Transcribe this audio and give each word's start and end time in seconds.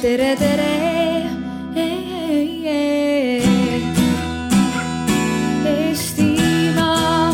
tere, 0.00 0.36
tere. 0.36 0.68
Eestimaa. 5.70 7.32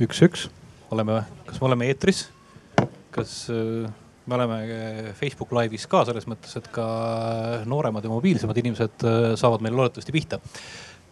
üks, 0.00 0.22
üks, 0.26 0.48
oleme, 0.90 1.22
kas 1.46 1.60
me 1.60 1.66
oleme 1.68 1.86
eetris? 1.86 2.26
kas 3.14 3.44
äh, 3.54 3.86
me 4.26 4.34
oleme 4.34 4.54
äh, 4.62 5.12
Facebook 5.14 5.52
Live'is 5.52 5.86
ka 5.90 6.04
selles 6.08 6.26
mõttes, 6.30 6.56
et 6.58 6.68
ka 6.72 6.86
nooremad 7.68 8.04
ja 8.04 8.12
mobiilsemad 8.12 8.60
inimesed 8.62 9.04
äh, 9.04 9.30
saavad 9.40 9.64
meile 9.64 9.76
loodetavasti 9.80 10.14
pihta. 10.14 10.40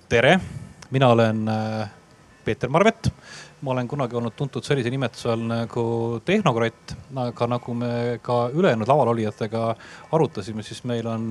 tere, 0.08 0.38
mina 0.92 1.08
olen 1.08 1.46
Peeter 2.44 2.68
Marvet. 2.68 3.12
ma 3.62 3.70
olen 3.70 3.88
kunagi 3.88 4.16
olnud 4.18 4.34
tuntud 4.36 4.64
sellise 4.66 4.90
nimetuse 4.90 5.28
all 5.30 5.44
nagu 5.46 5.84
Tehnokratt, 6.26 6.96
aga 7.22 7.46
nagu 7.46 7.74
me 7.78 8.18
ka 8.22 8.48
ülejäänud 8.50 8.88
lavalolijatega 8.90 9.60
arutasime, 10.12 10.64
siis 10.66 10.82
meil 10.84 11.06
on 11.06 11.28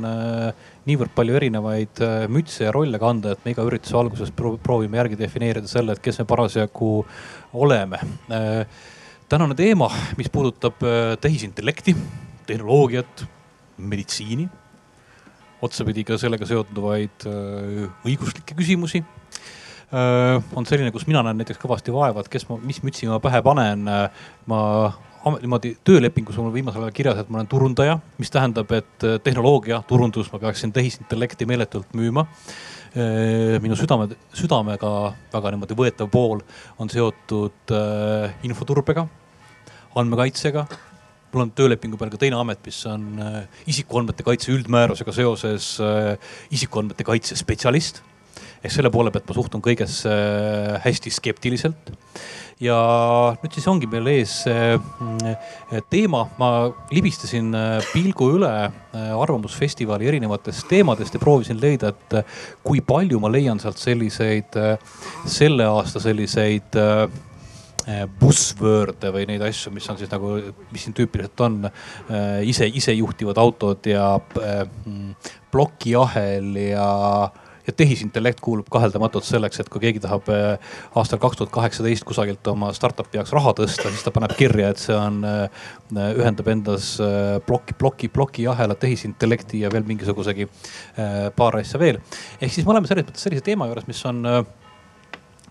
niivõrd 0.88 1.12
palju 1.16 1.36
erinevaid 1.36 2.02
mütse 2.32 2.64
ja 2.64 2.72
rolle 2.72 3.02
kanda, 3.04 3.36
et 3.36 3.44
me 3.44 3.52
iga 3.52 3.66
ürituse 3.68 4.00
alguses 4.00 4.32
pro 4.32 4.56
proovime 4.64 5.02
järgi 5.02 5.20
defineerida 5.20 5.68
selle, 5.68 5.98
et 5.98 6.02
kes 6.02 6.22
me 6.24 6.26
parasjagu 6.32 6.94
oleme 7.54 8.00
tänane 9.32 9.56
teema, 9.56 9.88
mis 10.20 10.28
puudutab 10.30 10.82
äh, 10.84 11.14
tehisintellekti, 11.22 11.96
tehnoloogiat, 12.48 13.24
meditsiini, 13.78 14.48
otsapidi 15.64 16.04
ka 16.08 16.18
sellega 16.20 16.48
seonduvaid 16.50 17.28
äh, 17.30 17.86
õiguslikke 18.08 18.58
küsimusi. 18.60 19.04
on 20.56 20.64
selline, 20.64 20.88
kus 20.96 21.04
mina 21.04 21.20
näen 21.20 21.42
näiteks 21.42 21.60
kõvasti 21.60 21.92
vaeva, 21.92 22.22
et 22.24 22.30
kes 22.32 22.46
ma, 22.48 22.56
mis 22.64 22.78
mütsi 22.80 23.10
ma 23.10 23.18
pähe 23.20 23.42
panen. 23.44 23.90
ma 24.48 24.60
niimoodi 25.42 25.74
töölepingus 25.84 26.38
on 26.38 26.48
mul 26.48 26.54
viimasel 26.54 26.86
ajal 26.86 26.96
kirjas, 26.96 27.20
et 27.20 27.30
ma 27.30 27.42
olen 27.42 27.50
turundaja, 27.52 27.98
mis 28.18 28.32
tähendab, 28.32 28.72
et 28.72 29.08
äh, 29.08 29.20
tehnoloogia, 29.24 29.84
turundus, 29.88 30.32
ma 30.32 30.40
peaksin 30.40 30.72
tehisintellekti 30.76 31.46
meeletult 31.46 31.92
müüma 31.94 32.26
minu 32.92 33.76
südame, 33.80 34.10
südamega 34.36 34.90
väga 35.32 35.52
niimoodi 35.54 35.78
võetav 35.80 36.10
pool 36.12 36.42
on 36.82 36.90
seotud 36.92 37.72
äh, 37.72 38.34
infoturbega, 38.44 39.06
andmekaitsega. 39.96 40.66
mul 41.32 41.46
on 41.46 41.52
töölepingu 41.56 41.96
peal 41.96 42.12
ka 42.12 42.20
teine 42.20 42.36
amet, 42.36 42.60
mis 42.66 42.82
on 42.92 43.06
äh, 43.24 43.44
isikuandmete 43.72 44.26
kaitse 44.28 44.52
üldmäärusega 44.52 45.16
seoses 45.16 45.78
äh, 45.80 46.18
isikuandmete 46.52 47.08
kaitse 47.08 47.36
spetsialist. 47.40 48.02
ehk 48.62 48.74
selle 48.76 48.92
poole 48.92 49.12
pealt 49.12 49.30
ma 49.30 49.34
suhtun 49.40 49.64
kõigesse 49.64 50.12
hästi 50.84 51.16
skeptiliselt 51.16 51.96
ja 52.62 52.78
nüüd 53.42 53.56
siis 53.58 53.66
ongi 53.72 53.88
meil 53.90 54.08
ees 54.12 54.36
teema, 55.90 56.22
ma 56.38 56.52
libistasin 56.94 57.50
pilgu 57.92 58.30
üle 58.38 58.52
Arvamusfestivali 58.94 60.10
erinevatest 60.12 60.68
teemadest 60.70 61.18
ja 61.18 61.24
proovisin 61.24 61.60
leida, 61.62 61.90
et 61.90 62.22
kui 62.66 62.84
palju 62.86 63.20
ma 63.24 63.32
leian 63.34 63.60
sealt 63.62 63.82
selliseid, 63.82 64.58
selle 65.26 65.68
aasta 65.72 66.02
selliseid 66.04 66.78
bussword'e 68.22 69.10
või 69.10 69.26
neid 69.26 69.42
asju, 69.48 69.72
mis 69.74 69.88
on 69.90 69.98
siis 69.98 70.12
nagu, 70.12 70.36
mis 70.70 70.84
siin 70.86 70.94
tüüpiliselt 70.98 71.42
on 71.42 71.64
ise, 72.46 72.68
isejuhtivad 72.70 73.42
autod 73.42 73.90
ja 73.90 74.20
plokiahel 75.52 76.54
ja 76.62 76.92
ja 77.72 77.78
tehisintellekt 77.78 78.42
kuulub 78.44 78.70
kaheldamatult 78.72 79.26
selleks, 79.28 79.62
et 79.64 79.70
kui 79.72 79.82
keegi 79.86 80.02
tahab 80.04 80.30
äh, 80.34 80.74
aastal 81.00 81.22
kaks 81.22 81.40
tuhat 81.40 81.54
kaheksateist 81.56 82.06
kusagilt 82.08 82.48
oma 82.52 82.72
startup'i 82.76 83.20
jaoks 83.20 83.34
raha 83.36 83.56
tõsta, 83.62 83.92
siis 83.92 84.06
ta 84.06 84.14
paneb 84.16 84.36
kirja, 84.38 84.72
et 84.74 84.82
see 84.82 84.98
on, 84.98 85.22
äh, 85.28 85.68
ühendab 86.12 86.52
endas 86.52 86.94
äh, 87.04 87.38
ploki, 87.48 87.78
ploki, 87.78 88.12
plokiahela, 88.14 88.78
tehisintellekti 88.80 89.64
ja 89.66 89.72
veel 89.74 89.88
mingisugusegi 89.88 90.48
paar 91.36 91.58
asja 91.60 91.80
veel. 91.80 92.00
ehk 92.42 92.52
siis 92.52 92.66
me 92.66 92.74
oleme 92.76 92.90
selles 92.90 93.08
mõttes 93.08 93.24
sellise 93.26 93.44
teema 93.46 93.68
juures, 93.70 93.88
mis 93.88 94.02
on 94.10 94.26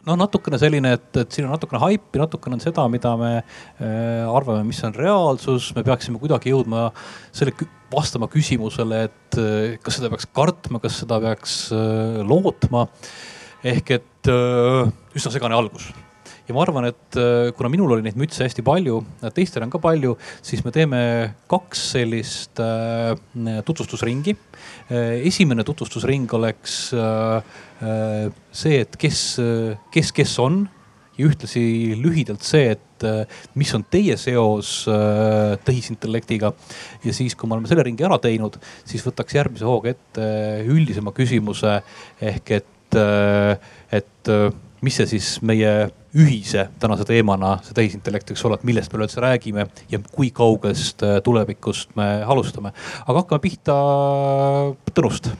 noh, 0.08 0.16
natukene 0.18 0.58
selline, 0.60 0.94
et, 0.96 1.08
et 1.22 1.34
siin 1.36 1.46
on 1.46 1.54
natukene 1.54 1.80
haipi, 1.82 2.20
natukene 2.22 2.56
on 2.56 2.62
seda, 2.62 2.86
mida 2.92 3.14
me 3.20 3.32
äh, 3.38 4.26
arvame, 4.30 4.64
mis 4.68 4.80
on 4.86 4.96
reaalsus, 4.96 5.70
me 5.76 5.84
peaksime 5.86 6.20
kuidagi 6.22 6.54
jõudma 6.54 6.88
selle 7.36 7.54
vastama 7.92 8.30
küsimusele, 8.32 9.04
et 9.10 9.40
äh, 9.40 9.78
kas 9.84 10.00
seda 10.00 10.12
peaks 10.12 10.28
kartma, 10.36 10.82
kas 10.82 11.02
seda 11.04 11.20
peaks 11.22 11.62
äh, 11.76 12.20
lootma. 12.26 12.88
ehk 13.60 13.90
et 13.98 14.28
äh, 14.32 14.86
üsna 15.12 15.32
segane 15.34 15.56
algus 15.56 15.90
ja 16.50 16.56
ma 16.56 16.64
arvan, 16.64 16.88
et 16.90 17.18
äh, 17.18 17.52
kuna 17.54 17.70
minul 17.70 17.94
oli 17.94 18.04
neid 18.04 18.18
mütse 18.18 18.42
hästi 18.42 18.64
palju, 18.66 18.98
teistel 19.36 19.62
on 19.62 19.70
ka 19.70 19.78
palju, 19.82 20.16
siis 20.42 20.64
me 20.66 20.72
teeme 20.74 21.00
kaks 21.50 21.84
sellist 21.94 22.60
äh, 22.62 23.14
tutvustusringi. 23.66 24.34
Äh, 24.90 25.20
esimene 25.30 25.64
tutvustusring 25.66 26.26
oleks 26.34 26.80
see, 27.80 28.82
et 28.82 28.96
kes, 29.00 29.20
kes, 29.94 30.12
kes 30.12 30.36
on 30.42 30.62
ja 31.16 31.28
ühtlasi 31.28 31.62
lühidalt 32.00 32.44
see, 32.44 32.74
et 32.76 33.06
mis 33.56 33.70
on 33.72 33.86
teie 33.88 34.18
seos 34.20 34.82
tehisintellektiga. 35.64 36.52
ja 37.04 37.14
siis, 37.16 37.32
kui 37.34 37.48
me 37.48 37.56
oleme 37.56 37.70
selle 37.70 37.86
ringi 37.88 38.04
ära 38.04 38.18
teinud, 38.20 38.58
siis 38.84 39.04
võtaks 39.06 39.38
järgmise 39.38 39.64
hooga 39.64 39.94
ette 39.94 40.26
üldisema 40.68 41.14
küsimuse 41.16 41.78
ehk 42.20 42.52
et, 42.58 43.00
et 43.96 44.32
mis 44.84 44.96
see 44.96 45.08
siis 45.16 45.32
meie 45.44 45.72
ühise 46.16 46.66
tänase 46.82 47.04
teemana, 47.08 47.56
see 47.64 47.76
tehisintellekt 47.76 48.32
võiks 48.32 48.42
olla, 48.46 48.58
et 48.58 48.66
millest 48.66 48.92
me 48.92 49.00
üleüldse 49.00 49.22
räägime 49.22 49.66
ja 49.92 50.00
kui 50.10 50.32
kaugest 50.34 51.04
äh, 51.06 51.20
tulevikust 51.24 51.94
me 51.98 52.08
alustame. 52.24 52.72
aga 53.06 53.22
hakkame 53.22 53.44
pihta 53.44 53.76
Tõnust. 54.90 55.30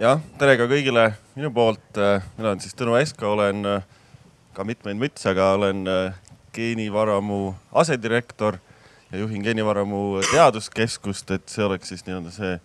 Jah, 0.00 0.20
tere 0.40 0.56
ka 0.56 0.64
kõigile 0.70 1.10
minu 1.36 1.50
poolt. 1.52 1.84
Äh, 2.00 2.24
mina 2.38 2.52
olen 2.52 2.62
siis 2.64 2.76
Tõnu 2.78 2.96
Esko, 2.96 3.34
olen 3.34 3.66
äh, 3.68 3.82
ka 4.56 4.64
mitmeid 4.64 4.96
mütse, 4.96 5.28
aga 5.34 5.52
olen 5.58 5.84
geenivaramu 6.56 7.52
asedirektor 7.82 8.56
ja 9.12 9.20
juhin 9.20 9.44
geenivaramu 9.44 10.22
teaduskeskust, 10.30 11.30
et 11.36 11.52
see 11.52 11.66
oleks 11.66 11.92
siis 11.92 12.06
nii-öelda 12.06 12.32
see, 12.34 12.56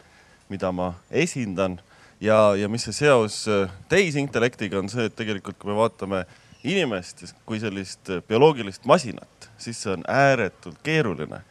mida 0.50 0.72
ma 0.72 0.94
esindan 1.12 1.80
ja, 2.24 2.56
ja 2.56 2.70
mis 2.72 2.86
see 2.88 2.96
seos 3.04 3.44
äh, 3.52 3.72
tehisintellektiga 3.92 4.80
on 4.80 4.90
see, 4.92 5.10
et 5.10 5.16
tegelikult, 5.18 5.58
kui 5.60 5.72
me 5.72 5.78
vaatame 5.80 6.24
inimest 6.66 7.26
kui 7.46 7.60
sellist 7.62 8.14
äh, 8.14 8.24
bioloogilist 8.28 8.88
masinat, 8.88 9.50
siis 9.58 9.82
see 9.84 9.92
on 9.94 10.08
ääretult 10.08 10.80
keeruline. 10.84 11.42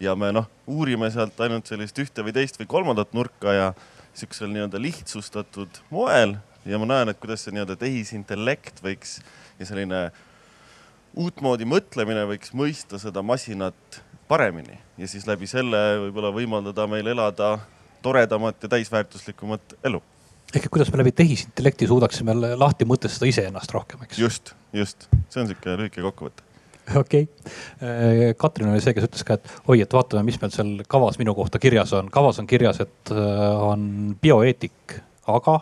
ja 0.00 0.14
me 0.16 0.30
noh, 0.32 0.46
uurime 0.66 1.10
sealt 1.12 1.40
ainult 1.44 1.68
sellist 1.68 1.98
ühte 2.00 2.24
või 2.24 2.32
teist 2.32 2.56
või 2.60 2.68
kolmandat 2.68 3.12
nurka 3.12 3.52
ja 3.52 3.72
sihukesel 4.14 4.50
nii-öelda 4.52 4.80
lihtsustatud 4.82 5.80
moel 5.90 6.36
ja 6.66 6.78
ma 6.80 6.88
näen, 6.88 7.12
et 7.12 7.20
kuidas 7.20 7.44
see 7.44 7.54
nii-öelda 7.54 7.76
tehisintellekt 7.80 8.82
võiks 8.84 9.18
ja 9.60 9.68
selline 9.68 10.08
uutmoodi 11.18 11.66
mõtlemine 11.68 12.26
võiks 12.30 12.54
mõista 12.56 13.00
seda 13.02 13.22
masinat 13.26 14.00
paremini 14.30 14.78
ja 14.98 15.08
siis 15.10 15.26
läbi 15.26 15.48
selle 15.50 15.80
võib-olla 16.06 16.32
võimaldada 16.34 16.86
meil 16.90 17.10
elada 17.10 17.56
toredamat 18.02 18.62
ja 18.62 18.72
täisväärtuslikumat 18.76 19.74
elu. 19.84 20.02
ehk 20.54 20.64
et 20.64 20.72
kuidas 20.72 20.92
me 20.92 21.02
läbi 21.02 21.12
tehisintellekti 21.12 21.88
suudaksime 21.90 22.34
lahti 22.56 22.86
mõtestada 22.88 23.28
iseennast 23.30 23.74
rohkem, 23.74 24.02
eks? 24.06 24.18
just, 24.18 24.54
just, 24.72 25.08
see 25.28 25.42
on 25.42 25.50
sihuke 25.50 25.76
lühike 25.80 26.04
kokkuvõte 26.06 26.49
okei 26.96 27.22
okay., 27.22 27.50
äh, 27.82 28.34
Katrin 28.36 28.70
oli 28.72 28.82
see, 28.82 28.94
kes 28.96 29.08
ütles 29.08 29.26
ka, 29.26 29.38
et 29.38 29.50
oi, 29.66 29.80
et 29.84 29.92
vaatame, 29.94 30.24
mis 30.26 30.38
meil 30.42 30.52
seal 30.54 30.72
kavas 30.90 31.18
minu 31.20 31.34
kohta 31.38 31.60
kirjas 31.62 31.92
on. 31.96 32.10
kavas 32.12 32.40
on 32.42 32.48
kirjas, 32.50 32.80
et 32.84 33.12
äh, 33.14 33.64
on 33.64 34.14
bioeetik, 34.22 34.96
aga 35.30 35.60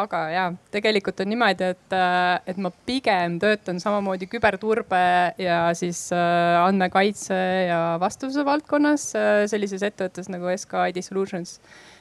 aga 0.00 0.18
ja 0.30 0.44
tegelikult 0.70 1.18
on 1.24 1.32
niimoodi, 1.32 1.72
et, 1.74 1.96
äh, 1.96 2.40
et 2.52 2.60
ma 2.62 2.70
pigem 2.86 3.40
töötan 3.42 3.80
samamoodi 3.82 4.28
küberturbe 4.30 5.04
ja 5.40 5.60
siis 5.74 6.08
andmekaitse 6.14 7.38
ja 7.68 7.80
vastutuse 8.00 8.44
valdkonnas 8.46 9.10
sellises 9.50 9.82
ettevõttes 9.86 10.30
nagu 10.30 10.50
SK 10.54 10.90
ID 10.92 11.02
Solutions, 11.04 11.58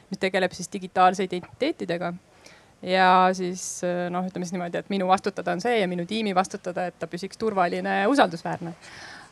mis 0.10 0.22
tegeleb 0.22 0.54
siis 0.58 0.70
digitaalse 0.74 1.26
identiteetidega 1.26 2.14
ja 2.86 3.12
siis 3.36 3.82
noh, 4.12 4.28
ütleme 4.28 4.48
siis 4.48 4.56
niimoodi, 4.56 4.80
et 4.80 4.92
minu 4.94 5.08
vastutada 5.10 5.52
on 5.56 5.62
see 5.64 5.80
ja 5.82 5.88
minu 5.92 6.06
tiimi 6.08 6.36
vastutada, 6.36 6.90
et 6.90 7.00
ta 7.00 7.10
püsiks 7.12 7.40
turvaline 7.40 8.04
ja 8.04 8.12
usaldusväärne 8.12 8.76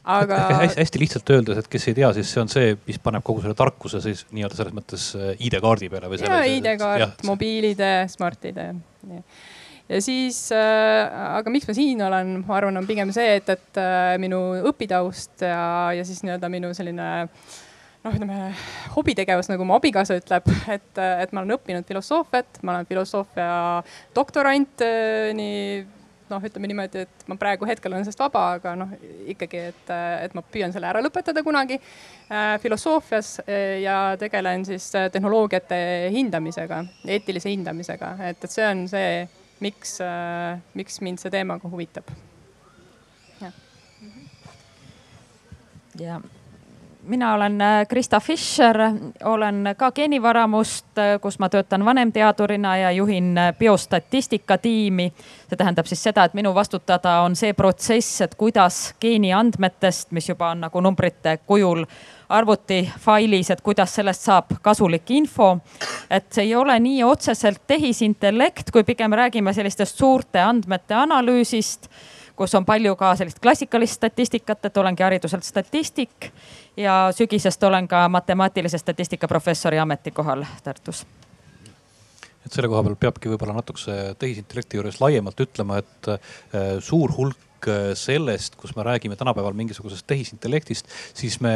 aga. 0.08 0.40
hästi, 0.64 0.80
hästi 0.82 1.02
lihtsalt 1.02 1.32
öeldes, 1.36 1.62
et 1.62 1.70
kes 1.72 1.90
ei 1.92 2.00
tea, 2.00 2.10
siis 2.18 2.32
see 2.34 2.42
on 2.42 2.52
see, 2.52 2.74
mis 2.88 3.00
paneb 3.04 3.26
kogu 3.28 3.44
selle 3.44 3.58
tarkuse 3.58 4.02
siis 4.04 4.26
nii-öelda 4.32 4.60
selles 4.60 4.76
mõttes 4.76 5.12
äh, 5.20 5.30
ID-kaardi 5.50 5.92
peale 5.92 6.12
või. 6.12 6.24
ja 6.24 6.42
ID-kaart, 6.56 7.24
mobiil-ID, 7.28 7.84
Smart-ID. 8.14 8.64
ja 9.92 10.02
siis 10.04 10.42
äh,, 10.56 11.20
aga 11.38 11.54
miks 11.54 11.70
ma 11.70 11.78
siin 11.78 12.04
olen, 12.08 12.36
ma 12.48 12.60
arvan, 12.60 12.80
on 12.82 12.90
pigem 12.90 13.14
see, 13.16 13.38
et, 13.42 13.52
et 13.58 13.82
äh, 13.84 14.16
minu 14.22 14.42
õpitaust 14.72 15.46
ja, 15.46 15.94
ja 15.98 16.08
siis 16.08 16.24
nii-öelda 16.26 16.52
minu 16.54 16.74
selline 16.78 17.10
noh, 18.06 18.14
ütleme 18.14 18.54
hobitegevus, 18.96 19.50
nagu 19.52 19.68
mu 19.68 19.78
abikaasa 19.78 20.20
ütleb, 20.22 20.48
et, 20.76 20.90
et 20.98 21.36
ma 21.36 21.44
olen 21.44 21.58
õppinud 21.58 21.88
filosoofiat, 21.88 22.62
ma 22.64 22.78
olen 22.78 22.90
filosoofia 22.90 23.52
doktorant 24.16 24.86
nii 25.38 25.86
noh, 26.32 26.44
ütleme 26.44 26.70
niimoodi, 26.70 27.06
et 27.06 27.26
ma 27.30 27.38
praegu 27.40 27.68
hetkel 27.68 27.94
olen 27.94 28.06
sellest 28.06 28.22
vaba, 28.22 28.44
aga 28.58 28.74
noh, 28.80 28.94
ikkagi, 29.32 29.64
et, 29.72 29.92
et 30.26 30.36
ma 30.38 30.44
püüan 30.44 30.74
selle 30.76 30.90
ära 30.90 31.02
lõpetada 31.04 31.44
kunagi 31.46 31.78
äh, 31.80 32.56
filosoofias 32.64 33.38
äh, 33.46 33.80
ja 33.84 33.98
tegelen 34.20 34.66
siis 34.68 34.90
tehnoloogiate 35.14 35.80
hindamisega, 36.16 36.84
eetilise 37.08 37.52
hindamisega, 37.54 38.16
et, 38.32 38.44
et 38.44 38.54
see 38.54 38.68
on 38.68 38.88
see, 38.92 39.12
miks 39.64 39.98
äh,, 40.04 40.58
miks 40.78 41.02
mind 41.06 41.24
see 41.24 41.34
teema 41.34 41.60
ka 41.62 41.72
huvitab. 41.72 42.16
ja 45.98 46.20
mina 47.08 47.34
olen 47.34 47.62
äh, 47.62 47.88
Krista 47.88 48.20
Fischer, 48.20 48.78
olen 49.24 49.76
ka 49.78 49.92
geenivaramust, 49.92 50.98
äh, 50.98 51.20
kus 51.22 51.40
ma 51.40 51.50
töötan 51.50 51.86
vanemteadurina 51.86 52.78
ja 52.78 52.92
juhin 52.92 53.38
äh, 53.38 53.54
biostatistika 53.58 54.58
tiimi. 54.58 55.14
see 55.50 55.58
tähendab 55.58 55.86
siis 55.86 56.04
seda, 56.04 56.24
et 56.24 56.34
minu 56.34 56.54
vastutada 56.56 57.22
on 57.24 57.36
see 57.36 57.54
protsess, 57.54 58.22
et 58.22 58.36
kuidas 58.36 58.96
geeniandmetest, 59.00 60.12
mis 60.12 60.30
juba 60.30 60.50
on 60.52 60.62
nagu 60.62 60.82
numbrite 60.82 61.38
kujul 61.46 61.86
arvutifailis, 62.30 63.52
et 63.52 63.62
kuidas 63.62 63.96
sellest 63.96 64.22
saab 64.28 64.52
kasulik 64.62 65.12
info. 65.12 65.58
et 66.10 66.28
see 66.32 66.44
ei 66.44 66.56
ole 66.56 66.80
nii 66.80 67.04
otseselt 67.04 67.62
tehisintellekt, 67.68 68.72
kui 68.72 68.84
pigem 68.84 69.14
räägime 69.14 69.54
sellistest 69.54 69.98
suurte 69.98 70.42
andmete 70.42 70.94
analüüsist 70.94 71.90
kus 72.38 72.56
on 72.56 72.66
palju 72.66 72.96
ka 72.96 73.16
sellist 73.18 73.40
klassikalist 73.44 73.98
statistikat, 73.98 74.66
et 74.70 74.78
olengi 74.78 75.04
hariduselt 75.04 75.44
statistik 75.44 76.30
ja 76.78 77.08
sügisest 77.16 77.64
olen 77.64 77.88
ka 77.88 78.06
matemaatilise 78.10 78.78
statistika 78.78 79.28
professori 79.28 79.80
ametikohal 79.80 80.46
Tartus. 80.64 81.06
Et 82.46 82.54
selle 82.54 82.70
koha 82.72 82.84
peal 82.86 82.96
peabki 82.96 83.34
võib-olla 83.34 83.58
natukese 83.58 84.16
tehisintellekti 84.22 84.80
juures 84.80 85.02
laiemalt 85.02 85.42
ütlema, 85.44 85.82
et 85.82 86.12
äh, 86.14 86.78
suur 86.80 87.12
hulk 87.18 87.68
äh, 87.68 87.92
sellest, 87.98 88.56
kus 88.56 88.76
me 88.78 88.86
räägime 88.88 89.18
tänapäeval 89.20 89.58
mingisugusest 89.58 90.08
tehisintellektist, 90.08 90.88
siis 91.18 91.42
me 91.44 91.54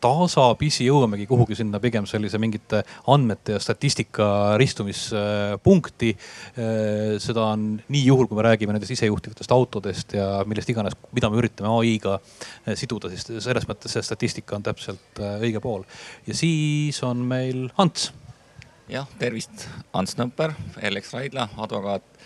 tasapisi 0.00 0.86
jõuamegi 0.86 1.26
kuhugi 1.28 1.56
sinna 1.58 1.80
pigem 1.82 2.06
sellise 2.08 2.38
mingite 2.40 2.82
andmete 3.10 3.56
ja 3.56 3.62
statistika 3.62 4.28
ristumispunkti. 4.60 6.12
seda 7.22 7.46
on 7.54 7.66
nii 7.88 8.04
juhul, 8.06 8.28
kui 8.28 8.38
me 8.38 8.46
räägime 8.46 8.74
nendest 8.74 8.94
isejuhtivatest 8.94 9.52
autodest 9.54 10.14
ja 10.16 10.28
millest 10.46 10.70
iganes, 10.70 10.96
mida 11.12 11.30
me 11.30 11.40
üritame 11.42 11.72
ai-ga 11.80 12.18
siduda, 12.78 13.10
siis 13.12 13.26
selles 13.44 13.68
mõttes 13.68 13.94
see 13.94 14.04
statistika 14.06 14.56
on 14.56 14.66
täpselt 14.66 15.22
õige 15.38 15.62
pool. 15.64 15.84
ja 16.26 16.34
siis 16.34 17.02
on 17.02 17.24
meil 17.28 17.68
Ants. 17.78 18.12
jah, 18.88 19.08
tervist, 19.18 19.68
Ants 19.92 20.16
Nõmper, 20.20 20.54
Ellex 20.82 21.12
Raidla, 21.14 21.48
advokaat 21.56 22.17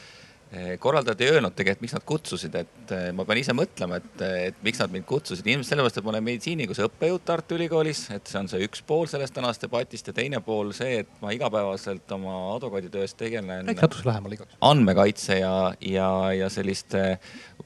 korraldajad 0.79 1.21
ei 1.21 1.31
öelnud 1.33 1.55
tegelikult, 1.57 1.81
miks 1.87 1.95
nad 1.97 2.05
kutsusid, 2.05 2.57
et 2.61 2.91
eh, 2.93 3.07
ma 3.17 3.25
pean 3.25 3.39
ise 3.41 3.55
mõtlema, 3.57 3.97
et, 4.03 4.25
et 4.51 4.59
miks 4.65 4.83
nad 4.83 4.93
mind 4.93 5.07
kutsusid. 5.09 5.47
ilmselt 5.49 5.73
sellepärast, 5.73 6.01
et 6.01 6.05
ma 6.05 6.13
olen 6.13 6.27
meditsiinikuse 6.27 6.85
õppejõud 6.91 7.23
Tartu 7.25 7.57
Ülikoolis, 7.57 8.03
et 8.13 8.29
see 8.29 8.41
on 8.41 8.51
see 8.51 8.67
üks 8.67 8.83
pool 8.85 9.07
sellest 9.09 9.33
tänasest 9.33 9.65
debatist 9.65 10.11
ja 10.11 10.15
teine 10.17 10.43
pool 10.45 10.75
see, 10.77 10.99
et 11.03 11.15
ma 11.25 11.33
igapäevaselt 11.33 12.13
oma 12.13 12.35
advokaaditöös 12.57 13.15
tegelen. 13.17 13.65
natuke 13.65 14.05
lähemal 14.05 14.37
igaks. 14.37 14.59
andmekaitse 14.61 15.39
ja, 15.39 15.55
ja, 15.81 16.11
ja 16.37 16.51
selliste 16.53 17.05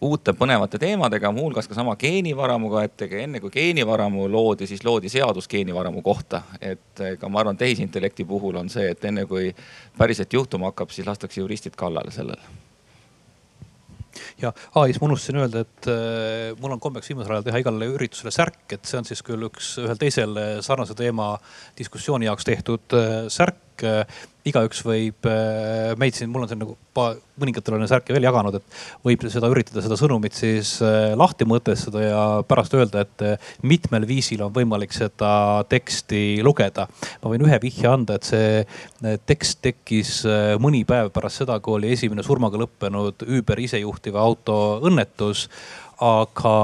uute 0.00 0.36
põnevate 0.38 0.78
teemadega, 0.78 1.32
muuhulgas 1.34 1.66
ka 1.66 1.74
sama 1.74 1.96
geenivaramuga, 1.98 2.84
et 2.86 3.02
enne 3.08 3.40
kui 3.42 3.50
geenivaramu 3.50 4.28
loodi, 4.30 4.68
siis 4.70 4.84
loodi 4.86 5.10
seadus 5.10 5.50
geenivaramu 5.50 6.04
kohta. 6.06 6.42
et 6.60 7.02
ka 7.18 7.28
ma 7.28 7.42
arvan, 7.42 7.58
tehisintellekti 7.58 8.24
puhul 8.24 8.62
on 8.62 8.70
see, 8.70 8.92
et 8.94 9.04
enne 9.10 9.26
kui 9.26 9.50
päriselt 9.98 10.32
juhtuma 10.32 10.70
hakkab, 10.70 10.94
siis 10.94 11.08
lastakse 11.08 11.40
juristid 11.42 11.74
kallale 11.74 12.14
sellele 12.14 12.66
ja 14.42 14.52
ai-s 14.80 15.00
ma 15.00 15.10
unustasin 15.10 15.40
öelda, 15.42 15.64
et 15.66 15.90
äh, 15.90 16.52
mul 16.60 16.76
on 16.76 16.82
kombeks 16.82 17.10
viimasel 17.12 17.36
ajal 17.36 17.48
teha 17.48 17.62
igale 17.62 17.90
üritusele 17.94 18.32
särk, 18.34 18.62
et 18.76 18.88
see 18.88 19.00
on 19.00 19.08
siis 19.08 19.22
küll 19.26 19.48
üks 19.48 19.76
ühel 19.82 20.00
teisel 20.00 20.38
sarnase 20.64 20.96
teema 20.98 21.34
diskussiooni 21.78 22.28
jaoks 22.30 22.48
tehtud 22.48 22.96
äh, 22.96 23.18
särk. 23.32 23.84
äh, 23.84 24.04
igaüks 24.46 24.82
võib 24.86 25.26
äh, 25.28 25.92
meid 25.98 26.16
siin, 26.16 26.30
mul 26.30 26.44
on 26.44 26.50
siin 26.50 26.60
nagu 26.62 26.76
mõningatele 26.96 27.76
olen 27.76 27.90
särke 27.90 28.14
veel 28.14 28.24
jaganud, 28.24 28.56
et 28.56 28.76
võib 29.04 29.24
seda 29.30 29.50
üritada, 29.52 29.82
seda 29.84 29.98
sõnumit 30.00 30.36
siis 30.36 30.76
äh, 30.84 31.12
lahti 31.18 31.48
mõtestada 31.48 32.02
ja 32.04 32.22
pärast 32.48 32.76
öelda, 32.78 33.04
et 33.04 33.24
äh, 33.26 33.50
mitmel 33.66 34.06
viisil 34.08 34.44
on 34.46 34.54
võimalik 34.54 34.94
seda 34.96 35.64
teksti 35.68 36.42
lugeda. 36.46 36.86
ma 37.22 37.32
võin 37.32 37.46
ühe 37.46 37.58
vihje 37.62 37.90
anda, 37.90 38.16
et 38.16 38.28
see 38.28 39.16
tekst 39.26 39.60
tekkis 39.64 40.12
mõni 40.62 40.84
päev 40.88 41.10
pärast 41.14 41.42
seda, 41.42 41.58
kui 41.60 41.76
oli 41.76 41.92
esimene 41.94 42.24
surmaga 42.26 42.58
lõppenud 42.60 43.26
Uber 43.26 43.60
isejuhtiva 43.66 44.22
auto 44.22 44.56
õnnetus 44.86 45.46
aga 46.02 46.54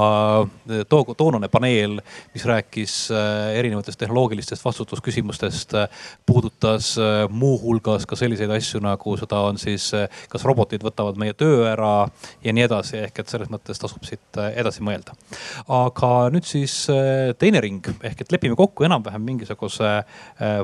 eh, 0.69 0.83
too, 0.89 1.15
toonane 1.17 1.49
paneel, 1.51 1.97
mis 2.33 2.45
rääkis 2.45 2.95
eh, 3.11 3.57
erinevatest 3.59 3.99
tehnoloogilistest 3.99 4.65
vastutusküsimustest, 4.65 5.73
eh, 5.73 6.03
puudutas 6.25 6.93
muuhulgas 7.29 8.05
ka 8.09 8.17
selliseid 8.19 8.51
asju, 8.53 8.81
nagu 8.83 9.15
seda 9.17 9.41
on 9.47 9.57
siis, 9.61 9.89
kas 10.29 10.45
robotid 10.45 10.83
võtavad 10.85 11.17
meie 11.19 11.33
töö 11.37 11.65
ära 11.71 12.07
ja 12.43 12.53
nii 12.53 12.67
edasi, 12.67 12.99
ehk 13.07 13.23
et 13.23 13.33
selles 13.33 13.49
mõttes 13.53 13.81
tasub 13.81 14.05
siit 14.05 14.41
edasi 14.53 14.85
mõelda. 14.85 15.17
aga 15.67 16.11
nüüd 16.33 16.45
siis 16.47 16.75
teine 17.39 17.61
ring 17.63 17.87
ehk 18.03 18.21
et 18.21 18.31
lepime 18.31 18.57
kokku 18.59 18.85
enam-vähem 18.85 19.23
mingisuguse 19.25 19.93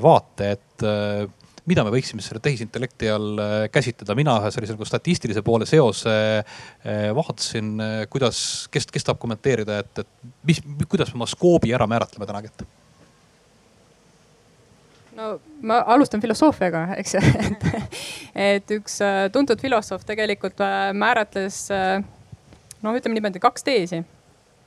vaate, 0.03 0.51
et 0.57 0.87
mida 1.69 1.83
me 1.85 1.93
võiksime 1.93 2.23
selle 2.23 2.41
tehisintellekti 2.43 3.11
all 3.13 3.39
äh, 3.41 3.55
käsitleda. 3.73 4.15
mina 4.17 4.35
ühe 4.41 4.51
sellise 4.53 4.75
nagu 4.75 4.87
statistilise 4.87 5.43
poole 5.45 5.67
seose 5.69 6.15
äh, 6.41 7.09
vaatasin, 7.15 7.71
äh, 7.83 8.03
kuidas, 8.09 8.41
kes, 8.73 8.89
kes 8.89 9.05
tahab 9.05 9.21
kommenteerida, 9.21 9.79
et, 9.83 10.03
et 10.03 10.29
mis, 10.49 10.61
kuidas 10.89 11.13
me 11.13 11.21
oma 11.21 11.29
skoobi 11.29 11.73
ära 11.75 11.87
määratleme 11.89 12.29
täna 12.29 12.43
kätte? 12.45 12.67
no 15.19 15.33
ma 15.67 15.81
alustan 15.95 16.23
filosoofiaga, 16.23 16.85
eks 17.01 17.17
et, 17.19 17.67
et 18.49 18.77
üks 18.79 19.01
tuntud 19.35 19.59
filosoof 19.61 20.07
tegelikult 20.07 20.63
määratles 20.95 21.65
noh, 21.69 22.95
ütleme 22.95 23.17
niimoodi 23.17 23.41
kaks 23.43 23.67
teesi. 23.67 23.99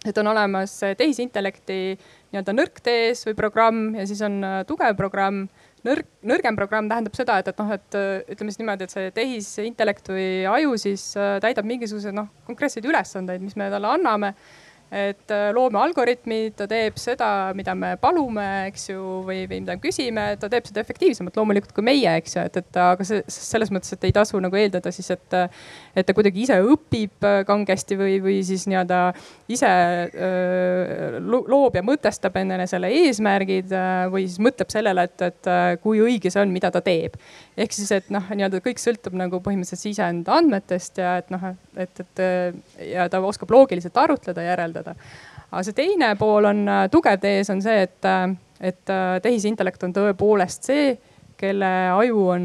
et 0.04 0.18
on 0.18 0.28
olemas 0.28 0.76
tehisintellekti 0.98 1.78
nii-öelda 1.96 2.54
nõrk 2.54 2.82
tees 2.84 3.24
või 3.26 3.36
programm 3.38 3.94
ja 3.96 4.06
siis 4.06 4.20
on 4.26 4.42
tugev 4.68 4.98
programm 4.98 5.46
nõrk, 5.86 6.08
nõrgem 6.28 6.58
programm 6.58 6.90
tähendab 6.90 7.16
seda, 7.18 7.38
et, 7.42 7.48
et 7.52 7.62
noh, 7.62 7.72
et 7.76 7.98
ütleme 8.34 8.52
siis 8.52 8.60
niimoodi, 8.62 8.88
et 8.88 8.94
see 8.94 9.14
tehisintellekt 9.16 10.12
või 10.12 10.26
aju 10.50 10.76
siis 10.80 11.08
äh, 11.18 11.36
täidab 11.44 11.68
mingisuguseid 11.68 12.16
noh, 12.16 12.30
konkreetseid 12.48 12.86
ülesandeid, 12.88 13.42
mis 13.44 13.58
me 13.58 13.70
talle 13.72 13.90
anname 13.96 14.34
et 14.92 15.32
äh, 15.32 15.46
loome 15.56 15.78
algoritmi, 15.80 16.50
ta 16.56 16.66
teeb 16.68 16.98
seda, 17.00 17.26
mida 17.56 17.72
me 17.78 17.94
palume, 18.00 18.44
eks 18.68 18.90
ju, 18.90 19.00
või, 19.24 19.46
või 19.48 19.62
mida 19.62 19.76
me 19.78 19.80
küsime, 19.80 20.24
ta 20.40 20.50
teeb 20.52 20.68
seda 20.68 20.82
efektiivsemalt 20.84 21.38
loomulikult 21.40 21.72
kui 21.72 21.86
meie, 21.86 22.12
eks 22.20 22.36
ju, 22.36 22.44
et, 22.44 22.58
et 22.60 22.80
aga 22.82 23.06
see 23.08 23.22
selles 23.32 23.72
mõttes, 23.72 23.94
et 23.96 24.04
ei 24.04 24.12
tasu 24.12 24.40
nagu 24.44 24.58
eeldada 24.60 24.92
siis, 24.92 25.08
et, 25.14 25.38
et 25.96 26.08
ta 26.08 26.16
kuidagi 26.16 26.44
ise 26.44 26.58
õpib 26.60 27.24
äh, 27.24 27.38
kangesti 27.48 27.96
või, 27.96 28.18
või 28.20 28.36
siis 28.44 28.66
nii-öelda 28.68 29.00
ise 29.52 29.70
öö, 30.12 31.22
loob 31.24 31.80
ja 31.80 31.84
mõtestab 31.84 32.36
endale 32.42 32.66
selle 32.68 32.92
eesmärgid 32.92 33.72
või 34.12 34.26
siis 34.26 34.40
mõtleb 34.44 34.70
sellele, 34.72 35.06
et, 35.08 35.24
et 35.28 35.50
kui 35.82 36.00
õige 36.04 36.32
see 36.32 36.40
on, 36.42 36.52
mida 36.52 36.70
ta 36.72 36.80
teeb. 36.84 37.16
Ehk 37.56 37.74
siis, 37.76 37.90
et 37.92 38.08
noh, 38.14 38.24
nii-öelda 38.32 38.62
kõik 38.64 38.80
sõltub 38.80 39.16
nagu 39.18 39.42
põhimõtteliselt 39.44 39.84
sisendandmetest 39.84 41.02
ja 41.02 41.18
et 41.20 41.28
noh, 41.34 41.50
et, 41.76 42.00
et 42.04 42.24
ja 42.92 43.08
ta 43.12 43.20
oskab 43.20 43.52
loogiliselt 43.52 43.98
arutleda, 44.00 44.44
järeldada. 44.46 44.96
Aga 45.52 45.66
see 45.66 45.76
teine 45.76 46.14
pool 46.16 46.48
on 46.48 46.64
äh, 46.64 46.86
tugev 46.92 47.18
tees 47.20 47.50
on 47.52 47.60
see, 47.60 47.82
et, 47.84 47.98
äh, 48.08 48.30
et 48.72 48.92
äh, 48.92 49.18
tehisintellekt 49.24 49.82
on 49.84 49.92
tõepoolest 49.92 50.70
see, 50.70 50.94
kelle 51.42 51.68
aju 51.92 52.22
on, 52.36 52.44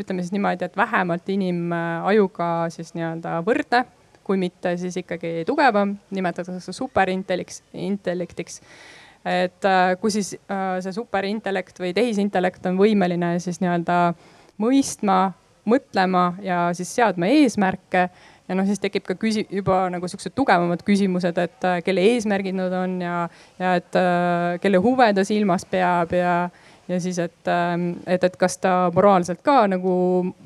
ütleme 0.00 0.24
siis 0.24 0.32
niimoodi, 0.32 0.64
et 0.64 0.76
vähemalt 0.78 1.26
inimajuga 1.28 2.46
siis 2.72 2.94
nii-öelda 2.96 3.36
võrdne, 3.44 3.82
kui 4.24 4.40
mitte 4.40 4.72
siis 4.80 4.96
ikkagi 5.02 5.44
tugevam, 5.46 5.92
nimetatakse 6.16 6.72
superintelliks, 6.72 7.60
intellektiks. 7.76 8.62
Et 9.28 9.68
kui 10.00 10.14
siis 10.14 10.30
see 10.32 10.94
superintellekt 10.96 11.82
või 11.82 11.92
tehisintellekt 11.92 12.64
on 12.70 12.80
võimeline 12.80 13.34
siis 13.44 13.60
nii-öelda 13.60 13.98
mõistma, 14.58 15.18
mõtlema 15.68 16.32
ja 16.42 16.68
siis 16.76 16.90
seadma 16.96 17.28
eesmärke 17.30 18.08
ja 18.48 18.56
noh, 18.56 18.66
siis 18.68 18.80
tekib 18.82 19.04
ka 19.06 19.16
küsi-, 19.20 19.46
juba 19.52 19.84
nagu 19.92 20.08
siuksed 20.08 20.34
tugevamad 20.36 20.82
küsimused, 20.86 21.36
et 21.42 21.68
äh, 21.68 21.82
kelle 21.84 22.04
eesmärgid 22.14 22.56
nad 22.56 22.74
on 22.74 22.96
ja, 23.04 23.20
ja 23.60 23.76
et 23.80 23.98
äh, 23.98 24.56
kelle 24.62 24.80
huve 24.84 25.10
ta 25.14 25.24
silmas 25.28 25.66
peab 25.68 26.14
ja, 26.16 26.34
ja 26.88 27.00
siis, 27.04 27.20
et, 27.22 27.52
ähm, 27.52 27.90
et, 28.06 28.24
et 28.24 28.40
kas 28.40 28.58
ta 28.62 28.74
moraalselt 28.94 29.44
ka 29.44 29.60
nagu 29.70 29.92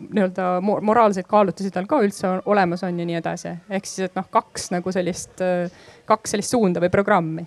nii-öelda 0.02 0.52
moraalseid 0.64 1.30
kaalutlusi 1.30 1.72
tal 1.74 1.88
ka 1.90 2.02
üldse 2.02 2.28
on, 2.28 2.44
olemas 2.54 2.82
on 2.86 2.98
ja 2.98 3.08
nii 3.08 3.20
edasi. 3.22 3.56
ehk 3.70 3.88
siis, 3.88 4.10
et 4.10 4.18
noh, 4.18 4.28
kaks 4.30 4.72
nagu 4.74 4.94
sellist, 4.94 5.36
äh, 5.44 5.70
kaks 6.10 6.34
sellist 6.34 6.56
suunda 6.56 6.82
või 6.82 6.92
programmi 6.92 7.46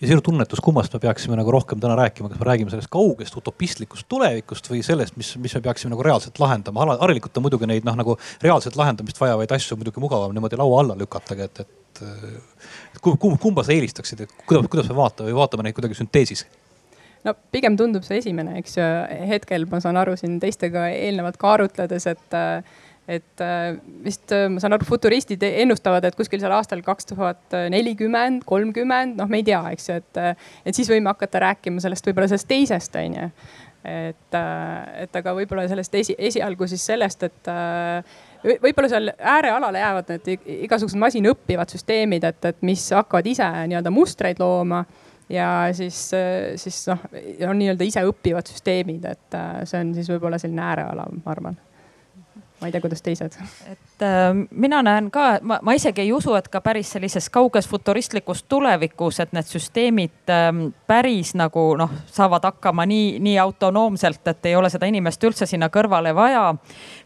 ja 0.00 0.08
sinu 0.08 0.22
tunnetus, 0.24 0.60
kummast 0.64 0.94
me 0.96 1.00
peaksime 1.02 1.36
nagu 1.36 1.52
rohkem 1.52 1.80
täna 1.80 1.96
rääkima, 1.98 2.30
kas 2.32 2.40
me 2.40 2.46
räägime 2.48 2.72
sellest 2.72 2.90
kaugest 2.92 3.36
utopistlikust 3.36 4.08
tulevikust 4.08 4.70
või 4.72 4.80
sellest, 4.86 5.16
mis, 5.20 5.34
mis 5.42 5.54
me 5.58 5.60
peaksime 5.66 5.92
nagu 5.92 6.06
reaalselt 6.06 6.40
lahendama. 6.40 6.86
harilikult 7.02 7.36
on 7.36 7.46
muidugi 7.46 7.68
neid 7.68 7.84
noh, 7.88 7.98
nagu 8.00 8.16
reaalset 8.42 8.78
lahendamist 8.80 9.20
vajavaid 9.20 9.52
asju 9.56 9.76
muidugi 9.76 10.00
mugavam 10.00 10.32
niimoodi 10.36 10.58
laua 10.60 10.80
alla 10.80 10.96
lükata, 10.98 11.36
et, 11.44 11.60
et, 11.60 12.02
et 12.94 13.00
kumba, 13.04 13.36
kumba 13.36 13.64
sa 13.66 13.76
eelistaksid, 13.76 14.24
et 14.24 14.34
kuidas, 14.46 14.66
kuidas 14.72 14.88
me 14.88 14.96
vaatame 15.02 15.30
või 15.30 15.40
vaatame 15.42 15.68
neid 15.68 15.76
kuidagi 15.76 16.00
sünteesis? 16.00 16.46
no 17.24 17.34
pigem 17.52 17.76
tundub 17.76 18.04
see 18.06 18.22
esimene, 18.22 18.56
eks 18.62 18.78
ju. 18.78 18.90
hetkel 19.28 19.66
ma 19.68 19.82
saan 19.84 20.00
aru 20.00 20.16
siin 20.16 20.38
teistega 20.40 20.88
eelnevalt 20.94 21.36
ka 21.40 21.56
arutledes, 21.58 22.08
et 22.08 22.38
et 23.08 23.40
äh, 23.40 23.78
vist 24.04 24.32
äh, 24.34 24.46
ma 24.52 24.60
saan 24.62 24.76
aru, 24.76 24.86
futuristid 24.86 25.42
ennustavad, 25.46 26.04
et 26.06 26.16
kuskil 26.18 26.40
seal 26.42 26.54
aastal 26.54 26.82
kaks 26.86 27.10
tuhat 27.10 27.56
nelikümmend, 27.72 28.44
kolmkümmend, 28.48 29.16
noh, 29.20 29.30
me 29.30 29.40
ei 29.40 29.46
tea, 29.46 29.62
eks 29.74 29.90
ju, 29.90 29.98
et, 30.02 30.22
et 30.66 30.76
siis 30.76 30.90
võime 30.90 31.10
hakata 31.12 31.42
rääkima 31.46 31.82
sellest 31.82 32.06
võib-olla 32.06 32.30
sellest 32.30 32.50
teisest, 32.50 32.98
on 33.00 33.18
ju. 33.18 33.28
et, 33.90 34.38
et 35.02 35.20
aga 35.22 35.34
võib-olla 35.38 35.66
sellest 35.70 35.94
esi, 35.96 36.16
esialgu 36.30 36.68
siis 36.70 36.84
sellest, 36.92 37.24
et 37.30 37.52
võib-olla 38.62 38.90
seal 38.92 39.12
äärealale 39.16 39.80
jäävad 39.80 40.12
need 40.14 40.50
igasugused 40.66 41.00
masinõppivad 41.00 41.72
süsteemid, 41.72 42.26
et, 42.28 42.50
et 42.52 42.60
mis 42.66 42.84
hakkavad 42.94 43.26
ise 43.32 43.48
nii-öelda 43.72 43.92
mustreid 43.94 44.42
looma 44.42 44.84
ja 45.32 45.48
siis, 45.76 45.98
siis 46.60 46.84
noh, 46.92 47.08
on 47.48 47.58
nii-öelda 47.62 47.88
iseõppivad 47.88 48.52
süsteemid, 48.52 49.08
et 49.08 49.40
see 49.64 49.80
on 49.80 49.96
siis 49.96 50.12
võib-olla 50.12 50.38
selline 50.42 50.64
ääreala, 50.68 51.08
ma 51.16 51.34
arvan 51.34 51.58
ma 52.60 52.68
ei 52.68 52.72
tea, 52.72 52.80
kuidas 52.80 53.02
teised. 53.02 53.36
et 53.72 54.02
äh, 54.02 54.46
mina 54.50 54.82
näen 54.82 55.10
ka, 55.10 55.38
ma, 55.42 55.58
ma 55.62 55.72
isegi 55.72 56.04
ei 56.04 56.12
usu, 56.12 56.34
et 56.34 56.48
ka 56.48 56.60
päris 56.60 56.92
sellises 56.92 57.30
kauges 57.30 57.68
futuristlikus 57.68 58.42
tulevikus, 58.42 59.20
et 59.20 59.32
need 59.32 59.48
süsteemid 59.48 60.32
äh, 60.32 60.50
päris 60.86 61.34
nagu 61.38 61.64
noh, 61.80 61.94
saavad 62.12 62.44
hakkama 62.50 62.86
nii, 62.86 63.18
nii 63.20 63.38
autonoomselt, 63.38 64.22
et 64.28 64.50
ei 64.50 64.56
ole 64.56 64.70
seda 64.70 64.90
inimest 64.90 65.24
üldse 65.24 65.46
sinna 65.46 65.70
kõrvale 65.72 66.14
vaja. 66.14 66.54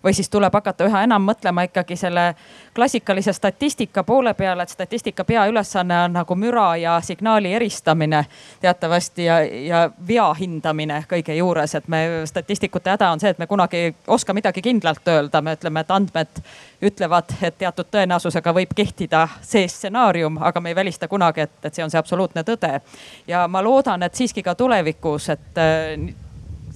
või 0.05 0.15
siis 0.15 0.31
tuleb 0.31 0.55
hakata 0.55 0.89
üha 0.89 1.05
enam 1.07 1.25
mõtlema 1.31 1.67
ikkagi 1.69 1.97
selle 1.97 2.35
klassikalise 2.75 3.33
statistika 3.33 4.05
poole 4.05 4.35
peale, 4.35 4.63
et 4.63 4.69
statistika 4.69 5.25
peaülesanne 5.25 6.01
on 6.05 6.13
nagu 6.13 6.35
müra 6.35 6.77
ja 6.77 7.01
signaali 7.01 7.53
eristamine 7.55 8.27
teatavasti 8.61 9.25
ja, 9.25 9.39
ja 9.45 9.91
vea 10.09 10.27
hindamine 10.35 11.05
kõige 11.11 11.37
juures, 11.37 11.75
et 11.75 11.89
me 11.89 12.03
statistikute 12.25 12.91
häda 12.91 13.11
on 13.15 13.23
see, 13.23 13.31
et 13.31 13.39
me 13.39 13.47
kunagi 13.47 13.77
ei 13.77 13.95
oska 14.07 14.35
midagi 14.35 14.63
kindlalt 14.63 15.09
öelda 15.09 15.43
me 15.43 15.55
ütleme, 15.55 15.81
et 15.81 15.91
andmed 15.91 16.43
ütlevad, 16.83 17.37
et 17.43 17.59
teatud 17.59 17.89
tõenäosusega 17.91 18.55
võib 18.55 18.75
kehtida 18.77 19.29
see 19.43 19.69
stsenaarium, 19.69 20.39
aga 20.43 20.61
me 20.61 20.75
ei 20.75 20.77
välista 20.77 21.09
kunagi, 21.09 21.47
et, 21.47 21.57
et 21.63 21.75
see 21.75 21.85
on 21.85 21.95
see 21.95 22.01
absoluutne 22.01 22.43
tõde. 22.45 22.81
ja 23.27 23.49
ma 23.49 23.63
loodan, 23.63 24.03
et 24.03 24.15
siiski 24.15 24.43
ka 24.43 24.55
tulevikus, 24.55 25.29
et 25.29 25.65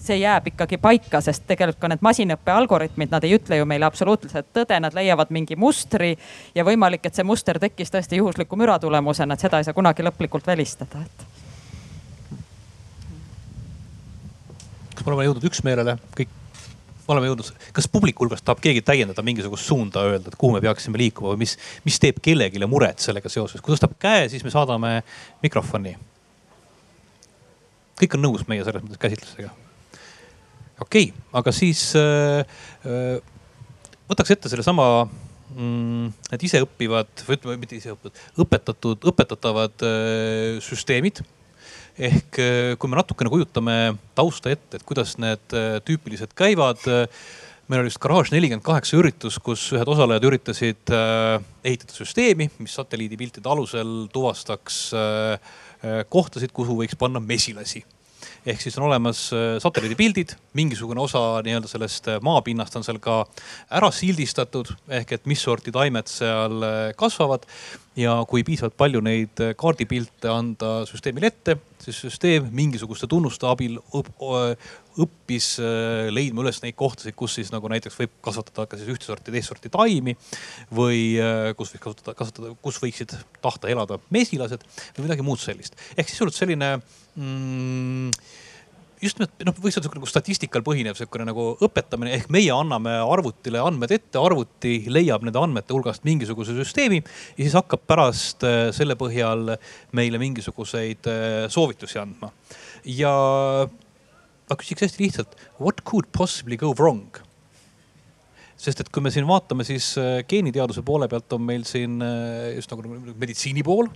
see 0.09 0.19
jääb 0.23 0.51
ikkagi 0.53 0.79
paika, 0.83 1.21
sest 1.25 1.47
tegelikult 1.49 1.81
ka 1.83 1.93
need 1.93 2.05
masinõppe 2.05 2.55
algoritmid, 2.55 3.13
nad 3.13 3.25
ei 3.27 3.37
ütle 3.39 3.61
ju 3.61 3.69
meile 3.69 3.89
absoluutselt 3.89 4.51
tõde, 4.57 4.81
nad 4.81 4.97
leiavad 4.97 5.33
mingi 5.35 5.57
mustri 5.57 6.15
ja 6.55 6.65
võimalik, 6.67 7.07
et 7.07 7.15
see 7.19 7.27
muster 7.27 7.61
tekkis 7.63 7.93
tõesti 7.95 8.21
juhusliku 8.21 8.59
müra 8.61 8.79
tulemusena, 8.83 9.35
et 9.35 9.45
seda 9.47 9.61
ei 9.61 9.69
saa 9.69 9.77
kunagi 9.77 10.07
lõplikult 10.07 10.49
välistada, 10.49 11.05
et 11.05 11.19
kas 14.95 15.07
me 15.07 15.13
oleme 15.13 15.29
jõudnud 15.29 15.49
üksmeelele 15.53 15.99
kõik 16.17 16.37
me 17.09 17.15
oleme 17.15 17.31
jõudnud, 17.31 17.53
kas 17.73 17.89
publiku 17.89 18.25
hulgast 18.25 18.45
tahab 18.45 18.61
keegi 18.61 18.83
täiendada 18.85 19.23
mingisugust 19.25 19.65
suunda 19.65 20.03
öelda, 20.05 20.29
et 20.29 20.37
kuhu 20.37 20.53
me 20.53 20.61
peaksime 20.61 21.01
liikuma 21.01 21.33
või 21.33 21.45
mis, 21.45 21.55
mis 21.89 21.97
teeb 22.03 22.21
kellelegi 22.25 22.61
muret 22.69 23.01
sellega 23.01 23.33
seoses, 23.33 23.63
kui 23.65 23.73
tõstab 23.73 23.97
käe, 24.01 24.27
siis 24.29 24.45
me 24.45 24.53
saadame 24.53 24.99
mikrofoni. 25.43 25.97
kõik 27.99 28.15
on 28.15 28.23
nõus 28.23 28.45
meie 28.49 28.65
selles 28.65 28.85
mõttes 28.85 29.01
käsitlusega. 29.01 29.68
Okei 30.81 31.11
okay,, 31.11 31.27
aga 31.41 31.55
siis 31.55 31.91
äh, 31.99 32.45
äh, 32.87 33.19
võtaks 34.09 34.35
ette 34.35 34.53
sellesama 34.53 35.09
mm, 35.55 36.13
need 36.33 36.47
iseõppivad 36.49 37.25
või 37.27 37.39
ütleme, 37.39 37.59
mitte 37.63 37.77
iseõppivad, 37.79 38.23
õpetatud, 38.45 39.09
õpetatavad 39.13 39.85
äh, 39.87 40.63
süsteemid 40.65 41.23
ehk 41.99 42.41
äh, 42.43 42.73
kui 42.79 42.91
me 42.91 43.01
natukene 43.01 43.33
kujutame 43.33 43.77
tausta 44.19 44.55
ette, 44.55 44.79
et 44.79 44.87
kuidas 44.89 45.17
need 45.21 45.57
äh, 45.57 45.79
tüüpiliselt 45.85 46.35
käivad. 46.39 46.83
Meil 47.69 47.83
oli 47.83 47.91
just 47.91 48.01
Garage 48.01 48.33
nelikümmend 48.33 48.65
kaheksa 48.65 48.97
üritus, 48.97 49.37
kus 49.45 49.67
ühed 49.77 49.91
osalejad 49.93 50.25
üritasid 50.25 50.89
ehitada 50.89 51.93
süsteemi, 51.93 52.47
mis 52.65 52.77
satelliidipiltide 52.79 53.45
alusel 53.53 54.07
tuvastaks 54.09 54.79
kohtasid, 56.09 56.55
kuhu 56.57 56.79
võiks 56.79 56.97
panna 56.97 57.21
mesilasi 57.21 57.83
ehk 58.49 58.63
siis 58.63 58.79
on 58.81 58.87
olemas 58.89 59.27
satelliidipildid, 59.63 60.33
mingisugune 60.57 61.03
osa 61.05 61.43
nii-öelda 61.45 61.69
sellest 61.71 62.09
maapinnast 62.25 62.79
on 62.79 62.87
seal 62.87 63.01
ka 63.03 63.21
ära 63.77 63.91
sildistatud. 63.95 64.71
Ehk 65.01 65.13
et 65.19 65.29
mis 65.29 65.43
sorti 65.45 65.75
taimed 65.75 66.09
seal 66.09 66.65
kasvavad. 66.97 67.45
Ja 67.99 68.13
kui 68.31 68.45
piisavalt 68.47 68.77
palju 68.79 69.01
neid 69.03 69.41
äh, 69.43 69.55
kaardipilte 69.59 70.31
anda 70.31 70.85
süsteemile 70.87 71.33
ette, 71.33 71.57
siis 71.83 71.99
süsteem 72.05 72.47
mingisuguste 72.55 73.09
tunnuste 73.11 73.49
abil 73.51 73.81
õppis 75.03 75.53
äh, 75.63 76.09
leidma 76.15 76.43
üles 76.45 76.61
neid 76.65 76.77
kohtasid, 76.79 77.17
kus 77.19 77.37
siis 77.39 77.53
nagu 77.55 77.71
näiteks 77.71 77.99
võib 77.99 78.17
kasvatada 78.25 78.67
ka 78.71 78.81
siis 78.81 78.91
ühte 78.95 79.07
sorti, 79.07 79.35
teist 79.35 79.53
sorti 79.53 79.71
taimi. 79.73 80.17
või 80.75 81.15
äh, 81.23 81.53
kus 81.59 81.73
võiks 81.75 81.85
kasutada, 81.87 82.17
kasvatada, 82.19 82.57
kus 82.65 82.81
võiksid 82.83 83.15
tahta 83.45 83.71
elada 83.71 84.01
mesilased 84.15 84.67
või 84.97 85.07
midagi 85.07 85.27
muud 85.27 85.41
sellist. 85.43 85.79
ehk 85.97 86.09
siis 86.09 86.19
sisuliselt 86.19 86.43
selline 86.43 86.75
mm, 87.15 88.13
just 89.05 89.21
nimelt 89.21 89.47
noh, 89.47 89.57
võiks 89.63 89.79
öelda 89.79 89.95
nagu 89.95 90.11
statistikal 90.11 90.65
põhinev 90.67 90.99
sihukene 90.99 91.29
nagu 91.29 91.51
õpetamine 91.63 92.17
ehk 92.19 92.31
meie 92.35 92.51
anname 92.55 92.97
arvutile 92.99 93.63
andmed 93.63 93.95
ette, 93.95 94.19
arvuti 94.19 94.81
leiab 94.91 95.27
nende 95.27 95.39
andmete 95.39 95.77
hulgast 95.77 96.07
mingisuguse 96.09 96.57
süsteemi 96.59 97.05
ja 97.05 97.43
siis 97.45 97.59
hakkab 97.59 97.87
pärast 97.87 98.47
äh, 98.47 98.73
selle 98.75 98.99
põhjal 98.99 99.55
meile 99.95 100.19
mingisuguseid 100.23 101.07
soovitusi 101.55 102.03
andma. 102.03 102.33
ja 102.85 103.13
ma 104.49 104.59
küsiks 104.61 104.87
hästi 104.87 105.05
lihtsalt, 105.05 105.35
what 105.61 105.83
could 105.89 106.11
possibly 106.17 106.59
go 106.61 106.75
wrong? 106.79 107.09
sest 108.59 108.81
et 108.83 108.89
kui 108.91 108.99
me 109.05 109.11
siin 109.15 109.27
vaatame, 109.29 109.63
siis 109.63 109.93
äh, 110.03 110.25
geeniteaduse 110.27 110.83
poole 110.83 111.07
pealt 111.07 111.31
on 111.37 111.45
meil 111.47 111.63
siin 111.69 112.01
just 112.57 112.73
nagu 112.73 112.97
meditsiini 113.15 113.63
pool 113.63 113.87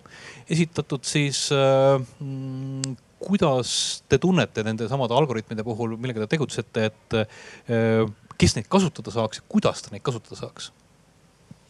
esitatud, 0.47 1.03
siis 1.03 1.49
mm, 1.51 2.93
kuidas 3.23 3.73
te 4.11 4.19
tunnete 4.23 4.63
nende 4.67 4.87
samade 4.91 5.17
algoritmide 5.19 5.65
puhul, 5.67 5.97
millega 5.99 6.23
te 6.25 6.37
tegutsete, 6.37 6.87
et 6.91 7.19
äh, 7.19 8.07
kes 8.39 8.57
neid 8.59 8.71
kasutada 8.73 9.15
saaks 9.15 9.41
ja 9.41 9.49
kuidas 9.51 9.85
ta 9.85 9.93
neid 9.95 10.05
kasutada 10.07 10.39
saaks? 10.39 10.71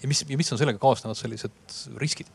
ja 0.03 0.11
mis, 0.11 0.25
ja 0.29 0.39
mis 0.39 0.53
on 0.53 0.61
sellega 0.61 0.81
kaasnevad 0.83 1.19
sellised 1.19 1.77
riskid? 2.01 2.31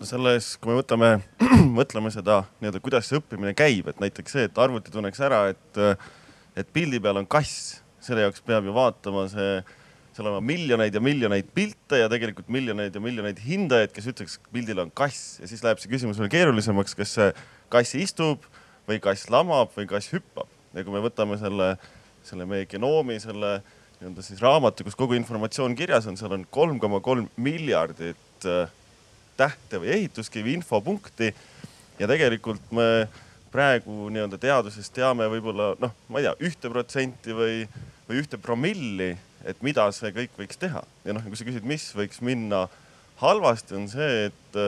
No 0.00 0.08
selles, 0.08 0.54
kui 0.60 0.72
me 0.72 0.80
võtame, 0.80 1.10
mõtleme 1.78 2.12
seda 2.14 2.42
nii-öelda, 2.58 2.82
kuidas 2.84 3.08
see 3.08 3.20
õppimine 3.20 3.54
käib, 3.58 3.88
et 3.90 4.02
näiteks 4.02 4.36
see, 4.36 4.48
et 4.48 4.60
arvuti 4.60 4.92
tunneks 4.94 5.22
ära, 5.24 5.46
et, 5.54 5.80
et 6.58 6.70
pildi 6.74 7.00
peal 7.02 7.22
on 7.22 7.28
kass, 7.30 7.78
selle 8.04 8.26
jaoks 8.26 8.44
peab 8.44 8.66
ju 8.68 8.74
vaatama 8.76 9.26
see, 9.32 9.62
seal 10.14 10.28
olema 10.28 10.42
miljoneid 10.46 10.94
ja 10.94 11.02
miljoneid 11.02 11.48
pilte 11.56 12.02
ja 12.02 12.10
tegelikult 12.12 12.50
miljoneid 12.52 12.94
ja 12.94 13.02
miljoneid 13.02 13.40
hindajaid, 13.42 13.94
kes 13.94 14.10
ütleks, 14.12 14.36
pildil 14.54 14.82
on 14.84 14.92
kass 14.94 15.40
ja 15.42 15.50
siis 15.50 15.64
läheb 15.64 15.80
see 15.82 15.90
küsimus 15.92 16.20
veel 16.20 16.32
keerulisemaks, 16.32 16.94
kas 16.98 17.16
see 17.18 17.30
kass 17.72 17.96
istub 17.98 18.44
või 18.88 19.00
kass 19.02 19.30
lamab 19.32 19.72
või 19.74 19.88
kass 19.90 20.12
hüppab. 20.14 20.50
ja 20.74 20.84
kui 20.84 20.94
me 20.94 21.02
võtame 21.02 21.38
selle, 21.40 21.74
selle 22.26 22.46
meie 22.50 22.68
genoomi, 22.70 23.16
selle 23.22 23.56
nii-öelda 24.00 24.22
siis 24.26 24.42
raamatu, 24.42 24.84
kus 24.84 24.98
kogu 24.98 25.16
informatsioon 25.16 25.74
kirjas 25.78 26.06
on, 26.10 26.18
seal 26.20 26.34
on 26.36 26.44
kolm 26.50 26.80
koma 26.82 27.00
kolm 27.02 27.28
miljardit 27.40 28.46
äh, 28.50 28.70
tähte 29.36 29.80
või 29.82 29.92
ehituskivi 29.96 30.54
infopunkti. 30.58 31.34
ja 31.98 32.08
tegelikult 32.10 32.72
me 32.74 33.08
praegu 33.54 34.08
nii-öelda 34.10 34.38
teaduses 34.42 34.90
teame 34.90 35.28
võib-olla 35.30 35.74
noh, 35.78 35.92
ma 36.10 36.20
ei 36.20 36.26
tea, 36.26 36.34
ühte 36.48 36.70
protsenti 36.72 37.36
või, 37.36 37.60
või 38.08 38.22
ühte 38.22 38.38
promilli, 38.42 39.12
et 39.46 39.60
mida 39.62 39.86
see 39.94 40.10
kõik 40.14 40.34
võiks 40.40 40.58
teha. 40.58 40.82
ja 41.04 41.14
noh, 41.14 41.22
kui 41.28 41.38
sa 41.38 41.46
küsid, 41.46 41.66
mis 41.68 41.86
võiks 41.94 42.18
minna 42.24 42.66
halvasti, 43.20 43.76
on 43.78 43.86
see, 43.92 44.30
et 44.30 44.58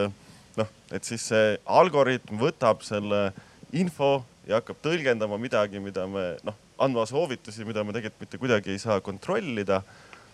noh, 0.56 0.70
et 0.94 1.08
siis 1.08 1.25
see 1.32 1.56
algoritm 1.66 2.38
võtab 2.40 2.85
selle 2.87 3.30
info 3.75 4.20
ja 4.46 4.61
hakkab 4.61 4.78
tõlgendama 4.85 5.38
midagi, 5.40 5.82
mida 5.82 6.06
me 6.06 6.37
noh, 6.46 6.56
andma 6.78 7.06
soovitusi, 7.08 7.66
mida 7.66 7.82
me 7.85 7.94
tegelikult 7.96 8.23
mitte 8.23 8.40
kuidagi 8.40 8.75
ei 8.75 8.78
saa 8.82 9.00
kontrollida. 9.00 9.82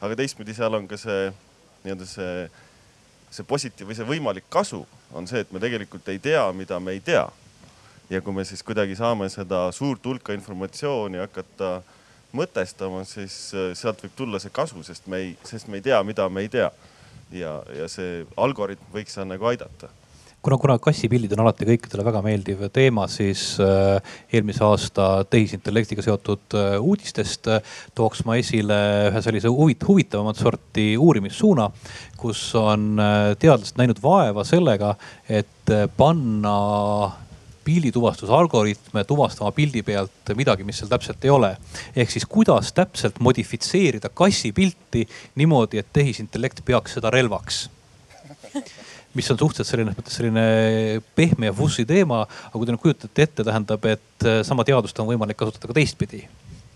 aga 0.02 0.18
teistpidi 0.18 0.54
seal 0.54 0.74
on 0.74 0.88
ka 0.90 0.98
see 0.98 1.30
nii-öelda 1.84 2.06
see, 2.06 2.46
see 3.32 3.46
positiiv 3.48 3.88
või 3.88 3.96
see 3.96 4.08
võimalik 4.08 4.48
kasu 4.52 4.82
on 5.12 5.26
see, 5.28 5.42
et 5.44 5.52
me 5.52 5.60
tegelikult 5.62 6.08
ei 6.12 6.20
tea, 6.22 6.44
mida 6.56 6.78
me 6.80 6.96
ei 6.96 7.00
tea. 7.00 7.28
ja 8.10 8.20
kui 8.20 8.34
me 8.36 8.44
siis 8.44 8.62
kuidagi 8.62 8.96
saame 8.96 9.28
seda 9.32 9.70
suurt 9.72 10.04
hulka 10.04 10.34
informatsiooni 10.36 11.18
hakata 11.22 11.80
mõtestama, 12.36 13.04
siis 13.08 13.54
äh, 13.54 13.72
sealt 13.76 14.02
võib 14.04 14.16
tulla 14.16 14.40
see 14.40 14.52
kasu, 14.52 14.82
sest 14.84 15.06
me 15.06 15.20
ei, 15.24 15.32
sest 15.48 15.68
me 15.68 15.80
ei 15.80 15.84
tea, 15.88 16.02
mida 16.02 16.28
me 16.28 16.44
ei 16.44 16.52
tea. 16.52 16.70
ja, 17.32 17.62
ja 17.72 17.88
see 17.88 18.26
algoritm 18.36 18.92
võiks 18.92 19.16
seal 19.16 19.28
nagu 19.28 19.48
aidata 19.48 19.88
kuna, 20.42 20.58
kuna 20.58 20.76
kassipildid 20.82 21.32
on 21.36 21.44
alati 21.44 21.66
kõikidele 21.68 22.04
väga 22.06 22.22
meeldiv 22.24 22.64
teema, 22.74 23.06
siis 23.10 23.54
äh, 23.62 24.14
eelmise 24.34 24.64
aasta 24.66 25.08
tehisintellektiga 25.30 26.04
seotud 26.04 26.56
äh, 26.58 26.76
uudistest 26.82 27.48
äh, 27.50 27.74
tooks 27.98 28.24
ma 28.26 28.36
esile 28.40 28.78
ühe 29.10 29.24
sellise 29.24 29.52
huvit-, 29.52 29.86
huvitavamat 29.86 30.42
sorti 30.42 30.92
uurimissuuna, 30.98 31.68
kus 32.18 32.44
on 32.58 32.94
teadlased 33.38 33.78
näinud 33.80 33.98
vaeva 34.02 34.44
sellega, 34.46 34.94
et 35.30 35.72
panna 35.96 36.56
pildituvastusalgoritme 37.62 39.04
tuvastama 39.06 39.52
pildi 39.54 39.84
pealt 39.86 40.32
midagi, 40.38 40.66
mis 40.66 40.80
seal 40.82 40.90
täpselt 40.90 41.22
ei 41.24 41.30
ole. 41.30 41.56
ehk 41.96 42.10
siis 42.10 42.26
kuidas 42.26 42.72
täpselt 42.74 43.20
modifitseerida 43.22 44.10
kassipilti 44.14 45.06
niimoodi, 45.38 45.78
et 45.78 45.92
tehisintellekt 45.92 46.64
peaks 46.66 46.98
seda 46.98 47.10
relvaks 47.14 47.68
mis 49.14 49.30
on 49.32 49.40
suhteliselt 49.40 49.68
selline, 49.68 49.96
mõttes 49.96 50.18
selline 50.18 50.44
pehme 51.18 51.50
ja 51.50 51.56
fussi 51.56 51.84
teema, 51.88 52.22
aga 52.48 52.54
kui 52.56 52.68
te 52.68 52.74
nüüd 52.74 52.84
kujutate 52.84 53.26
ette, 53.26 53.44
tähendab, 53.44 53.90
et 53.90 54.30
sama 54.46 54.64
teadust 54.64 54.98
on 55.02 55.10
võimalik 55.10 55.38
kasutada 55.40 55.68
ka 55.68 55.76
teistpidi 55.76 56.24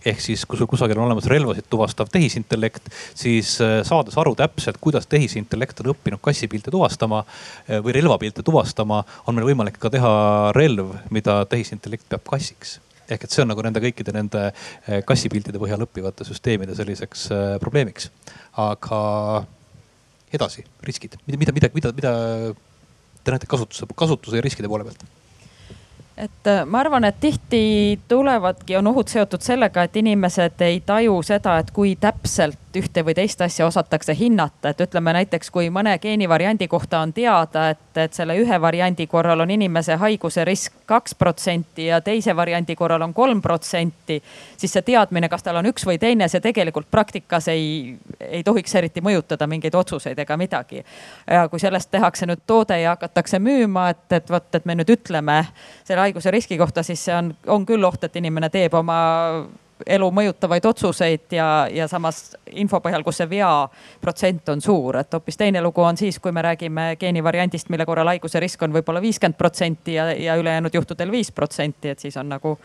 ehk 0.06 0.22
siis, 0.22 0.44
kui 0.46 0.58
sul 0.58 0.68
kusagil 0.70 0.98
on 1.00 1.08
olemas 1.08 1.26
relvasid 1.30 1.66
tuvastav 1.70 2.10
tehisintellekt, 2.12 2.90
siis 3.18 3.56
äh, 3.64 3.80
saades 3.86 4.16
aru 4.20 4.34
täpselt, 4.38 4.78
kuidas 4.82 5.08
tehisintellekt 5.10 5.82
on 5.82 5.92
õppinud 5.94 6.22
kassipilte 6.22 6.72
tuvastama 6.74 7.22
äh, 7.24 7.80
või 7.84 7.96
relvapilte 7.96 8.44
tuvastama, 8.46 9.02
on 9.26 9.36
meil 9.36 9.50
võimalik 9.50 9.80
ka 9.82 9.90
teha 9.92 10.12
relv, 10.56 10.94
mida 11.14 11.40
tehisintellekt 11.50 12.08
peab 12.10 12.26
kassiks 12.36 12.80
ehk 13.06 13.22
et 13.22 13.30
see 13.30 13.44
on 13.44 13.52
nagu 13.52 13.62
nende 13.62 13.78
kõikide 13.82 14.10
nende 14.14 14.48
äh, 14.48 15.02
kassipiltide 15.06 15.60
põhjal 15.62 15.84
õppivate 15.86 16.26
süsteemide 16.26 16.74
selliseks 16.74 17.28
probleemiks. 17.62 18.10
aga 18.58 19.00
edasi, 20.34 20.64
riskid, 20.82 21.18
mida, 21.26 21.38
mida, 21.38 21.70
mida, 21.74 21.92
mida, 21.94 22.12
te 23.24 23.34
näete 23.34 23.46
kasutuse, 23.50 23.86
kasutuse 23.94 24.40
ja 24.40 24.44
riskide 24.44 24.68
poole 24.68 24.86
pealt? 24.88 25.04
et 26.16 26.48
äh, 26.48 26.64
ma 26.64 26.80
arvan, 26.80 27.04
et 27.04 27.18
tihti 27.20 27.98
tulevadki, 28.08 28.76
on 28.78 28.86
ohud 28.88 29.10
seotud 29.12 29.44
sellega, 29.44 29.84
et 29.84 29.96
inimesed 30.00 30.62
ei 30.64 30.80
taju 30.86 31.18
seda, 31.26 31.58
et 31.60 31.70
kui 31.76 31.92
täpselt 32.00 32.65
ühte 32.76 33.02
või 33.04 33.14
teist 33.14 33.40
asja 33.40 33.66
osatakse 33.66 34.14
hinnata, 34.18 34.70
et 34.70 34.80
ütleme 34.80 35.12
näiteks, 35.16 35.50
kui 35.50 35.70
mõne 35.70 35.96
geenivariandi 36.02 36.68
kohta 36.68 37.00
on 37.04 37.12
teada, 37.16 37.70
et, 37.74 37.82
et 37.96 38.14
selle 38.16 38.36
ühe 38.40 38.60
variandi 38.60 39.06
korral 39.10 39.40
on 39.44 39.50
inimese 39.50 39.96
haiguse 40.00 40.44
risk 40.44 40.74
kaks 40.86 41.14
protsenti 41.18 41.88
ja 41.90 42.00
teise 42.00 42.36
variandi 42.36 42.76
korral 42.76 43.02
on 43.02 43.14
kolm 43.14 43.42
protsenti. 43.42 44.22
siis 44.56 44.72
see 44.72 44.82
teadmine, 44.82 45.28
kas 45.28 45.42
tal 45.42 45.56
on 45.56 45.66
üks 45.66 45.86
või 45.86 45.98
teine, 45.98 46.28
see 46.28 46.40
tegelikult 46.40 46.90
praktikas 46.90 47.48
ei, 47.48 47.96
ei 48.20 48.42
tohiks 48.44 48.74
eriti 48.74 49.00
mõjutada 49.00 49.46
mingeid 49.46 49.74
otsuseid 49.74 50.18
ega 50.18 50.36
midagi. 50.36 50.84
ja 51.30 51.48
kui 51.48 51.60
sellest 51.60 51.90
tehakse 51.90 52.26
nüüd 52.26 52.46
toode 52.46 52.80
ja 52.80 52.94
hakatakse 52.96 53.38
müüma, 53.38 53.90
et, 53.90 54.06
et 54.12 54.30
vot, 54.30 54.54
et 54.54 54.64
me 54.64 54.74
nüüd 54.74 54.90
ütleme 54.90 55.44
selle 55.84 56.00
haiguse 56.00 56.30
riski 56.30 56.58
kohta, 56.58 56.82
siis 56.82 57.04
see 57.04 57.14
on, 57.14 57.34
on 57.46 57.66
küll 57.66 57.84
oht, 57.84 58.04
et 58.04 58.16
inimene 58.16 58.50
teeb 58.50 58.74
oma 58.74 58.98
elu 59.86 60.08
mõjutavaid 60.14 60.66
otsuseid 60.66 61.36
ja, 61.36 61.48
ja 61.72 61.88
samas 61.88 62.36
info 62.56 62.80
põhjal, 62.84 63.04
kus 63.04 63.20
see 63.20 63.28
vea 63.30 63.50
protsent 64.00 64.48
on 64.52 64.62
suur, 64.64 65.00
et 65.02 65.12
hoopis 65.12 65.36
teine 65.40 65.62
lugu 65.64 65.84
on 65.84 65.98
siis, 66.00 66.18
kui 66.22 66.32
me 66.32 66.44
räägime 66.46 66.94
geenivariandist, 67.00 67.68
mille 67.72 67.86
korral 67.88 68.14
haiguse 68.14 68.40
risk 68.40 68.62
on 68.64 68.76
võib-olla 68.76 69.02
viiskümmend 69.04 69.36
protsenti 69.38 69.98
ja, 69.98 70.08
ja 70.12 70.36
ülejäänud 70.40 70.74
juhtudel 70.74 71.12
viis 71.12 71.32
protsenti, 71.32 71.92
et 71.92 72.06
siis 72.06 72.16
on 72.16 72.30
nagu 72.32 72.56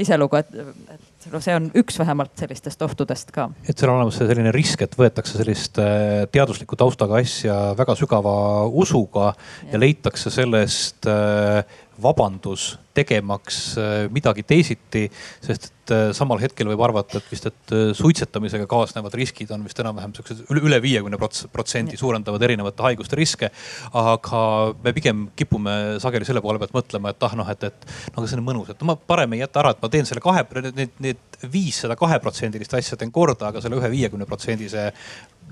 iselugu, 0.00 0.38
et, 0.40 0.50
et 0.94 1.28
noh, 1.32 1.42
see 1.42 1.54
on 1.56 1.68
üks 1.78 1.98
vähemalt 2.00 2.32
sellistest 2.40 2.82
ohtudest 2.86 3.30
ka. 3.34 3.48
et 3.66 3.76
seal 3.76 3.92
on 3.92 4.00
olemas 4.00 4.18
selline 4.20 4.52
risk, 4.54 4.82
et 4.86 4.96
võetakse 4.98 5.38
sellist 5.38 5.78
äh, 5.82 6.24
teadusliku 6.32 6.78
taustaga 6.80 7.20
asja 7.20 7.58
väga 7.78 7.96
sügava 7.98 8.34
usuga 8.70 9.30
ja, 9.30 9.74
ja 9.74 9.82
leitakse 9.82 10.32
sellest 10.34 11.08
äh, 11.10 11.62
vabandus 12.02 12.72
tegemaks 12.96 13.60
äh, 13.78 14.06
midagi 14.12 14.44
teisiti, 14.46 15.06
sest 15.44 15.70
et 15.90 15.94
äh, 15.94 16.12
samal 16.16 16.40
hetkel 16.42 16.68
võib 16.70 16.82
arvata, 16.84 17.18
et 17.18 17.30
vist, 17.30 17.46
et 17.50 17.74
äh, 17.74 17.90
suitsetamisega 17.96 18.66
kaasnevad 18.70 19.14
riskid 19.18 19.50
on 19.54 19.64
vist 19.66 19.78
enam-vähem 19.82 20.14
siuksed 20.16 20.44
üle 20.54 20.78
viiekümne 20.82 21.18
protsendi 21.20 21.98
suurendavad 22.00 22.42
erinevate 22.46 22.84
haiguste 22.86 23.18
riske. 23.18 23.50
aga 23.92 24.42
me 24.84 24.92
pigem 24.96 25.28
kipume 25.36 25.98
sageli 26.02 26.28
selle 26.28 26.42
poole 26.44 26.60
pealt 26.62 26.74
mõtlema, 26.76 27.14
et 27.14 27.26
ah 27.26 27.36
noh, 27.38 27.50
et, 27.50 27.64
et 27.70 27.88
no 28.14 28.22
aga 28.22 28.30
see 28.30 28.38
on 28.38 28.46
mõnus, 28.46 28.70
et 28.70 28.86
ma 28.86 28.96
parem 28.96 29.34
ei 29.34 29.42
jäta 29.44 29.64
ära, 29.64 29.74
et 29.74 29.82
ma 29.82 29.90
teen 29.92 30.08
selle 30.08 30.22
kahe, 30.24 30.44
need, 30.70 30.94
need 31.02 31.40
viissada 31.50 31.96
kaheprotsendilist 31.98 32.74
asja 32.78 32.98
teen 33.00 33.12
korda, 33.14 33.50
aga 33.50 33.62
selle 33.64 33.80
ühe 33.80 33.90
viiekümne 33.92 34.28
protsendise 34.28 34.90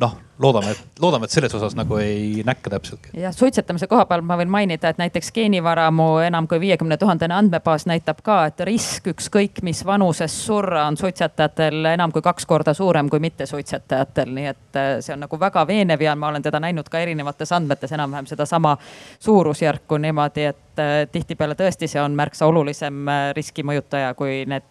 noh, 0.01 0.17
loodame, 0.39 0.75
loodame, 1.01 1.27
et 1.27 1.35
selles 1.35 1.55
osas 1.55 1.75
nagu 1.77 1.97
ei 1.99 2.43
näkka 2.47 2.71
täpselt. 2.71 3.09
jah, 3.17 3.35
suitsetamise 3.35 3.87
koha 3.91 4.05
peal 4.07 4.23
ma 4.27 4.37
võin 4.39 4.51
mainida, 4.51 4.93
et 4.93 5.01
näiteks 5.01 5.33
geenivaramu 5.35 6.07
enam 6.27 6.47
kui 6.49 6.61
viiekümne 6.63 6.97
tuhandene 7.01 7.35
andmebaas 7.35 7.87
näitab 7.91 8.23
ka, 8.27 8.39
et 8.51 8.63
risk 8.69 9.11
ükskõik 9.13 9.63
mis 9.67 9.85
vanuses 9.87 10.35
surra 10.47 10.87
on 10.87 10.97
suitsetajatel 10.97 11.91
enam 11.95 12.15
kui 12.15 12.23
kaks 12.23 12.47
korda 12.47 12.75
suurem 12.75 13.11
kui 13.11 13.21
mittesuitsetajatel, 13.25 14.33
nii 14.39 14.49
et 14.53 14.79
äh, 14.79 14.93
see 15.05 15.17
on 15.17 15.25
nagu 15.27 15.41
väga 15.41 15.67
veenev 15.67 16.07
ja 16.07 16.15
ma 16.17 16.31
olen 16.33 16.47
teda 16.47 16.63
näinud 16.63 16.89
ka 16.89 17.03
erinevates 17.03 17.53
andmetes 17.53 17.93
enam-vähem 17.99 18.31
sedasama 18.31 18.77
suurusjärku 19.19 19.99
niimoodi, 20.07 20.49
et 20.53 20.83
äh, 20.83 20.97
tihtipeale 21.13 21.59
tõesti 21.59 21.91
see 21.91 22.03
on 22.03 22.15
märksa 22.19 22.47
olulisem 22.47 23.05
äh, 23.09 23.29
riskimõjutaja 23.37 24.15
kui 24.15 24.45
need 24.47 24.67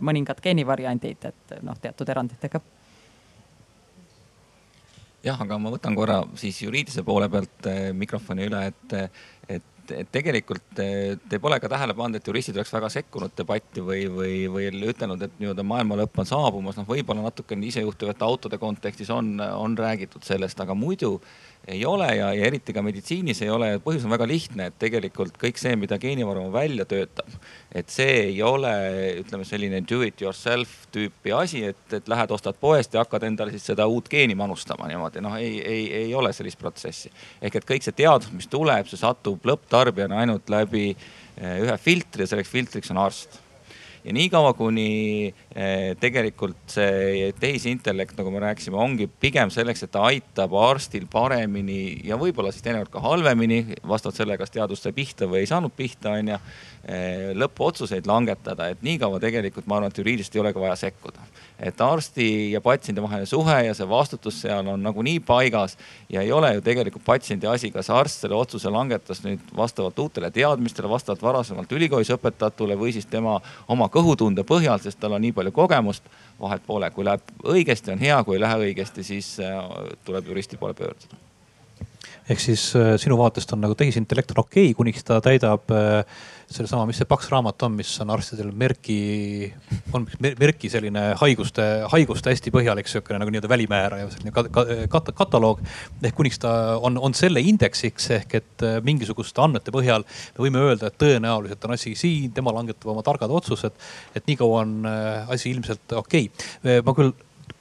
mõningad 0.00 0.38
geenivariandid, 0.40 1.24
et 1.28 1.58
noh, 1.66 1.76
teatud 1.82 2.08
eranditega 2.08 2.60
jah, 5.28 5.40
aga 5.44 5.58
ma 5.60 5.72
võtan 5.74 5.96
korra 5.98 6.22
siis 6.38 6.60
juriidilise 6.64 7.04
poole 7.06 7.28
pealt 7.32 7.68
eh, 7.70 7.90
mikrofoni 7.96 8.46
üle, 8.48 8.62
et, 8.70 8.94
et, 9.48 9.74
et 9.96 10.10
tegelikult 10.12 10.80
eh, 10.84 11.16
te 11.30 11.40
pole 11.42 11.58
ka 11.62 11.70
tähele 11.72 11.96
pannud, 11.98 12.20
et 12.20 12.30
juristid 12.30 12.58
oleks 12.58 12.72
väga 12.74 12.90
sekkunud 12.92 13.34
debatti 13.38 13.84
või, 13.84 14.06
või, 14.12 14.34
või 14.52 14.70
ütelnud, 14.92 15.24
et 15.24 15.36
nii-öelda 15.40 15.66
maailma 15.66 16.00
lõpp 16.02 16.22
on 16.22 16.30
saabumas. 16.30 16.78
noh, 16.80 16.88
võib-olla 16.88 17.28
natukene 17.28 17.68
isejuhtuvate 17.70 18.26
autode 18.26 18.60
kontekstis 18.62 19.12
on, 19.14 19.36
on 19.40 19.76
räägitud 19.78 20.26
sellest, 20.26 20.60
aga 20.64 20.76
muidu 20.78 21.16
ei 21.68 21.84
ole 21.86 22.06
ja, 22.16 22.30
ja 22.32 22.46
eriti 22.48 22.72
ka 22.72 22.82
meditsiinis 22.84 23.42
ei 23.44 23.50
ole. 23.52 23.70
põhjus 23.84 24.06
on 24.06 24.12
väga 24.14 24.26
lihtne, 24.28 24.68
et 24.70 24.78
tegelikult 24.80 25.36
kõik 25.40 25.60
see, 25.60 25.74
mida 25.80 25.98
geenivaru 26.00 26.46
välja 26.52 26.86
töötab, 26.88 27.28
et 27.74 27.92
see 27.92 28.14
ei 28.28 28.38
ole, 28.42 28.72
ütleme 29.20 29.46
selline 29.48 29.82
do 29.88 30.00
it 30.06 30.22
yourself 30.24 30.86
tüüpi 30.94 31.34
asi, 31.36 31.64
et, 31.72 31.82
et 31.92 32.08
lähed, 32.08 32.32
ostad 32.34 32.56
poest 32.60 32.96
ja 32.96 33.04
hakkad 33.04 33.28
endale 33.28 33.52
siis 33.54 33.68
seda 33.72 33.86
uut 33.90 34.08
geeni 34.08 34.36
manustama 34.38 34.88
niimoodi, 34.88 35.24
noh, 35.24 35.36
ei, 35.40 35.58
ei, 35.60 35.84
ei 36.04 36.14
ole 36.14 36.32
sellist 36.36 36.60
protsessi. 36.60 37.12
ehk 37.42 37.60
et 37.60 37.68
kõik 37.72 37.84
see 37.84 37.98
teadus, 38.00 38.32
mis 38.32 38.48
tuleb, 38.48 38.88
see 38.88 39.00
satub 39.00 39.44
lõpptarbijana 39.48 40.22
ainult 40.24 40.48
läbi 40.52 40.88
eh, 40.94 41.60
ühe 41.66 41.76
filtri 41.82 42.24
ja 42.24 42.32
selleks 42.32 42.54
filtriks 42.54 42.94
on 42.94 43.04
arst 43.04 43.42
ja 44.04 44.14
niikaua, 44.14 44.52
kuni 44.58 45.28
eh, 45.28 45.94
tegelikult 46.00 46.72
see 46.72 47.30
tehisintellekt, 47.40 48.16
nagu 48.18 48.32
me 48.34 48.42
rääkisime, 48.44 48.78
ongi 48.78 49.08
pigem 49.20 49.52
selleks, 49.54 49.84
et 49.84 49.92
ta 49.94 50.06
aitab 50.08 50.54
arstil 50.58 51.08
paremini 51.10 51.98
ja 52.08 52.18
võib-olla 52.20 52.52
siis 52.54 52.64
teinekord 52.66 52.92
ka 52.94 53.04
halvemini, 53.04 53.62
vastavalt 53.82 54.18
sellele, 54.18 54.38
kas 54.40 54.54
teadus 54.54 54.84
sai 54.84 54.94
pihta 54.96 55.28
või 55.30 55.42
ei 55.44 55.50
saanud 55.50 55.74
pihta, 55.76 56.14
onju, 56.18 56.40
eh, 56.84 57.28
lõpuotsuseid 57.38 58.08
langetada, 58.08 58.70
et 58.72 58.82
niikaua 58.86 59.20
tegelikult 59.22 59.68
ma 59.68 59.78
arvan, 59.78 59.92
et 59.94 60.02
juriidiliselt 60.02 60.38
ei 60.38 60.44
ole 60.46 60.54
ka 60.56 60.66
vaja 60.66 60.80
sekkuda 60.86 61.28
et 61.58 61.80
arsti 61.80 62.52
ja 62.52 62.60
patsiendi 62.60 63.02
vaheline 63.02 63.26
suhe 63.26 63.56
ja 63.66 63.74
see 63.74 63.88
vastutus 63.88 64.40
seal 64.44 64.66
on 64.70 64.82
nagunii 64.82 65.18
paigas 65.26 65.76
ja 66.08 66.22
ei 66.22 66.32
ole 66.32 66.52
ju 66.54 66.62
tegelikult 66.62 67.04
patsiendi 67.04 67.50
asi, 67.50 67.70
kas 67.74 67.90
arst 67.90 68.22
selle 68.22 68.38
otsuse 68.38 68.70
langetas 68.70 69.24
nüüd 69.24 69.42
vastavalt 69.56 69.98
uutele 69.98 70.30
teadmistele, 70.30 70.90
vastavalt 70.90 71.22
varasemalt 71.22 71.72
ülikoolis 71.72 72.12
õpetatule 72.14 72.78
või 72.78 72.94
siis 72.94 73.06
tema 73.10 73.40
oma 73.68 73.90
kõhutunde 73.92 74.46
põhjal, 74.46 74.78
sest 74.82 75.00
tal 75.02 75.18
on 75.18 75.24
nii 75.26 75.34
palju 75.34 75.52
kogemust. 75.52 76.04
vahet 76.38 76.62
pole, 76.66 76.90
kui 76.94 77.04
läheb 77.04 77.32
õigesti, 77.42 77.90
on 77.92 77.98
hea, 77.98 78.22
kui 78.24 78.36
ei 78.36 78.40
lähe 78.40 78.68
õigesti, 78.68 79.02
siis 79.02 79.40
äh, 79.42 79.56
tuleb 80.04 80.28
juristi 80.30 80.56
poole 80.56 80.74
pöörduda 80.74 81.18
ehk 82.28 82.40
siis 82.40 82.70
äh, 82.76 82.94
sinu 83.00 83.16
vaatest 83.18 83.52
on 83.52 83.62
nagu 83.64 83.74
tehisintellekt 83.74 84.34
on 84.34 84.42
okei 84.44 84.68
okay,, 84.68 84.74
kuniks 84.76 85.04
ta 85.04 85.20
täidab 85.24 85.72
äh, 85.72 86.04
sellesama, 86.48 86.86
mis 86.88 86.98
see 87.00 87.08
paks 87.08 87.28
raamat 87.32 87.62
on, 87.66 87.74
mis 87.78 87.90
on 88.02 88.12
arstidel 88.14 88.50
Merki, 88.56 88.98
on 89.96 90.06
Merki 90.24 90.70
selline 90.72 91.02
haiguste, 91.20 91.66
haiguste 91.92 92.32
hästi 92.32 92.52
põhjalik 92.54 92.88
sihukene 92.88 93.20
nagu 93.22 93.32
nii-öelda 93.34 93.52
välimääraja 93.52 94.08
selline 94.14 94.32
kat, 94.34 94.50
kat, 94.92 95.12
kataloog. 95.18 95.62
ehk 96.02 96.16
kuniks 96.16 96.40
ta 96.42 96.54
on, 96.82 96.98
on 96.98 97.16
selle 97.18 97.42
indeksiks 97.44 98.10
ehk 98.18 98.34
et 98.40 98.66
äh, 98.66 98.80
mingisuguste 98.84 99.44
andmete 99.44 99.74
põhjal 99.74 100.06
me 100.08 100.46
võime 100.46 100.64
öelda, 100.64 100.88
et 100.88 100.98
tõenäoliselt 101.00 101.68
on 101.68 101.76
asi 101.76 101.94
siin, 101.98 102.32
tema 102.36 102.54
langetab 102.56 102.94
oma 102.94 103.04
targad 103.06 103.30
otsused. 103.30 103.76
et 104.16 104.26
nii 104.26 104.40
kaua 104.40 104.64
on 104.64 104.76
asi 105.28 105.50
ilmselt 105.52 105.98
okei 106.00 106.30
okay.. 106.30 106.80
ma 106.84 106.96
küll 106.96 107.12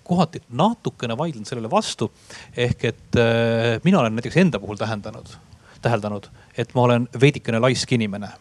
kohati 0.08 0.42
natukene 0.50 1.18
vaidlen 1.18 1.46
sellele 1.46 1.70
vastu. 1.72 2.12
ehk 2.58 2.86
et 2.86 3.20
äh, 3.20 3.78
mina 3.84 4.00
olen 4.00 4.16
näiteks 4.16 4.38
enda 4.38 4.60
puhul 4.60 4.80
tähendanud, 4.80 5.34
täheldanud, 5.82 6.30
et 6.58 6.74
ma 6.76 6.88
olen 6.88 7.08
veidikene 7.22 7.60
laisk 7.64 7.92
inimene. 7.92 8.32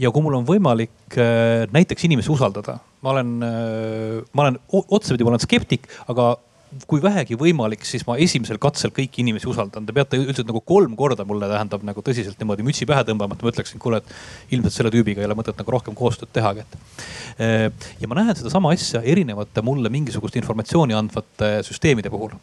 Ja 0.00 0.12
kui 0.12 0.24
mul 0.24 0.38
on 0.38 0.46
võimalik 0.48 1.18
äh, 1.18 1.66
näiteks 1.74 2.06
inimesi 2.08 2.32
usaldada, 2.32 2.78
ma 3.04 3.14
olen 3.14 3.34
äh,, 3.44 4.20
ma 4.32 4.46
olen 4.46 4.60
otsapidi, 4.70 5.26
ma 5.26 5.34
olen 5.34 5.44
skeptik, 5.44 5.88
aga 6.10 6.32
kui 6.86 7.00
vähegi 7.02 7.36
võimalik, 7.38 7.82
siis 7.86 8.04
ma 8.06 8.14
esimesel 8.22 8.58
katsel 8.62 8.92
kõiki 8.94 9.24
inimesi 9.24 9.48
usaldan. 9.50 9.86
Te 9.86 9.94
peate 9.94 10.18
üldiselt 10.20 10.48
nagu 10.48 10.62
kolm 10.66 10.94
korda 10.98 11.26
mulle 11.26 11.48
tähendab 11.50 11.82
nagu 11.86 12.04
tõsiselt 12.06 12.38
niimoodi 12.40 12.66
mütsi 12.66 12.86
pähe 12.88 13.02
tõmbama, 13.08 13.34
et 13.34 13.42
ma 13.42 13.52
ütleksin, 13.52 13.80
kuule, 13.82 13.98
et 14.00 14.54
ilmselt 14.54 14.76
selle 14.76 14.92
tüübiga 14.94 15.22
ei 15.22 15.28
ole 15.28 15.36
mõtet 15.38 15.58
nagu 15.58 15.74
rohkem 15.74 15.96
koostööd 15.98 16.30
tehagi, 16.34 16.64
et. 16.64 17.86
Ja 18.00 18.10
ma 18.10 18.18
näen 18.20 18.36
sedasama 18.38 18.72
asja 18.76 19.02
erinevate 19.02 19.64
mulle 19.66 19.90
mingisugust 19.92 20.36
informatsiooni 20.38 20.94
andvate 20.94 21.52
süsteemide 21.66 22.12
puhul. 22.12 22.36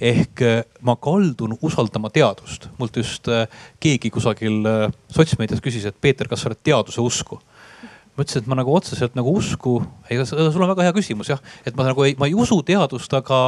ehk 0.00 0.42
ma 0.82 0.96
kaldun 0.96 1.56
usaldama 1.62 2.10
teadust. 2.10 2.68
mult 2.78 2.96
just 2.96 3.28
keegi 3.80 4.10
kusagil 4.10 4.66
sotsmeedias 5.08 5.60
küsis, 5.60 5.86
et 5.86 5.96
Peeter, 6.00 6.28
kas 6.28 6.42
sa 6.42 6.50
oled 6.50 6.60
teaduse 6.64 7.00
usku 7.00 7.40
ma 8.20 8.26
ütlesin, 8.26 8.44
et 8.44 8.52
ma 8.52 8.58
nagu 8.58 8.72
otseselt 8.76 9.14
nagu 9.16 9.32
usku, 9.32 9.78
ega 10.12 10.26
sul 10.28 10.60
on 10.60 10.72
väga 10.74 10.90
hea 10.90 10.96
küsimus 10.96 11.30
jah, 11.32 11.40
et 11.64 11.76
ma 11.78 11.88
nagu 11.88 12.04
ei, 12.04 12.16
ma 12.20 12.28
ei 12.28 12.36
usu 12.36 12.60
teadust, 12.66 13.14
aga 13.16 13.40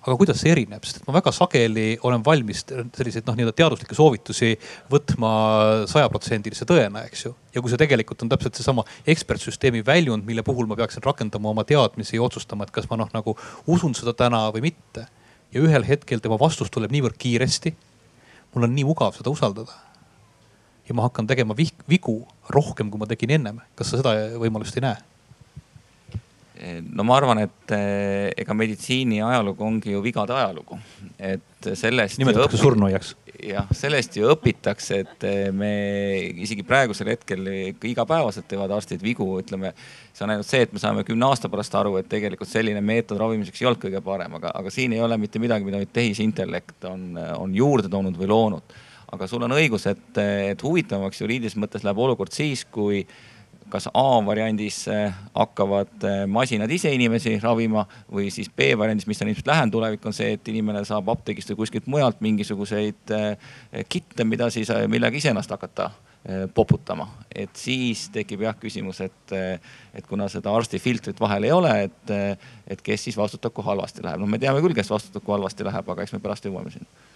aga 0.00 0.14
kuidas 0.16 0.38
see 0.40 0.48
erineb, 0.54 0.80
sest 0.88 1.04
ma 1.04 1.12
väga 1.12 1.28
sageli 1.34 1.98
olen 2.08 2.22
valmis 2.24 2.62
selliseid 2.64 3.26
noh, 3.28 3.36
nii-öelda 3.36 3.52
teaduslikke 3.58 3.96
soovitusi 3.96 4.54
võtma 4.90 5.32
sajaprotsendilise 5.90 6.64
tõena, 6.68 7.02
eks 7.04 7.26
ju. 7.26 7.34
ja 7.52 7.60
kui 7.60 7.72
see 7.72 7.80
tegelikult 7.82 8.24
on 8.24 8.32
täpselt 8.32 8.56
seesama 8.56 8.86
ekspertsüsteemi 9.12 9.84
väljund, 9.84 10.24
mille 10.24 10.44
puhul 10.46 10.70
ma 10.70 10.78
peaksin 10.80 11.04
rakendama 11.04 11.52
oma 11.52 11.66
teadmisi 11.68 12.16
ja 12.16 12.24
otsustama, 12.24 12.64
et 12.64 12.72
kas 12.72 12.88
ma 12.88 12.96
noh, 13.02 13.12
nagu 13.12 13.36
usun 13.68 13.92
seda 13.98 14.16
täna 14.16 14.46
või 14.56 14.70
mitte. 14.70 15.04
ja 15.52 15.60
ühel 15.60 15.84
hetkel 15.84 16.24
tema 16.24 16.40
vastus 16.40 16.72
tuleb 16.72 16.96
niivõrd 16.96 17.20
kiiresti. 17.20 17.76
mul 18.54 18.64
on 18.64 18.74
nii 18.74 18.88
mugav 18.88 19.12
seda 19.20 19.30
usaldada 19.30 19.89
ja 20.90 20.96
ma 20.98 21.06
hakkan 21.06 21.28
tegema 21.30 21.54
vigu 21.54 22.18
rohkem, 22.50 22.90
kui 22.90 22.98
ma 22.98 23.06
tegin 23.06 23.38
ennem. 23.38 23.62
kas 23.78 23.92
sa 23.92 24.02
seda 24.02 24.16
võimalust 24.42 24.76
ei 24.80 24.88
näe? 24.88 24.98
no 26.92 27.06
ma 27.08 27.16
arvan, 27.16 27.38
et 27.46 27.72
eh, 27.72 28.32
ega 28.42 28.52
meditsiini 28.56 29.22
ajalugu 29.24 29.64
ongi 29.64 29.94
ju 29.94 30.02
vigade 30.04 30.34
ajalugu, 30.36 30.76
et 31.16 31.70
sellest. 31.78 32.18
nimetatakse 32.20 32.58
õpi... 32.58 32.60
surnuaiaks. 32.60 33.14
jah, 33.48 33.70
sellest 33.72 34.18
ju 34.18 34.28
õpitakse, 34.34 34.98
et 35.06 35.24
eh, 35.28 35.46
me 35.56 35.70
isegi 36.44 36.66
praegusel 36.66 37.14
hetkel 37.14 37.48
igapäevaselt 37.88 38.50
teevad 38.50 38.74
arstid 38.76 39.00
vigu, 39.04 39.30
ütleme. 39.40 39.72
see 40.12 40.26
on 40.26 40.34
ainult 40.34 40.50
see, 40.50 40.66
et 40.66 40.76
me 40.76 40.82
saame 40.82 41.06
kümne 41.08 41.30
aasta 41.30 41.48
pärast 41.48 41.78
aru, 41.80 41.96
et 42.02 42.10
tegelikult 42.12 42.50
selline 42.50 42.84
meetod 42.84 43.22
ravimiseks 43.22 43.62
ei 43.62 43.70
olnud 43.70 43.80
kõige 43.86 44.04
parem, 44.04 44.36
aga, 44.36 44.52
aga 44.60 44.74
siin 44.74 44.92
ei 44.98 45.00
ole 45.06 45.16
mitte 45.22 45.40
midagi, 45.40 45.64
mida 45.64 45.80
nüüd 45.80 45.96
tehisintellekt 45.96 46.90
on, 46.92 47.14
on 47.38 47.56
juurde 47.56 47.88
toonud 47.88 48.20
või 48.20 48.32
loonud 48.34 48.78
aga 49.12 49.26
sul 49.26 49.42
on 49.42 49.56
õigus, 49.56 49.86
et, 49.90 50.22
et 50.52 50.62
huvitavamaks 50.62 51.20
juriidilises 51.22 51.58
mõttes 51.58 51.84
läheb 51.86 51.98
olukord 51.98 52.34
siis, 52.34 52.64
kui 52.70 53.04
kas 53.70 53.86
A 53.94 54.04
variandis 54.26 54.82
eh, 54.90 55.14
hakkavad 55.34 56.04
eh, 56.06 56.24
masinad 56.30 56.70
ise 56.74 56.92
inimesi 56.94 57.36
ravima 57.42 57.84
või 58.10 58.28
siis 58.34 58.50
B 58.50 58.72
variandis, 58.78 59.06
mis 59.08 59.22
on 59.22 59.30
ilmselt 59.30 59.50
lähem 59.50 59.72
tulevik, 59.72 60.06
on 60.06 60.16
see, 60.16 60.34
et 60.36 60.52
inimene 60.52 60.82
saab 60.88 61.08
apteegist 61.14 61.52
või 61.52 61.62
kuskilt 61.62 61.90
mujalt 61.90 62.20
mingisuguseid 62.24 63.14
eh, 63.16 63.50
kitte, 63.88 64.26
mida 64.26 64.50
siis, 64.50 64.72
millega 64.90 65.16
ise 65.16 65.32
ennast 65.34 65.52
hakata 65.54 65.90
poputama. 66.52 67.06
et 67.32 67.54
siis 67.56 68.10
tekib 68.12 68.42
jah 68.44 68.52
küsimus, 68.60 68.98
et, 69.00 69.32
et 69.96 70.04
kuna 70.04 70.26
seda 70.28 70.52
arstifiltrit 70.52 71.16
vahel 71.20 71.46
ei 71.48 71.52
ole, 71.56 71.70
et, 71.86 72.12
et 72.68 72.82
kes 72.84 73.06
siis 73.06 73.16
vastutab, 73.16 73.54
kui 73.56 73.64
halvasti 73.64 74.04
läheb. 74.04 74.20
noh, 74.20 74.28
me 74.28 74.38
teame 74.38 74.60
küll, 74.60 74.76
kes 74.76 74.92
vastutab, 74.92 75.24
kui 75.24 75.32
halvasti 75.32 75.64
läheb, 75.64 75.88
aga 75.88 76.04
eks 76.04 76.12
me 76.12 76.20
pärast 76.20 76.44
jõuame 76.44 76.74
sinna 76.74 77.08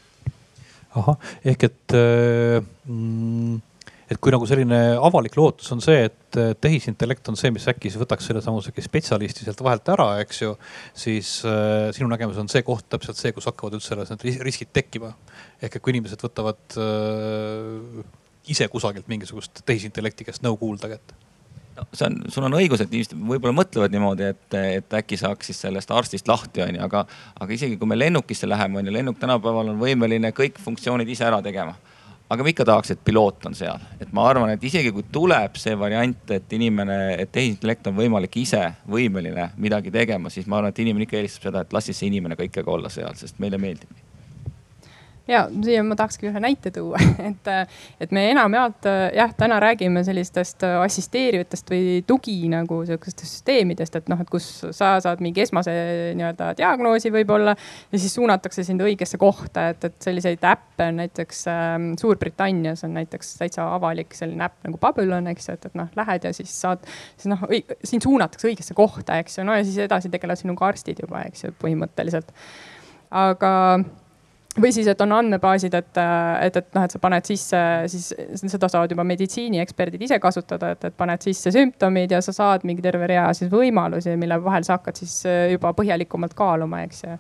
ahah, 1.01 1.31
ehk 1.45 1.69
et 1.69 1.95
äh, 1.99 2.59
mm, 2.87 3.63
et 4.13 4.21
kui 4.21 4.33
nagu 4.35 4.47
selline 4.49 4.79
avalik 5.01 5.37
lootus 5.39 5.71
on 5.75 5.81
see, 5.83 6.05
et 6.11 6.39
tehisintellekt 6.61 7.31
on 7.33 7.39
see, 7.41 7.51
mis 7.55 7.65
äkki 7.71 7.89
siis 7.89 8.03
võtaks 8.03 8.29
selle 8.29 8.43
samusegi 8.45 8.85
spetsialisti 8.85 9.47
sealt 9.47 9.63
vahelt 9.65 9.89
ära, 9.95 10.09
eks 10.25 10.43
ju. 10.43 10.53
siis 11.05 11.37
äh, 11.49 11.89
sinu 11.97 12.11
nägemus 12.13 12.41
on 12.43 12.51
see 12.53 12.65
koht 12.67 12.89
täpselt 12.93 13.21
see, 13.21 13.33
kus 13.37 13.49
hakkavad 13.49 13.79
üldse 13.79 13.99
need 13.99 14.45
riskid 14.45 14.75
tekkima. 14.77 15.15
ehk 15.63 15.79
et 15.79 15.85
kui 15.85 15.97
inimesed 15.97 16.21
võtavad 16.27 16.79
äh, 16.81 18.05
ise 18.53 18.69
kusagilt 18.69 19.09
mingisugust 19.09 19.65
tehisintellekti 19.65 20.29
käest 20.29 20.45
nõu 20.45 20.59
kuulda 20.61 20.93
kätte 20.93 21.24
no 21.77 21.87
see 21.93 22.07
on, 22.07 22.19
sul 22.29 22.47
on 22.47 22.57
õigus, 22.59 22.83
et 22.85 22.93
inimesed 22.93 23.17
võib-olla 23.31 23.55
mõtlevad 23.57 23.95
niimoodi, 23.95 24.29
et, 24.35 24.59
et 24.79 24.97
äkki 25.01 25.19
saaks 25.21 25.51
siis 25.51 25.63
sellest 25.67 25.91
arstist 25.95 26.29
lahti, 26.31 26.63
onju, 26.65 26.83
aga, 26.85 27.05
aga 27.41 27.57
isegi 27.57 27.79
kui 27.81 27.91
me 27.91 27.99
lennukisse 27.99 28.49
läheme, 28.49 28.81
onju, 28.83 28.95
lennuk 28.95 29.19
tänapäeval 29.23 29.73
on 29.75 29.83
võimeline 29.83 30.31
kõik 30.37 30.61
funktsioonid 30.63 31.11
ise 31.11 31.27
ära 31.29 31.43
tegema. 31.45 31.77
aga 32.35 32.43
ma 32.43 32.51
ikka 32.51 32.65
tahaks, 32.65 32.91
et 32.91 33.03
piloot 33.05 33.45
on 33.47 33.55
seal, 33.55 33.83
et 34.01 34.13
ma 34.17 34.25
arvan, 34.27 34.55
et 34.55 34.63
isegi 34.65 34.91
kui 34.95 35.05
tuleb 35.13 35.59
see 35.61 35.77
variant, 35.79 36.31
et 36.33 36.53
inimene, 36.57 36.97
et 37.21 37.31
tehisintellekt 37.31 37.91
on 37.91 37.99
võimalik 37.99 38.41
ise 38.41 38.63
võimeline 38.91 39.51
midagi 39.61 39.93
tegema, 39.95 40.33
siis 40.33 40.49
ma 40.49 40.59
arvan, 40.59 40.73
et 40.73 40.83
inimene 40.83 41.07
ikka 41.07 41.21
eelistab 41.21 41.51
seda, 41.51 41.63
et 41.63 41.77
las 41.77 41.91
siis 41.91 42.01
see 42.01 42.11
inimene 42.11 42.37
ka 42.37 42.49
ikkagi 42.49 42.71
olla 42.79 42.91
seal, 42.91 43.15
sest 43.21 43.39
meile 43.43 43.61
meeldib 43.61 44.14
ja 45.29 45.45
siia 45.65 45.83
ma 45.87 45.97
tahakski 45.97 46.29
ühe 46.29 46.41
näite 46.43 46.71
tuua, 46.75 47.01
et, 47.29 47.49
et 48.03 48.13
me 48.15 48.27
enamjaolt 48.33 48.89
jah, 49.17 49.33
täna 49.39 49.59
räägime 49.63 50.05
sellistest 50.05 50.65
assisteerivatest 50.69 51.73
või 51.73 52.03
tugi 52.07 52.37
nagu 52.53 52.83
sihukestest 52.85 53.39
süsteemidest, 53.39 53.97
et 54.01 54.11
noh, 54.13 54.21
et 54.21 54.31
kus 54.31 54.49
sa 54.77 54.95
saad 55.05 55.23
mingi 55.25 55.45
esmase 55.45 55.73
nii-öelda 56.19 56.53
diagnoosi 56.59 57.13
võib-olla 57.15 57.55
ja 57.57 58.01
siis 58.01 58.15
suunatakse 58.19 58.67
sind 58.67 58.85
õigesse 58.85 59.21
kohta, 59.21 59.71
et, 59.73 59.89
et 59.89 59.97
selliseid 60.05 60.45
äppe 60.45 60.91
on 60.91 61.01
näiteks 61.01 61.45
äh, 61.51 61.73
Suurbritannias 62.01 62.85
on 62.85 62.95
näiteks 62.99 63.35
täitsa 63.41 63.67
avalik 63.75 64.15
selline 64.17 64.45
äpp 64.49 64.69
nagu 64.69 64.81
Babylon, 64.83 65.33
eks 65.33 65.49
ju, 65.49 65.57
et, 65.57 65.69
et 65.71 65.79
noh, 65.79 65.91
lähed 65.97 66.29
ja 66.29 66.37
siis 66.37 66.53
saad, 66.61 66.85
siis 67.17 67.33
noh, 67.33 67.49
sind 67.85 68.05
suunatakse 68.05 68.51
õigesse 68.51 68.77
kohta, 68.77 69.19
eks 69.23 69.39
ju, 69.39 69.49
no 69.49 69.57
ja 69.57 69.65
siis 69.65 69.81
edasi 69.87 70.13
tegelevad 70.13 70.43
sinuga 70.43 70.69
arstid 70.69 71.01
juba, 71.01 71.25
eks 71.31 71.47
ju, 71.47 71.57
põhimõtteliselt. 71.65 72.33
aga 73.15 73.53
või 74.61 74.71
siis, 74.75 74.87
et 74.91 75.01
on 75.03 75.13
andmebaasid, 75.17 75.75
et, 75.75 76.01
et, 76.47 76.59
et 76.61 76.77
noh, 76.77 76.87
et 76.87 76.95
sa 76.95 77.01
paned 77.03 77.27
sisse, 77.27 77.61
siis 77.91 78.13
seda 78.53 78.71
saavad 78.71 78.93
juba 78.95 79.07
meditsiinieksperdid 79.09 80.07
ise 80.07 80.21
kasutada, 80.23 80.75
et, 80.77 80.89
et 80.91 80.97
paned 80.97 81.27
sisse 81.27 81.53
sümptomid 81.55 82.15
ja 82.15 82.23
sa 82.25 82.35
saad 82.37 82.67
mingi 82.69 82.85
terve 82.85 83.09
rea 83.11 83.27
siis 83.37 83.51
võimalusi, 83.53 84.15
mille 84.21 84.39
vahel 84.45 84.67
sa 84.67 84.79
hakkad 84.79 85.03
siis 85.03 85.21
juba 85.55 85.75
põhjalikumalt 85.77 86.37
kaaluma, 86.39 86.85
eks 86.87 87.07
ju 87.07 87.19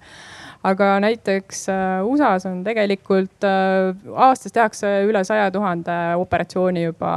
aga 0.65 0.95
näiteks 1.05 1.67
äh, 1.69 2.07
USA-s 2.09 2.47
on 2.49 2.63
tegelikult 2.65 3.45
äh, 3.45 3.91
aastas 4.27 4.55
tehakse 4.55 4.91
üle 5.09 5.21
saja 5.27 5.51
tuhande 5.53 5.97
operatsiooni 6.21 6.87
juba 6.87 7.13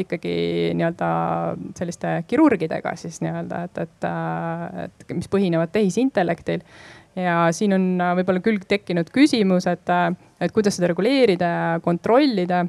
ikkagi 0.00 0.34
nii-öelda 0.76 1.08
selliste 1.78 2.16
kirurgidega 2.28 2.94
siis 3.00 3.22
nii-öelda, 3.24 3.62
et, 3.68 3.80
et, 3.86 4.08
äh, 4.10 4.84
et 4.84 5.16
mis 5.16 5.30
põhinevad 5.32 5.72
tehisintellektil 5.72 6.64
ja 7.16 7.48
siin 7.54 7.74
on 7.76 7.90
äh, 8.02 8.14
võib-olla 8.20 8.42
küll 8.44 8.62
tekkinud 8.68 9.10
küsimus, 9.14 9.68
et, 9.70 9.86
äh, 9.92 10.08
et 10.42 10.54
kuidas 10.54 10.78
seda 10.78 10.90
reguleerida 10.92 11.50
ja 11.50 11.68
kontrollida. 11.84 12.64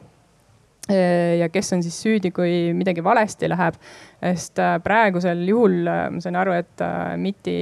Äh, 0.86 1.40
ja 1.42 1.50
kes 1.50 1.74
on 1.74 1.82
siis 1.86 1.98
süüdi, 2.04 2.30
kui 2.36 2.74
midagi 2.78 3.04
valesti 3.04 3.50
läheb. 3.50 3.80
sest 4.26 4.58
praegusel 4.82 5.44
juhul 5.46 5.84
ma 5.86 6.22
sain 6.24 6.38
aru, 6.40 6.56
et 6.58 6.82
MIT-i 7.22 7.58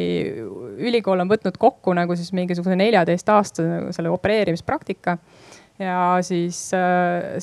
ülikool 0.86 1.20
on 1.20 1.28
võtnud 1.28 1.58
kokku 1.60 1.92
nagu 1.98 2.16
siis 2.16 2.30
mingisuguse 2.32 2.78
neljateist 2.80 3.28
aasta 3.34 3.66
selle 3.92 4.12
opereerimispraktika 4.14 5.18
ja 5.82 5.98
siis 6.24 6.62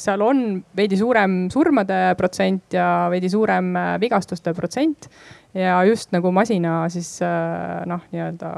seal 0.00 0.24
on 0.24 0.62
veidi 0.78 0.96
suurem 0.96 1.50
surmade 1.52 1.98
protsent 2.16 2.78
ja 2.78 2.86
veidi 3.12 3.28
suurem 3.28 3.74
vigastuste 4.00 4.54
protsent 4.56 5.10
ja 5.54 5.80
just 5.84 6.12
nagu 6.14 6.30
masina 6.34 6.84
siis 6.92 7.16
äh, 7.24 7.82
noh, 7.90 8.02
nii-öelda 8.12 8.50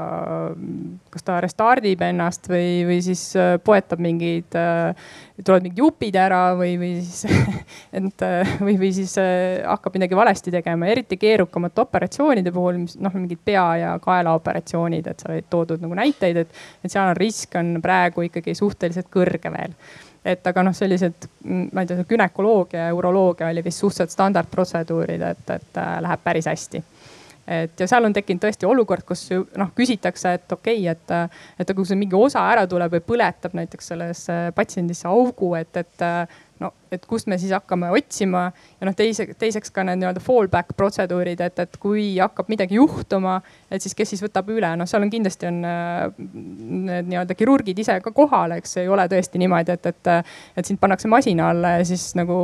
kas 1.13 1.25
ta 1.25 1.39
restardib 1.41 2.03
ennast 2.05 2.49
või, 2.51 2.83
või 2.87 2.99
siis 3.05 3.23
äh, 3.39 3.55
poetab 3.63 4.01
mingeid, 4.03 4.53
äh, 4.57 4.93
tulevad 5.41 5.65
mingid 5.65 5.81
jupid 5.81 6.19
ära 6.21 6.43
või, 6.59 6.75
või 6.81 6.91
siis 7.01 7.25
et 7.97 8.25
või, 8.61 8.77
või 8.77 8.91
siis 8.95 9.15
hakkab 9.17 9.97
midagi 9.97 10.17
valesti 10.17 10.53
tegema, 10.53 10.89
eriti 10.93 11.17
keerukamate 11.21 11.85
operatsioonide 11.85 12.53
puhul, 12.53 12.83
mis 12.85 12.97
noh, 13.01 13.17
mingid 13.17 13.41
pea 13.45 13.65
ja 13.81 13.97
kaela 14.03 14.37
operatsioonid, 14.37 15.09
et 15.09 15.25
sa 15.25 15.33
olid 15.33 15.49
toodud 15.49 15.81
nagu 15.83 15.97
näiteid, 15.97 16.43
et, 16.45 16.63
et 16.83 16.93
seal 16.93 17.09
on 17.09 17.17
risk 17.17 17.57
on 17.57 17.77
praegu 17.83 18.29
ikkagi 18.29 18.57
suhteliselt 18.57 19.09
kõrge 19.13 19.53
veel 19.53 19.73
et 20.25 20.47
aga 20.47 20.63
noh, 20.63 20.75
sellised, 20.75 21.27
ma 21.43 21.83
ei 21.83 21.89
tea, 21.89 22.05
günekoloogia 22.07 22.87
ja 22.87 22.95
uroloogia 22.95 23.49
oli 23.51 23.63
vist 23.65 23.83
suhteliselt 23.83 24.13
standardprotseduurid, 24.15 25.21
et, 25.33 25.49
et 25.57 25.79
äh, 25.81 25.97
läheb 26.05 26.23
päris 26.23 26.47
hästi. 26.51 26.83
Et 27.47 27.79
ja 27.79 27.87
seal 27.91 28.07
on 28.07 28.13
tekkinud 28.15 28.39
tõesti 28.45 28.67
olukord, 28.67 29.03
kus 29.03 29.25
noh, 29.59 29.73
küsitakse, 29.75 30.37
et 30.37 30.55
okei 30.55 30.85
okay,, 30.87 30.93
et, 30.95 31.41
et 31.59 31.75
kui 31.75 31.87
see 31.87 31.99
mingi 31.99 32.15
osa 32.15 32.45
ära 32.53 32.63
tuleb 32.71 32.95
või 32.95 33.03
põletab 33.03 33.57
näiteks 33.59 33.91
sellesse 33.91 34.37
patsiendisse 34.55 35.09
augu, 35.11 35.51
et, 35.59 35.83
et 35.83 36.05
no 36.63 36.71
et 36.95 37.05
kust 37.09 37.27
me 37.31 37.37
siis 37.41 37.53
hakkame 37.55 37.91
otsima. 37.93 38.45
ja 38.79 38.87
noh, 38.87 38.95
teise, 38.97 39.27
teiseks 39.39 39.71
ka 39.73 39.85
need 39.87 40.01
nii-öelda 40.01 40.21
fallback 40.23 40.75
protseduurid, 40.77 41.41
et, 41.41 41.59
et 41.59 41.77
kui 41.81 42.13
hakkab 42.17 42.49
midagi 42.51 42.77
juhtuma, 42.79 43.39
et 43.71 43.81
siis 43.81 43.95
kes 43.97 44.13
siis 44.13 44.23
võtab 44.23 44.49
üle, 44.53 44.69
noh, 44.79 44.89
seal 44.89 45.03
on 45.05 45.11
kindlasti 45.13 45.49
on 45.49 45.59
need 45.63 47.09
nii-öelda 47.11 47.37
kirurgid 47.37 47.79
ise 47.79 47.97
ka 48.03 48.13
kohal, 48.15 48.55
eks 48.57 48.77
ei 48.83 48.89
ole 48.91 49.05
tõesti 49.11 49.41
niimoodi, 49.41 49.77
et, 49.77 49.89
et, 49.91 50.11
et 50.57 50.69
sind 50.69 50.81
pannakse 50.81 51.09
masina 51.11 51.49
alla 51.53 51.75
ja 51.77 51.87
siis 51.87 52.11
nagu 52.19 52.35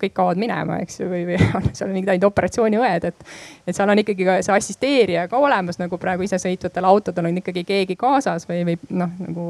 kõik 0.00 0.14
kaovad 0.16 0.40
minema, 0.40 0.78
eks 0.82 1.00
ju, 1.02 1.10
või, 1.12 1.24
või 1.30 1.38
on 1.58 1.68
seal 1.72 1.92
mingid 1.94 2.14
ainult 2.14 2.30
operatsiooniõed, 2.32 3.08
et. 3.10 3.28
et 3.66 3.76
seal 3.76 3.90
on 3.92 4.02
ikkagi 4.02 4.26
ka 4.26 4.38
see 4.44 4.56
assisteerija 4.56 5.26
ka 5.30 5.40
olemas, 5.40 5.78
nagu 5.80 5.98
praegu 6.00 6.26
isesõitvatel 6.26 6.88
autodel 6.88 7.30
on 7.30 7.38
ikkagi 7.42 7.64
keegi 7.68 7.96
kaasas 8.00 8.48
või, 8.48 8.64
või 8.68 8.78
noh, 9.02 9.14
nagu 9.22 9.46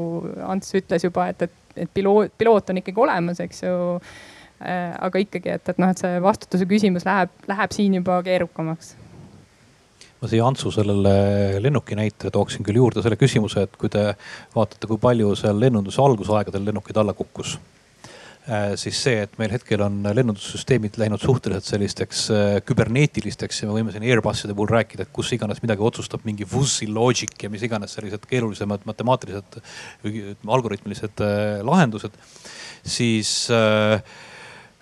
Ants 0.53 0.75
ütles 0.77 1.03
juba, 1.05 1.27
et, 1.31 1.47
et, 1.47 1.57
et 1.85 1.89
piloot, 1.93 2.31
piloot 2.37 2.69
on 2.69 2.79
ikkagi 2.81 3.03
olemas, 3.03 3.41
eks 3.43 3.63
ju 3.65 3.75
äh, 3.95 4.13
aga 4.63 5.19
ikkagi, 5.19 5.55
et, 5.57 5.69
et 5.73 5.79
noh, 5.81 5.89
et 5.91 5.99
see 5.99 6.19
vastutuse 6.23 6.67
küsimus 6.69 7.07
läheb, 7.07 7.31
läheb 7.49 7.73
siin 7.75 7.97
juba 7.97 8.21
keerukamaks. 8.23 8.93
Ma 10.23 10.29
siia 10.31 10.45
Antsu 10.47 10.69
sellele 10.71 11.59
lennuki 11.59 11.97
näite 11.99 12.29
tooksin 12.31 12.63
küll 12.63 12.79
juurde 12.79 13.01
selle 13.03 13.17
küsimuse, 13.19 13.65
et 13.67 13.73
kui 13.75 13.91
te 13.91 14.05
vaatate, 14.53 14.87
kui 14.87 15.01
palju 15.03 15.33
seal 15.35 15.59
lennunduse 15.59 15.99
algusaegadel 15.99 16.63
lennukeid 16.69 16.99
alla 17.01 17.11
kukkus 17.17 17.57
äh, 18.47 18.69
siis 18.79 19.01
see, 19.03 19.17
et 19.25 19.35
meil 19.41 19.51
hetkel 19.51 19.83
on 19.83 19.99
lennundussüsteemid 20.07 20.95
läinud 21.01 21.19
suhteliselt 21.19 21.67
sellisteks 21.67 22.23
äh, 22.31 22.55
küberneetilisteks 22.63 23.59
ja 23.65 23.67
me 23.67 23.75
võime 23.81 23.91
siin 23.91 24.07
Airbuside 24.07 24.55
puhul 24.55 24.71
rääkida, 24.71 25.03
et 25.03 25.11
kus 25.19 25.35
iganes 25.35 25.59
midagi 25.65 25.83
otsustab 25.83 26.23
mingi 26.23 26.47
fuzzy 26.47 26.87
logic 26.87 27.35
ja 27.43 27.51
mis 27.51 27.67
iganes 27.67 27.99
sellised 27.99 28.23
keerulisemad 28.31 28.87
matemaatilised 28.87 29.59
või 30.05 30.29
algoritmilised 30.55 31.19
äh, 31.27 31.59
lahendused, 31.67 32.15
siis 32.95 33.41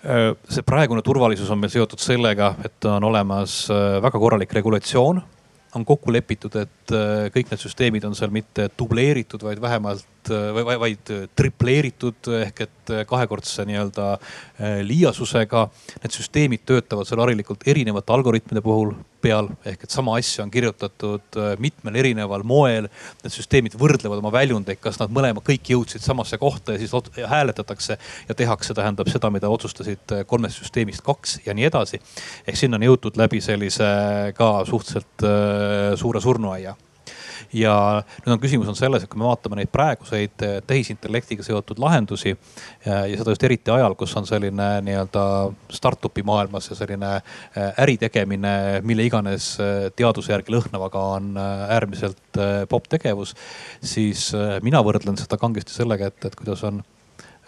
see 0.02 0.64
praegune 0.66 1.02
turvalisus 1.06 1.50
on 1.54 1.60
meil 1.62 1.70
seotud 1.70 2.00
sellega, 2.02 2.56
et 2.66 2.88
on 2.90 3.04
olemas 3.06 3.68
väga 4.02 4.18
korralik 4.18 4.52
regulatsioon. 4.58 5.22
On 5.78 5.84
kokku 5.88 6.12
lepitud, 6.12 6.56
et 6.60 6.92
äh, 6.92 7.28
kõik 7.32 7.48
need 7.48 7.60
süsteemid 7.62 8.04
on 8.04 8.16
seal 8.18 8.32
mitte 8.34 8.66
dubleeritud, 8.76 9.40
vaid 9.46 9.60
vähemalt 9.62 10.21
äh, 10.30 10.50
või 10.54 10.76
vaid 10.80 11.12
tripleeritud 11.36 12.28
ehk 12.38 12.60
et 12.66 12.92
äh, 12.92 13.04
kahekordse 13.08 13.64
nii-öelda 13.68 14.08
liiasusega. 14.86 15.64
Need 16.02 16.14
süsteemid 16.14 16.62
töötavad 16.68 17.08
seal 17.08 17.22
harilikult 17.24 17.64
erinevate 17.66 18.14
algoritmide 18.14 18.62
puhul 18.62 18.92
peal 19.22 19.48
ehk 19.66 19.84
et 19.86 19.94
sama 19.94 20.16
asja 20.18 20.42
on 20.44 20.50
kirjutatud 20.50 21.38
mitmel 21.62 21.98
erineval 22.02 22.44
moel. 22.46 22.88
Need 23.22 23.34
süsteemid 23.34 23.74
võrdlevad 23.78 24.22
oma 24.22 24.32
väljundeid, 24.34 24.80
kas 24.82 25.00
nad 25.02 25.14
mõlema 25.14 25.42
kõik 25.46 25.72
jõudsid 25.74 26.04
samasse 26.04 26.38
kohta 26.42 26.76
ja 26.76 26.82
siis 26.82 26.94
hääletatakse 27.30 27.98
ja 28.28 28.38
tehakse, 28.38 28.74
tähendab 28.78 29.10
seda, 29.10 29.30
mida 29.34 29.50
otsustasid 29.50 30.16
kolmest 30.30 30.62
süsteemist 30.62 31.02
kaks 31.06 31.40
ja 31.46 31.54
nii 31.54 31.66
edasi. 31.70 32.02
ehk 32.46 32.58
sinna 32.58 32.78
on 32.78 32.88
jõutud 32.90 33.18
läbi 33.18 33.40
sellise 33.42 33.90
ka 34.38 34.54
suhteliselt 34.68 35.28
suure 35.98 36.20
surnuaia 36.20 36.76
ja 37.56 37.74
nüüd 38.24 38.34
on 38.34 38.40
küsimus 38.42 38.70
on 38.70 38.76
selles, 38.78 39.04
et 39.04 39.10
kui 39.10 39.20
me 39.20 39.28
vaatame 39.28 39.58
neid 39.58 39.70
praeguseid 39.72 40.44
eh, 40.46 40.54
tehisintellektiga 40.66 41.44
seotud 41.46 41.80
lahendusi 41.82 42.32
ja, 42.32 43.02
ja 43.08 43.18
seda 43.18 43.34
just 43.34 43.44
eriti 43.46 43.72
ajal, 43.74 43.96
kus 43.98 44.14
on 44.18 44.28
selline 44.28 44.68
nii-öelda 44.86 45.24
startup'i 45.72 46.24
maailmas 46.26 46.70
ja 46.72 46.78
selline 46.78 47.12
eh, 47.18 47.82
äri 47.84 47.98
tegemine, 48.00 48.54
mille 48.88 49.06
iganes 49.08 49.52
eh, 49.60 49.90
teaduse 49.96 50.32
järgi 50.34 50.54
lõhnav, 50.54 50.88
aga 50.88 51.04
on 51.18 51.30
äärmiselt 51.42 52.40
popp 52.68 52.88
tegevus, 52.92 53.34
siis 53.84 54.30
mina 54.64 54.80
võrdlen 54.84 55.18
seda 55.20 55.36
kangesti 55.40 55.74
sellega, 55.74 56.08
et, 56.08 56.28
et 56.28 56.36
kuidas 56.38 56.62
on 56.68 56.80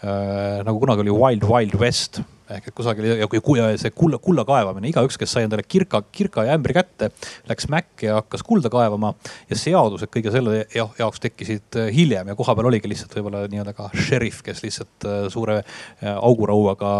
nagu 0.05 0.79
kunagi 0.81 1.01
oli 1.01 1.13
Wild 1.15 1.45
Wild 1.49 1.77
West 1.81 2.19
ehk 2.49 2.69
et 2.69 2.75
kusagil 2.77 3.07
ja 3.19 3.27
kui 3.27 3.41
see 3.81 3.91
kulla, 3.95 4.19
kulla 4.21 4.45
kaevamine, 4.45 4.89
igaüks, 4.91 5.17
kes 5.17 5.31
sai 5.33 5.45
endale 5.47 5.65
kirka, 5.67 6.01
kirka 6.13 6.45
ja 6.45 6.55
ämbri 6.57 6.75
kätte, 6.77 7.09
läks 7.49 7.69
mäkke 7.71 8.09
ja 8.09 8.19
hakkas 8.19 8.43
kulda 8.45 8.69
kaevama. 8.73 9.13
ja 9.49 9.57
seadused 9.59 10.11
kõige 10.13 10.33
selle 10.33 10.65
jaoks 10.75 11.23
tekkisid 11.23 11.79
äh, 11.81 11.89
hiljem 11.95 12.29
ja 12.31 12.37
kohapeal 12.37 12.69
oligi 12.69 12.89
lihtsalt 12.91 13.15
võib-olla 13.17 13.45
nii-öelda 13.49 13.73
ka 13.77 13.89
šerif, 14.07 14.41
kes 14.45 14.63
lihtsalt 14.65 15.07
äh, 15.09 15.19
suure 15.33 15.59
äh, 15.61 16.11
augurauaga 16.15 16.93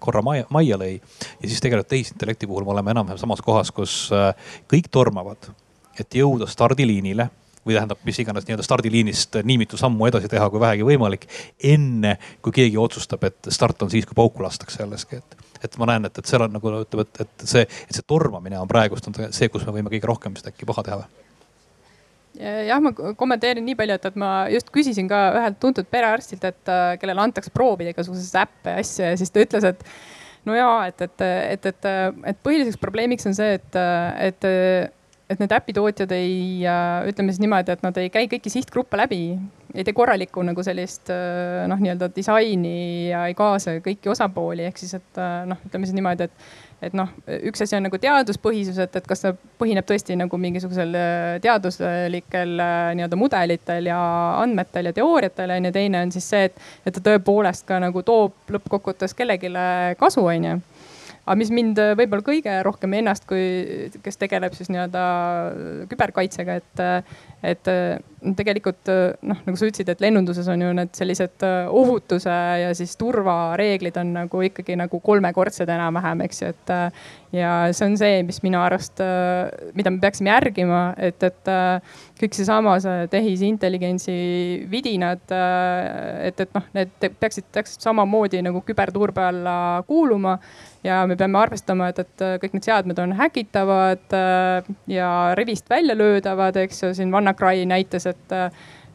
korra 0.00 0.22
majja, 0.22 0.48
majja 0.54 0.78
lõi. 0.80 0.94
ja 0.96 1.48
siis 1.48 1.62
tegelikult 1.64 1.90
tehisintellekti 1.90 2.50
puhul 2.50 2.66
me 2.66 2.76
oleme 2.76 2.94
enam-vähem 2.94 3.20
samas 3.20 3.42
kohas, 3.44 3.72
kus 3.74 3.96
kõik 4.70 4.90
tormavad, 4.94 5.50
et 5.98 6.20
jõuda 6.20 6.46
stardiliinile 6.50 7.30
või 7.64 7.76
tähendab, 7.76 8.00
mis 8.04 8.18
iganes 8.20 8.46
nii-öelda 8.46 8.66
stardiliinist 8.66 9.40
nii 9.44 9.58
mitu 9.64 9.80
sammu 9.80 10.08
edasi 10.10 10.28
teha, 10.30 10.48
kui 10.52 10.60
vähegi 10.60 10.86
võimalik. 10.86 11.26
enne 11.64 12.16
kui 12.42 12.52
keegi 12.52 12.78
otsustab, 12.80 13.24
et 13.24 13.50
start 13.54 13.82
on 13.82 13.90
siis, 13.90 14.06
kui 14.06 14.16
pauku 14.16 14.44
lastakse 14.44 14.82
jällegi, 14.82 15.20
et, 15.20 15.36
et 15.64 15.76
ma 15.80 15.88
näen, 15.92 16.08
et, 16.08 16.18
et 16.18 16.30
seal 16.30 16.46
on 16.46 16.56
nagu 16.56 16.74
ütleme, 16.80 17.06
et, 17.08 17.20
et 17.26 17.46
see, 17.48 17.64
et 17.64 17.98
see 17.98 18.06
tormamine 18.06 18.58
on 18.60 18.70
praegust 18.70 19.08
on 19.08 19.16
see, 19.30 19.48
kus 19.52 19.66
me 19.66 19.76
võime 19.76 19.92
kõige 19.92 20.10
rohkem 20.10 20.36
vist 20.36 20.48
äkki 20.50 20.68
paha 20.68 20.86
teha 20.86 21.02
või? 21.02 21.12
jah, 22.34 22.80
ma 22.82 22.90
kommenteerin 23.14 23.64
nii 23.64 23.76
palju, 23.78 23.94
et, 23.94 24.10
et 24.10 24.16
ma 24.18 24.32
just 24.50 24.72
küsisin 24.74 25.08
ka 25.10 25.20
ühelt 25.38 25.60
tuntud 25.62 25.86
perearstilt, 25.90 26.44
et 26.48 26.72
kellele 27.00 27.22
antakse 27.22 27.52
proovida 27.54 27.94
igasuguseid 27.94 28.40
äppe 28.42 28.74
ja 28.74 28.82
asju 28.82 29.06
ja 29.06 29.14
siis 29.20 29.30
ta 29.30 29.44
ütles, 29.44 29.66
et 29.70 29.84
no 30.48 30.56
jaa, 30.58 30.88
et, 30.90 31.06
et, 31.06 31.24
et, 31.54 31.70
et, 31.70 31.88
et 32.32 32.42
põhiliseks 32.44 32.80
probleemiks 32.82 33.30
on 33.30 33.36
see, 33.38 33.54
et, 33.60 33.78
et 34.26 34.48
et 35.30 35.40
need 35.40 35.52
äpitootjad 35.56 36.10
ei, 36.12 36.64
ütleme 37.08 37.32
siis 37.32 37.40
niimoodi, 37.40 37.72
et 37.72 37.84
nad 37.84 37.96
ei 38.00 38.10
käi 38.12 38.26
kõiki 38.28 38.52
sihtgruppe 38.52 38.98
läbi, 39.00 39.22
ei 39.74 39.84
tee 39.84 39.94
korralikku 39.96 40.42
nagu 40.46 40.62
sellist 40.62 41.10
äh, 41.10 41.64
noh, 41.70 41.80
nii-öelda 41.80 42.10
disaini 42.14 43.08
ja 43.10 43.24
ei 43.30 43.34
kaasa 43.38 43.78
kõiki 43.84 44.12
osapooli, 44.12 44.68
ehk 44.68 44.78
siis, 44.78 44.94
et 45.00 45.20
äh, 45.20 45.40
noh, 45.50 45.58
ütleme 45.66 45.88
siis 45.88 45.96
niimoodi, 45.96 46.28
et, 46.28 46.44
et 46.88 46.94
noh, 46.98 47.10
üks 47.50 47.64
asi 47.64 47.78
on 47.78 47.86
nagu 47.88 47.98
teaduspõhisus, 47.98 48.78
et, 48.84 49.00
et 49.00 49.08
kas 49.08 49.24
ta 49.24 49.32
põhineb 49.60 49.88
tõesti 49.88 50.18
nagu 50.20 50.38
mingisugusel 50.40 50.94
äh, 51.00 51.24
teaduslikel 51.44 52.54
nii-öelda 53.00 53.18
mudelitel 53.18 53.90
ja 53.90 53.98
andmetel 54.42 54.90
ja 54.90 54.94
teooriatel 55.00 55.56
on 55.56 55.70
ju, 55.70 55.74
teine 55.74 56.04
on 56.06 56.14
siis 56.14 56.28
see, 56.30 56.50
et, 56.50 56.62
et 56.86 56.94
ta 56.94 57.02
tõepoolest 57.10 57.66
ka 57.66 57.80
nagu 57.82 58.04
toob 58.06 58.54
lõppkokkuvõttes 58.54 59.16
kellelegi 59.18 59.50
kasu, 59.98 60.28
on 60.28 60.50
ju 60.52 60.60
aga 61.24 61.36
mis 61.40 61.52
mind 61.54 61.80
äh, 61.80 61.94
võib-olla 61.98 62.24
kõige 62.26 62.56
rohkem 62.66 62.96
ennast, 63.00 63.26
kui, 63.28 63.90
kes 64.04 64.20
tegeleb 64.20 64.56
siis 64.56 64.70
nii-öelda 64.72 65.04
küberkaitsega, 65.90 66.58
et, 66.60 66.84
et 67.44 67.70
tegelikult 68.36 68.92
noh, 69.24 69.40
nagu 69.46 69.58
sa 69.58 69.68
ütlesid, 69.68 69.90
et 69.92 70.04
lennunduses 70.04 70.48
on 70.52 70.64
ju 70.64 70.70
need 70.76 70.94
sellised 70.96 71.44
ohutuse 71.68 72.36
ja 72.62 72.70
siis 72.76 72.96
turvareeglid 73.00 73.98
on 74.00 74.14
nagu 74.20 74.44
ikkagi 74.48 74.78
nagu 74.80 75.00
kolmekordsed 75.04 75.68
enam-vähem, 75.76 76.24
eks 76.28 76.44
ju, 76.44 76.54
et. 76.54 76.74
Ja 77.34 77.52
see 77.74 77.88
on 77.88 77.96
see, 77.98 78.22
mis 78.26 78.40
minu 78.44 78.60
arust, 78.62 79.00
mida 79.76 79.92
me 79.92 80.00
peaksime 80.02 80.30
järgima, 80.30 80.82
et, 81.02 81.22
et 81.26 81.50
kõik 82.20 82.36
seesama 82.36 82.76
see 82.82 83.08
tehisintelligentsi 83.12 84.14
vidinad, 84.70 85.24
et, 85.30 86.44
et 86.44 86.54
noh, 86.54 86.68
need 86.76 87.08
peaksid 87.20 87.48
täpselt 87.54 87.84
samamoodi 87.84 88.42
nagu 88.44 88.62
küberturbe 88.66 89.24
alla 89.24 89.56
kuuluma 89.88 90.36
ja 90.86 91.02
me 91.10 91.18
peame 91.18 91.40
arvestama, 91.42 91.90
et, 91.90 92.04
et 92.04 92.24
kõik 92.44 92.56
need 92.56 92.68
seadmed 92.68 93.02
on 93.02 93.16
häkitavad 93.18 94.16
ja 94.90 95.10
rivist 95.38 95.68
välja 95.70 95.98
löödavad, 95.98 96.56
eks 96.64 96.84
ju, 96.86 96.94
siin 96.94 97.12
WannaCry 97.14 97.66
näitas, 97.68 98.06
et 98.10 98.38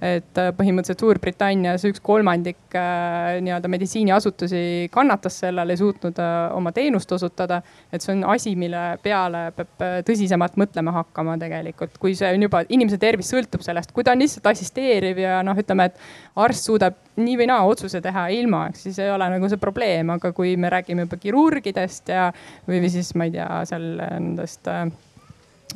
et 0.02 0.40
põhimõtteliselt 0.58 1.04
Suurbritannias 1.04 1.84
üks 1.90 2.02
kolmandik 2.04 2.76
äh, 2.78 3.40
nii-öelda 3.44 3.72
meditsiiniasutusi 3.72 4.62
kannatas 4.94 5.42
sellele, 5.44 5.76
ei 5.76 5.82
suutnud 5.82 6.20
äh, 6.24 6.36
oma 6.56 6.72
teenust 6.76 7.12
osutada. 7.12 7.62
et 7.92 8.02
see 8.02 8.14
on 8.16 8.24
asi, 8.32 8.56
mille 8.60 8.84
peale 9.04 9.50
peab 9.58 9.84
äh, 9.84 9.98
tõsisemalt 10.08 10.56
mõtlema 10.60 10.94
hakkama 10.96 11.36
tegelikult, 11.42 11.98
kui 12.00 12.16
see 12.16 12.32
on 12.36 12.48
juba, 12.48 12.64
inimese 12.70 13.00
tervis 13.02 13.32
sõltub 13.34 13.66
sellest, 13.66 13.92
kui 13.96 14.08
ta 14.08 14.16
on 14.16 14.24
lihtsalt 14.24 14.48
assisteeriv 14.54 15.20
ja 15.20 15.42
noh, 15.44 15.58
ütleme, 15.60 15.90
et 15.90 16.00
arst 16.40 16.70
suudab 16.70 16.96
nii 17.20 17.36
või 17.42 17.50
naa 17.52 17.68
otsuse 17.68 18.00
teha 18.02 18.30
ilma, 18.32 18.68
eks 18.72 18.88
siis 18.88 19.02
ei 19.04 19.12
ole 19.12 19.28
nagu 19.36 19.52
see 19.52 19.60
probleem, 19.60 20.16
aga 20.16 20.32
kui 20.36 20.56
me 20.56 20.72
räägime 20.72 21.08
juba 21.08 21.20
kirurgidest 21.20 22.16
ja, 22.16 22.30
või, 22.68 22.80
või 22.80 22.96
siis 22.96 23.12
ma 23.20 23.28
ei 23.28 23.36
tea, 23.36 23.52
seal 23.68 23.92
nendest 24.00 24.72
äh, 24.72 24.88
Äh, 24.88 25.09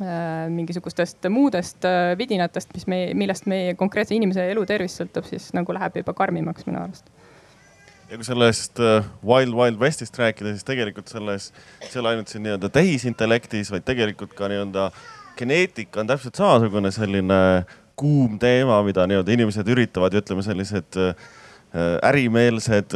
mingisugustest 0.00 1.28
muudest 1.30 1.84
äh, 1.86 2.18
vidinatest, 2.18 2.72
mis 2.74 2.86
meie, 2.90 3.12
millest 3.14 3.46
meie 3.46 3.76
konkreetse 3.78 4.16
inimese 4.16 4.48
elutervis 4.50 4.96
sõltub, 4.98 5.26
siis 5.28 5.52
nagu 5.54 5.76
läheb 5.76 6.00
juba 6.00 6.14
karmimaks 6.18 6.66
minu 6.66 6.80
arust. 6.82 7.06
ja 8.10 8.18
kui 8.18 8.26
sellest 8.26 8.82
äh, 8.82 9.06
Wild 9.22 9.54
Wild 9.54 9.78
Westist 9.78 10.18
rääkida, 10.18 10.50
siis 10.50 10.66
tegelikult 10.66 11.12
selles, 11.12 11.52
see 11.84 11.94
ei 11.94 12.02
ole 12.02 12.14
ainult 12.14 12.32
siin 12.32 12.42
nii-öelda 12.46 12.72
tehisintellektis, 12.74 13.70
vaid 13.70 13.86
tegelikult 13.86 14.34
ka 14.34 14.50
nii-öelda 14.50 14.90
geneetika 15.38 16.02
on 16.02 16.10
täpselt 16.10 16.42
samasugune 16.42 16.90
selline 16.94 17.40
kuum 17.94 18.38
teema, 18.42 18.82
mida 18.82 19.06
nii-öelda 19.06 19.38
inimesed 19.38 19.70
üritavad 19.70 20.14
ja 20.14 20.22
ütleme, 20.24 20.42
sellised 20.42 20.98
ärimeelsed 22.06 22.94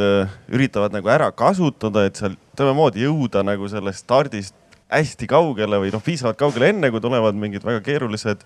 üritavad 0.55 0.93
nagu 0.95 1.09
ära 1.11 1.33
kasutada, 1.35 2.05
et 2.07 2.19
seal 2.19 2.35
tõemoodi 2.59 3.03
jõuda 3.03 3.43
nagu 3.43 3.67
sellest 3.71 4.05
stardist 4.05 4.58
hästi 4.89 5.29
kaugele 5.29 5.79
või 5.83 5.93
noh, 5.93 6.03
piisavalt 6.03 6.39
kaugele, 6.39 6.71
enne 6.73 6.89
kui 6.93 7.01
tulevad 7.03 7.37
mingid 7.37 7.65
väga 7.65 7.81
keerulised 7.85 8.43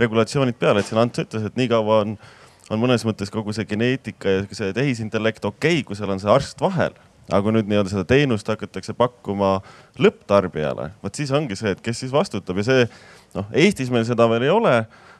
regulatsioonid 0.00 0.56
peale, 0.60 0.80
et 0.80 0.88
siin 0.88 1.00
Ants 1.02 1.22
ütles, 1.22 1.46
et 1.46 1.58
nii 1.58 1.68
kaua 1.72 2.00
on, 2.06 2.16
on 2.72 2.80
mõnes 2.80 3.04
mõttes 3.08 3.32
kogu 3.32 3.52
see 3.56 3.68
geneetika 3.68 4.38
ja 4.38 4.44
see 4.48 4.72
tehisintellekt 4.76 5.44
okei 5.44 5.80
okay,, 5.80 5.86
kui 5.88 5.98
seal 5.98 6.12
on 6.14 6.22
see 6.22 6.32
arst 6.32 6.60
vahel. 6.64 6.96
aga 7.30 7.38
kui 7.44 7.52
nüüd 7.54 7.68
nii-öelda 7.70 7.92
seda 7.92 8.02
teenust 8.04 8.48
hakatakse 8.50 8.96
pakkuma 8.98 9.60
lõpptarbijale, 10.00 10.90
vot 11.04 11.14
siis 11.14 11.30
ongi 11.30 11.56
see, 11.56 11.70
et 11.70 11.80
kes 11.80 12.02
siis 12.02 12.12
vastutab 12.12 12.58
ja 12.58 12.64
see 12.66 12.88
noh, 13.36 13.46
Eestis 13.52 13.92
meil 13.94 14.04
seda 14.08 14.26
veel 14.28 14.48
ei 14.48 14.50
ole 14.52 14.74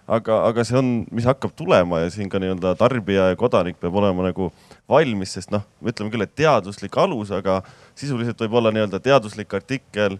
aga, 0.06 0.38
aga 0.48 0.64
see 0.66 0.78
on, 0.78 0.90
mis 1.14 1.26
hakkab 1.28 1.54
tulema 1.56 2.02
ja 2.02 2.10
siin 2.12 2.30
ka 2.32 2.40
nii-öelda 2.42 2.74
tarbija 2.80 3.30
ja 3.30 3.38
kodanik 3.38 3.78
peab 3.80 3.96
olema 4.00 4.26
nagu 4.26 4.50
valmis, 4.90 5.36
sest 5.36 5.52
noh, 5.54 5.64
ütleme 5.84 6.12
küll, 6.12 6.26
et 6.26 6.34
teaduslik 6.38 6.96
alus, 6.98 7.32
aga 7.34 7.60
sisuliselt 7.98 8.40
võib 8.42 8.58
olla 8.60 8.72
nii-öelda 8.74 9.02
teaduslik 9.02 9.54
artikkel, 9.54 10.18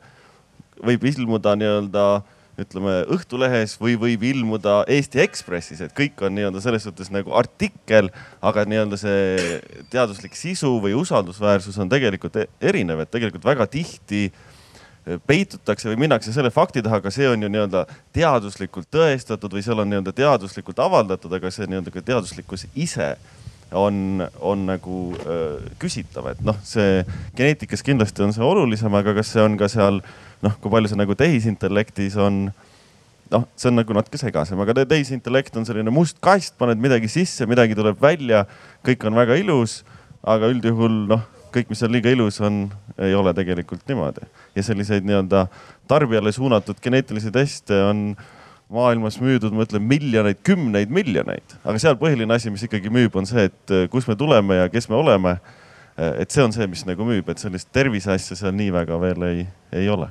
võib 0.80 1.04
ilmuda 1.10 1.56
nii-öelda 1.58 2.06
ütleme 2.62 2.98
Õhtulehes 3.12 3.74
või 3.80 3.96
võib 4.00 4.24
ilmuda 4.28 4.82
Eesti 4.92 5.22
Ekspressis, 5.24 5.80
et 5.80 5.94
kõik 5.96 6.20
on 6.24 6.34
nii-öelda 6.36 6.60
selles 6.62 6.84
suhtes 6.84 7.08
nagu 7.12 7.32
artikkel, 7.36 8.10
aga 8.44 8.64
nii-öelda 8.68 8.98
see 9.00 9.58
teaduslik 9.92 10.36
sisu 10.38 10.74
või 10.82 10.94
usaldusväärsus 10.98 11.78
on 11.80 11.90
tegelikult 11.92 12.36
e-, 12.42 12.48
erinev, 12.60 13.02
et 13.02 13.12
tegelikult 13.12 13.46
väga 13.48 13.66
tihti 13.72 14.26
peitutakse 15.26 15.88
või 15.90 16.04
minnakse 16.04 16.32
selle 16.34 16.52
fakti 16.54 16.82
taha, 16.82 17.00
aga 17.02 17.10
see 17.10 17.26
on 17.26 17.42
ju 17.42 17.50
nii-öelda 17.50 17.86
teaduslikult 18.14 18.86
tõestatud 18.92 19.56
või 19.56 19.64
seal 19.64 19.82
on 19.82 19.90
nii-öelda 19.90 20.12
teaduslikult 20.14 20.82
avaldatud, 20.84 21.32
aga 21.38 21.50
see 21.50 21.66
nii-öelda 21.70 21.94
ka 21.94 22.04
teaduslikkus 22.12 22.68
ise 22.74 23.14
on, 23.72 24.22
on 24.40 24.66
nagu 24.68 24.98
äh, 25.24 25.72
küsitav, 25.82 26.28
et 26.32 26.44
noh, 26.44 26.58
see 26.66 27.02
geneetikas 27.38 27.82
kindlasti 27.82 28.22
on 28.22 28.36
see 28.36 28.44
olulisem, 28.44 28.94
aga 28.94 29.16
kas 29.16 29.32
see 29.34 29.42
on 29.42 29.56
ka 29.58 29.70
seal 29.72 30.02
noh, 30.42 30.58
kui 30.60 30.72
palju 30.72 30.90
see 30.90 30.98
nagu 30.98 31.16
tehisintellektis 31.18 32.18
on 32.20 32.44
noh, 33.32 33.46
see 33.56 33.70
on 33.70 33.78
nagu 33.80 33.96
natuke 33.96 34.20
segasem, 34.20 34.60
aga 34.62 34.84
tehisintellekt 34.84 35.56
on 35.58 35.66
selline 35.68 35.92
must 35.94 36.18
kast, 36.24 36.56
paned 36.60 36.80
midagi 36.82 37.10
sisse, 37.10 37.46
midagi 37.48 37.76
tuleb 37.78 38.00
välja, 38.02 38.44
kõik 38.86 39.06
on 39.08 39.16
väga 39.18 39.38
ilus, 39.40 39.80
aga 40.22 40.50
üldjuhul 40.52 40.98
noh, 41.12 41.24
kõik, 41.52 41.70
mis 41.72 41.82
on 41.84 41.92
liiga 41.92 42.12
ilus, 42.12 42.40
on, 42.44 42.64
ei 43.02 43.14
ole 43.16 43.32
tegelikult 43.36 43.84
niimoodi. 43.88 44.28
ja 44.56 44.62
selliseid 44.64 45.04
nii-öelda 45.08 45.46
tarbijale 45.88 46.32
suunatud 46.32 46.80
geneetilisi 46.82 47.32
teste 47.32 47.76
on 47.84 48.12
maailmas 48.72 49.18
müüdud, 49.20 49.52
ma 49.52 49.66
ütlen 49.66 49.84
miljoneid, 49.84 50.40
kümneid 50.44 50.92
miljoneid, 50.92 51.58
aga 51.64 51.80
seal 51.80 51.98
põhiline 52.00 52.32
asi, 52.32 52.52
mis 52.52 52.64
ikkagi 52.64 52.92
müüb, 52.92 53.16
on 53.20 53.28
see, 53.28 53.50
et 53.50 53.76
kust 53.92 54.08
me 54.08 54.16
tuleme 54.16 54.62
ja 54.62 54.70
kes 54.72 54.88
me 54.88 54.96
oleme. 54.96 55.36
et 55.96 56.30
see 56.32 56.40
on 56.40 56.52
see, 56.52 56.64
mis 56.66 56.86
nagu 56.88 57.04
müüb, 57.04 57.28
et 57.28 57.38
sellist 57.38 57.68
terviseasja 57.68 58.36
seal 58.36 58.54
nii 58.56 58.72
väga 58.72 58.96
veel 59.00 59.28
ei, 59.28 59.46
ei 59.76 59.90
ole 59.92 60.08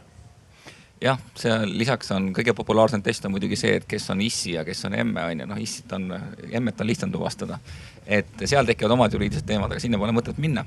jah, 1.02 1.18
seal 1.38 1.66
lisaks 1.78 2.12
on 2.16 2.30
kõige 2.36 2.54
populaarsem 2.58 3.04
test 3.06 3.26
on 3.26 3.34
muidugi 3.36 3.58
see, 3.60 3.80
et 3.80 3.88
kes 3.90 4.10
on 4.14 4.22
issi 4.22 4.56
ja 4.58 4.66
kes 4.68 4.86
on 4.90 4.98
emme 4.98 5.26
on 5.32 5.44
ju, 5.44 5.50
noh 5.50 5.62
issit 5.62 5.98
on, 5.98 6.12
emmet 6.52 6.82
on 6.82 6.90
lihtsam 6.90 7.12
tuvastada. 7.14 7.60
et 8.06 8.46
seal 8.46 8.66
tekivad 8.66 8.98
omad 8.98 9.14
juriidilised 9.14 9.48
teemad, 9.48 9.72
aga 9.72 9.84
sinna 9.84 10.00
pole 10.02 10.16
mõtet 10.16 10.40
minna 10.42 10.66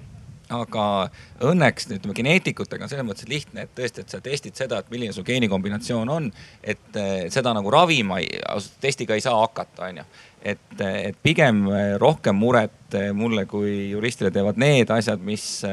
aga 0.53 0.85
õnneks 1.45 1.89
ütleme 1.89 2.15
geneetikutega 2.17 2.85
on 2.85 2.91
selles 2.91 3.07
mõttes 3.07 3.29
lihtne, 3.31 3.65
et 3.65 3.73
tõesti, 3.77 4.05
et 4.05 4.13
sa 4.13 4.21
testid 4.25 4.57
seda, 4.59 4.81
et 4.81 4.91
milline 4.93 5.15
su 5.17 5.25
geenikombinatsioon 5.25 6.11
on. 6.13 6.31
et 6.63 7.01
seda 7.33 7.55
nagu 7.57 7.71
ravima 7.71 8.19
testiga 8.81 9.15
ei 9.15 9.25
saa 9.25 9.39
hakata, 9.41 9.89
on 9.89 10.03
ju. 10.03 10.05
Et, 10.45 10.81
et 10.81 11.17
pigem 11.23 11.65
rohkem 12.01 12.37
muret 12.37 12.73
mulle 13.17 13.43
kui 13.51 13.91
juristile 13.91 14.31
teevad 14.31 14.59
need 14.61 14.91
asjad, 14.95 15.23
mis, 15.25 15.65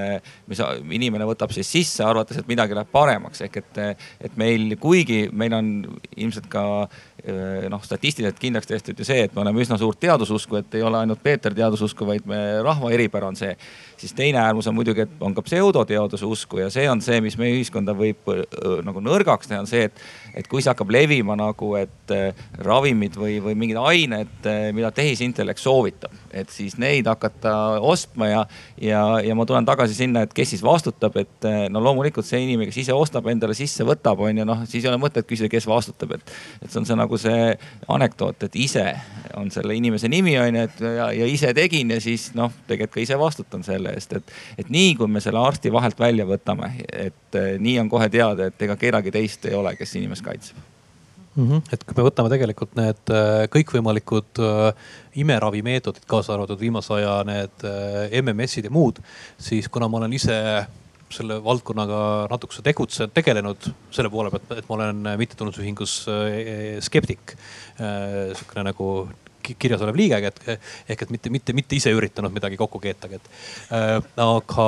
mis 0.50 0.62
inimene 0.98 1.28
võtab 1.30 1.52
siis 1.54 1.70
sisse, 1.70 2.02
arvates, 2.06 2.40
et 2.40 2.50
midagi 2.50 2.74
läheb 2.78 2.90
paremaks. 2.92 3.44
ehk 3.46 3.60
et, 3.62 3.82
et 4.26 4.38
meil, 4.42 4.76
kuigi 4.82 5.28
meil 5.32 5.54
on 5.54 5.72
ilmselt 6.16 6.50
ka 6.50 6.64
noh, 7.70 7.84
statistiliselt 7.86 8.40
kindlaks 8.42 8.68
tehtud 8.68 8.98
ju 8.98 9.06
see, 9.06 9.26
et 9.28 9.36
me 9.36 9.44
oleme 9.44 9.62
üsna 9.62 9.78
suurt 9.78 10.00
teadususku, 10.02 10.58
et 10.62 10.78
ei 10.80 10.86
ole 10.86 10.98
ainult 11.04 11.22
Peeter 11.24 11.54
teadususku, 11.54 12.08
vaid 12.08 12.26
me 12.30 12.40
rahva 12.66 12.90
eripära 12.96 13.30
on 13.30 13.38
see. 13.38 13.54
siis 13.98 14.14
teine 14.18 14.40
äärmus 14.42 14.68
on 14.68 14.76
muidugi, 14.76 15.06
et 15.06 15.22
on 15.22 15.36
ka 15.38 15.44
pseudoteaduse 15.46 16.26
usku 16.26 16.64
ja 16.64 16.70
see 16.74 16.88
on 16.90 17.02
see, 17.02 17.22
mis 17.22 17.38
meie 17.38 17.54
ühiskonda 17.60 17.94
võib 17.98 18.32
nagu 18.86 19.04
nõrgaks 19.04 19.52
teha, 19.52 19.62
on 19.62 19.70
see, 19.70 19.86
et, 19.92 20.02
et 20.34 20.50
kui 20.50 20.64
see 20.64 20.72
hakkab 20.74 20.90
levima 20.94 21.38
nagu, 21.38 21.76
et 21.78 22.16
ravimid 22.66 23.18
või, 23.20 23.38
või 23.44 23.58
mingid 23.60 23.78
ained, 23.78 24.50
mida 24.76 24.92
tehisintellekt 24.96 25.62
soovitab, 25.62 26.14
et 26.34 26.50
siis 26.54 26.78
neid 26.82 27.08
hakata 27.10 27.54
ostma 27.86 28.28
ja, 28.30 28.42
ja, 28.82 29.02
ja 29.26 29.36
ma 29.38 29.46
tulen 29.50 29.68
tagasi 29.68 29.96
sinna, 29.98 30.26
et 30.26 30.34
kes 30.36 30.54
siis 30.54 30.64
vastutab, 30.66 31.18
et 31.22 31.48
no 31.74 31.82
loomulikult 31.84 32.28
see 32.28 32.42
inimene, 32.46 32.70
kes 32.70 32.82
ise 32.86 32.96
ostab, 32.96 33.28
endale 33.32 33.56
sisse 33.58 33.86
võtab, 33.88 34.22
on 34.26 34.42
ju, 34.42 34.48
noh 34.48 34.64
siis 34.70 34.86
ei 34.86 34.92
ole 34.92 35.02
mõtet 35.02 35.28
küsida, 35.30 35.52
kes 35.52 35.68
vastutab, 35.70 36.16
et, 36.18 36.34
et 36.62 36.70
see 36.70 36.82
on 36.82 36.90
see 36.90 37.00
nagu 37.00 37.20
see 37.22 37.52
anekdoot, 37.92 38.48
et 38.48 38.58
ise 38.62 38.86
on 39.40 39.52
selle 39.54 39.76
inimese 39.78 40.12
nimi 40.12 40.38
on 40.42 40.60
ju, 40.62 40.66
et 40.70 40.84
ja, 40.86 41.12
ja 41.22 41.30
ise 41.30 41.54
tegin 41.58 41.96
ja 41.96 42.02
siis 42.04 42.32
noh, 42.38 42.54
tegelikult 42.68 42.98
ka 42.98 43.06
ise 43.06 43.20
vastutan 43.20 43.64
selle 43.68 43.94
eest, 43.96 44.18
et, 44.20 44.36
et 44.62 44.74
nii 44.74 44.96
kui 45.00 45.12
me 45.12 45.24
selle 45.24 45.42
arsti 45.42 45.72
vahelt 45.74 46.00
välja 46.00 46.28
võtame, 46.30 46.74
et 46.92 47.42
nii 47.62 47.80
on 47.84 47.92
kohe 47.92 48.10
teada, 48.12 48.52
et 48.52 48.68
ega 48.68 48.78
kedagi 48.80 49.14
teist 49.14 49.48
ei 49.50 49.58
ole, 49.58 49.76
kes 49.80 49.98
inimest 50.00 50.26
kaitseb 50.26 50.71
mm. 51.36 51.48
-hmm. 51.48 51.62
et 51.74 51.84
kui 51.84 51.98
me 51.98 52.08
võtame 52.10 52.32
tegelikult 52.34 52.76
need 52.80 53.14
äh, 53.14 53.46
kõikvõimalikud 53.54 54.42
äh, 54.44 54.92
imeravimeetodid, 55.24 56.06
kaasa 56.08 56.36
arvatud 56.36 56.60
viimase 56.60 56.94
aja 57.00 57.22
need 57.28 57.66
äh, 57.68 58.22
MMS-id 58.22 58.68
ja 58.70 58.74
muud, 58.74 59.02
siis 59.38 59.70
kuna 59.70 59.88
ma 59.88 60.02
olen 60.02 60.14
ise 60.14 60.38
selle 61.12 61.42
valdkonnaga 61.44 62.28
natukese 62.32 62.62
tegutsenud, 62.64 63.12
tegelenud 63.12 63.66
selle 63.92 64.10
poole 64.10 64.32
pealt, 64.32 64.54
et 64.56 64.70
ma 64.70 64.78
olen 64.78 65.10
mittetulundusühingus 65.20 65.96
skeptik. 66.80 67.34
sihukene 67.76 68.64
nagu 68.70 68.88
kirjas 69.60 69.82
olev 69.84 69.98
liige, 70.00 70.20
et 70.30 70.40
ehk 70.90 71.04
et 71.06 71.14
mitte, 71.14 71.32
mitte, 71.34 71.56
mitte 71.58 71.76
ise 71.76 71.92
üritanud 71.96 72.34
midagi 72.34 72.60
kokku 72.60 72.80
keetagi, 72.80 73.20
et 73.20 73.30
äh,. 73.76 73.98
aga 74.16 74.68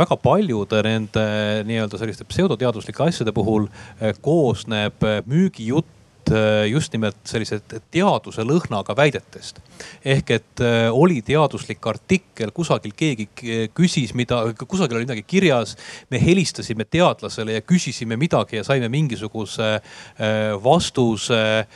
väga 0.00 0.18
paljude 0.22 0.82
nende 0.86 1.26
nii-öelda 1.68 2.00
selliste 2.00 2.26
pseudoteaduslike 2.28 3.06
asjade 3.06 3.34
puhul 3.36 3.68
äh, 3.68 4.16
koosneb 4.20 5.06
müügijutt 5.28 5.95
äh, 6.32 6.66
just 6.70 6.92
nimelt 6.94 7.18
sellised 7.28 7.74
teaduse 7.90 8.44
lõhnaga 8.46 8.96
väidetest. 8.96 9.60
ehk 10.04 10.30
et 10.30 10.62
äh, 10.64 10.88
oli 10.90 11.20
teaduslik 11.22 11.86
artikkel, 11.86 12.52
kusagil 12.56 12.94
keegi 12.96 13.28
küsis, 13.74 14.14
mida, 14.14 14.42
kusagil 14.66 14.96
oli 14.96 15.06
midagi 15.08 15.22
kirjas. 15.22 15.76
me 16.10 16.20
helistasime 16.22 16.84
teadlasele 16.84 17.52
ja 17.52 17.60
küsisime 17.60 18.16
midagi 18.16 18.56
ja 18.56 18.64
saime 18.64 18.88
mingisuguse 18.88 19.74
äh, 19.74 20.64
vastuse 20.64 21.66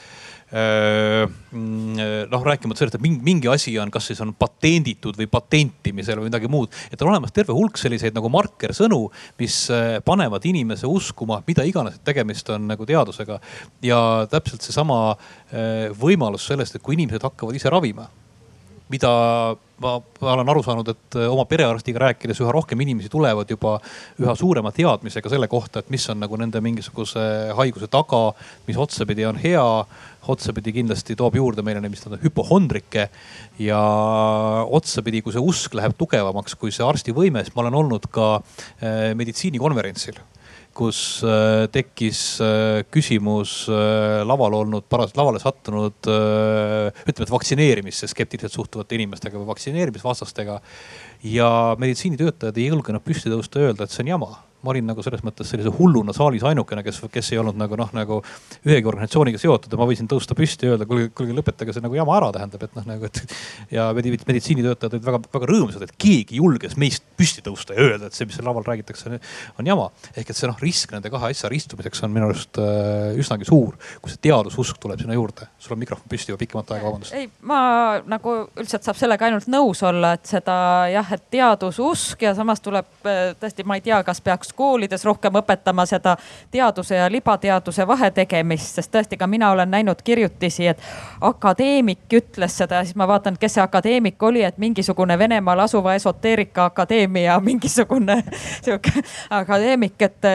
noh, 0.51 2.45
rääkimata 2.47 2.81
sellest, 2.81 2.97
et 2.99 3.05
mingi, 3.05 3.21
mingi 3.27 3.51
asi 3.51 3.77
on, 3.79 3.91
kas 3.95 4.09
siis 4.11 4.21
on 4.25 4.33
patenditud 4.39 5.19
või 5.19 5.29
patentimisel 5.31 6.19
või 6.19 6.31
midagi 6.31 6.51
muud. 6.51 6.75
et 6.91 7.03
on 7.03 7.13
olemas 7.13 7.33
terve 7.33 7.55
hulk 7.55 7.79
selliseid 7.79 8.17
nagu 8.17 8.29
markersõnu, 8.33 9.01
mis 9.39 9.59
panevad 10.05 10.47
inimese 10.51 10.91
uskuma, 10.91 11.43
mida 11.47 11.67
iganes, 11.69 12.01
et 12.01 12.05
tegemist 12.05 12.51
on 12.51 12.67
nagu 12.71 12.87
teadusega. 12.87 13.41
ja 13.83 14.01
täpselt 14.31 14.67
seesama 14.67 15.17
võimalus 16.01 16.47
sellest, 16.51 16.75
et 16.75 16.83
kui 16.83 16.99
inimesed 16.99 17.23
hakkavad 17.23 17.55
ise 17.55 17.71
ravima, 17.71 18.09
mida 18.91 19.11
ma 19.81 19.95
olen 20.21 20.51
aru 20.53 20.61
saanud, 20.65 20.89
et 20.93 21.17
oma 21.25 21.47
perearstiga 21.49 22.03
rääkides 22.03 22.43
üha 22.43 22.53
rohkem 22.53 22.81
inimesi 22.85 23.09
tulevad 23.13 23.49
juba 23.49 23.79
üha 24.21 24.35
suurema 24.37 24.73
teadmisega 24.77 25.33
selle 25.33 25.49
kohta, 25.49 25.81
et 25.81 25.93
mis 25.93 26.05
on 26.13 26.21
nagu 26.21 26.37
nende 26.37 26.61
mingisuguse 26.61 27.23
haiguse 27.57 27.89
taga, 27.93 28.21
mis 28.69 28.81
otsapidi 28.81 29.25
on 29.29 29.41
hea 29.41 29.65
otsapidi 30.31 30.75
kindlasti 30.77 31.17
toob 31.17 31.39
juurde 31.39 31.65
meile 31.65 31.81
neid, 31.81 31.95
mis 31.95 32.03
tähendab 32.05 32.25
hüpohondrikke. 32.27 33.09
ja 33.61 33.81
otsapidi, 34.69 35.23
kui 35.25 35.33
see 35.33 35.43
usk 35.43 35.75
läheb 35.77 35.97
tugevamaks 35.99 36.55
kui 36.61 36.73
see 36.73 36.85
arstivõime, 36.85 37.45
siis 37.45 37.57
ma 37.57 37.65
olen 37.65 37.81
olnud 37.81 38.11
ka 38.13 38.29
äh, 38.37 39.11
meditsiinikonverentsil 39.17 40.21
kus 40.77 41.21
äh, 41.27 41.67
tekkis 41.73 42.21
äh, 42.45 42.83
küsimus 42.93 43.55
laval 44.27 44.59
olnud, 44.61 44.87
parasjagu 44.91 45.21
lavale 45.21 45.43
sattunud, 45.43 45.99
ütleme, 46.05 47.27
et 47.27 47.33
vaktsineerimisse 47.33 48.09
skeptiliselt 48.11 48.55
suhtuvate 48.55 48.99
inimestega 48.99 49.39
või 49.39 49.51
vaktsineerimisvastastega. 49.55 50.61
ja 51.25 51.51
meditsiinitöötajad 51.79 52.57
ei 52.57 52.71
julgenud 52.71 53.05
püsti 53.05 53.33
tõusta 53.33 53.61
ja 53.61 53.71
öelda, 53.71 53.85
et 53.85 53.95
see 53.95 54.05
on 54.07 54.15
jama 54.15 54.31
ma 54.63 54.73
olin 54.75 54.89
nagu 54.91 55.05
selles 55.05 55.23
mõttes 55.27 55.49
sellise 55.51 55.73
hulluna 55.79 56.15
saalis 56.17 56.45
ainukene, 56.47 56.85
kes, 56.87 57.03
kes 57.13 57.33
ei 57.35 57.41
olnud 57.41 57.59
nagu 57.61 57.79
noh, 57.81 57.91
nagu 57.97 58.21
ühegi 58.67 58.89
organisatsiooniga 58.91 59.41
seotud 59.41 59.73
ja 59.73 59.81
ma 59.81 59.89
võisin 59.89 60.09
tõusta 60.11 60.37
püsti 60.39 60.69
ja 60.69 60.75
öelda, 60.75 60.89
kuulge, 60.89 61.11
kuulge 61.17 61.37
lõpetage 61.37 61.75
see 61.77 61.85
nagu 61.85 61.97
jama 61.97 62.17
ära, 62.19 62.31
tähendab, 62.37 62.65
et 62.67 62.77
noh 62.79 62.89
nagu, 62.89 63.09
et. 63.09 63.37
ja 63.77 63.89
meditsiinitöötajad 63.97 64.97
olid 64.97 65.07
väga-väga 65.07 65.51
rõõmsad, 65.51 65.85
et 65.87 65.95
keegi 66.01 66.41
julges 66.41 66.77
meist 66.81 67.07
püsti 67.19 67.45
tõusta 67.45 67.77
ja 67.77 67.87
öelda, 67.87 68.11
et 68.11 68.17
see, 68.17 68.29
mis 68.29 68.37
seal 68.39 68.49
laval 68.49 68.67
räägitakse, 68.67 69.21
on 69.61 69.71
jama. 69.71 69.89
ehk 70.15 70.33
et 70.33 70.37
see 70.37 70.51
noh, 70.51 70.59
risk 70.63 70.93
nende 70.95 71.13
kahe 71.13 71.31
asja 71.33 71.51
ristumiseks 71.53 72.05
on 72.07 72.15
minu 72.15 72.29
arust 72.31 72.61
äh, 72.61 73.17
üsnagi 73.21 73.49
suur, 73.49 73.77
kui 74.01 74.13
see 74.13 74.23
teadususk 74.29 74.81
tuleb 74.83 75.01
sinna 75.01 75.17
juurde. 75.17 75.49
sul 75.59 75.77
on 75.77 75.83
mikrofon 75.83 76.11
püsti 76.11 76.33
juba 76.33 76.41
pikemat 76.43 76.75
aega, 76.75 76.87
vabandust. 76.89 77.17
ei, 77.17 77.31
ma 77.47 78.01
nagu 78.09 78.37
üldiselt 78.57 78.87
saab 78.87 78.99
sellega 79.01 79.29
ainult 79.29 79.49
nõus 79.51 79.83
olla, 79.87 80.15
et 80.19 80.29
seda 80.31 80.57
jah, 80.93 81.13
et 81.17 81.27
teadususk 81.33 82.23
ja 82.27 82.35
samas 82.39 82.63
tuleb 82.65 83.09
äh, 83.09 83.33
tõesti, 83.41 83.67
ma 83.69 83.79
ei 83.79 83.85
tea, 83.85 84.01
kas 84.07 84.23
peaks 84.25 84.50
peaks 84.51 84.57
koolides 84.57 85.05
rohkem 85.05 85.33
õpetama 85.35 85.87
seda 85.87 86.17
teaduse 86.51 86.97
ja 86.97 87.11
libateaduse 87.11 87.87
vahetegemist, 87.87 88.75
sest 88.75 88.93
tõesti 88.93 89.17
ka 89.19 89.27
mina 89.27 89.51
olen 89.51 89.71
näinud 89.71 90.03
kirjutisi, 90.03 90.67
et 90.67 90.79
akadeemik 91.21 92.13
ütles 92.13 92.57
seda 92.57 92.81
ja 92.81 92.85
siis 92.85 92.97
ma 92.97 93.07
vaatan, 93.07 93.37
kes 93.39 93.55
see 93.55 93.63
akadeemik 93.63 94.23
oli, 94.23 94.43
et 94.45 94.59
mingisugune 94.59 95.19
Venemaal 95.19 95.61
asuva 95.61 95.95
esoteerika 95.95 96.65
akadeemia 96.65 97.41
mingisugune 97.41 98.23
sihuke 98.65 99.03
akadeemik, 99.31 100.03
et 100.03 100.29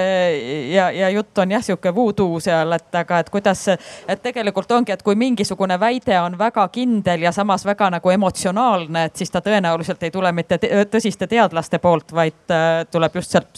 ja, 0.74 0.92
ja 0.92 1.10
jutt 1.10 1.38
on 1.38 1.52
jah, 1.52 1.64
sihuke 1.64 1.96
voodoo 1.96 2.40
seal, 2.40 2.72
et 2.72 2.96
aga, 2.96 3.20
et 3.20 3.30
kuidas, 3.30 3.68
et 4.08 4.22
tegelikult 4.22 4.72
ongi, 4.72 4.92
et 4.92 5.04
kui 5.04 5.16
mingisugune 5.16 5.80
väide 5.80 6.20
on 6.22 6.38
väga 6.38 6.68
kindel 6.70 7.28
ja 7.28 7.32
samas 7.32 7.66
väga 7.66 7.90
nagu 7.98 8.10
emotsionaalne, 8.10 9.06
et 9.06 9.16
siis 9.16 9.32
ta 9.32 9.42
tõenäoliselt 9.42 10.04
ei 10.04 10.12
tule 10.12 10.32
mitte 10.32 10.60
tõsiste 10.92 11.28
teadlaste 11.28 11.80
poolt, 11.80 12.14
vaid 12.16 12.54
äh, 12.54 12.86
tuleb 12.92 13.16
just 13.16 13.32
sealt 13.32 13.52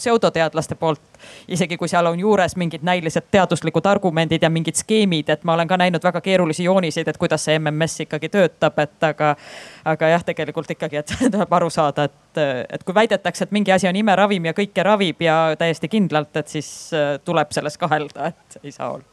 pseudoteadlaste 0.48 0.74
poolt. 0.74 1.00
isegi 1.48 1.76
kui 1.76 1.88
seal 1.88 2.06
on 2.06 2.18
juures 2.18 2.56
mingid 2.56 2.82
näilised 2.82 3.28
teaduslikud 3.30 3.86
argumendid 3.86 4.42
ja 4.42 4.50
mingid 4.50 4.74
skeemid, 4.74 5.28
et 5.28 5.44
ma 5.44 5.54
olen 5.54 5.68
ka 5.68 5.76
näinud 5.76 6.02
väga 6.04 6.20
keerulisi 6.20 6.64
jooniseid, 6.64 7.08
et 7.08 7.16
kuidas 7.16 7.44
see 7.44 7.58
MMS 7.58 8.00
ikkagi 8.00 8.28
töötab, 8.28 8.78
et 8.78 9.04
aga. 9.04 9.36
aga 9.84 10.08
jah, 10.08 10.24
tegelikult 10.24 10.70
ikkagi, 10.70 10.96
et 10.96 11.12
tuleb 11.32 11.52
aru 11.52 11.70
saada, 11.70 12.04
et, 12.04 12.40
et 12.70 12.84
kui 12.84 12.94
väidetakse, 12.94 13.44
et 13.44 13.52
mingi 13.52 13.72
asi 13.72 13.88
on 13.88 13.96
imeravim 13.96 14.44
ja 14.44 14.52
kõike 14.52 14.82
ravib 14.84 15.22
ja 15.22 15.54
täiesti 15.58 15.88
kindlalt, 15.88 16.36
et 16.36 16.48
siis 16.48 16.90
äh, 16.92 17.16
tuleb 17.24 17.52
selles 17.52 17.78
kahelda, 17.78 18.32
et 18.32 18.60
ei 18.62 18.72
saa 18.72 18.92
olla 18.92 19.04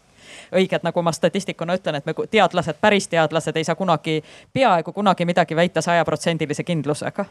õiged, 0.55 0.83
nagu 0.83 1.01
ma 1.01 1.11
statistikuna 1.15 1.77
ütlen, 1.77 1.95
et 1.95 2.05
me 2.05 2.13
teadlased, 2.31 2.77
päris 2.81 3.07
teadlased 3.07 3.55
ei 3.55 3.63
saa 3.63 3.75
kunagi, 3.75 4.21
peaaegu 4.53 4.93
kunagi 4.93 5.25
midagi 5.25 5.55
väita 5.55 5.81
sajaprotsendilise 5.81 6.63
kindlusega 6.63 7.25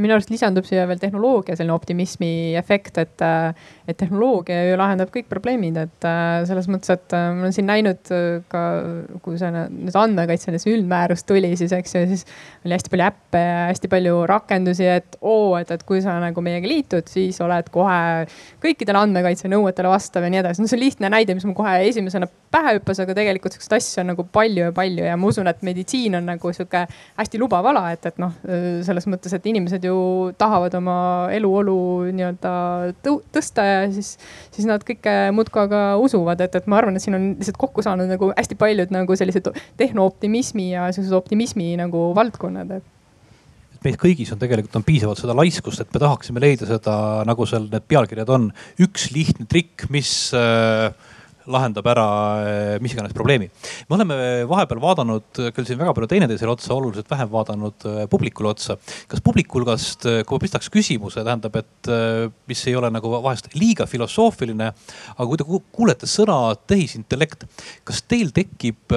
minu 0.00 0.14
arust 0.16 0.30
lisandub 0.32 0.66
siia 0.66 0.84
veel 0.88 1.00
tehnoloogia 1.00 1.56
selline 1.56 1.74
optimismi 1.74 2.30
efekt, 2.58 2.98
et, 3.02 3.22
äh, 3.24 3.70
et 3.88 3.98
tehnoloogia 4.00 4.60
ju 4.68 4.78
lahendab 4.80 5.10
kõik 5.14 5.28
probleemid, 5.30 5.78
et 5.80 6.06
äh, 6.08 6.42
selles 6.48 6.68
mõttes, 6.70 6.92
et 6.94 7.16
äh, 7.16 7.26
ma 7.34 7.46
olen 7.46 7.54
siin 7.56 7.68
näinud 7.68 8.12
ka, 8.52 8.62
kui 9.24 9.38
see 9.40 9.50
nüüd 9.54 9.98
andmekaitse 9.98 10.54
üldmäärus 10.70 11.24
tuli, 11.28 11.52
siis 11.60 11.74
eks 11.76 11.96
ju, 11.96 12.04
siis 12.12 12.26
oli 12.64 12.76
hästi 12.76 12.92
palju 12.92 13.08
äppe 13.08 13.42
ja 13.42 13.60
hästi 13.70 13.90
palju 13.92 14.22
rakendusi, 14.30 14.88
et 14.98 15.18
oo, 15.20 15.54
et, 15.60 15.70
et 15.74 15.84
kui 15.86 16.02
sa 16.04 16.16
nagu 16.22 16.44
meiega 16.44 16.70
liitud, 16.70 17.10
siis 17.10 17.40
oled 17.44 17.70
kohe 17.74 18.24
kõikidele 18.64 19.04
andmekaitse 19.04 19.50
nõuetele 19.52 19.92
vastav 19.92 20.26
ja 20.26 20.32
nii 20.32 20.42
edasi. 20.44 20.62
no 20.62 20.70
see 20.70 20.78
on 20.78 20.84
lihtne 20.84 21.12
näide, 21.12 21.36
mis 21.36 21.46
mul 21.48 21.58
kohe 21.58 21.76
esimesena 21.88 22.28
pähe 22.54 22.76
hüppas, 22.78 23.00
aga 23.02 23.16
tegelikult 23.16 23.56
siukseid 23.56 23.76
asju 23.78 24.02
on 24.02 24.10
nagu 24.12 24.26
palju 24.34 24.68
ja 24.68 24.74
palju 24.74 25.06
ja 25.08 25.16
ma 25.18 25.30
usun, 25.30 25.48
et 25.50 25.62
meditsiin 25.66 26.18
on 26.18 26.28
nagu 26.28 26.52
sihuke 26.54 26.84
hästi 27.18 27.40
lubav 27.42 27.66
ala, 27.70 27.84
et, 27.94 28.06
et 28.10 28.20
noh, 28.22 28.34
selles 28.86 29.08
mõttes, 29.10 29.34
et 29.34 29.50
inimesed 29.50 29.84
ju 29.88 29.96
tahavad 30.38 30.76
oma 30.78 30.96
eluolu 31.34 31.76
nii-öelda 32.14 32.54
tõsta 33.34 33.66
ja 33.66 33.84
siis, 33.94 34.14
siis 34.54 34.68
nad 34.70 34.84
kõike 34.86 35.16
muudkui 35.34 35.64
aga 35.64 35.84
usuvad, 36.02 36.42
et, 36.44 36.58
et 36.60 36.70
ma 36.70 36.80
arvan, 36.80 36.96
et 36.96 37.04
siin 37.04 37.18
on 37.18 37.30
lihtsalt 37.38 37.60
kokku 37.60 37.84
saanud 37.84 38.10
nagu 38.10 38.30
hästi 38.34 38.58
paljud 38.60 38.94
nagu 38.94 39.18
sellised 39.18 39.50
tehnooptimismi 39.80 40.70
ja 40.72 40.88
sellised 40.94 41.16
optimismi 41.16 41.74
nagu 41.80 42.10
valdkonnad, 42.16 42.76
et. 42.78 42.90
Meis 43.84 43.98
kõigis 44.00 44.30
on 44.32 44.38
tegelikult 44.40 44.78
on 44.78 44.84
piisavalt 44.86 45.20
seda 45.20 45.34
laiskust, 45.36 45.82
et 45.82 45.90
me 45.92 46.00
tahaksime 46.00 46.40
leida 46.40 46.64
seda, 46.68 46.94
nagu 47.28 47.44
seal 47.48 47.66
need 47.68 47.84
pealkirjad 47.90 48.30
on, 48.32 48.46
üks 48.80 49.10
lihtne 49.12 49.44
trikk, 49.50 49.84
mis 49.92 50.30
äh, 50.38 50.88
lahendab 51.50 51.88
ära 51.92 52.06
eh, 52.44 52.74
mis 52.82 52.94
iganes 52.94 53.14
probleemi. 53.16 53.48
me 53.88 53.96
oleme 53.96 54.16
vahepeal 54.48 54.80
vaadanud 54.82 55.40
küll 55.54 55.68
siin 55.68 55.80
väga 55.80 55.94
palju 55.96 56.08
teineteisele 56.10 56.54
otsa, 56.54 56.72
oluliselt 56.76 57.10
vähem 57.10 57.30
vaadanud 57.32 57.86
eh, 57.90 58.00
publikule 58.10 58.52
otsa. 58.52 58.78
kas 59.10 59.24
publiku 59.24 59.60
hulgast, 59.60 60.06
eh, 60.10 60.22
kui 60.24 60.38
ma 60.38 60.44
pistaks 60.44 60.70
küsimuse, 60.72 61.24
tähendab, 61.24 61.56
et 61.60 61.90
mis 62.48 62.62
ei 62.68 62.76
ole 62.78 62.88
nagu 62.92 63.10
vahest 63.14 63.50
liiga 63.58 63.86
filosoofiline, 63.88 64.70
aga 65.14 65.26
kui 65.28 65.40
te 65.40 65.46
kuulete 65.76 66.08
sõna 66.10 66.38
tehisintellekt, 66.68 67.44
kas 67.84 68.02
teil 68.08 68.32
tekib 68.34 68.94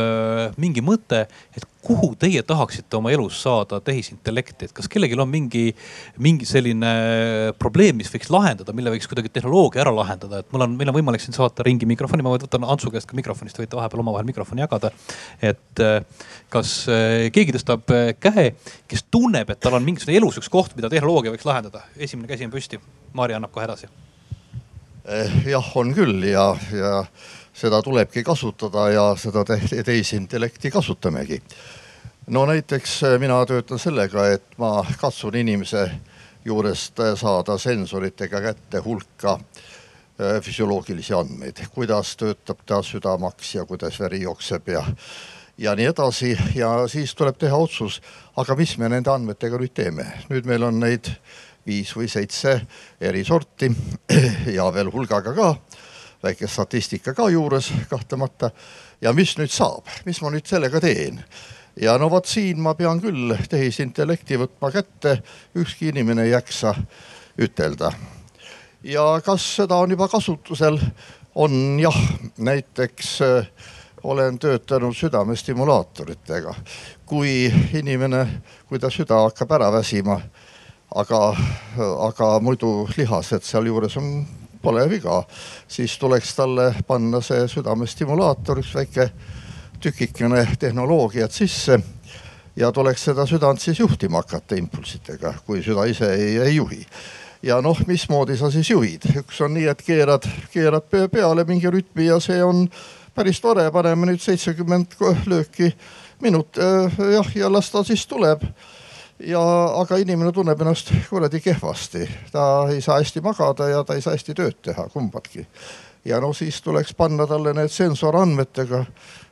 mingi 0.57 0.83
mõte, 0.85 1.25
et 1.55 1.67
kuhu 1.87 2.11
teie 2.19 2.41
tahaksite 2.43 2.97
oma 2.97 3.11
elus 3.13 3.39
saada 3.43 3.79
tehisintellekti, 3.83 4.67
et 4.67 4.73
kas 4.75 4.89
kellelgi 4.91 5.17
on 5.19 5.29
mingi, 5.31 5.63
mingi 6.23 6.47
selline 6.47 6.91
probleem, 7.59 7.97
mis 7.99 8.11
võiks 8.11 8.31
lahendada, 8.33 8.75
mille 8.75 8.91
võiks 8.93 9.07
kuidagi 9.09 9.31
tehnoloogia 9.33 9.85
ära 9.85 9.93
lahendada, 9.95 10.41
et 10.41 10.51
mul 10.53 10.65
on, 10.65 10.75
meil 10.79 10.91
on 10.91 10.97
võimalik 10.97 11.23
siin 11.23 11.35
saata 11.37 11.65
ringi 11.67 11.87
mikrofoni, 11.89 12.25
ma 12.25 12.33
võtan 12.35 12.67
Antsu 12.67 12.91
käest 12.93 13.07
ka 13.09 13.17
mikrofonist, 13.17 13.59
võite 13.61 13.79
vahepeal 13.79 14.03
omavahel 14.03 14.27
mikrofoni 14.27 14.65
jagada. 14.65 14.91
et 15.41 15.83
eh, 15.83 16.27
kas 16.53 16.73
eh, 16.91 17.29
keegi 17.35 17.55
tõstab 17.55 17.95
eh, 17.95 18.11
käe, 18.19 18.49
kes 18.91 19.07
tunneb, 19.11 19.49
et 19.53 19.63
tal 19.63 19.79
on 19.79 19.87
mingisugune 19.87 20.19
elus 20.19 20.41
üks 20.41 20.51
koht, 20.51 20.75
mida 20.75 20.91
tehnoloogia 20.91 21.33
võiks 21.35 21.47
lahendada, 21.47 21.85
esimene 21.95 22.27
käsi 22.27 22.47
on 22.47 22.53
püsti, 22.53 22.81
Maarja 23.17 23.39
annab 23.39 23.53
kohe 23.55 23.65
edasi. 23.65 23.87
jah, 25.47 25.67
on 25.79 25.93
küll. 25.95 26.19
Ja, 26.27 26.49
ja 26.75 27.05
seda 27.57 27.81
tulebki 27.81 28.23
kasutada 28.23 28.89
ja 28.93 29.09
seda 29.17 29.43
tehisintellekti 29.45 30.71
kasutamegi 30.71 31.41
no 32.27 32.45
näiteks 32.45 33.03
äh, 33.03 33.19
mina 33.19 33.45
töötan 33.45 33.79
sellega, 33.79 34.27
et 34.27 34.57
ma 34.57 34.85
katsun 34.99 35.35
inimese 35.35 35.87
juurest 36.45 36.99
äh, 36.99 37.15
saada 37.15 37.57
sensoritega 37.57 38.41
kätte 38.41 38.81
hulka 38.83 39.37
äh, 39.37 40.41
füsioloogilisi 40.43 41.15
andmeid, 41.15 41.63
kuidas 41.73 42.15
töötab 42.17 42.65
ta 42.65 42.81
südamaks 42.83 43.55
ja 43.55 43.65
kuidas 43.65 43.99
veri 43.99 44.21
jookseb 44.21 44.67
ja, 44.67 44.83
ja 45.57 45.75
nii 45.75 45.89
edasi. 45.93 46.37
ja 46.55 46.87
siis 46.87 47.15
tuleb 47.15 47.39
teha 47.39 47.57
otsus, 47.57 48.01
aga 48.35 48.55
mis 48.55 48.77
me 48.77 48.89
nende 48.89 49.11
andmetega 49.11 49.57
nüüd 49.57 49.73
teeme. 49.73 50.11
nüüd 50.29 50.45
meil 50.45 50.67
on 50.67 50.79
neid 50.83 51.11
viis 51.67 51.95
või 51.95 52.07
seitse 52.11 52.61
eri 53.01 53.23
sorti 53.25 53.71
ja 54.57 54.67
veel 54.73 54.91
hulgaga 54.91 55.33
ka, 55.35 55.53
väike 56.23 56.47
statistika 56.47 57.13
ka 57.13 57.29
juures 57.29 57.71
kahtlemata. 57.89 58.51
ja 59.01 59.13
mis 59.13 59.37
nüüd 59.37 59.51
saab, 59.53 59.85
mis 60.05 60.21
ma 60.21 60.31
nüüd 60.33 60.45
sellega 60.45 60.81
teen? 60.81 61.23
ja 61.81 61.97
no 61.97 62.09
vot 62.09 62.25
siin 62.25 62.59
ma 62.61 62.73
pean 62.73 63.01
küll 63.01 63.35
tehisintellekti 63.49 64.37
võtma 64.37 64.71
kätte, 64.71 65.21
ükski 65.55 65.91
inimene 65.93 66.25
ei 66.25 66.31
jaksa 66.31 66.75
ütelda. 67.37 67.91
ja 68.83 69.21
kas 69.25 69.55
seda 69.61 69.75
on 69.75 69.91
juba 69.91 70.07
kasutusel? 70.07 70.79
on 71.35 71.79
jah, 71.79 71.97
näiteks 72.37 73.21
äh, 73.21 73.49
olen 74.03 74.39
töötanud 74.39 74.93
südamestimulaatoritega. 74.93 76.53
kui 77.05 77.53
inimene, 77.73 78.41
kui 78.67 78.79
ta 78.79 78.89
süda 78.89 79.21
hakkab 79.23 79.51
ära 79.51 79.71
väsima, 79.71 80.19
aga, 80.95 81.21
aga 82.07 82.39
muidu 82.39 82.87
lihased 82.97 83.43
sealjuures 83.47 83.97
on, 83.97 84.25
pole 84.67 84.83
viga, 84.91 85.21
siis 85.67 85.95
tuleks 85.99 86.33
talle 86.35 86.73
panna 86.87 87.21
see 87.23 87.45
südamestimulaator, 87.47 88.59
üks 88.59 88.73
väike 88.75 89.05
tükikene 89.79 90.43
tehnoloogiat 90.59 91.31
sisse 91.31 91.79
ja 92.57 92.71
tuleks 92.75 93.05
seda 93.07 93.25
südant 93.29 93.63
siis 93.63 93.79
juhtima 93.79 94.19
hakata 94.23 94.57
impulssidega, 94.59 95.37
kui 95.45 95.61
süda 95.63 95.85
ise 95.87 96.11
ei, 96.17 96.35
ei 96.41 96.55
juhi. 96.57 96.81
ja 97.43 97.61
noh, 97.61 97.79
mismoodi 97.87 98.35
sa 98.37 98.49
siis 98.51 98.69
juhid, 98.73 99.07
üks 99.21 99.39
on 99.45 99.53
nii, 99.55 99.67
et 99.71 99.81
keerad, 99.85 100.25
keerad 100.51 100.89
peale 101.13 101.45
mingi 101.47 101.71
rütmi 101.71 102.09
ja 102.09 102.19
see 102.19 102.43
on 102.43 102.65
päris 103.15 103.39
tore, 103.41 103.69
paneme 103.71 104.09
nüüd 104.09 104.19
seitsekümmend 104.21 104.97
lööki 105.31 105.71
minut 106.21 106.59
äh, 106.59 106.99
jah, 107.13 107.31
ja 107.35 107.53
las 107.53 107.71
ta 107.71 107.85
siis 107.87 108.03
tuleb 108.09 108.43
ja, 109.19 109.41
aga 109.81 109.97
inimene 109.97 110.31
tunneb 110.31 110.61
ennast 110.61 110.91
kuradi 111.09 111.41
kehvasti, 111.41 112.07
ta 112.31 112.67
ei 112.71 112.81
saa 112.81 112.99
hästi 112.99 113.21
magada 113.21 113.69
ja 113.69 113.83
ta 113.83 113.97
ei 113.97 114.01
saa 114.01 114.13
hästi 114.15 114.33
tööd 114.37 114.59
teha, 114.61 114.89
kumbadki. 114.93 115.47
ja 116.05 116.19
no 116.21 116.33
siis 116.33 116.61
tuleks 116.61 116.93
panna 116.93 117.27
talle 117.27 117.53
need 117.53 117.71
sensorandmetega 117.73 118.85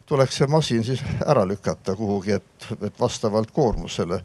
tuleks 0.05 0.37
see 0.37 0.47
masin 0.47 0.83
siis 0.83 1.01
ära 1.25 1.47
lükata 1.47 1.95
kuhugi, 1.95 2.31
et, 2.31 2.67
et 2.81 2.99
vastavalt 2.99 3.51
koormusele, 3.51 4.19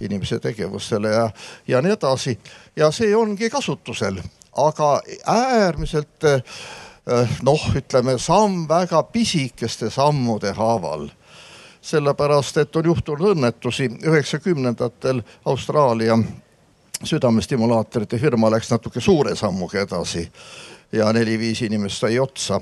inimese 0.00 0.38
tegevusele 0.40 1.12
ja, 1.12 1.30
ja 1.68 1.82
nii 1.82 1.92
edasi. 1.92 2.38
ja 2.76 2.90
see 2.90 3.16
ongi 3.16 3.50
kasutusel, 3.50 4.20
aga 4.56 5.00
äärmiselt 5.26 6.24
eh, 6.24 6.42
noh, 7.42 7.68
ütleme 7.76 8.18
samm 8.18 8.64
väga 8.68 9.02
pisikeste 9.12 9.90
sammude 9.90 10.52
haaval 10.52 11.08
sellepärast, 11.86 12.56
et 12.56 12.76
on 12.76 12.84
juhtunud 12.84 13.30
õnnetusi. 13.30 13.90
üheksakümnendatel 14.02 15.22
Austraalia 15.44 16.18
südamestimulaatorite 17.04 18.18
firma 18.18 18.50
läks 18.50 18.70
natuke 18.70 19.00
suure 19.00 19.36
sammuga 19.36 19.80
edasi 19.80 20.24
ja 20.92 21.12
neli-viis 21.12 21.62
inimest 21.62 22.02
sai 22.02 22.18
otsa. 22.18 22.60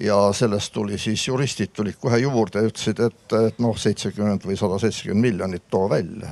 Ja 0.00 0.32
sellest 0.32 0.72
tuli 0.72 0.98
siis 0.98 1.26
juristid 1.28 1.72
tulid 1.74 1.96
kohe 1.98 2.18
juurde 2.18 2.60
ja 2.62 2.70
ütlesid, 2.70 3.00
et, 3.02 3.32
et 3.48 3.58
noh, 3.58 3.74
seitsekümmend 3.78 4.46
või 4.46 4.56
sada 4.56 4.78
seitsekümmend 4.78 5.26
miljonit 5.26 5.64
too 5.70 5.88
välja 5.90 6.30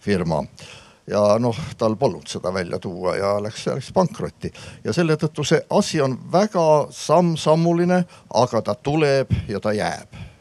firma. 0.00 0.44
Ja 1.10 1.22
noh, 1.42 1.58
tal 1.78 1.96
polnud 1.98 2.30
seda 2.30 2.54
välja 2.54 2.78
tuua 2.78 3.16
ja 3.18 3.32
läks, 3.42 3.66
läks 3.66 3.90
pankrotti. 3.94 4.52
Ja 4.84 4.94
selle 4.94 5.18
tõttu 5.18 5.42
see 5.46 5.62
asi 5.70 6.00
on 6.00 6.14
väga 6.32 6.66
samm-sammuline, 6.94 8.04
aga 8.34 8.62
ta 8.62 8.78
tuleb 8.78 9.34
ja 9.50 9.60
ta 9.60 9.74
jääb 9.74 10.31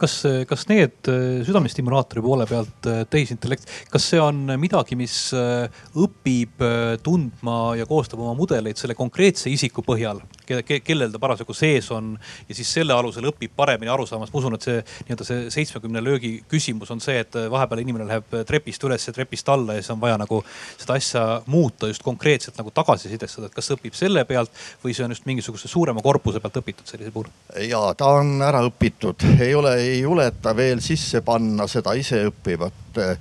kas, 0.00 0.18
kas 0.48 0.66
need 0.70 1.10
südamestimulaatori 1.46 2.22
poole 2.24 2.46
pealt 2.48 2.88
tehisintellekt, 3.10 3.70
kas 3.92 4.10
see 4.12 4.20
on 4.22 4.44
midagi, 4.60 4.98
mis 4.98 5.16
õpib 5.34 6.64
tundma 7.04 7.58
ja 7.78 7.86
koostab 7.88 8.22
oma 8.22 8.34
mudeleid 8.38 8.78
selle 8.80 8.96
konkreetse 8.98 9.50
isiku 9.52 9.84
põhjal, 9.86 10.20
kellel 10.46 11.12
ta 11.12 11.20
parasjagu 11.22 11.56
sees 11.56 11.88
on 11.94 12.14
ja 12.48 12.56
siis 12.56 12.70
selle 12.78 12.94
alusel 12.94 13.28
õpib 13.30 13.54
paremini 13.56 13.90
aru 13.92 14.06
saama, 14.08 14.26
sest 14.26 14.36
ma 14.36 14.42
usun, 14.42 14.56
et 14.56 14.66
see 14.66 14.82
nii-öelda 15.06 15.26
see 15.26 15.50
seitsmekümne 15.56 16.02
löögi 16.04 16.32
küsimus 16.50 16.92
on 16.94 17.02
see, 17.02 17.18
et 17.24 17.38
vahepeal 17.50 17.82
inimene 17.82 18.06
läheb 18.08 18.36
trepist 18.48 18.84
üles 18.86 19.06
ja 19.08 19.14
trepist 19.16 19.48
alla 19.52 19.76
ja 19.76 19.82
siis 19.82 19.94
on 19.94 20.02
vaja 20.02 20.18
nagu 20.20 20.42
seda 20.76 20.96
asja 20.98 21.24
muuta 21.50 21.90
just 21.90 22.04
konkreetselt 22.06 22.58
nagu 22.60 22.72
tagasisidestada, 22.74 23.50
et 23.50 23.56
kas 23.56 23.72
õpib 23.74 23.96
selle 23.96 24.24
pealt 24.28 24.52
või 24.84 24.94
see 24.96 25.06
on 25.06 25.14
just 25.14 25.26
mingisuguse 25.28 25.70
suurema 25.70 26.04
korpuse 26.04 26.42
pealt 26.42 26.60
õpitud 26.62 26.88
sellisel 26.88 27.14
puhul? 27.14 27.30
ja 27.66 27.82
ta 27.98 28.12
on 28.20 28.36
ära 28.44 28.62
õpitud, 28.66 29.26
ei 29.40 29.54
ole, 29.56 29.74
ei 29.86 30.00
juleta 30.00 30.54
veel 30.56 30.82
sisse 30.84 31.22
panna 31.26 31.66
seda 31.70 31.94
iseõppivat 31.98 33.00
äh, 33.02 33.16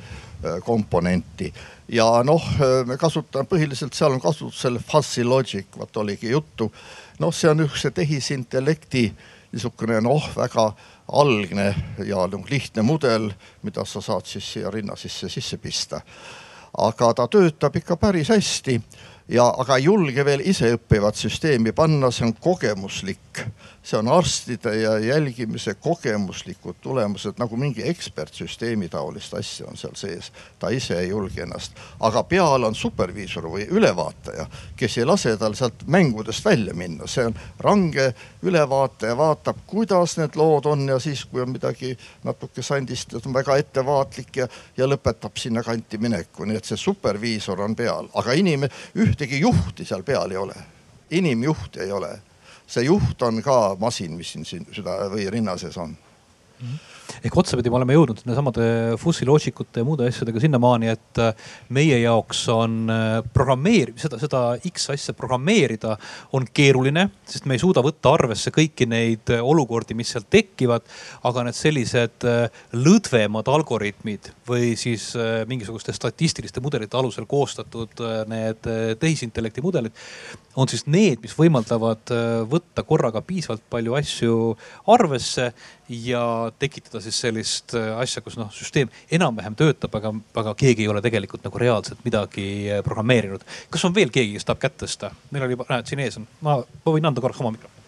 komponenti. 0.66 1.54
Ja 1.90 2.06
noh, 2.26 2.44
me 2.86 2.98
kasutame 2.98 3.46
põhiliselt, 3.50 3.94
seal 3.94 4.16
on 4.16 4.22
kasutusel 4.22 4.80
fuzzy 4.82 5.24
logic, 5.26 5.68
vot 5.78 5.98
oligi 6.02 6.32
juttu. 6.32 6.72
Noh, 7.22 7.34
see 7.34 7.50
on 7.50 7.62
üks 7.66 7.86
tehisintellekti 7.94 9.06
niisugune 9.56 10.02
noh, 10.04 10.30
väga 10.36 10.70
algne 11.16 11.68
ja 12.06 12.26
noh, 12.32 12.46
lihtne 12.50 12.84
mudel, 12.86 13.30
mida 13.64 13.86
sa 13.86 14.02
saad 14.02 14.28
siis 14.28 14.48
siia 14.56 14.72
rinna 14.74 14.98
sisse 15.00 15.30
sisse 15.30 15.58
pista. 15.58 16.02
aga 16.78 17.14
ta 17.14 17.28
töötab 17.32 17.76
ikka 17.80 17.96
päris 17.96 18.30
hästi 18.30 18.74
ja, 19.32 19.46
aga 19.48 19.78
ei 19.78 19.86
julge 19.86 20.26
veel 20.26 20.42
iseõppivat 20.44 21.16
süsteemi 21.16 21.72
panna, 21.72 22.12
see 22.12 22.26
on 22.28 22.34
kogemuslik 22.34 23.46
see 23.86 24.00
on 24.00 24.08
arstide 24.08 24.76
ja 24.76 24.98
jälgimise 25.00 25.74
kogemuslikud 25.74 26.76
tulemused 26.82 27.34
nagu 27.38 27.58
mingi 27.58 27.90
ekspertsüsteemi 27.90 28.90
taolist 28.90 29.34
asja 29.34 29.68
on 29.68 29.78
seal 29.78 29.94
sees. 29.96 30.32
ta 30.60 30.70
ise 30.70 31.00
ei 31.00 31.10
julge 31.10 31.42
ennast, 31.42 31.78
aga 32.00 32.24
peal 32.24 32.64
on 32.64 32.76
superviisor 32.76 33.46
või 33.52 33.68
ülevaataja, 33.70 34.48
kes 34.76 34.98
ei 34.98 35.06
lase 35.06 35.38
tal 35.38 35.54
sealt 35.54 35.86
mängudest 35.88 36.46
välja 36.46 36.74
minna, 36.74 37.08
see 37.08 37.28
on 37.30 37.38
range 37.60 38.14
ülevaataja, 38.42 39.18
vaatab, 39.18 39.62
kuidas 39.68 40.18
need 40.18 40.36
lood 40.36 40.66
on 40.66 40.90
ja 40.90 41.00
siis, 41.00 41.26
kui 41.26 41.42
on 41.42 41.54
midagi 41.54 41.94
natuke 42.24 42.66
sandist, 42.66 43.14
on 43.22 43.34
väga 43.34 43.58
ettevaatlik 43.62 44.42
ja, 44.42 44.48
ja 44.78 44.90
lõpetab 44.90 45.38
sinna 45.38 45.64
kanti 45.64 46.02
mineku, 46.02 46.46
nii 46.46 46.58
et 46.58 46.66
see 46.66 46.78
superviisor 46.78 47.62
on 47.62 47.76
peal, 47.78 48.10
aga 48.14 48.34
inim-, 48.34 48.70
ühtegi 48.98 49.46
juhti 49.46 49.86
seal 49.86 50.04
peal 50.04 50.32
ei 50.32 50.42
ole, 50.42 50.56
inimjuhti 51.12 51.86
ei 51.86 51.92
ole 51.92 52.16
see 52.68 52.88
juht 52.88 53.22
on 53.22 53.42
ka 53.46 53.76
masin, 53.80 54.18
mis 54.18 54.34
siin, 54.36 54.68
süda 54.74 55.06
või 55.14 55.30
rinna 55.32 55.58
sees 55.62 55.78
on 55.78 55.96
mm. 55.96 56.68
-hmm 56.68 56.96
ehk 57.26 57.38
otsapidi 57.40 57.72
me 57.72 57.80
oleme 57.80 57.96
jõudnud 57.96 58.22
nesamade 58.28 58.66
Fussi 59.02 59.26
loogikute 59.28 59.82
ja 59.82 59.88
muude 59.88 60.08
asjadega 60.10 60.42
sinnamaani, 60.44 60.90
et 60.94 61.22
äh, 61.22 61.48
meie 61.76 61.98
jaoks 62.02 62.44
on 62.54 62.78
äh, 62.92 63.18
programmeeri-, 63.36 63.96
seda, 64.02 64.20
seda 64.22 64.42
X 64.70 64.90
asja 64.94 65.16
programmeerida 65.18 65.96
on 66.36 66.48
keeruline, 66.56 67.08
sest 67.30 67.48
me 67.50 67.58
ei 67.58 67.62
suuda 67.62 67.84
võtta 67.86 68.14
arvesse 68.18 68.54
kõiki 68.56 68.88
neid 68.90 69.34
äh, 69.34 69.44
olukordi, 69.44 69.98
mis 69.98 70.14
seal 70.16 70.26
tekivad. 70.30 70.86
aga 71.26 71.44
need 71.46 71.58
sellised 71.58 72.26
lõdvemad 72.76 73.48
algoritmid 73.50 74.30
või 74.48 74.74
siis 74.78 75.08
mingisuguste 75.50 75.94
statistiliste 75.96 76.62
mudelite 76.62 76.98
alusel 76.98 77.26
koostatud 77.30 78.02
need 78.30 78.68
tehisintellekti 79.00 79.64
mudelid 79.66 79.96
on 80.56 80.70
siis 80.72 80.86
need, 80.88 81.20
mis 81.24 81.36
võimaldavad 81.38 82.12
äh, 82.14 82.24
võtta 82.50 82.84
korraga 82.88 83.22
piisavalt 83.26 83.64
palju 83.72 83.96
asju 84.00 84.36
arvesse 84.92 85.50
ja 85.90 86.24
tekitada 86.60 87.02
siis 87.04 87.20
sellist 87.22 87.76
äh, 87.78 87.92
asja, 88.00 88.24
kus 88.26 88.38
noh, 88.40 88.52
süsteem 88.56 88.92
enam-vähem 89.14 89.58
töötab, 89.60 89.96
aga, 90.00 90.14
aga 90.42 90.56
keegi 90.60 90.86
ei 90.86 90.92
ole 90.92 91.04
tegelikult 91.06 91.46
nagu 91.46 91.62
reaalselt 91.62 92.04
midagi 92.08 92.48
äh, 92.72 92.84
programmeerinud. 92.86 93.44
kas 93.74 93.88
on 93.88 93.96
veel 93.96 94.14
keegi, 94.16 94.38
kes 94.38 94.48
tahab 94.48 94.64
kätt 94.64 94.78
tõsta? 94.84 95.12
meil 95.32 95.48
oli 95.48 95.58
juba, 95.58 95.68
näed 95.74 95.92
siin 95.92 96.04
ees 96.06 96.20
on, 96.22 96.28
ma, 96.46 96.60
võin 96.88 97.12
anda 97.12 97.24
korraks 97.24 97.42
oma 97.44 97.56
mikrofoni. 97.58 97.84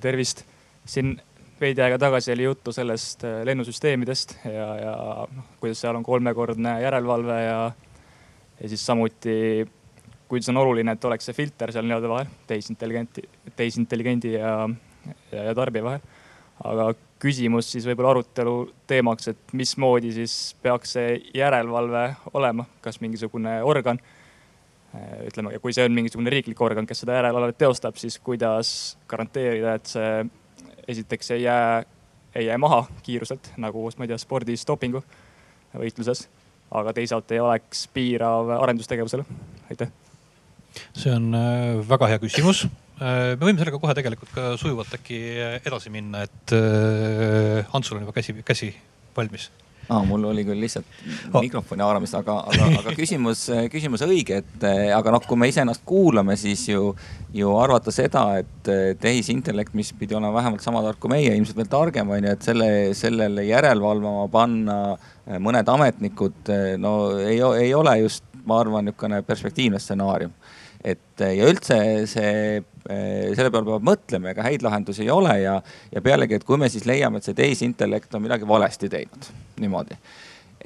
tervist, 0.00 0.44
siin 0.86 1.16
veidi 1.60 1.82
aega 1.82 1.98
tagasi 1.98 2.32
oli 2.32 2.46
juttu 2.46 2.72
sellest 2.72 3.24
lennusüsteemidest 3.48 4.38
ja, 4.44 4.68
ja 4.78 4.94
noh, 5.26 5.50
kuidas 5.60 5.82
seal 5.82 5.98
on 5.98 6.06
kolmekordne 6.06 6.78
järelevalve 6.84 7.40
ja, 7.42 7.58
ja 8.60 8.70
siis 8.70 8.86
samuti 8.86 9.66
kuid 10.28 10.44
see 10.44 10.52
on 10.54 10.60
oluline, 10.62 10.96
et 10.96 11.04
oleks 11.08 11.28
see 11.28 11.36
filter 11.36 11.72
seal 11.74 11.86
nii-öelda 11.86 12.10
vahel, 12.10 12.30
tehisintelligenti, 12.50 13.24
tehisintelligendi 13.56 14.32
ja, 14.34 14.54
ja, 15.32 15.42
ja 15.50 15.54
tarbija 15.54 15.86
vahel. 15.86 16.06
aga 16.64 16.90
küsimus 17.22 17.68
siis 17.72 17.86
võib-olla 17.88 18.14
arutelu 18.16 18.54
teemaks, 18.88 19.30
et 19.32 19.56
mismoodi 19.56 20.12
siis 20.16 20.54
peaks 20.62 20.96
see 20.96 21.16
järelevalve 21.36 22.04
olema, 22.36 22.66
kas 22.84 23.00
mingisugune 23.00 23.58
organ, 23.64 24.00
ütleme, 25.26 25.56
kui 25.62 25.74
see 25.76 25.84
on 25.86 25.94
mingisugune 25.96 26.32
riiklik 26.32 26.60
organ, 26.64 26.88
kes 26.88 27.04
seda 27.04 27.18
järelevalvet 27.18 27.58
teostab, 27.60 27.98
siis 28.00 28.18
kuidas 28.24 28.70
garanteerida, 29.08 29.76
et 29.76 29.92
see 29.92 30.24
esiteks 30.88 31.34
ei 31.36 31.44
jää, 31.44 31.84
ei 32.34 32.48
jää 32.48 32.58
maha 32.62 32.84
kiiruselt 33.02 33.52
nagu, 33.60 33.84
ma 33.98 34.06
ei 34.06 34.12
tea, 34.12 34.20
spordis 34.22 34.66
dopingu 34.68 35.04
võitluses, 35.76 36.26
aga 36.72 36.96
teisalt 36.96 37.30
ei 37.36 37.42
oleks 37.44 37.86
piirav 37.92 38.56
arendustegevusele. 38.62 39.28
aitäh 39.70 40.05
see 40.96 41.12
on 41.14 41.30
äh, 41.36 41.76
väga 41.88 42.10
hea 42.12 42.22
küsimus. 42.22 42.64
Äh, 42.96 43.36
me 43.36 43.44
võime 43.44 43.60
sellega 43.60 43.80
kohe 43.82 43.94
tegelikult 43.96 44.32
ka 44.34 44.54
sujuvalt 44.60 44.96
äkki 44.98 45.20
edasi 45.60 45.92
minna, 45.92 46.24
et 46.26 46.56
Antsul 47.76 48.00
on 48.00 48.06
juba 48.06 48.16
käsi, 48.16 48.36
käsi 48.46 48.72
valmis 49.16 49.50
aa, 49.88 50.02
mul 50.06 50.24
oli 50.30 50.42
küll 50.46 50.60
lihtsalt 50.62 50.86
oh. 51.30 51.40
mikrofoni 51.40 51.84
haaramist, 51.84 52.16
aga, 52.18 52.36
aga, 52.50 52.68
aga 52.80 52.94
küsimus, 52.96 53.44
küsimus 53.72 54.02
õige, 54.06 54.40
et 54.42 54.66
aga 54.96 55.14
noh, 55.14 55.22
kui 55.26 55.38
me 55.38 55.48
iseennast 55.50 55.84
kuulame, 55.86 56.36
siis 56.40 56.64
ju, 56.68 56.90
ju 57.36 57.52
arvata 57.60 57.94
seda, 57.94 58.24
et 58.42 58.70
tehisintellekt, 59.02 59.76
mis 59.78 59.92
pidi 59.96 60.16
olema 60.18 60.34
vähemalt 60.40 60.64
sama 60.64 60.82
tark 60.84 61.00
kui 61.02 61.12
meie, 61.14 61.34
ilmselt 61.36 61.60
veel 61.60 61.70
targem 61.70 62.10
on 62.10 62.26
ju, 62.26 62.34
et 62.34 62.48
selle, 62.48 62.70
sellele 62.98 63.46
järelevalvama 63.46 64.26
panna 64.32 64.80
mõned 65.42 65.70
ametnikud, 65.70 66.52
no 66.82 66.96
ei, 67.22 67.38
ei 67.62 67.72
ole 67.74 67.98
just, 68.02 68.26
ma 68.46 68.60
arvan, 68.62 68.86
niisugune 68.86 69.22
perspektiivne 69.26 69.78
stsenaarium 69.82 70.34
et 70.86 71.22
ja 71.22 71.48
üldse 71.50 71.78
see, 72.06 72.60
selle 72.86 73.50
peale 73.50 73.66
peab 73.66 73.86
mõtlema, 73.86 74.30
ega 74.30 74.44
häid 74.46 74.62
lahendusi 74.66 75.02
ei 75.06 75.10
ole 75.10 75.32
ja, 75.42 75.56
ja 75.92 76.02
pealegi, 76.04 76.38
et 76.38 76.46
kui 76.46 76.60
me 76.60 76.68
siis 76.70 76.86
leiame, 76.86 77.18
et 77.18 77.26
see 77.26 77.36
tehisintellekt 77.36 78.14
on 78.14 78.22
midagi 78.22 78.46
valesti 78.48 78.90
teinud, 78.92 79.30
niimoodi. 79.62 79.98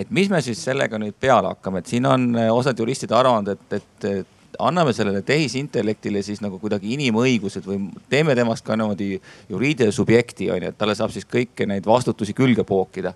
et 0.00 0.12
mis 0.16 0.28
me 0.32 0.42
siis 0.44 0.60
sellega 0.64 1.00
nüüd 1.00 1.16
peale 1.20 1.54
hakkame, 1.54 1.80
et 1.80 1.88
siin 1.94 2.08
on 2.08 2.28
osad 2.50 2.78
juristid 2.78 3.12
arvanud, 3.16 3.54
et, 3.54 3.80
et, 3.80 4.06
et 4.10 4.60
anname 4.60 4.92
sellele 4.92 5.22
tehisintellektile 5.24 6.22
siis 6.26 6.40
nagu 6.44 6.58
kuidagi 6.60 6.92
inimõigused 6.96 7.64
või 7.66 7.86
teeme 8.12 8.36
temast 8.36 8.66
ka 8.66 8.76
niimoodi 8.76 9.14
juriidilise 9.48 9.96
subjekti 9.96 10.50
on 10.52 10.66
ju, 10.66 10.72
et 10.72 10.78
talle 10.78 10.96
saab 10.98 11.14
siis 11.14 11.28
kõiki 11.28 11.68
neid 11.70 11.86
vastutusi 11.88 12.36
külge 12.36 12.64
pookida. 12.68 13.14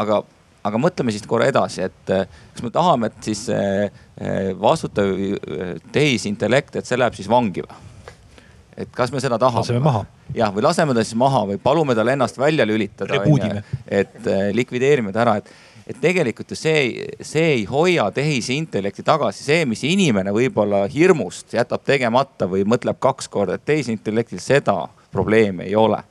aga 0.00 0.22
aga 0.66 0.80
mõtleme 0.80 1.12
siis 1.14 1.24
korra 1.28 1.48
edasi, 1.50 1.84
et 1.88 2.12
eh, 2.12 2.26
kas 2.54 2.64
me 2.64 2.72
tahame, 2.74 3.10
et 3.10 3.30
siis 3.30 3.46
eh, 3.54 4.02
vastutav 4.60 5.14
eh, 5.16 5.72
tehisintellekt, 5.92 6.76
et 6.76 6.88
see 6.88 7.00
läheb 7.00 7.16
siis 7.16 7.30
vangi 7.30 7.64
või? 7.64 7.86
et 8.80 8.92
kas 8.96 9.10
me 9.12 9.20
seda 9.20 9.38
tahame? 9.40 9.64
laseme 9.64 9.82
maha. 9.84 10.04
jah, 10.36 10.52
või 10.54 10.64
laseme 10.64 10.94
ta 10.96 11.04
siis 11.04 11.18
maha 11.18 11.42
või 11.50 11.58
palume 11.62 11.96
tal 11.96 12.12
ennast 12.12 12.38
välja 12.40 12.66
lülitada. 12.68 13.22
et 13.86 14.30
likvideerime 14.56 15.12
ta 15.12 15.24
ära, 15.24 15.36
et, 15.40 15.50
et 15.90 16.00
tegelikult 16.00 16.52
ju 16.52 16.60
see, 16.60 17.08
see 17.24 17.46
ei 17.56 17.64
hoia 17.68 18.06
tehisintellekti 18.14 19.04
tagasi, 19.04 19.44
see, 19.44 19.66
mis 19.68 19.84
inimene 19.88 20.32
võib-olla 20.32 20.84
hirmust 20.92 21.56
jätab 21.56 21.84
tegemata 21.88 22.48
või 22.48 22.64
mõtleb 22.68 23.00
kaks 23.00 23.28
korda, 23.32 23.58
et 23.58 23.66
tehisintellektil 23.68 24.40
seda 24.44 24.78
probleemi 25.10 25.66
ei 25.66 25.76
ole 25.76 26.04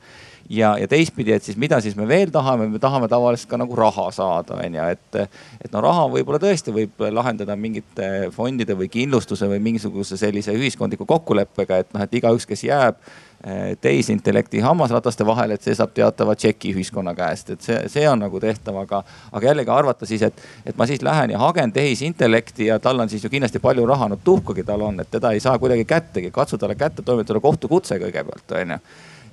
ja, 0.50 0.74
ja 0.78 0.88
teistpidi, 0.88 1.32
et 1.32 1.46
siis 1.46 1.56
mida 1.60 1.78
siis 1.80 1.94
me 1.96 2.08
veel 2.08 2.30
tahame, 2.34 2.66
me 2.68 2.78
tahame 2.82 3.08
tavaliselt 3.08 3.52
ka 3.52 3.58
nagu 3.60 3.76
raha 3.78 4.08
saada, 4.14 4.58
on 4.58 4.78
ju, 4.78 4.90
et. 4.96 5.22
et 5.60 5.72
no 5.72 5.82
raha 5.84 6.06
võib-olla 6.10 6.40
tõesti 6.42 6.72
võib 6.74 7.02
lahendada 7.14 7.54
mingite 7.56 8.30
fondide 8.34 8.74
või 8.74 8.88
kindlustuse 8.90 9.46
või 9.50 9.60
mingisuguse 9.62 10.18
sellise 10.18 10.54
ühiskondliku 10.56 11.06
kokkuleppega, 11.06 11.82
et 11.84 11.92
noh, 11.94 12.02
et 12.02 12.16
igaüks, 12.18 12.46
kes 12.48 12.64
jääb 12.66 12.98
eh, 12.98 13.76
tehisintellekti 13.80 14.62
hammasrataste 14.64 15.26
vahele, 15.26 15.54
et 15.54 15.66
see 15.66 15.76
saab 15.78 15.92
teatava 15.94 16.34
tšeki 16.34 16.72
ühiskonna 16.74 17.14
käest, 17.14 17.54
et 17.54 17.68
see, 17.68 17.78
see 17.92 18.08
on 18.10 18.18
nagu 18.24 18.42
tehtav, 18.42 18.80
aga, 18.82 19.04
aga 19.30 19.50
jällegi 19.52 19.74
arvata 19.74 20.08
siis, 20.08 20.24
et, 20.26 20.42
et 20.66 20.80
ma 20.80 20.88
siis 20.90 21.04
lähen 21.06 21.36
ja 21.36 21.42
hagen 21.44 21.70
tehisintellekti 21.76 22.72
ja 22.72 22.80
tal 22.82 22.98
on 22.98 23.12
siis 23.12 23.22
ju 23.24 23.30
kindlasti 23.30 23.62
palju 23.62 23.86
raha, 23.86 24.10
no 24.10 24.18
tuhkugi 24.24 24.66
tal 24.66 24.82
on, 24.88 24.98
et 25.04 25.14
teda 25.14 25.30
ei 25.36 25.44
saa 25.44 25.58
kuidagi 25.62 25.86
kättegi, 25.86 26.34
katsu 26.34 26.58
talle 26.58 26.74
kätte 26.80 27.06
toimetada 27.06 27.44
kohtukutse 27.44 28.00
kõigepealt, 28.02 28.58
onju 28.64 28.82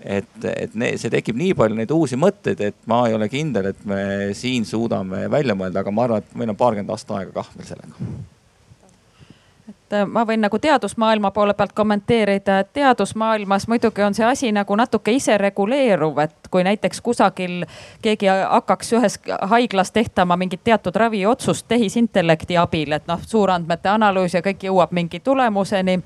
et, 0.07 0.31
et 0.47 0.75
ne, 0.79 0.93
see 0.99 1.11
tekib 1.13 1.37
nii 1.39 1.55
palju 1.57 1.77
neid 1.77 1.91
uusi 1.91 2.19
mõtteid, 2.19 2.63
et 2.63 2.79
ma 2.89 3.03
ei 3.07 3.17
ole 3.17 3.27
kindel, 3.31 3.71
et 3.73 3.85
me 3.87 4.01
siin 4.37 4.65
suudame 4.67 5.25
välja 5.31 5.55
mõelda, 5.57 5.83
aga 5.83 5.93
ma 5.93 6.07
arvan, 6.07 6.23
et 6.23 6.39
meil 6.39 6.53
on 6.53 6.59
paarkümmend 6.59 6.95
aastat 6.95 7.17
aega 7.19 7.35
kah 7.41 7.53
veel 7.57 7.69
sellega 7.73 8.09
et 9.87 10.09
ma 10.11 10.25
võin 10.27 10.41
nagu 10.41 10.59
teadusmaailma 10.59 11.31
poole 11.31 11.53
pealt 11.53 11.73
kommenteerida, 11.73 12.59
et 12.59 12.73
teadusmaailmas 12.73 13.67
muidugi 13.67 14.03
on 14.03 14.13
see 14.13 14.25
asi 14.25 14.51
nagu 14.51 14.75
natuke 14.75 15.11
isereguleeruv, 15.15 16.19
et 16.19 16.47
kui 16.51 16.63
näiteks 16.63 17.01
kusagil 17.01 17.65
keegi 18.01 18.27
hakkaks 18.27 18.93
ühes 18.93 19.19
haiglas 19.41 19.91
tehtama 19.91 20.37
mingit 20.37 20.63
teatud 20.63 20.95
raviotsust 20.95 21.67
tehisintellekti 21.67 22.57
abil, 22.57 22.91
et 22.91 23.07
noh, 23.07 23.21
suurandmete 23.25 23.89
analüüs 23.89 24.35
ja 24.35 24.41
kõik 24.45 24.67
jõuab 24.67 24.91
mingi 24.91 25.19
tulemuseni. 25.19 25.99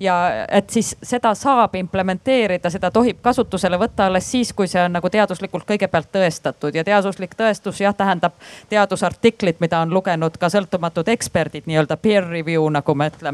ja 0.00 0.46
et 0.48 0.70
siis 0.70 0.96
seda 1.02 1.34
saab 1.34 1.74
implementeerida, 1.74 2.70
seda 2.70 2.90
tohib 2.90 3.20
kasutusele 3.22 3.78
võtta 3.78 4.06
alles 4.06 4.30
siis, 4.30 4.52
kui 4.52 4.68
see 4.68 4.82
on 4.82 4.92
nagu 4.92 5.10
teaduslikult 5.10 5.64
kõigepealt 5.68 6.12
tõestatud 6.12 6.74
ja 6.74 6.84
teaduslik 6.84 7.34
tõestus 7.34 7.80
jah, 7.80 7.94
tähendab 7.94 8.32
teadusartiklit, 8.68 9.60
mida 9.60 9.80
on 9.80 9.94
lugenud 9.94 10.36
ka 10.38 10.48
sõltumatud 10.52 11.08
eksperdid, 11.08 11.66
nii-öelda 11.66 11.96
peer 11.96 12.28
review 12.28 12.68
nagu 12.70 12.94
me 12.94 13.10
ütleme. 13.10 13.25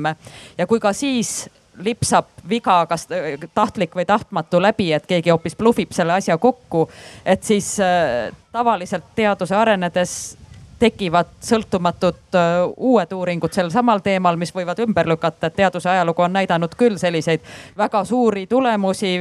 Ja 0.58 0.66
kui 0.66 0.80
ka 0.80 0.92
siis 0.92 1.48
lipsab 1.78 2.28
viga, 2.48 2.82
kas 2.86 3.06
tahtlik 3.54 3.94
või 3.96 4.04
tahtmatu 4.06 4.60
läbi, 4.62 4.90
et 4.92 5.06
keegi 5.08 5.32
hoopis 5.32 5.56
bluffib 5.56 5.92
selle 5.96 6.12
asja 6.12 6.38
kokku. 6.38 6.88
et 7.24 7.42
siis 7.42 7.80
äh, 7.80 8.32
tavaliselt 8.52 9.04
teaduse 9.14 9.56
arenedes 9.56 10.36
tekivad 10.82 11.30
sõltumatud 11.40 12.34
uh, 12.34 12.72
uued 12.76 13.12
uuringud 13.14 13.52
sel 13.54 13.70
samal 13.70 14.02
teemal, 14.02 14.36
mis 14.36 14.50
võivad 14.54 14.80
ümber 14.82 15.06
lükata, 15.06 15.46
et 15.46 15.56
teaduse 15.56 15.90
ajalugu 15.90 16.24
on 16.26 16.32
näidanud 16.34 16.74
küll 16.78 16.98
selliseid 16.98 17.44
väga 17.78 18.04
suuri 18.04 18.46
tulemusi 18.50 19.12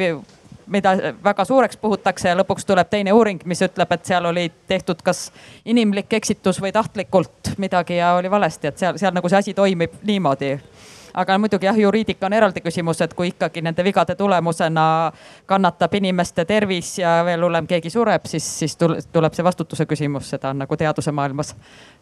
mida 0.72 0.96
väga 1.24 1.46
suureks 1.46 1.78
puhutakse 1.78 2.32
ja 2.32 2.38
lõpuks 2.40 2.66
tuleb 2.68 2.90
teine 2.90 3.14
uuring, 3.14 3.44
mis 3.46 3.62
ütleb, 3.66 3.92
et 3.92 4.06
seal 4.08 4.26
oli 4.26 4.48
tehtud 4.68 5.02
kas 5.04 5.28
inimlik 5.66 6.14
eksitus 6.14 6.62
või 6.64 6.72
tahtlikult 6.76 7.54
midagi 7.62 8.00
ja 8.00 8.14
oli 8.20 8.32
valesti, 8.32 8.72
et 8.72 8.82
seal, 8.82 8.98
seal 9.02 9.14
nagu 9.16 9.30
see 9.30 9.44
asi 9.44 9.54
toimib 9.58 10.00
niimoodi 10.08 10.56
aga 11.14 11.38
muidugi 11.42 11.68
jah, 11.68 11.78
juriidika 11.78 12.26
on 12.28 12.36
eraldi 12.38 12.62
küsimus, 12.64 13.02
et 13.04 13.14
kui 13.18 13.32
ikkagi 13.32 13.64
nende 13.66 13.84
vigade 13.84 14.16
tulemusena 14.20 14.86
kannatab 15.50 15.94
inimeste 16.00 16.46
tervis 16.46 16.98
ja 17.00 17.22
veel 17.26 17.44
hullem, 17.46 17.68
keegi 17.68 17.92
sureb, 17.94 18.28
siis, 18.30 18.48
siis 18.62 18.78
tuleb 18.78 19.36
see 19.36 19.46
vastutuse 19.46 19.86
küsimus, 19.90 20.30
seda 20.36 20.52
on 20.54 20.62
nagu 20.64 20.78
teaduse 20.78 21.12
maailmas 21.16 21.54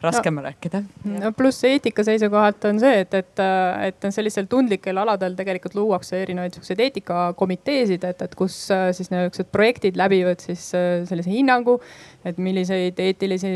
raskem 0.02 0.40
no, 0.40 0.46
rääkida. 0.48 0.84
no 1.20 1.32
pluss 1.38 1.64
eetika 1.68 2.04
seisukohalt 2.08 2.70
on 2.70 2.80
see, 2.82 3.02
et, 3.06 3.18
et, 3.24 3.44
et 3.90 4.10
sellisel 4.14 4.50
tundlikel 4.52 4.98
aladel 5.02 5.36
tegelikult 5.40 5.76
luuakse 5.80 6.22
erinevaid 6.22 6.58
siukseid 6.58 6.86
eetikakomiteesid, 6.88 8.06
et, 8.12 8.22
et 8.28 8.38
kus 8.40 8.62
siis 8.70 9.12
niisugused 9.12 9.52
projektid 9.52 10.00
läbivad 10.00 10.42
siis 10.44 10.70
sellise 10.72 11.30
hinnangu 11.32 11.80
et 12.28 12.40
milliseid 12.42 12.98
eetilisi 13.00 13.50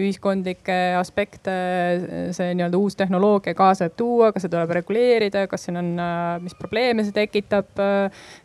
ühiskondlikke 0.00 0.76
aspekte 0.98 1.52
see 2.34 2.54
nii-öelda 2.58 2.78
uus 2.80 2.96
tehnoloogia 2.98 3.54
kaasa 3.58 3.88
tuua, 3.94 4.32
kas 4.34 4.44
see 4.44 4.52
tuleb 4.52 4.72
reguleerida, 4.74 4.97
kas 5.50 5.66
siin 5.66 5.80
on, 5.80 5.92
mis 6.44 6.56
probleeme 6.58 7.04
see 7.06 7.16
tekitab, 7.16 7.70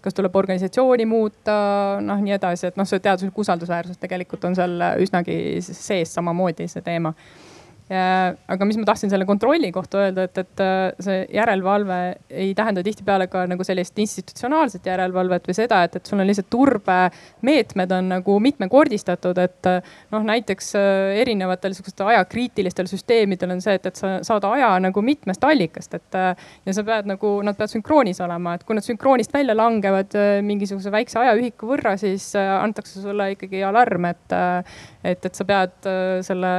kas 0.03 0.17
tuleb 0.17 0.35
organisatsiooni 0.35 1.07
muuta, 1.09 1.55
noh 2.03 2.21
nii 2.23 2.37
edasi, 2.37 2.69
et 2.69 2.77
noh, 2.79 2.87
see 2.89 3.01
teaduslik 3.03 3.37
usaldusväärsus 3.45 4.01
tegelikult 4.01 4.45
on 4.49 4.57
seal 4.57 4.77
üsnagi 5.03 5.35
sees 5.63 6.13
samamoodi 6.15 6.69
see 6.71 6.85
teema 6.85 7.13
aga 7.93 8.65
mis 8.67 8.77
ma 8.79 8.85
tahtsin 8.87 9.11
selle 9.11 9.25
kontrolli 9.27 9.71
kohta 9.71 9.99
öelda, 10.05 10.25
et, 10.27 10.37
et 10.39 10.61
äh, 10.63 10.81
see 11.03 11.19
järelevalve 11.35 11.97
ei 12.29 12.53
tähenda 12.57 12.83
tihtipeale 12.85 13.27
ka 13.31 13.43
nagu 13.49 13.65
sellist 13.67 13.97
institutsionaalset 13.99 14.85
järelevalvet 14.87 15.47
või 15.49 15.57
seda, 15.57 15.83
et, 15.85 15.97
et 15.99 16.09
sul 16.09 16.21
on 16.21 16.29
lihtsalt 16.29 16.49
turbemeetmed 16.53 17.93
on 17.97 18.09
nagu 18.15 18.37
mitmekordistatud, 18.43 19.39
et 19.43 19.69
noh, 20.13 20.25
näiteks 20.25 20.73
äh, 20.79 21.19
erinevatel 21.23 21.75
sihukestel 21.75 22.11
ajakriitilistel 22.13 22.89
süsteemidel 22.91 23.55
on 23.55 23.63
see, 23.63 23.75
et, 23.79 23.89
et 23.91 23.99
sa 23.99 24.15
saad 24.25 24.47
aja 24.49 24.71
nagu 24.83 25.03
mitmest 25.05 25.43
allikast, 25.47 25.93
et 25.99 26.19
äh, 26.19 26.47
ja 26.65 26.77
sa 26.77 26.85
pead 26.87 27.09
nagu, 27.11 27.35
nad 27.45 27.59
peavad 27.59 27.75
sünkroonis 27.75 28.23
olema, 28.25 28.55
et 28.57 28.65
kui 28.67 28.77
nad 28.77 28.85
sünkroonist 28.85 29.33
välja 29.35 29.55
langevad 29.57 30.15
mingisuguse 30.45 30.91
väikse 30.93 31.19
ajaühiku 31.21 31.69
võrra, 31.73 31.95
siis 31.99 32.31
antakse 32.37 33.01
sulle 33.03 33.33
ikkagi 33.35 33.63
alarm, 33.65 34.07
et, 34.09 34.35
et, 35.03 35.25
et 35.25 35.33
sa 35.35 35.45
pead 35.47 35.89
selle 36.25 36.53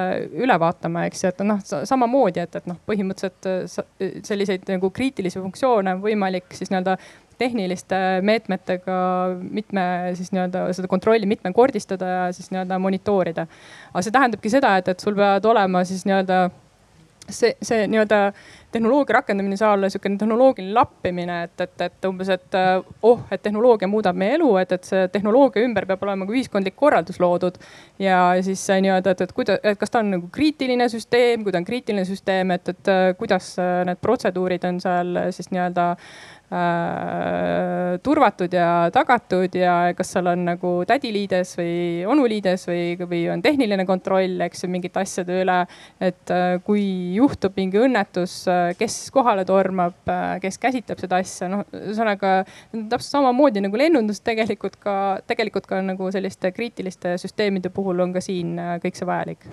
üle 0.44 0.56
vaatama, 0.60 1.06
eks 1.08 1.23
ju, 1.24 1.32
et 1.32 1.42
noh, 1.46 1.60
samamoodi, 1.64 2.42
et, 2.44 2.56
et 2.60 2.66
noh, 2.70 2.78
põhimõtteliselt 2.88 3.48
äh, 3.50 3.84
äh, 4.04 4.16
selliseid 4.26 4.66
nagu 4.70 4.90
kriitilisi 4.94 5.40
funktsioone 5.42 5.96
on 5.96 6.02
võimalik 6.04 6.52
siis 6.56 6.72
nii-öelda 6.72 6.96
tehniliste 7.38 7.96
meetmetega 8.22 8.96
mitme 9.42 9.84
siis 10.18 10.30
nii-öelda 10.34 10.68
seda 10.76 10.90
kontrolli 10.90 11.26
mitmekordistada 11.26 12.10
ja 12.10 12.26
siis 12.32 12.52
nii-öelda 12.52 12.78
monitoorida. 12.78 13.46
aga 13.92 14.02
see 14.04 14.14
tähendabki 14.14 14.52
seda, 14.52 14.76
et, 14.78 14.92
et 14.92 15.02
sul 15.02 15.16
peavad 15.18 15.48
olema 15.50 15.82
siis 15.88 16.04
nii-öelda 16.06 16.44
see, 17.30 17.54
see 17.62 17.86
nii-öelda 17.90 18.20
tehnoloogia 18.74 19.18
rakendamine 19.18 19.54
ei 19.56 19.60
saa 19.60 19.72
olla 19.76 19.88
sihukene 19.92 20.18
tehnoloogiline 20.20 20.74
lappimine, 20.74 21.38
et, 21.46 21.64
et, 21.64 21.84
et 21.86 22.08
umbes, 22.08 22.30
et 22.34 22.58
oh, 23.02 23.22
et 23.30 23.42
tehnoloogia 23.42 23.88
muudab 23.90 24.18
meie 24.18 24.36
elu, 24.38 24.50
et, 24.62 24.74
et 24.76 24.90
see 24.90 25.06
tehnoloogia 25.14 25.64
ümber 25.66 25.86
peab 25.90 26.04
olema 26.06 26.26
ka 26.28 26.36
ühiskondlik 26.36 26.76
korraldus 26.78 27.20
loodud. 27.22 27.58
ja 28.02 28.20
siis 28.44 28.66
nii-öelda, 28.68 29.14
et, 29.14 29.24
et 29.26 29.34
kuidas, 29.36 29.60
et 29.62 29.80
kas 29.80 29.94
ta 29.94 30.02
on 30.02 30.14
nagu 30.16 30.30
kriitiline 30.34 30.88
süsteem, 30.92 31.44
kui 31.44 31.54
ta 31.54 31.62
on 31.62 31.68
kriitiline 31.68 32.04
süsteem, 32.08 32.54
et, 32.56 32.74
et 32.74 32.92
kuidas 33.18 33.54
need 33.88 34.02
protseduurid 34.02 34.66
on 34.68 34.80
seal 34.82 35.18
siis 35.34 35.50
nii-öelda 35.54 35.90
äh, 35.94 36.33
turvatud 38.04 38.52
ja 38.52 38.90
tagatud 38.94 39.54
ja 39.56 39.94
kas 39.96 40.12
seal 40.14 40.28
on 40.30 40.44
nagu 40.46 40.72
tädiliides 40.86 41.54
või 41.58 42.04
onuliides 42.10 42.66
või, 42.68 42.82
või 43.00 43.22
on 43.32 43.42
tehniline 43.42 43.86
kontroll, 43.88 44.40
eks 44.46 44.64
ju, 44.64 44.70
mingite 44.70 45.02
asjade 45.02 45.40
üle. 45.42 45.58
et 46.00 46.30
äh, 46.30 46.60
kui 46.64 46.84
juhtub 47.16 47.56
mingi 47.56 47.80
õnnetus, 47.80 48.36
äh, 48.50 48.72
kes 48.78 49.10
kohale 49.14 49.44
tormab, 49.48 49.96
äh, 50.08 50.38
kes 50.42 50.58
käsitleb 50.62 51.00
seda 51.00 51.20
asja, 51.22 51.48
noh, 51.52 51.64
ühesõnaga 51.74 52.36
täpselt 52.72 53.10
samamoodi 53.18 53.64
nagu 53.64 53.78
lennundus 53.80 54.20
tegelikult 54.24 54.78
ka, 54.82 54.96
tegelikult 55.26 55.68
ka 55.70 55.82
nagu 55.84 56.10
selliste 56.14 56.52
kriitiliste 56.54 57.16
süsteemide 57.20 57.72
puhul 57.74 58.04
on 58.04 58.16
ka 58.16 58.24
siin 58.24 58.58
äh, 58.58 58.76
kõik 58.84 59.00
see 59.00 59.08
vajalik 59.08 59.48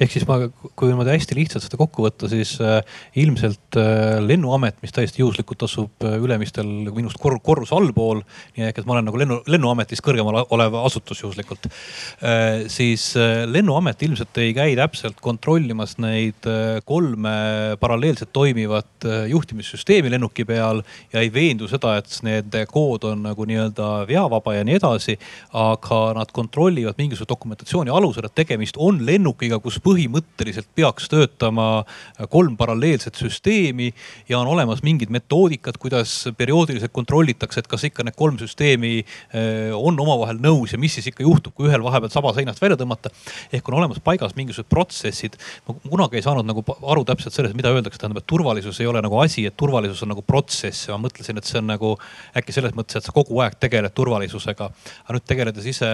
ehk 0.00 0.12
siis 0.14 0.26
ma, 0.28 0.40
kui 0.74 0.90
niimoodi 0.90 1.14
hästi 1.14 1.38
lihtsalt 1.38 1.66
seda 1.66 1.78
kokku 1.80 2.06
võtta, 2.06 2.28
siis 2.30 2.56
äh, 2.62 2.80
ilmselt 3.20 3.78
äh, 3.80 4.18
lennuamet, 4.24 4.80
mis 4.84 4.94
täiesti 4.94 5.22
juhuslikult 5.22 5.66
asub 5.66 6.06
äh, 6.06 6.16
Ülemistel 6.22 6.68
minust 6.94 7.18
kor 7.22 7.38
korrus 7.44 7.72
allpool. 7.74 8.22
nii 8.56 8.68
ehk, 8.68 8.80
et 8.80 8.88
ma 8.88 8.96
olen 8.96 9.08
nagu 9.08 9.20
lennu, 9.20 9.40
lennuametis 9.50 10.02
kõrgemal 10.04 10.44
olev 10.54 10.78
asutus 10.84 11.22
juhuslikult 11.24 11.68
äh,. 11.68 12.64
siis 12.72 13.10
äh, 13.20 13.44
lennuamet 13.48 14.02
ilmselt 14.06 14.38
ei 14.42 14.54
käi 14.56 14.74
täpselt 14.78 15.20
kontrollimas 15.24 15.96
neid 16.02 16.48
äh, 16.48 16.80
kolme 16.86 17.34
paralleelselt 17.80 18.32
toimivat 18.32 19.06
äh, 19.06 19.26
juhtimissüsteemi 19.32 20.12
lennuki 20.12 20.46
peal 20.48 20.82
ja 21.12 21.22
ei 21.22 21.32
veendu 21.32 21.68
seda, 21.70 21.96
et 22.00 22.10
nende 22.26 22.64
kood 22.70 23.06
on 23.08 23.24
nagu 23.28 23.46
nii-öelda 23.48 23.90
veavaba 24.08 24.56
ja 24.58 24.64
nii 24.66 24.78
edasi. 24.80 25.18
aga 25.54 26.00
nad 26.16 26.30
kontrollivad 26.32 26.98
mingisuguse 26.98 27.28
dokumentatsiooni 27.28 27.90
alusel, 27.90 28.26
et 28.26 28.34
tegemist 28.34 28.78
on 28.78 29.00
lennukiga 29.06 29.60
kus 29.64 29.80
põhimõtteliselt 29.84 30.68
peaks 30.76 31.08
töötama 31.12 31.84
kolm 32.30 32.58
paralleelset 32.60 33.16
süsteemi 33.18 33.90
ja 34.28 34.38
on 34.40 34.50
olemas 34.52 34.82
mingid 34.84 35.12
metoodikad, 35.14 35.78
kuidas 35.80 36.12
perioodiliselt 36.36 36.92
kontrollitakse, 36.94 37.62
et 37.62 37.70
kas 37.70 37.86
ikka 37.88 38.04
need 38.06 38.16
kolm 38.18 38.38
süsteemi 38.40 38.92
eh, 39.00 39.72
on 39.74 39.98
omavahel 40.04 40.40
nõus 40.42 40.74
ja 40.74 40.80
mis 40.80 40.96
siis 40.98 41.08
ikka 41.10 41.24
juhtub, 41.24 41.54
kui 41.56 41.68
ühel 41.70 41.84
vahepeal 41.84 42.12
saba 42.12 42.34
seinast 42.36 42.60
välja 42.62 42.78
tõmmata. 42.80 43.12
ehk 43.52 43.68
on 43.68 43.78
olemas 43.80 44.00
paigas 44.04 44.36
mingisugused 44.36 44.68
protsessid. 44.70 45.38
ma 45.68 45.76
kunagi 45.82 46.20
ei 46.20 46.26
saanud 46.26 46.46
nagu 46.46 46.64
aru 46.64 47.04
täpselt 47.08 47.34
sellest, 47.36 47.56
mida 47.56 47.72
öeldakse, 47.72 48.00
tähendab, 48.00 48.22
et 48.22 48.28
turvalisus 48.30 48.80
ei 48.80 48.86
ole 48.90 49.02
nagu 49.04 49.18
asi, 49.20 49.46
et 49.46 49.56
turvalisus 49.56 50.02
on 50.02 50.12
nagu 50.14 50.22
protsess 50.22 50.88
ja 50.88 50.98
ma 50.98 51.08
mõtlesin, 51.08 51.38
et 51.38 51.48
see 51.48 51.60
on 51.60 51.68
nagu 51.70 51.94
äkki 52.36 52.52
selles 52.52 52.74
mõttes, 52.76 52.98
et 52.98 53.06
sa 53.06 53.14
kogu 53.14 53.40
aeg 53.44 53.56
tegeled 53.60 53.94
turvalisusega. 53.94 54.70
aga 55.04 55.16
nüüd 55.16 55.26
tegeledes 55.28 55.66
ise 55.66 55.88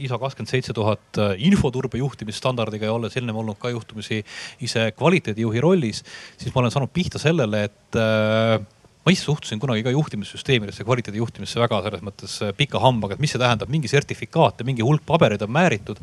ISO 0.00 0.18
kakskümmend 0.18 0.50
seitse 0.50 0.74
tuhat 0.76 1.20
infoturbe 1.38 1.98
juhtimisstandardiga 1.98 2.88
ja 2.88 2.94
olles 2.96 3.05
olles 3.06 3.20
ennem 3.20 3.42
olnud 3.42 3.58
ka 3.62 3.72
juhtumisi 3.72 4.22
ise 4.66 4.90
kvaliteedijuhi 4.96 5.62
rollis, 5.64 6.02
siis 6.36 6.54
ma 6.54 6.64
olen 6.64 6.74
saanud 6.74 6.92
pihta 6.94 7.22
sellele, 7.22 7.66
et 7.70 8.00
äh, 8.00 8.58
ma 9.06 9.12
ise 9.14 9.22
suhtusin 9.22 9.60
kunagi 9.62 9.84
ka 9.86 9.92
juhtimissüsteemidesse, 9.94 10.82
kvaliteedi 10.84 11.20
juhtimisse 11.20 11.60
väga 11.62 11.78
selles 11.84 12.02
mõttes 12.02 12.32
äh, 12.42 12.50
pika 12.58 12.80
hambaga, 12.82 13.14
et 13.14 13.22
mis 13.22 13.30
see 13.30 13.42
tähendab, 13.42 13.70
mingi 13.70 13.90
sertifikaat 13.90 14.60
ja 14.60 14.66
mingi 14.66 14.82
hulk 14.82 15.04
pabereid 15.06 15.44
on 15.46 15.52
määritud. 15.54 16.00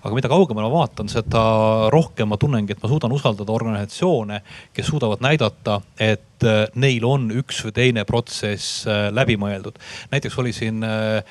aga 0.00 0.16
mida 0.16 0.32
kaugemale 0.32 0.66
ma 0.66 0.80
vaatan, 0.80 1.12
seda 1.12 1.44
rohkem 1.94 2.32
ma 2.32 2.40
tunnengi, 2.40 2.74
et 2.74 2.82
ma 2.82 2.90
suudan 2.90 3.14
usaldada 3.14 3.54
organisatsioone, 3.54 4.42
kes 4.74 4.90
suudavad 4.90 5.22
näidata, 5.22 5.78
et 5.98 6.48
äh, 6.48 6.66
neil 6.74 7.06
on 7.06 7.30
üks 7.30 7.62
või 7.68 7.76
teine 7.78 8.04
protsess 8.08 8.82
läbi 9.14 9.38
mõeldud. 9.38 9.78
näiteks 10.10 10.38
oli 10.42 10.52
siin 10.56 10.82
äh, 10.82 11.22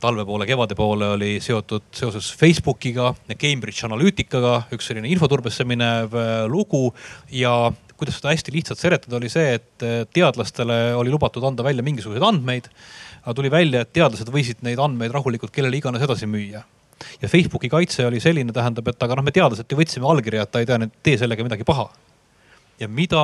talve 0.00 0.24
poole, 0.26 0.46
kevade 0.46 0.74
poole 0.74 1.08
oli 1.14 1.36
seotud 1.42 1.84
seoses 1.94 2.32
Facebookiga 2.34 3.12
ja 3.28 3.36
Cambridge 3.38 3.86
Analyticaga 3.86 4.56
üks 4.74 4.88
selline 4.90 5.10
infoturbesse 5.12 5.66
minev 5.68 6.14
äh, 6.18 6.44
lugu 6.50 6.88
ja 7.30 7.70
kuidas 7.96 8.18
seda 8.18 8.32
hästi 8.34 8.52
lihtsalt 8.52 8.80
seletada, 8.82 9.16
oli 9.20 9.30
see, 9.32 9.54
et 9.60 9.86
äh, 9.86 10.00
teadlastele 10.12 10.96
oli 10.98 11.12
lubatud 11.14 11.46
anda 11.46 11.64
välja 11.64 11.86
mingisuguseid 11.86 12.26
andmeid. 12.26 12.66
aga 13.22 13.34
tuli 13.34 13.50
välja, 13.50 13.82
et 13.82 13.92
teadlased 13.94 14.30
võisid 14.34 14.66
neid 14.66 14.82
andmeid 14.82 15.14
rahulikult 15.14 15.54
kellele 15.54 15.78
iganes 15.78 16.02
edasi 16.02 16.26
müüa 16.30 16.64
ja 17.22 17.28
Facebooki 17.28 17.68
kaitse 17.70 18.06
oli 18.06 18.20
selline, 18.20 18.52
tähendab, 18.56 18.88
et 18.88 19.02
aga 19.02 19.18
noh, 19.18 19.24
me 19.26 19.34
teadlased 19.34 19.70
ju 19.70 19.78
võtsime 19.78 20.10
allkirja, 20.10 20.42
et 20.42 20.50
ta 20.50 20.62
ei 20.62 20.66
tea, 20.66 20.90
tee 21.06 21.18
sellega 21.20 21.46
midagi 21.46 21.66
paha 21.68 21.86
ja 22.80 22.88
mida 22.88 23.22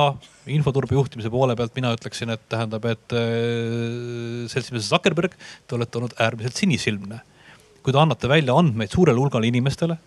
infoturbe 0.49 0.95
juhtimise 0.97 1.31
poole 1.33 1.55
pealt 1.55 1.75
mina 1.77 1.93
ütleksin, 1.95 2.33
et 2.33 2.43
tähendab, 2.51 2.85
et 2.89 3.15
äh, 3.17 4.47
seltsimees 4.51 4.89
Zuckerberg, 4.89 5.35
te 5.67 5.77
olete 5.77 5.99
olnud 5.99 6.15
äärmiselt 6.21 6.59
sinisilmne. 6.59 7.21
kui 7.83 7.91
te 7.91 7.99
annate 7.99 8.29
välja 8.31 8.55
andmeid 8.55 8.93
suurele 8.95 9.19
hulgale 9.19 9.49
inimestele, 9.49 9.97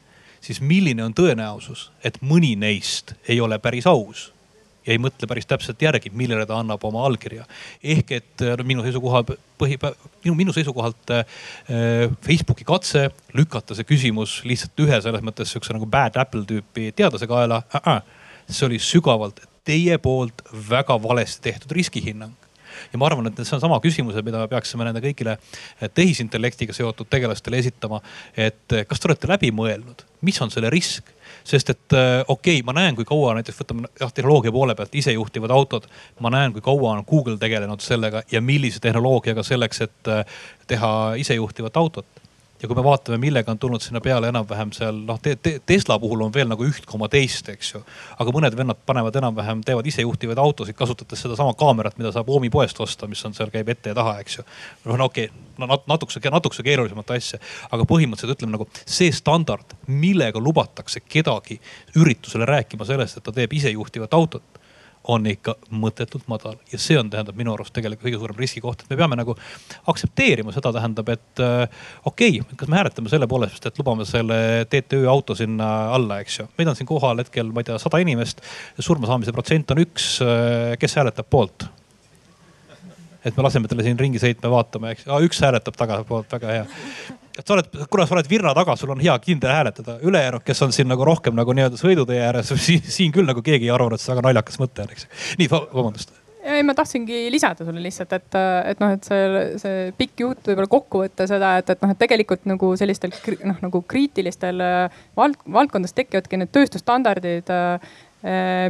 siis 0.40 0.62
milline 0.64 1.04
on 1.04 1.12
tõenäosus, 1.12 1.90
et 2.04 2.16
mõni 2.24 2.54
neist 2.56 3.12
ei 3.28 3.36
ole 3.40 3.58
päris 3.60 3.84
aus 3.90 4.30
ja 4.86 4.94
ei 4.94 5.00
mõtle 5.02 5.28
päris 5.28 5.48
täpselt 5.50 5.82
järgi, 5.82 6.12
millele 6.14 6.46
ta 6.46 6.60
annab 6.60 6.84
oma 6.86 7.04
allkirja. 7.08 7.44
ehk 7.82 8.12
et 8.16 8.44
no 8.58 8.64
minu 8.64 8.84
seisukoha 8.86 9.22
põhi, 9.58 9.78
minu, 10.24 10.34
minu 10.38 10.54
seisukohalt 10.54 11.12
äh, 11.12 11.24
Facebooki 12.22 12.64
katse 12.64 13.08
lükata 13.34 13.74
see 13.74 13.88
küsimus 13.88 14.38
lihtsalt 14.44 14.86
ühe 14.86 15.00
selles 15.02 15.24
mõttes 15.26 15.50
sihukese 15.52 15.74
nagu 15.76 15.88
bad 15.90 16.16
apple 16.16 16.46
tüüpi 16.46 16.92
teadlase 16.96 17.26
kaela 17.26 17.62
äh. 17.74 17.82
-äh. 17.82 18.15
See 18.48 18.66
oli 18.66 18.78
sügavalt 18.82 19.40
teie 19.66 19.98
poolt 19.98 20.42
väga 20.70 20.96
valesti 21.02 21.50
tehtud 21.50 21.74
riskihinnang 21.74 22.46
ja 22.92 22.98
ma 23.00 23.08
arvan, 23.08 23.30
et 23.30 23.40
see 23.42 23.56
on 23.56 23.62
sama 23.62 23.78
küsimused, 23.82 24.24
mida 24.26 24.40
me 24.42 24.48
peaksime 24.50 24.86
nende 24.86 25.02
kõigile 25.04 25.36
tehisintellektiga 25.94 26.74
seotud 26.76 27.08
tegelastele 27.10 27.60
esitama. 27.62 28.00
et 28.36 28.76
kas 28.88 29.00
te 29.00 29.08
olete 29.08 29.30
läbi 29.30 29.52
mõelnud, 29.54 30.04
mis 30.26 30.40
on 30.42 30.52
selle 30.52 30.70
risk? 30.70 31.12
sest 31.46 31.70
et 31.70 31.94
äh, 31.94 32.24
okei 32.26 32.58
okay,, 32.58 32.62
ma 32.66 32.72
näen, 32.74 32.96
kui 32.98 33.04
kaua 33.06 33.36
näiteks 33.36 33.58
võtame 33.60 33.86
jah 34.00 34.10
tehnoloogia 34.12 34.50
poole 34.52 34.74
pealt 34.74 34.94
isejuhtivad 34.98 35.52
autod. 35.54 35.86
ma 36.20 36.30
näen, 36.30 36.52
kui 36.52 36.62
kaua 36.64 36.96
on 36.96 37.04
Google 37.06 37.38
tegelenud 37.38 37.80
sellega 37.80 38.22
ja 38.32 38.40
millise 38.42 38.80
tehnoloogiaga 38.82 39.42
selleks, 39.46 39.80
et 39.86 40.12
teha 40.66 40.92
isejuhtivat 41.22 41.76
autot 41.76 42.15
ja 42.62 42.68
kui 42.68 42.76
me 42.76 42.84
vaatame, 42.84 43.18
millega 43.20 43.52
on 43.52 43.58
tulnud 43.60 43.82
sinna 43.84 44.00
peale 44.04 44.30
enam-vähem 44.32 44.72
seal 44.76 44.98
noh 45.08 45.18
te, 45.22 45.36
te, 45.36 45.56
Tesla 45.66 45.98
puhul 46.00 46.24
on 46.26 46.32
veel 46.34 46.48
nagu 46.48 46.64
üht 46.64 46.86
koma 46.88 47.08
teist, 47.12 47.48
eks 47.52 47.72
ju. 47.74 47.82
aga 48.22 48.34
mõned 48.34 48.56
vennad 48.56 48.80
panevad 48.88 49.16
enam-vähem, 49.20 49.62
teevad 49.66 49.86
isejuhtivaid 49.92 50.40
autosid, 50.40 50.76
kasutades 50.78 51.22
sedasama 51.26 51.54
kaamerat, 51.58 51.98
mida 52.00 52.12
saab 52.14 52.30
Oomi 52.32 52.50
poest 52.52 52.80
osta, 52.80 53.08
mis 53.10 53.24
on 53.28 53.36
seal, 53.36 53.52
käib 53.52 53.68
ette 53.72 53.92
ja 53.92 53.98
taha, 53.98 54.16
eks 54.24 54.38
ju. 54.38 54.46
no, 54.86 54.98
okei 55.04 55.28
okay,, 55.28 55.46
no 55.60 55.80
natukese, 55.88 56.22
natukese 56.32 56.64
keerulisemat 56.66 57.12
asja, 57.16 57.40
aga 57.70 57.88
põhimõtteliselt 57.88 58.38
ütleme 58.38 58.56
nagu 58.56 58.68
see 58.82 59.12
standard, 59.14 59.76
millega 59.86 60.40
lubatakse 60.42 61.04
kedagi 61.04 61.60
üritusele 61.96 62.48
rääkima 62.48 62.88
sellest, 62.88 63.20
et 63.20 63.26
ta 63.26 63.34
teeb 63.36 63.52
isejuhtivat 63.56 64.16
autot 64.16 64.55
on 65.12 65.26
ikka 65.30 65.54
mõttetult 65.70 66.26
madal 66.30 66.56
ja 66.72 66.78
see 66.80 66.98
on, 66.98 67.10
tähendab 67.12 67.36
minu 67.38 67.52
arust 67.54 67.74
tegelikult 67.76 68.08
kõige 68.08 68.20
suurem 68.20 68.40
riskikoht, 68.40 68.82
et 68.82 68.92
me 68.92 68.98
peame 68.98 69.18
nagu 69.18 69.36
aktsepteerima 69.92 70.54
seda, 70.54 70.72
tähendab, 70.76 71.10
et 71.14 71.42
äh, 71.44 71.86
okei 72.08 72.40
okay,, 72.42 72.58
kas 72.58 72.70
me 72.72 72.80
hääletame 72.80 73.12
selle 73.12 73.28
poolest, 73.30 73.66
et 73.66 73.80
lubame 73.80 74.06
selle 74.08 74.38
TTÜ 74.70 75.04
auto 75.10 75.36
sinna 75.38 75.70
alla, 75.96 76.20
eks 76.24 76.40
ju. 76.40 76.48
meid 76.58 76.72
on 76.72 76.78
siin 76.78 76.90
kohal 76.90 77.22
hetkel, 77.22 77.52
ma 77.54 77.62
ei 77.62 77.70
tea, 77.70 77.78
sada 77.82 78.02
inimest. 78.02 78.42
surma 78.78 79.10
saamise 79.10 79.34
protsent 79.36 79.70
on 79.74 79.82
üks, 79.86 80.16
äh, 80.24 80.74
kes 80.80 80.98
hääletab 80.98 81.30
poolt? 81.30 81.68
et 83.26 83.34
me 83.34 83.42
laseme 83.42 83.66
talle 83.66 83.82
siin 83.82 83.98
ringi 83.98 84.20
sõitma, 84.22 84.52
vaatame, 84.52 84.92
eks, 84.94 85.08
üks 85.26 85.40
hääletab 85.42 85.74
tagapoolt, 85.78 86.30
väga 86.30 86.52
hea 86.52 86.66
et 87.36 87.46
sa 87.46 87.56
oled, 87.56 87.70
kuna 87.92 88.06
sa 88.08 88.16
oled 88.16 88.28
virra 88.30 88.54
taga, 88.56 88.76
sul 88.76 88.92
on 88.94 89.02
hea 89.02 89.16
kindel 89.22 89.52
hääletada. 89.52 89.98
ülejäänud, 90.02 90.44
kes 90.46 90.62
on 90.66 90.72
siin 90.72 90.88
nagu 90.88 91.04
rohkem 91.04 91.36
nagu 91.36 91.56
nii-öelda 91.56 91.80
sõidutee 91.80 92.20
ääres, 92.26 92.52
siin, 92.98 93.12
küll 93.14 93.28
nagu 93.28 93.42
keegi 93.44 93.68
ei 93.68 93.74
arvanud, 93.74 93.98
et 93.98 94.04
see 94.04 94.14
väga 94.14 94.28
naljakas 94.28 94.62
mõte 94.62 94.86
on, 94.86 94.94
eks. 94.96 95.10
nii, 95.40 95.50
vabandust 95.50 96.16
ei, 96.46 96.62
ma 96.62 96.76
tahtsingi 96.78 97.24
lisada 97.34 97.64
sulle 97.66 97.80
lihtsalt, 97.82 98.12
et, 98.14 98.36
et 98.70 98.78
noh, 98.78 98.92
et 98.94 99.06
see, 99.08 99.22
see 99.58 99.88
pikk 99.98 100.20
jutt 100.22 100.46
võib-olla 100.46 100.70
kokku 100.70 101.00
võtta 101.02 101.26
seda, 101.26 101.56
et, 101.58 101.72
et 101.74 101.80
noh, 101.82 101.90
et 101.90 101.98
tegelikult 101.98 102.46
nagu 102.46 102.68
sellistel 102.78 103.10
noh, 103.42 103.56
nagu 103.64 103.80
kriitilistel 103.82 104.62
vald, 105.18 105.40
valdkondades 105.42 105.96
tekivadki 105.96 106.38
need 106.38 106.52
tööstusstandardid 106.54 107.50
äh, 107.50 107.90
Äh, 108.15 108.15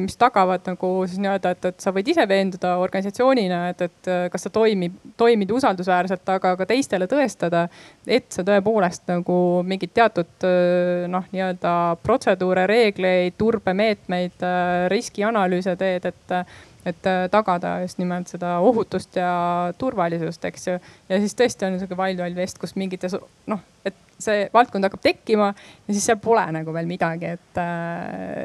mis 0.03 0.17
tagavad 0.21 0.67
nagu 0.69 0.89
siis 1.09 1.21
nii-öelda, 1.23 1.53
et, 1.55 1.69
et 1.71 1.81
sa 1.81 1.93
võid 1.95 2.09
ise 2.13 2.27
veenduda 2.29 2.75
organisatsioonina, 2.83 3.61
et, 3.73 3.87
et 3.87 4.11
äh, 4.13 4.25
kas 4.33 4.45
sa 4.45 4.53
toimib, 4.53 4.97
toimid 5.17 5.53
usaldusväärselt, 5.57 6.29
aga 6.35 6.53
ka 6.61 6.67
teistele 6.69 7.09
tõestada, 7.09 7.67
et 8.05 8.29
sa 8.35 8.45
tõepoolest 8.45 9.07
nagu 9.09 9.39
mingid 9.65 9.95
teatud 9.97 10.47
äh, 10.49 11.07
noh, 11.13 11.25
nii-öelda 11.33 11.75
protseduure, 12.05 12.67
reegleid, 12.69 13.39
turbemeetmeid, 13.41 14.45
riskianalüüse 14.93 15.77
teed, 15.81 16.11
et 16.13 16.41
et 16.87 17.09
tagada 17.33 17.81
just 17.83 17.99
nimelt 17.99 18.31
seda 18.31 18.61
ohutust 18.63 19.17
ja 19.19 19.73
turvalisust, 19.75 20.45
eks 20.47 20.69
ju. 20.69 20.77
ja 21.11 21.19
siis 21.19 21.35
tõesti 21.35 21.67
on 21.67 21.81
sihuke 21.81 21.99
Wild 21.99 22.23
Wild 22.23 22.39
West, 22.39 22.61
kus 22.63 22.77
mingites 22.79 23.17
noh, 23.51 23.65
et 23.83 23.97
see 24.23 24.45
valdkond 24.55 24.87
hakkab 24.87 25.03
tekkima 25.03 25.49
ja 25.51 25.89
siis 25.89 26.07
seal 26.07 26.21
pole 26.23 26.47
nagu 26.55 26.77
veel 26.77 26.87
midagi, 26.87 27.33
et, 27.35 27.65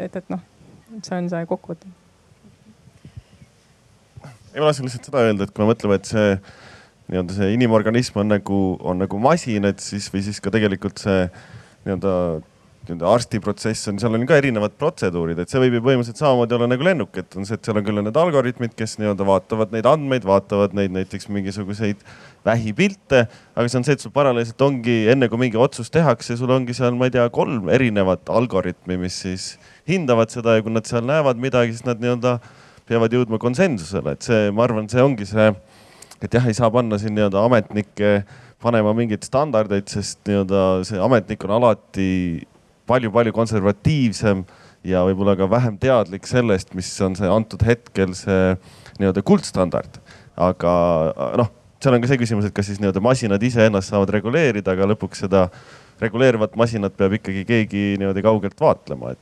et, 0.07 0.17
et 0.23 0.33
noh 0.33 0.41
see 0.99 1.17
on 1.17 1.31
see 1.31 1.47
kokkuvõte. 1.49 1.89
ei, 4.51 4.59
ma 4.59 4.67
tahtsin 4.67 4.87
lihtsalt 4.87 5.09
seda 5.09 5.25
öelda, 5.29 5.47
et 5.47 5.55
kui 5.55 5.63
me 5.63 5.71
mõtleme, 5.71 5.97
et 5.99 6.11
see 6.11 6.27
nii-öelda 7.11 7.35
see 7.35 7.51
inimorganism 7.55 8.21
on 8.23 8.31
nagu, 8.35 8.61
on 8.87 9.01
nagu 9.03 9.19
masin, 9.23 9.67
et 9.67 9.83
siis 9.83 10.07
või 10.11 10.23
siis 10.27 10.39
ka 10.43 10.53
tegelikult 10.53 11.01
see 11.03 11.25
nii-öelda 11.85 12.15
nii-öelda 12.81 13.09
arstiprotsess 13.13 13.89
on, 13.91 13.99
seal 14.01 14.15
on 14.17 14.23
ka 14.25 14.37
erinevad 14.41 14.73
protseduurid, 14.79 15.37
et 15.41 15.51
see 15.51 15.59
võib 15.61 15.75
ju 15.77 15.81
põhimõtteliselt 15.85 16.21
samamoodi 16.21 16.55
olla 16.57 16.69
nagu 16.71 16.85
lennuk, 16.85 17.13
et 17.19 17.35
on 17.37 17.45
see, 17.45 17.57
et 17.59 17.67
seal 17.67 17.77
on 17.77 17.85
küll 17.85 18.01
need 18.01 18.17
algoritmid, 18.17 18.73
kes 18.77 18.97
nii-öelda 18.97 19.27
vaatavad 19.27 19.75
neid 19.75 19.89
andmeid, 19.89 20.25
vaatavad 20.25 20.73
neid 20.77 20.95
näiteks 20.95 21.29
mingisuguseid 21.29 22.01
vähipilte. 22.47 23.27
aga 23.53 23.67
see 23.67 23.81
on 23.81 23.85
see, 23.85 23.97
et 23.99 24.01
sul 24.03 24.13
paralleelselt 24.15 24.65
ongi 24.65 24.97
enne 25.13 25.29
kui 25.29 25.43
mingi 25.43 25.61
otsus 25.61 25.93
tehakse, 25.93 26.37
sul 26.39 26.49
ongi 26.55 26.73
seal, 26.77 26.97
ma 26.97 27.09
ei 27.09 27.13
tea, 27.13 27.27
kolm 27.29 27.69
erinevat 27.69 28.33
algoritmi, 28.33 28.97
mis 29.05 29.21
siis 29.27 29.51
hindavad 29.89 30.31
seda 30.33 30.57
ja 30.57 30.65
kui 30.65 30.73
nad 30.73 30.87
seal 30.89 31.05
näevad 31.07 31.39
midagi, 31.41 31.75
siis 31.75 31.87
nad 31.87 32.01
nii-öelda 32.01 32.37
peavad 32.89 33.13
jõudma 33.15 33.39
konsensusele, 33.41 34.15
et 34.15 34.27
see, 34.27 34.49
ma 34.55 34.65
arvan, 34.65 34.89
see 34.91 35.03
ongi 35.03 35.27
see, 35.29 35.49
et 36.21 36.33
jah, 36.33 36.47
ei 36.47 36.57
saa 36.57 36.71
panna 36.73 36.99
siin 37.01 37.15
nii-öelda 37.17 37.43
ametnikke 37.47 38.13
panema 38.61 38.93
mingeid 38.97 39.25
standardeid, 39.25 39.87
sest 39.89 40.21
nii-öelda 40.27 40.63
see 40.87 40.99
ametnik 41.01 41.45
on 41.47 41.55
alati 41.57 42.09
palju-palju 42.89 43.33
konservatiivsem 43.35 44.43
ja 44.87 45.03
võib-olla 45.07 45.37
ka 45.39 45.47
vähem 45.49 45.77
teadlik 45.81 46.27
sellest, 46.29 46.75
mis 46.77 46.89
on 47.05 47.15
see 47.17 47.29
antud 47.29 47.63
hetkel 47.65 48.13
see 48.17 48.55
nii-öelda 48.99 49.23
kuldstandard. 49.25 50.01
aga 50.41 50.71
noh, 51.37 51.49
seal 51.81 51.95
on 51.95 52.01
ka 52.01 52.09
see 52.09 52.21
küsimus, 52.21 52.47
et 52.47 52.55
kas 52.55 52.69
siis 52.69 52.81
nii-öelda 52.81 53.01
masinad 53.03 53.43
iseennast 53.43 53.91
saavad 53.91 54.13
reguleerida, 54.17 54.75
aga 54.75 54.89
lõpuks 54.93 55.25
seda 55.25 55.47
reguleerivat 56.01 56.55
masinat 56.57 56.95
peab 56.97 57.13
ikkagi 57.17 57.43
keegi 57.45 57.83
niimoodi 58.01 58.23
kaugelt 58.25 58.61
vaatlema, 58.61 59.13
et 59.13 59.21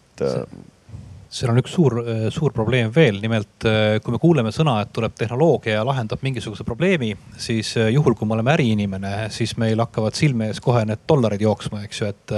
seal 1.30 1.52
on 1.52 1.60
üks 1.62 1.76
suur, 1.76 1.94
suur 2.34 2.54
probleem 2.56 2.90
veel, 2.94 3.20
nimelt 3.22 3.66
kui 4.02 4.14
me 4.16 4.20
kuuleme 4.22 4.50
sõna, 4.54 4.80
et 4.82 4.94
tuleb 4.96 5.14
tehnoloogia 5.18 5.76
ja 5.76 5.84
lahendab 5.86 6.24
mingisuguse 6.26 6.66
probleemi, 6.66 7.12
siis 7.38 7.76
juhul, 7.78 8.16
kui 8.18 8.26
me 8.26 8.34
oleme 8.34 8.56
äriinimene, 8.56 9.14
siis 9.34 9.54
meil 9.62 9.78
hakkavad 9.84 10.18
silme 10.18 10.50
ees 10.50 10.62
kohe 10.66 10.82
need 10.90 11.06
dollarid 11.10 11.46
jooksma, 11.46 11.84
eks 11.86 12.02
ju, 12.02 12.10
et 12.10 12.34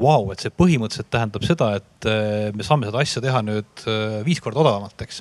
vau 0.00 0.22
wow,, 0.22 0.30
et 0.32 0.40
see 0.40 0.56
põhimõtteliselt 0.56 1.12
tähendab 1.12 1.44
seda, 1.44 1.74
et 1.82 2.08
me 2.56 2.64
saame 2.64 2.88
seda 2.88 3.04
asja 3.04 3.20
teha 3.26 3.44
nüüd 3.44 3.84
viis 4.24 4.40
korda 4.40 4.64
odavamalt, 4.64 5.04
eks 5.04 5.20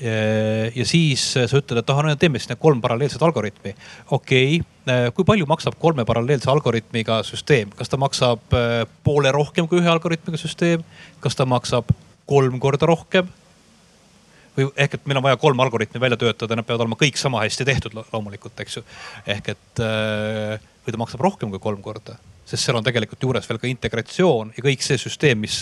ja 0.00 0.84
siis 0.88 1.22
sa 1.34 1.58
ütled, 1.58 1.82
et 1.82 1.90
ah, 1.92 1.98
no 2.04 2.14
teeme 2.16 2.40
siis 2.40 2.48
need 2.48 2.60
kolm 2.62 2.80
paralleelset 2.80 3.22
algoritmi. 3.22 3.74
okei 4.16 4.60
okay., 4.60 5.10
kui 5.14 5.26
palju 5.28 5.44
maksab 5.46 5.76
kolme 5.78 6.06
paralleelse 6.08 6.48
algoritmiga 6.50 7.20
süsteem, 7.26 7.74
kas 7.76 7.92
ta 7.92 7.98
maksab 8.00 8.56
poole 9.04 9.32
rohkem 9.36 9.68
kui 9.68 9.82
ühe 9.82 9.92
algoritmiga 9.92 10.40
süsteem, 10.40 10.82
kas 11.20 11.36
ta 11.36 11.44
maksab 11.46 11.92
kolm 12.30 12.56
korda 12.62 12.88
rohkem. 12.88 13.28
või 14.56 14.70
ehk, 14.74 14.96
et 14.96 15.06
meil 15.06 15.20
on 15.20 15.28
vaja 15.28 15.38
kolm 15.38 15.60
algoritmi 15.60 16.00
välja 16.00 16.16
töötada, 16.18 16.56
nad 16.56 16.66
peavad 16.66 16.86
olema 16.86 16.98
kõik 16.98 17.20
sama 17.20 17.44
hästi 17.44 17.68
tehtud 17.68 17.94
loomulikult, 18.00 18.56
eks 18.60 18.80
ju. 18.80 18.84
ehk 19.26 19.52
et 19.52 19.84
või 19.84 20.96
ta 20.96 21.04
maksab 21.04 21.28
rohkem 21.28 21.52
kui 21.52 21.62
kolm 21.62 21.84
korda 21.84 22.16
sest 22.50 22.66
seal 22.66 22.78
on 22.78 22.86
tegelikult 22.86 23.22
juures 23.26 23.46
veel 23.48 23.60
ka 23.62 23.68
integratsioon 23.70 24.54
ja 24.56 24.64
kõik 24.64 24.84
see 24.84 24.98
süsteem, 25.00 25.40
mis 25.44 25.60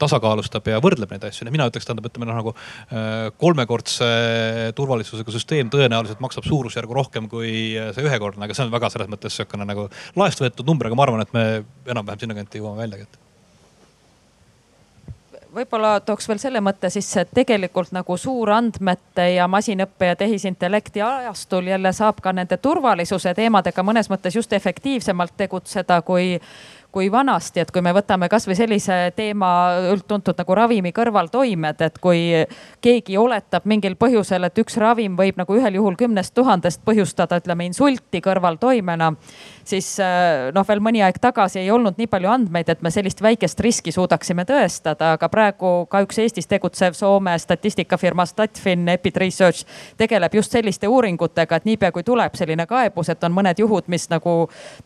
tasakaalustab 0.00 0.70
ja 0.72 0.80
võrdleb 0.84 1.12
neid 1.12 1.28
asju. 1.28 1.48
mina 1.52 1.68
ütleks, 1.70 1.88
tähendab, 1.88 2.08
ütleme 2.10 2.28
noh 2.30 2.40
nagu 2.40 2.54
kolmekordse 3.40 4.08
turvalisusega 4.78 5.34
süsteem 5.34 5.70
tõenäoliselt 5.72 6.22
maksab 6.24 6.48
suurusjärgu 6.48 6.96
rohkem 6.96 7.28
kui 7.32 7.52
see 7.76 8.06
ühekordne, 8.08 8.46
aga 8.46 8.56
see 8.56 8.66
on 8.66 8.74
väga 8.74 8.90
selles 8.94 9.12
mõttes 9.12 9.36
sihukene 9.36 9.68
nagu 9.68 9.88
laest 10.16 10.42
võetud 10.42 10.66
number, 10.68 10.90
aga 10.90 10.98
ma 10.98 11.08
arvan, 11.08 11.24
et 11.26 11.36
me 11.36 11.46
enam-vähem 11.92 12.26
sinnakanti 12.26 12.62
jõuame 12.62 12.84
väljagi 12.86 13.25
võib-olla 15.56 16.00
tooks 16.04 16.28
veel 16.28 16.40
selle 16.40 16.60
mõtte 16.64 16.90
sisse, 16.92 17.24
et 17.24 17.32
tegelikult 17.34 17.92
nagu 17.96 18.16
suurandmete 18.20 19.28
ja 19.36 19.48
masinõppe 19.48 20.10
ja 20.10 20.16
tehisintellekti 20.18 21.02
ajastul 21.02 21.70
jälle 21.70 21.92
saab 21.96 22.20
ka 22.24 22.32
nende 22.36 22.58
turvalisuse 22.62 23.32
teemadega 23.34 23.84
mõnes 23.86 24.10
mõttes 24.12 24.36
just 24.36 24.52
efektiivsemalt 24.52 25.36
tegutseda, 25.36 26.02
kui 26.02 26.36
kui 26.96 27.10
vanasti, 27.12 27.60
et 27.60 27.68
kui 27.74 27.82
me 27.84 27.92
võtame 27.92 28.30
kasvõi 28.32 28.54
sellise 28.56 28.94
teema 29.16 29.50
üldtuntud 29.92 30.38
nagu 30.40 30.54
ravimi 30.56 30.94
kõrvaltoimed, 30.96 31.82
et 31.84 31.98
kui 32.00 32.22
keegi 32.80 33.18
oletab 33.20 33.66
mingil 33.68 33.98
põhjusel, 34.00 34.48
et 34.48 34.62
üks 34.62 34.78
ravim 34.80 35.18
võib 35.18 35.36
nagu 35.36 35.58
ühel 35.58 35.76
juhul 35.76 35.98
kümnest 36.00 36.32
tuhandest 36.38 36.80
põhjustada, 36.88 37.42
ütleme 37.42 37.68
insulti 37.68 38.22
kõrvaltoimena 38.24 39.12
siis 39.68 40.00
äh, 40.00 40.52
noh, 40.54 40.64
veel 40.68 40.80
mõni 40.84 41.02
aeg 41.04 41.18
tagasi 41.22 41.60
ei 41.60 41.70
olnud 41.74 41.98
nii 41.98 42.08
palju 42.10 42.30
andmeid, 42.30 42.68
et 42.70 42.82
me 42.84 42.90
sellist 42.94 43.20
väikest 43.22 43.60
riski 43.64 43.92
suudaksime 43.94 44.46
tõestada, 44.48 45.12
aga 45.16 45.28
praegu 45.32 45.72
ka 45.90 46.02
üks 46.06 46.20
Eestis 46.22 46.48
tegutsev 46.50 46.94
Soome 46.96 47.34
statistikafirma 47.38 48.26
Statfin 48.28 48.88
Epid 48.94 49.18
Research 49.20 49.66
tegeleb 49.98 50.34
just 50.38 50.54
selliste 50.54 50.88
uuringutega, 50.88 51.58
et 51.58 51.68
niipea 51.68 51.92
kui 51.94 52.06
tuleb 52.06 52.38
selline 52.38 52.66
kaebus, 52.70 53.10
et 53.12 53.24
on 53.26 53.34
mõned 53.34 53.58
juhud, 53.62 53.90
mis 53.92 54.08
nagu 54.12 54.36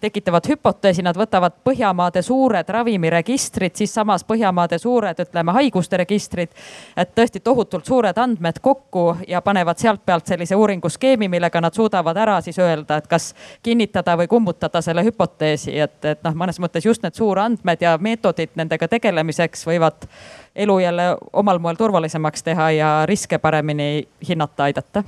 tekitavad 0.01 0.49
hüpoteesi, 0.49 1.05
nad 1.05 1.19
võtavad 1.19 1.61
Põhjamaade 2.01 2.23
suured 2.25 2.69
ravimiregistrid, 2.69 3.75
siis 3.77 3.93
samas 3.93 4.23
Põhjamaade 4.25 4.79
suured, 4.81 5.19
ütleme 5.21 5.53
haiguste 5.53 5.99
registrid. 6.01 6.49
et 6.97 7.11
tõesti 7.15 7.43
tohutult 7.45 7.85
suured 7.85 8.17
andmed 8.19 8.61
kokku 8.63 9.17
ja 9.29 9.43
panevad 9.43 9.77
sealt 9.77 10.01
pealt 10.07 10.27
sellise 10.27 10.57
uuringuskeemi, 10.57 11.29
millega 11.29 11.61
nad 11.61 11.75
suudavad 11.75 12.17
ära 12.17 12.41
siis 12.41 12.59
öelda, 12.59 12.97
et 12.97 13.07
kas 13.07 13.35
kinnitada 13.63 14.17
või 14.17 14.29
kummutada 14.29 14.81
selle 14.81 15.05
hüpoteesi, 15.05 15.77
et, 15.79 16.05
et 16.05 16.25
noh, 16.25 16.35
mõnes 16.35 16.57
mõttes 16.59 16.87
just 16.87 17.03
need 17.03 17.15
suurandmed 17.15 17.83
ja 17.83 17.99
meetodid 18.01 18.57
nendega 18.57 18.89
tegelemiseks 18.89 19.67
võivad 19.67 20.09
elu 20.57 20.79
jälle 20.79 21.17
omal 21.33 21.59
moel 21.59 21.77
turvalisemaks 21.77 22.43
teha 22.43 22.71
ja 22.71 22.91
riske 23.07 23.39
paremini 23.39 24.09
hinnata 24.29 24.71
aidata. 24.71 25.05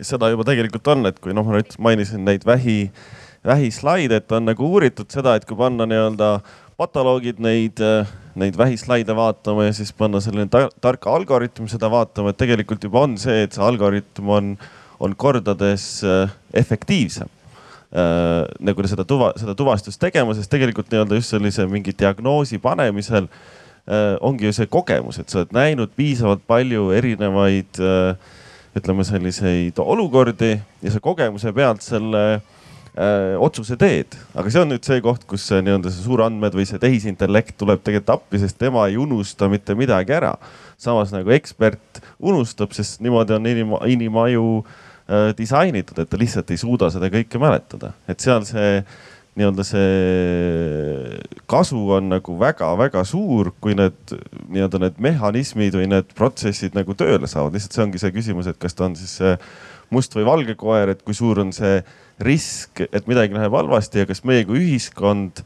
seda 0.00 0.28
juba 0.34 0.44
tegelikult 0.44 0.86
on, 0.88 1.06
et 1.06 1.18
kui 1.20 1.32
noh, 1.32 1.46
ma 1.46 1.60
nüüd 1.60 1.78
mainisin 1.78 2.24
neid 2.24 2.42
vähi, 2.46 2.90
vähislaide, 3.44 4.16
et 4.16 4.32
on 4.32 4.46
nagu 4.46 4.66
uuritud 4.74 5.10
seda, 5.10 5.34
et 5.36 5.46
kui 5.48 5.58
panna 5.58 5.86
nii-öelda 5.88 6.36
patoloogid 6.78 7.40
neid, 7.42 7.80
neid 8.38 8.58
vähislaide 8.58 9.14
vaatama 9.16 9.66
ja 9.68 9.74
siis 9.76 9.92
panna 9.96 10.22
selline 10.22 10.48
tark 10.50 11.06
algoritm 11.10 11.66
seda 11.70 11.90
vaatama, 11.90 12.32
et 12.32 12.40
tegelikult 12.40 12.84
juba 12.86 13.04
on 13.06 13.16
see, 13.20 13.42
et 13.46 13.54
see 13.54 13.64
algoritm 13.64 14.30
on, 14.32 14.52
on 15.02 15.16
kordades 15.18 15.86
äh, 16.06 16.30
efektiivsem 16.62 17.28
äh, 17.28 18.46
nagu 18.62 18.86
seda 18.90 19.06
tuva, 19.08 19.32
seda 19.40 19.56
tuvastust 19.58 20.00
tegema, 20.02 20.36
sest 20.38 20.50
tegelikult 20.52 20.92
nii-öelda 20.92 21.18
just 21.18 21.34
sellise 21.34 21.66
mingi 21.70 21.94
diagnoosi 21.98 22.62
panemisel 22.62 23.26
äh, 23.26 24.14
ongi 24.22 24.48
ju 24.48 24.54
see 24.60 24.70
kogemus, 24.70 25.18
et 25.18 25.34
sa 25.34 25.42
oled 25.42 25.54
näinud 25.58 25.98
piisavalt 25.98 26.46
palju 26.46 26.92
erinevaid 26.94 27.82
äh, 27.82 28.32
ütleme 28.78 29.04
selliseid 29.04 29.76
olukordi 29.82 30.54
ja 30.56 30.90
sa 30.94 31.02
kogemuse 31.02 31.50
pealt 31.52 31.82
selle 31.84 32.26
äh, 32.38 32.50
otsuse 32.92 33.78
teed. 33.80 34.12
aga 34.36 34.50
see 34.52 34.60
on 34.60 34.68
nüüd 34.68 34.84
see 34.84 35.00
koht, 35.00 35.22
kus 35.24 35.46
nii-öelda 35.48 35.88
see 35.88 36.04
suurandmed 36.04 36.52
või 36.52 36.66
see 36.68 36.80
tehisintellekt 36.82 37.56
tuleb 37.56 37.80
tegelikult 37.80 38.18
appi, 38.18 38.40
sest 38.42 38.58
tema 38.60 38.84
ei 38.90 38.98
unusta 39.00 39.48
mitte 39.48 39.72
midagi 39.78 40.12
ära. 40.12 40.34
samas 40.76 41.14
nagu 41.14 41.32
ekspert 41.32 42.02
unustab, 42.20 42.76
sest 42.76 43.00
niimoodi 43.00 43.32
on 43.38 43.48
inim, 43.48 43.72
inimaju 43.88 44.46
äh, 44.60 44.74
Äh, 45.12 45.32
disainitud, 45.36 45.98
et 45.98 46.08
ta 46.08 46.18
lihtsalt 46.18 46.50
ei 46.54 46.60
suuda 46.60 46.86
seda 46.94 47.08
kõike 47.10 47.40
mäletada, 47.42 47.90
et 48.06 48.22
seal 48.22 48.44
see 48.46 48.78
nii-öelda 49.34 49.64
see 49.66 51.16
kasu 51.50 51.80
on 51.96 52.06
nagu 52.12 52.36
väga-väga 52.38 53.02
suur, 53.08 53.50
kui 53.58 53.74
need 53.74 54.14
nii-öelda 54.46 54.78
need 54.84 55.00
mehhanismid 55.02 55.74
või 55.74 55.88
need 55.90 56.14
protsessid 56.14 56.78
nagu 56.78 56.94
tööle 56.94 57.26
saavad. 57.26 57.56
lihtsalt 57.56 57.74
see 57.74 57.84
ongi 57.88 58.00
see 58.00 58.14
küsimus, 58.14 58.46
et 58.46 58.60
kas 58.62 58.78
ta 58.78 58.86
on 58.86 58.94
siis 59.00 59.16
see 59.18 59.34
must 59.92 60.14
või 60.16 60.26
valge 60.28 60.56
koer, 60.58 60.94
et 60.94 61.02
kui 61.06 61.16
suur 61.16 61.42
on 61.42 61.52
see 61.54 61.80
risk, 62.22 62.84
et 62.88 63.08
midagi 63.10 63.36
läheb 63.36 63.54
halvasti 63.56 64.02
ja 64.02 64.08
kas 64.08 64.24
meie 64.28 64.46
kui 64.48 64.60
ühiskond 64.60 65.44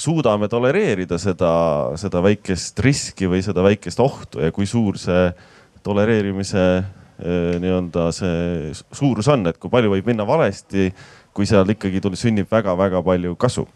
suudame 0.00 0.48
tolereerida 0.48 1.18
seda, 1.20 1.52
seda 2.00 2.22
väikest 2.24 2.78
riski 2.84 3.28
või 3.28 3.42
seda 3.44 3.64
väikest 3.66 4.00
ohtu 4.00 4.40
ja 4.44 4.52
kui 4.54 4.68
suur 4.68 4.98
see 5.00 5.28
tolereerimise 5.84 6.64
Äh, 7.20 7.58
nii-öelda 7.60 8.06
see 8.16 8.70
suurus 8.96 9.26
on, 9.28 9.44
et 9.50 9.58
kui 9.60 9.68
palju 9.68 9.90
võib 9.92 10.06
minna 10.08 10.24
valesti, 10.24 10.86
kui 11.36 11.44
seal 11.48 11.68
ikkagi 11.68 12.00
tuli, 12.00 12.16
sünnib 12.16 12.48
väga-väga 12.48 13.02
palju 13.04 13.34
kasu 13.40 13.66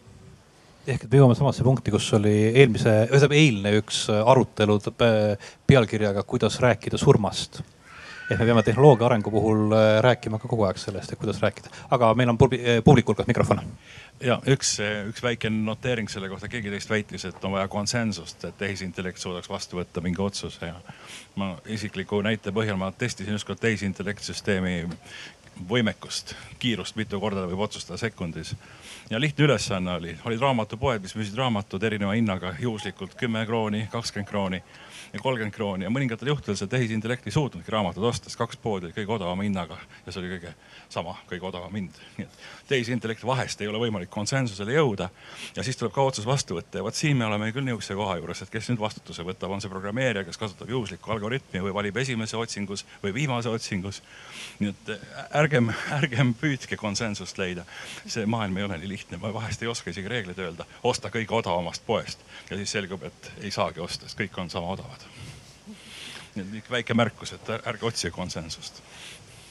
ehk 0.84 1.04
et 1.04 1.12
me 1.12 1.20
jõuame 1.20 1.36
samasse 1.36 1.64
punkti, 1.64 1.92
kus 1.92 2.06
oli 2.16 2.32
eelmise, 2.50 2.92
ühesõnaga 3.10 3.36
eilne 3.36 3.70
üks 3.78 4.02
arutelu 4.14 4.74
pealkirjaga 5.68 6.24
Kuidas 6.28 6.58
rääkida 6.60 7.00
surmast. 7.00 7.62
Et 8.30 8.38
me 8.38 8.44
peame 8.44 8.62
tehnoloogia 8.62 9.06
arengu 9.06 9.30
puhul 9.30 9.72
äh, 9.72 9.98
rääkima 10.04 10.38
ka 10.38 10.48
kogu 10.48 10.64
aeg 10.68 10.80
sellest, 10.80 11.12
et 11.12 11.20
kuidas 11.20 11.42
rääkida, 11.42 11.72
aga 11.90 12.14
meil 12.14 12.32
on 12.32 12.38
publiku 12.38 13.12
hulgas 13.12 13.28
mikrofon 13.30 13.64
ja 14.22 14.38
üks, 14.50 14.76
üks 15.08 15.22
väike 15.22 15.50
noteering 15.50 16.10
selle 16.10 16.28
kohta, 16.30 16.48
keegi 16.50 16.72
teist 16.72 16.90
väitis, 16.90 17.24
et 17.28 17.44
on 17.44 17.54
vaja 17.56 17.68
konsensust, 17.68 18.44
et 18.44 18.58
tehisintellekt 18.58 19.22
suudaks 19.22 19.50
vastu 19.50 19.80
võtta 19.80 20.02
mingi 20.04 20.22
otsuse. 20.22 20.70
Ja 20.70 20.78
ma 21.40 21.54
isikliku 21.66 22.20
näite 22.24 22.54
põhjal 22.54 22.78
ma 22.80 22.92
testisin 22.92 23.36
ükskord 23.38 23.60
tehisintellektsüsteemi 23.64 24.76
võimekust, 25.70 26.34
kiirust, 26.58 26.96
mitu 26.98 27.20
korda 27.22 27.44
võib 27.46 27.60
otsustada 27.66 27.98
sekundis. 27.98 28.54
ja 29.10 29.20
lihtne 29.20 29.44
ülesanne 29.44 29.92
oli, 29.94 30.16
olid 30.24 30.40
raamatupoed, 30.40 31.02
mis 31.02 31.14
müüsid 31.14 31.36
raamatud 31.38 31.82
erineva 31.82 32.16
hinnaga, 32.16 32.54
juhuslikult 32.58 33.14
kümme 33.14 33.46
krooni, 33.46 33.86
kakskümmend 33.92 34.28
krooni 34.28 34.62
ja 35.14 35.22
kolmkümmend 35.22 35.54
krooni. 35.54 35.86
Ja 35.86 35.92
mõningatel 35.94 36.32
juhtudel 36.32 36.58
see 36.58 36.70
tehisintellekt 36.70 37.28
ei 37.28 37.34
suutnudki 37.34 37.72
raamatut 37.72 38.04
osta, 38.10 38.28
sest 38.28 38.40
kaks 38.40 38.58
poodi 38.62 38.88
olid 38.88 38.96
kõige 38.96 39.14
odavama 39.16 39.46
hinnaga 39.46 39.78
ja 39.78 40.12
see 40.12 40.20
oli 40.22 40.32
kõige 40.34 40.54
sama, 40.94 41.16
kõige 41.30 41.48
odavam 41.48 41.74
hind. 41.74 41.96
nii 42.16 42.26
et 42.26 42.38
tehisintellekti 42.68 43.26
vahest 43.26 43.60
ei 43.60 43.68
ole 43.68 43.80
võimalik 43.82 44.10
konsensusele 44.12 44.76
jõuda 44.76 45.08
ja 45.56 45.64
siis 45.66 45.78
tuleb 45.80 45.92
ka 45.94 46.04
otsus 46.06 46.26
vastu 46.26 46.56
võtta 46.58 46.80
ja 46.80 46.86
vot 46.86 46.96
siin 46.96 47.18
me 47.18 47.26
oleme 47.26 47.50
küll 47.52 47.66
nihukese 47.66 47.96
koha 47.98 48.16
juures, 48.20 48.42
et 48.44 48.52
kes 48.52 48.70
nüüd 48.70 48.82
vastutuse 48.82 49.26
võtab, 49.26 49.52
on 49.54 49.62
see 49.62 49.72
programmeerija, 49.72 50.24
kes 50.28 50.40
kasutab 50.40 50.70
juhuslikku 50.70 51.12
algoritmi 51.14 51.62
või 51.66 51.74
valib 51.76 51.98
esimese 52.02 52.38
otsingus 52.40 52.86
või 53.02 53.14
viimase 53.16 53.52
otsingus. 53.52 54.02
nii 54.60 54.72
et 54.72 54.94
ärgem, 55.42 55.72
ärgem 55.98 56.34
püüdke 56.40 56.78
konsensust 56.80 57.38
leida. 57.38 57.66
see 58.06 58.26
maailm 58.26 58.56
ei 58.56 58.68
ole 58.68 58.78
nii 58.78 58.92
lihtne, 58.94 59.20
ma 59.22 59.32
vahest 59.34 59.62
ei 59.62 59.68
oska 59.68 59.90
isegi 59.90 60.08
reegleid 60.08 60.38
öelda, 60.38 60.66
osta 60.82 61.10
kõige 61.10 61.34
odavamast 61.34 61.86
poest 61.86 62.24
ja 62.50 62.56
siis 62.56 62.70
selgub, 62.70 63.02
et 63.02 63.32
ei 63.42 63.50
saagi 63.50 63.80
osta, 63.80 64.08
sest 64.08 64.20
kõik 64.20 64.38
on 64.40 64.50
sama 64.50 64.72
odavad 64.76 65.08
nii 66.34 66.58
et 66.58 66.70
väike 66.70 66.94
märkus, 66.98 67.32
et 67.36 67.50
ärge 67.54 67.86
otsige 67.86 68.10
konsensust 68.14 68.82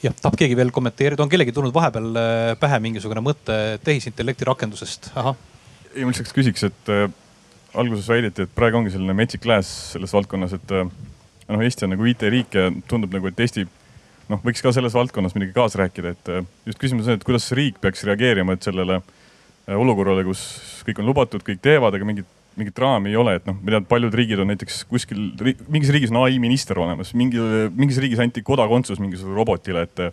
jah, 0.04 0.14
tahab 0.20 0.38
keegi 0.38 0.56
veel 0.58 0.72
kommenteerida, 0.74 1.24
on 1.24 1.32
kellelgi 1.32 1.54
tulnud 1.56 1.74
vahepeal 1.74 2.20
äh, 2.20 2.52
pähe 2.60 2.80
mingisugune 2.84 3.22
mõte 3.24 3.58
tehisintellekti 3.84 4.48
rakendusest? 4.50 5.10
ei, 5.14 6.02
ma 6.02 6.10
lihtsalt 6.10 6.34
küsiks, 6.34 6.66
et 6.68 6.92
äh, 6.92 7.06
alguses 7.78 8.08
väideti, 8.10 8.46
et 8.46 8.54
praegu 8.54 8.80
ongi 8.80 8.92
selline 8.94 9.16
metsik 9.16 9.46
lääs 9.48 9.70
selles 9.94 10.14
valdkonnas, 10.14 10.54
et 10.58 10.74
äh, 10.74 10.86
noh, 11.48 11.64
Eesti 11.64 11.86
on 11.86 11.94
nagu 11.94 12.06
IT-riik 12.10 12.58
ja 12.58 12.68
tundub 12.90 13.14
nagu, 13.14 13.30
et 13.30 13.42
Eesti 13.44 13.66
noh, 14.30 14.40
võiks 14.44 14.62
ka 14.64 14.72
selles 14.74 14.94
valdkonnas 14.96 15.36
midagi 15.36 15.54
kaasa 15.56 15.82
rääkida, 15.84 16.14
et 16.14 16.32
äh, 16.32 16.46
just 16.68 16.80
küsimus 16.82 17.08
on, 17.08 17.18
et 17.18 17.26
kuidas 17.26 17.50
riik 17.56 17.80
peaks 17.82 18.04
reageerima, 18.08 18.56
et 18.56 18.66
sellele 18.66 19.00
äh, 19.00 19.76
olukorrale, 19.76 20.24
kus 20.26 20.44
kõik 20.86 21.02
on 21.02 21.10
lubatud, 21.10 21.44
kõik 21.46 21.62
teevad, 21.64 21.96
aga 21.96 22.08
mingit 22.08 22.30
mingit 22.60 22.78
raami 22.78 23.12
ei 23.12 23.18
ole, 23.20 23.36
et 23.38 23.46
noh, 23.48 23.56
ma 23.60 23.74
tean, 23.74 23.86
paljud 23.88 24.14
riigid 24.14 24.40
on 24.42 24.50
näiteks 24.52 24.84
kuskil, 24.90 25.26
mingis 25.72 25.92
riigis 25.94 26.12
on 26.14 26.22
ai 26.22 26.38
minister 26.42 26.78
olemas, 26.80 27.12
mingi, 27.18 27.42
mingis 27.74 28.00
riigis 28.02 28.22
anti 28.22 28.44
kodakondsus 28.46 29.02
mingisugusele 29.02 29.38
robotile, 29.38 29.86
et 29.88 30.04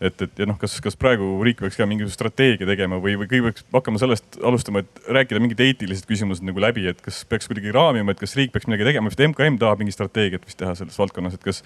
et, 0.00 0.22
et 0.24 0.40
ja 0.40 0.46
noh, 0.48 0.56
kas, 0.60 0.78
kas 0.80 0.96
praegu 0.98 1.26
riik 1.44 1.58
peaks 1.60 1.76
ka 1.76 1.86
mingisuguse 1.88 2.16
strateegia 2.16 2.68
tegema 2.68 2.96
või, 3.02 3.18
või 3.20 3.28
kõigepealt 3.28 3.60
peaks 3.60 3.76
hakkama 3.76 4.00
sellest 4.00 4.38
alustama, 4.48 4.82
et 4.82 5.00
rääkida 5.12 5.42
mingid 5.42 5.60
eetilised 5.64 6.08
küsimused 6.08 6.46
nagu 6.46 6.62
läbi, 6.62 6.86
et 6.88 7.02
kas 7.04 7.20
peaks 7.28 7.50
kuidagi 7.50 7.74
raamima, 7.76 8.14
et 8.14 8.22
kas 8.22 8.32
riik 8.38 8.54
peaks 8.54 8.68
midagi 8.70 8.88
tegema, 8.88 9.12
vist 9.12 9.20
MKM 9.26 9.58
tahab 9.60 9.82
mingi 9.82 9.92
strateegiat 9.94 10.46
vist 10.48 10.58
teha 10.60 10.72
selles 10.78 10.96
valdkonnas, 11.00 11.36
et 11.36 11.44
kas, 11.44 11.60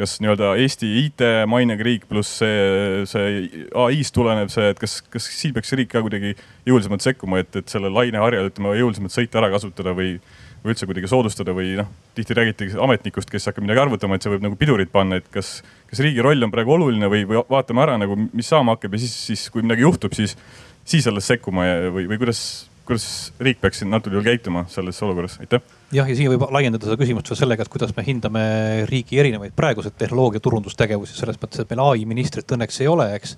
kas 0.00 0.18
nii-öelda 0.20 0.52
Eesti 0.60 0.90
IT-mainega 1.06 1.88
riik 1.88 2.04
pluss 2.10 2.42
see, 2.42 3.06
see 3.08 3.64
ai-st 3.86 4.16
tulenev 4.16 4.52
see, 4.52 4.68
et 4.74 4.82
kas, 4.82 5.00
kas 5.08 5.30
siin 5.32 5.56
peaks 5.56 5.72
riik 5.78 5.94
ka 5.94 6.04
kuidagi 6.04 6.34
jõulisemalt 6.68 7.08
sekkuma, 7.08 7.40
et, 7.40 7.56
et 7.56 7.72
selle 7.72 7.92
laineharjal 7.94 8.52
ütleme 8.52 8.76
jõulisemalt 8.82 9.16
sõita 9.16 9.40
ära 9.40 9.50
kasutada 9.56 9.96
või 9.96 10.18
või 10.62 10.74
üldse 10.74 10.88
kuidagi 10.88 11.08
soodustada 11.10 11.54
või 11.54 11.76
noh, 11.78 11.90
tihti 12.16 12.34
räägitakse 12.34 12.80
ametnikust, 12.82 13.30
kes 13.30 13.46
hakkab 13.50 13.64
midagi 13.64 13.82
arvutama, 13.84 14.16
et 14.16 14.24
see 14.24 14.32
võib 14.32 14.42
nagu 14.42 14.58
pidurit 14.58 14.90
panna, 14.90 15.20
et 15.20 15.28
kas, 15.30 15.60
kas 15.88 16.02
riigi 16.04 16.24
roll 16.24 16.44
on 16.44 16.52
praegu 16.52 16.74
oluline 16.76 17.10
või, 17.10 17.24
või 17.28 17.42
vaatame 17.48 17.84
ära 17.84 17.98
nagu, 18.00 18.16
mis 18.32 18.48
saama 18.50 18.76
hakkab 18.76 18.96
ja 18.96 19.04
siis, 19.04 19.14
siis 19.30 19.46
kui 19.52 19.64
midagi 19.64 19.86
juhtub, 19.86 20.16
siis, 20.16 20.36
siis 20.88 21.06
alles 21.10 21.28
sekkuma 21.30 21.66
ja, 21.66 21.78
või, 21.94 22.04
või 22.10 22.20
kuidas, 22.20 22.42
kuidas 22.88 23.06
riik 23.40 23.62
peaks 23.62 23.84
antud 23.86 24.12
juhul 24.12 24.26
käituma 24.26 24.66
selles 24.72 25.00
olukorras, 25.04 25.38
aitäh. 25.42 25.64
jah, 25.94 26.08
ja 26.08 26.18
siin 26.18 26.30
võib 26.34 26.44
laiendada 26.54 26.88
seda 26.88 26.98
küsimust 27.00 27.32
veel 27.32 27.40
sellega, 27.40 27.64
et 27.64 27.72
kuidas 27.72 27.94
me 27.96 28.04
hindame 28.06 28.44
riigi 28.90 29.20
erinevaid 29.22 29.56
praeguseid 29.56 29.96
tehnoloogia 30.00 30.44
turundustegevusi 30.44 31.16
selles 31.16 31.40
mõttes, 31.40 31.64
et 31.64 31.72
meil 31.72 31.84
ai 31.86 32.06
ministrit 32.08 32.56
õnneks 32.56 32.82
ei 32.84 32.92
ole, 32.92 33.08
eks 33.16 33.36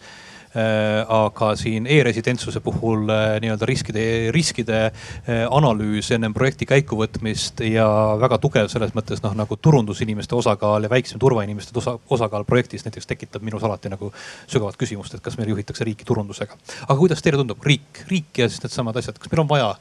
aga 0.51 1.53
siin 1.59 1.87
e-residentsuse 1.87 2.63
puhul 2.65 3.07
äh, 3.13 3.37
nii-öelda 3.43 3.69
riskide, 3.71 4.05
riskide 4.35 4.81
äh, 4.89 5.45
analüüs 5.47 6.11
ennem 6.17 6.35
projekti 6.35 6.67
käikuvõtmist 6.71 7.63
ja 7.69 7.87
väga 8.21 8.41
tugev 8.43 8.71
selles 8.73 8.95
mõttes 8.97 9.23
noh, 9.23 9.37
nagu 9.39 9.57
turundusinimeste 9.57 10.35
osakaal 10.35 10.87
ja 10.89 10.91
väiksem 10.91 11.23
turvainimeste 11.23 11.77
osa, 11.79 11.97
osakaal 12.11 12.47
projektis 12.49 12.87
näiteks 12.87 13.07
tekitab 13.07 13.47
minus 13.47 13.65
alati 13.67 13.93
nagu 13.93 14.11
sügavat 14.51 14.79
küsimust, 14.81 15.15
et 15.15 15.23
kas 15.23 15.39
meil 15.39 15.55
juhitakse 15.55 15.87
riiki 15.87 16.09
turundusega. 16.09 16.59
aga 16.89 16.99
kuidas 16.99 17.23
teile 17.23 17.39
tundub, 17.39 17.63
riik, 17.63 18.07
riik 18.11 18.43
ja 18.43 18.51
siis 18.51 18.65
needsamad 18.65 18.99
asjad, 18.99 19.23
kas 19.23 19.31
meil 19.31 19.45
on 19.47 19.53
vaja 19.55 19.75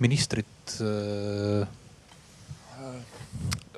ministrit 0.00 0.80
äh, 0.80 1.66
Äh, 1.66 1.66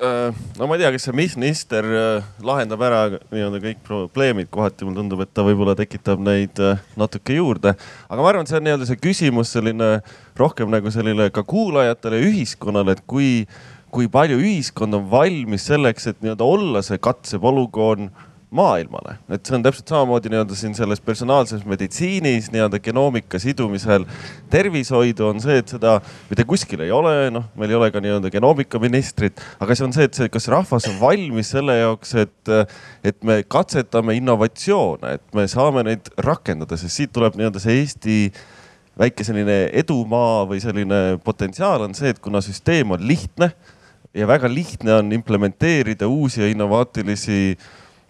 no 0.01 0.66
ma 0.66 0.76
ei 0.76 0.82
tea, 0.82 0.90
kas 0.94 1.07
see 1.09 1.16
minister 1.16 1.86
äh, 1.86 2.26
lahendab 2.46 2.82
ära 2.86 3.01
nii-öelda 3.16 3.61
kõik 3.62 3.80
probleemid, 3.86 4.51
kohati 4.55 4.86
mulle 4.86 5.01
tundub, 5.01 5.24
et 5.24 5.32
ta 5.34 5.42
võib-olla 5.46 5.74
tekitab 5.78 6.22
neid 6.22 6.61
äh, 6.62 6.78
natuke 6.99 7.34
juurde. 7.34 7.74
aga 8.07 8.22
ma 8.22 8.30
arvan, 8.30 8.46
et 8.46 8.53
see 8.53 8.61
on 8.61 8.66
nii-öelda 8.68 8.88
see 8.88 9.01
küsimus 9.03 9.55
selline 9.57 9.90
rohkem 10.38 10.70
nagu 10.70 10.92
selline 10.94 11.28
ka 11.34 11.42
kuulajatele 11.42 12.20
ja 12.20 12.30
ühiskonnale, 12.30 12.94
et 12.94 13.03
kui, 13.11 13.30
kui 13.94 14.07
palju 14.12 14.38
ühiskond 14.38 15.01
on 15.01 15.09
valmis 15.11 15.66
selleks, 15.70 16.07
et 16.12 16.22
nii-öelda 16.22 16.46
olla 16.46 16.84
see 16.86 17.01
katsepolügoon 17.03 18.12
maailmale. 18.51 19.18
et 19.28 19.44
see 19.44 19.57
on 19.57 19.62
täpselt 19.64 19.90
samamoodi 19.90 20.30
nii-öelda 20.32 20.57
siin 20.57 20.74
selles 20.76 21.01
personaalses 21.05 21.64
meditsiinis 21.68 22.49
nii-öelda 22.53 22.80
genoomika 22.80 23.38
sidumisel. 23.38 24.07
tervishoidu 24.51 25.26
on 25.28 25.40
see, 25.40 25.59
et 25.61 25.68
seda 25.68 25.99
mitte 26.30 26.46
kuskil 26.49 26.80
ei 26.84 26.92
ole, 26.94 27.30
noh, 27.34 27.44
meil 27.61 27.74
ei 27.74 27.78
ole 27.80 27.90
ka 27.92 28.01
nii-öelda 28.01 28.32
genoomikaministrit, 28.32 29.42
aga 29.61 29.76
see 29.76 29.88
on 29.88 29.92
see, 29.96 30.09
et 30.09 30.16
see, 30.16 30.30
kas 30.32 30.49
rahvas 30.49 30.88
on 30.88 30.96
valmis 31.01 31.53
selle 31.53 31.76
jaoks, 31.76 32.14
et, 32.24 32.53
et 33.05 33.18
me 33.22 33.42
katsetame 33.44 34.16
innovatsioone, 34.16 35.18
et 35.18 35.34
me 35.36 35.44
saame 35.51 35.84
neid 35.90 36.09
rakendada, 36.24 36.80
sest 36.80 36.96
siit 37.03 37.12
tuleb 37.12 37.36
nii-öelda 37.36 37.62
see 37.62 37.82
Eesti 37.82 38.20
väike 38.99 39.24
selline 39.26 39.66
edumaa 39.78 40.46
või 40.49 40.62
selline 40.62 41.18
potentsiaal 41.24 41.84
on 41.84 41.92
see, 41.94 42.14
et 42.14 42.22
kuna 42.24 42.40
süsteem 42.44 42.96
on 42.96 43.05
lihtne 43.07 43.53
ja 44.16 44.26
väga 44.26 44.49
lihtne 44.51 44.94
on 44.94 45.12
implementeerida 45.12 46.09
uusi 46.09 46.40
ja 46.40 46.49
innovaatilisi 46.49 47.59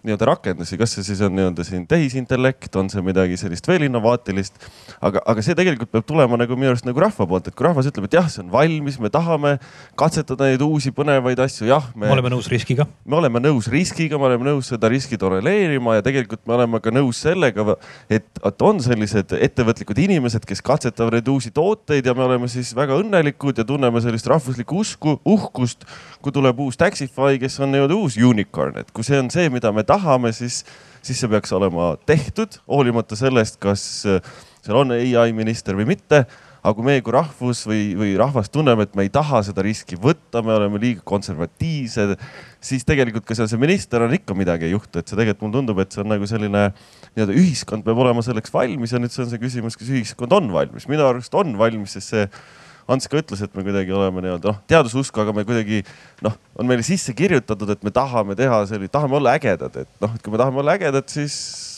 nii-öelda 0.05 0.27
rakendusi, 0.29 0.77
kas 0.79 0.93
see 0.95 1.03
siis 1.09 1.19
on 1.25 1.33
nii-öelda 1.35 1.63
siin 1.67 1.83
tehisintellekt, 1.89 2.71
on 2.79 2.87
see 2.91 3.01
midagi 3.03 3.35
sellist 3.39 3.65
veel 3.67 3.83
innovaatilist. 3.89 4.55
aga, 5.03 5.21
aga 5.27 5.43
see 5.43 5.55
tegelikult 5.57 5.91
peab 5.91 6.05
tulema 6.07 6.37
nagu 6.39 6.55
minu 6.55 6.71
arust 6.71 6.87
nagu 6.87 7.01
rahva 7.03 7.27
poolt, 7.27 7.49
et 7.49 7.55
kui 7.57 7.67
rahvas 7.67 7.89
ütleb, 7.89 8.07
et 8.07 8.15
jah, 8.15 8.29
see 8.31 8.43
on 8.45 8.51
valmis, 8.53 8.99
me 8.99 9.11
tahame 9.11 9.57
katsetada 9.99 10.47
neid 10.47 10.63
uusi 10.63 10.93
põnevaid 10.95 11.41
asju, 11.43 11.67
jah. 11.67 11.89
me 11.99 12.11
oleme 12.13 12.31
nõus 12.31 12.47
riskiga. 12.51 12.87
me 13.03 13.19
oleme 13.19 13.41
nõus 13.43 13.67
riskiga, 13.71 14.19
me 14.21 14.29
oleme 14.29 14.47
nõus 14.47 14.71
seda 14.71 14.91
riski 14.91 15.19
tolereerima 15.19 15.97
ja 15.97 16.05
tegelikult 16.05 16.45
me 16.47 16.55
oleme 16.55 16.79
ka 16.83 16.95
nõus 16.95 17.19
sellega, 17.25 17.75
et, 18.07 18.27
et 18.39 18.65
on 18.69 18.79
sellised 18.83 19.35
ettevõtlikud 19.35 19.99
inimesed, 19.99 20.47
kes 20.47 20.63
katsetavad 20.63 21.19
neid 21.19 21.27
uusi 21.27 21.51
tooteid 21.51 22.07
ja 22.07 22.15
me 22.15 22.23
oleme 22.23 22.47
siis 22.51 22.71
väga 22.77 22.95
õnnelikud 23.03 23.59
ja 23.59 23.67
tunneme 23.67 23.99
sellist 24.05 24.31
rahvuslikku 24.31 24.79
usku, 24.79 25.19
uhkust, 25.27 25.83
kui 26.23 26.31
tuleb 26.35 26.63
uus 26.63 26.79
Taxify, 26.79 27.35
kes 27.41 27.59
on 27.59 27.73
nii-öelda 27.75 27.99
uus 27.99 28.15
unicorn, 28.15 28.79
et 28.79 28.95
kui 28.95 29.03
see 29.03 29.19
on 29.19 29.27
see, 29.33 29.51
mida 29.51 29.73
me 29.75 29.83
tahame, 29.89 30.33
siis, 30.35 30.61
siis 31.01 31.19
see 31.19 31.31
peaks 31.31 31.53
olema 31.57 31.95
tehtud, 32.09 32.61
hoolimata 32.69 33.17
sellest, 33.19 33.59
kas 33.61 33.87
äh, 34.09 34.21
seal 34.63 34.83
on 34.83 34.95
ai 34.95 35.33
minister 35.35 35.77
või 35.79 35.89
mitte 35.93 36.25
aga 36.59 36.75
kui 36.75 36.85
meie 36.85 37.01
kui 37.03 37.13
rahvus 37.15 37.61
või, 37.67 37.83
või 37.97 38.13
rahvas 38.19 38.49
tunneme, 38.51 38.83
et 38.83 38.95
me 38.97 39.05
ei 39.07 39.11
taha 39.13 39.41
seda 39.47 39.63
riski 39.63 39.97
võtta, 39.99 40.41
me 40.43 40.53
oleme 40.57 40.81
liiga 40.81 41.03
konservatiivsed, 41.07 42.15
siis 42.63 42.83
tegelikult 42.87 43.27
ka 43.27 43.37
seal 43.37 43.47
see 43.51 43.61
minister 43.61 44.03
on 44.03 44.15
ikka 44.15 44.35
midagi 44.37 44.67
ei 44.67 44.73
juhtu, 44.75 44.99
et 44.99 45.07
see 45.07 45.15
tegelikult 45.15 45.45
mulle 45.45 45.59
tundub, 45.59 45.79
et 45.83 45.95
see 45.95 46.03
on 46.03 46.11
nagu 46.11 46.27
selline 46.29 46.65
nii-öelda 47.15 47.37
ühiskond 47.39 47.87
peab 47.87 48.01
olema 48.03 48.23
selleks 48.25 48.51
valmis 48.53 48.95
ja 48.95 48.99
nüüd 48.99 49.15
see 49.15 49.23
on 49.23 49.31
see 49.31 49.41
küsimus, 49.41 49.79
kas 49.79 49.91
ühiskond 49.93 50.35
on 50.35 50.51
valmis. 50.55 50.89
minu 50.91 51.07
arust 51.07 51.35
on 51.39 51.55
valmis, 51.59 51.95
sest 51.95 52.15
see 52.15 52.27
Ants 52.89 53.05
ka 53.09 53.19
ütles, 53.21 53.41
et 53.45 53.53
me 53.53 53.61
kuidagi 53.65 53.93
oleme 53.93 54.23
nii-öelda 54.25 54.49
noh, 54.49 54.59
teadususku, 54.69 55.21
aga 55.21 55.33
me 55.35 55.43
kuidagi 55.45 55.83
noh, 56.25 56.35
on 56.57 56.69
meile 56.69 56.85
sisse 56.85 57.13
kirjutatud, 57.13 57.69
et 57.75 57.83
me 57.85 57.93
tahame 57.93 58.33
teha 58.39 58.63
selline, 58.69 58.89
tahame 58.91 59.19
olla 59.19 59.35
ägedad, 59.37 59.75
et 59.83 59.91
noh, 60.01 60.15
et 60.15 60.25
kui 60.25 60.33
me 60.33 60.41
tahame 60.41 60.63
olla 60.63 60.73
ägedad, 60.79 61.05
siis 61.11 61.35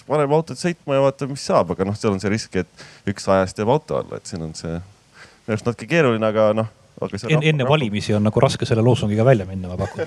paneme 0.08 0.38
autod 0.38 0.60
sõitma 0.60 0.96
ja 0.96 1.04
vaatame, 1.04 1.36
mis 1.36 1.44
saab, 1.52 1.76
aga 1.76 1.88
noh, 1.90 1.98
seal 2.00 2.16
on 2.16 2.24
see 2.24 2.32
risk, 2.32 2.56
et 2.64 3.12
üks 3.12 3.28
sajast 3.28 3.60
jääb 3.60 3.74
auto 3.76 4.00
alla, 4.00 4.22
et 4.22 4.32
siin 4.32 4.46
on 4.48 4.56
see 4.58 4.72
minu 4.72 5.58
arust 5.58 5.68
natuke 5.68 5.90
keeruline, 5.92 6.32
aga 6.32 6.52
noh. 6.62 6.72
En, 7.02 7.42
enne 7.42 7.66
valimisi 7.66 8.14
on 8.14 8.22
nagu 8.28 8.44
raske 8.44 8.68
selle 8.70 8.84
loosungiga 8.86 9.26
välja 9.26 9.48
minna, 9.50 9.72
ma 9.72 9.80
pakun 9.80 10.06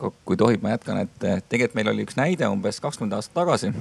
aga 0.00 0.12
kui 0.24 0.38
tohib, 0.40 0.62
ma 0.64 0.72
jätkan, 0.72 1.02
et 1.04 1.24
tegelikult 1.50 1.76
meil 1.76 1.90
oli 1.92 2.06
üks 2.06 2.16
näide 2.16 2.48
umbes 2.48 2.80
kakskümmend 2.80 3.18
aastat 3.18 3.36
tagasi 3.36 3.74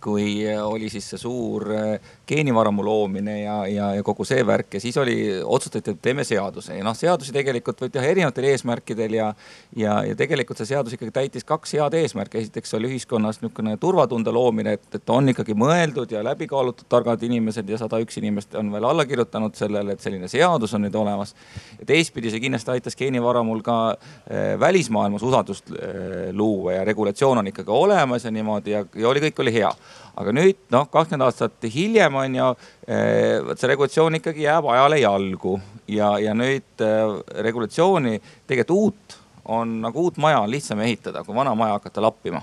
kui 0.00 0.42
oli 0.62 0.88
siis 0.90 1.06
see 1.12 1.20
suur 1.20 1.66
äh, 1.74 2.12
geenivaramu 2.28 2.84
loomine 2.84 3.40
ja, 3.42 3.56
ja, 3.66 3.88
ja 3.96 4.02
kogu 4.02 4.24
see 4.24 4.42
värk 4.46 4.74
ja 4.74 4.80
siis 4.80 4.96
oli, 4.96 5.16
otsustati, 5.44 5.94
et 5.94 6.02
teeme 6.02 6.24
seaduse 6.24 6.76
ja 6.76 6.84
noh, 6.84 6.96
seadusi 6.96 7.34
tegelikult 7.34 7.80
võib 7.82 7.92
teha 7.94 8.08
erinevatel 8.10 8.48
eesmärkidel 8.52 9.16
ja, 9.18 9.28
ja, 9.76 9.98
ja 10.06 10.16
tegelikult 10.18 10.60
see 10.60 10.70
seadus 10.72 10.96
ikkagi 10.96 11.14
täitis 11.14 11.46
kaks 11.48 11.74
head 11.76 11.96
eesmärki. 11.98 12.40
esiteks 12.42 12.74
oli 12.78 12.90
ühiskonnas 12.92 13.40
niisugune 13.42 13.76
turvatunde 13.80 14.32
loomine, 14.32 14.76
et, 14.78 14.88
et 14.94 15.10
on 15.10 15.28
ikkagi 15.32 15.56
mõeldud 15.58 16.14
ja 16.14 16.24
läbi 16.24 16.48
kaalutud 16.50 16.88
targad 16.92 17.22
inimesed 17.22 17.68
ja 17.68 17.80
sada 17.80 18.00
üks 18.02 18.18
inimest 18.20 18.54
on 18.58 18.72
veel 18.72 18.88
alla 18.88 19.06
kirjutanud 19.08 19.56
sellele, 19.58 19.96
et 19.96 20.04
selline 20.04 20.30
seadus 20.30 20.74
on 20.74 20.86
nüüd 20.86 20.96
olemas. 20.98 21.34
ja 21.80 21.86
teistpidi 21.86 22.32
see 22.32 22.42
kindlasti 22.42 22.76
aitas 22.76 22.96
geenivaramul 22.96 23.62
ka 23.66 23.78
äh, 23.92 24.58
välismaailmas 24.60 25.22
usaldust 25.22 25.70
äh, 25.70 26.30
luua 26.32 26.78
ja 26.78 26.84
regulatsioon 26.84 27.38
on 27.38 27.52
ikkagi 27.52 27.70
olemas 27.70 28.24
ja 28.24 28.30
niimoodi 28.30 28.76
ja, 28.76 28.84
ja 28.94 29.08
oli, 29.08 29.20
kõik 29.28 29.42
oli 29.42 29.54
hea 29.54 29.72
aga 30.16 30.34
nüüd 30.36 30.58
noh, 30.74 30.88
kakskümmend 30.92 31.26
aastat 31.26 31.68
hiljem 31.72 32.18
on 32.20 32.36
ju, 32.36 32.48
eh, 32.86 33.38
vot 33.46 33.60
see 33.60 33.70
regulatsioon 33.72 34.18
ikkagi 34.20 34.46
jääb 34.46 34.68
ajale 34.74 35.00
jalgu 35.00 35.56
ja, 35.88 36.14
ja 36.20 36.34
nüüd 36.36 36.84
eh, 36.84 37.16
regulatsiooni 37.48 38.18
tegelikult 38.46 38.76
uut 38.76 39.18
on 39.52 39.80
nagu 39.82 40.06
uut 40.06 40.20
maja 40.22 40.42
on 40.44 40.52
lihtsam 40.52 40.80
ehitada, 40.84 41.24
kui 41.26 41.34
vana 41.34 41.54
maja 41.58 41.78
hakata 41.78 42.04
lappima. 42.04 42.42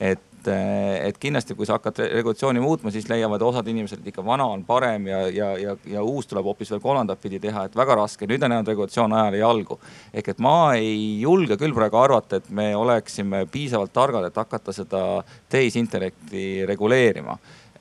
et 0.00 0.20
et, 0.48 1.08
et 1.08 1.18
kindlasti, 1.20 1.54
kui 1.58 1.66
sa 1.68 1.76
hakkad 1.78 2.00
regulatsiooni 2.12 2.60
muutma, 2.62 2.92
siis 2.94 3.08
leiavad 3.10 3.42
osad 3.44 3.68
inimesed, 3.70 4.02
et 4.02 4.10
ikka 4.12 4.24
vana 4.24 4.46
on 4.48 4.64
parem 4.68 5.06
ja, 5.10 5.20
ja, 5.32 5.52
ja, 5.60 5.76
ja 5.88 6.02
uus 6.02 6.28
tuleb 6.30 6.48
hoopis 6.48 6.72
veel 6.74 6.82
kolmandat 6.84 7.20
pidi 7.22 7.40
teha, 7.42 7.66
et 7.68 7.76
väga 7.76 7.98
raske. 8.00 8.26
nüüd 8.26 8.42
on 8.44 8.56
jäänud 8.56 8.72
regulatsioon 8.72 9.12
ajale 9.12 9.42
jalgu. 9.42 9.78
ehk 10.14 10.32
et 10.34 10.42
ma 10.44 10.56
ei 10.74 11.20
julge 11.20 11.56
küll 11.60 11.76
praegu 11.76 12.00
arvata, 12.00 12.42
et 12.42 12.50
me 12.50 12.70
oleksime 12.76 13.46
piisavalt 13.52 13.92
targad, 13.92 14.28
et 14.28 14.36
hakata 14.36 14.72
seda 14.72 15.04
tehisintellekti 15.48 16.66
reguleerima 16.66 17.38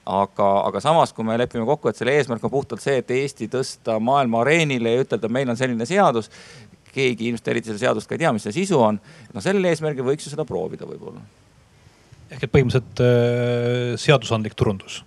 aga, 0.08 0.48
aga 0.68 0.82
samas, 0.84 1.12
kui 1.14 1.26
me 1.28 1.36
lepime 1.40 1.66
kokku, 1.68 1.90
et 1.90 2.00
selle 2.00 2.16
eesmärk 2.16 2.46
on 2.48 2.54
puhtalt 2.54 2.84
see, 2.84 3.02
et 3.02 3.12
Eesti 3.12 3.50
tõsta 3.52 3.98
maailma 4.00 4.42
areenile 4.44 4.94
ja 4.94 5.04
ütelda, 5.04 5.32
meil 5.32 5.50
on 5.52 5.60
selline 5.60 5.86
seadus. 5.86 6.32
keegi 6.98 7.28
ilmselt 7.30 7.50
eriti 7.52 7.70
seda 7.70 7.78
seadust 7.78 8.10
ka 8.10 8.16
ei 8.16 8.24
tea, 8.24 8.32
mis 8.34 8.48
see 8.48 8.56
sisu 8.56 8.80
on. 8.82 9.02
no 9.34 9.44
sellel 9.44 9.68
eesmärgil 9.70 10.08
võiks 10.08 10.26
ju 10.26 10.34
seda 10.34 10.46
proovida 10.48 10.88
võib-olla 10.88 11.22
ehk 12.32 12.44
et 12.44 12.54
põhimõtteliselt 12.54 13.04
äh, 13.04 13.96
seadusandlik 14.02 14.58
turundus. 14.58 15.02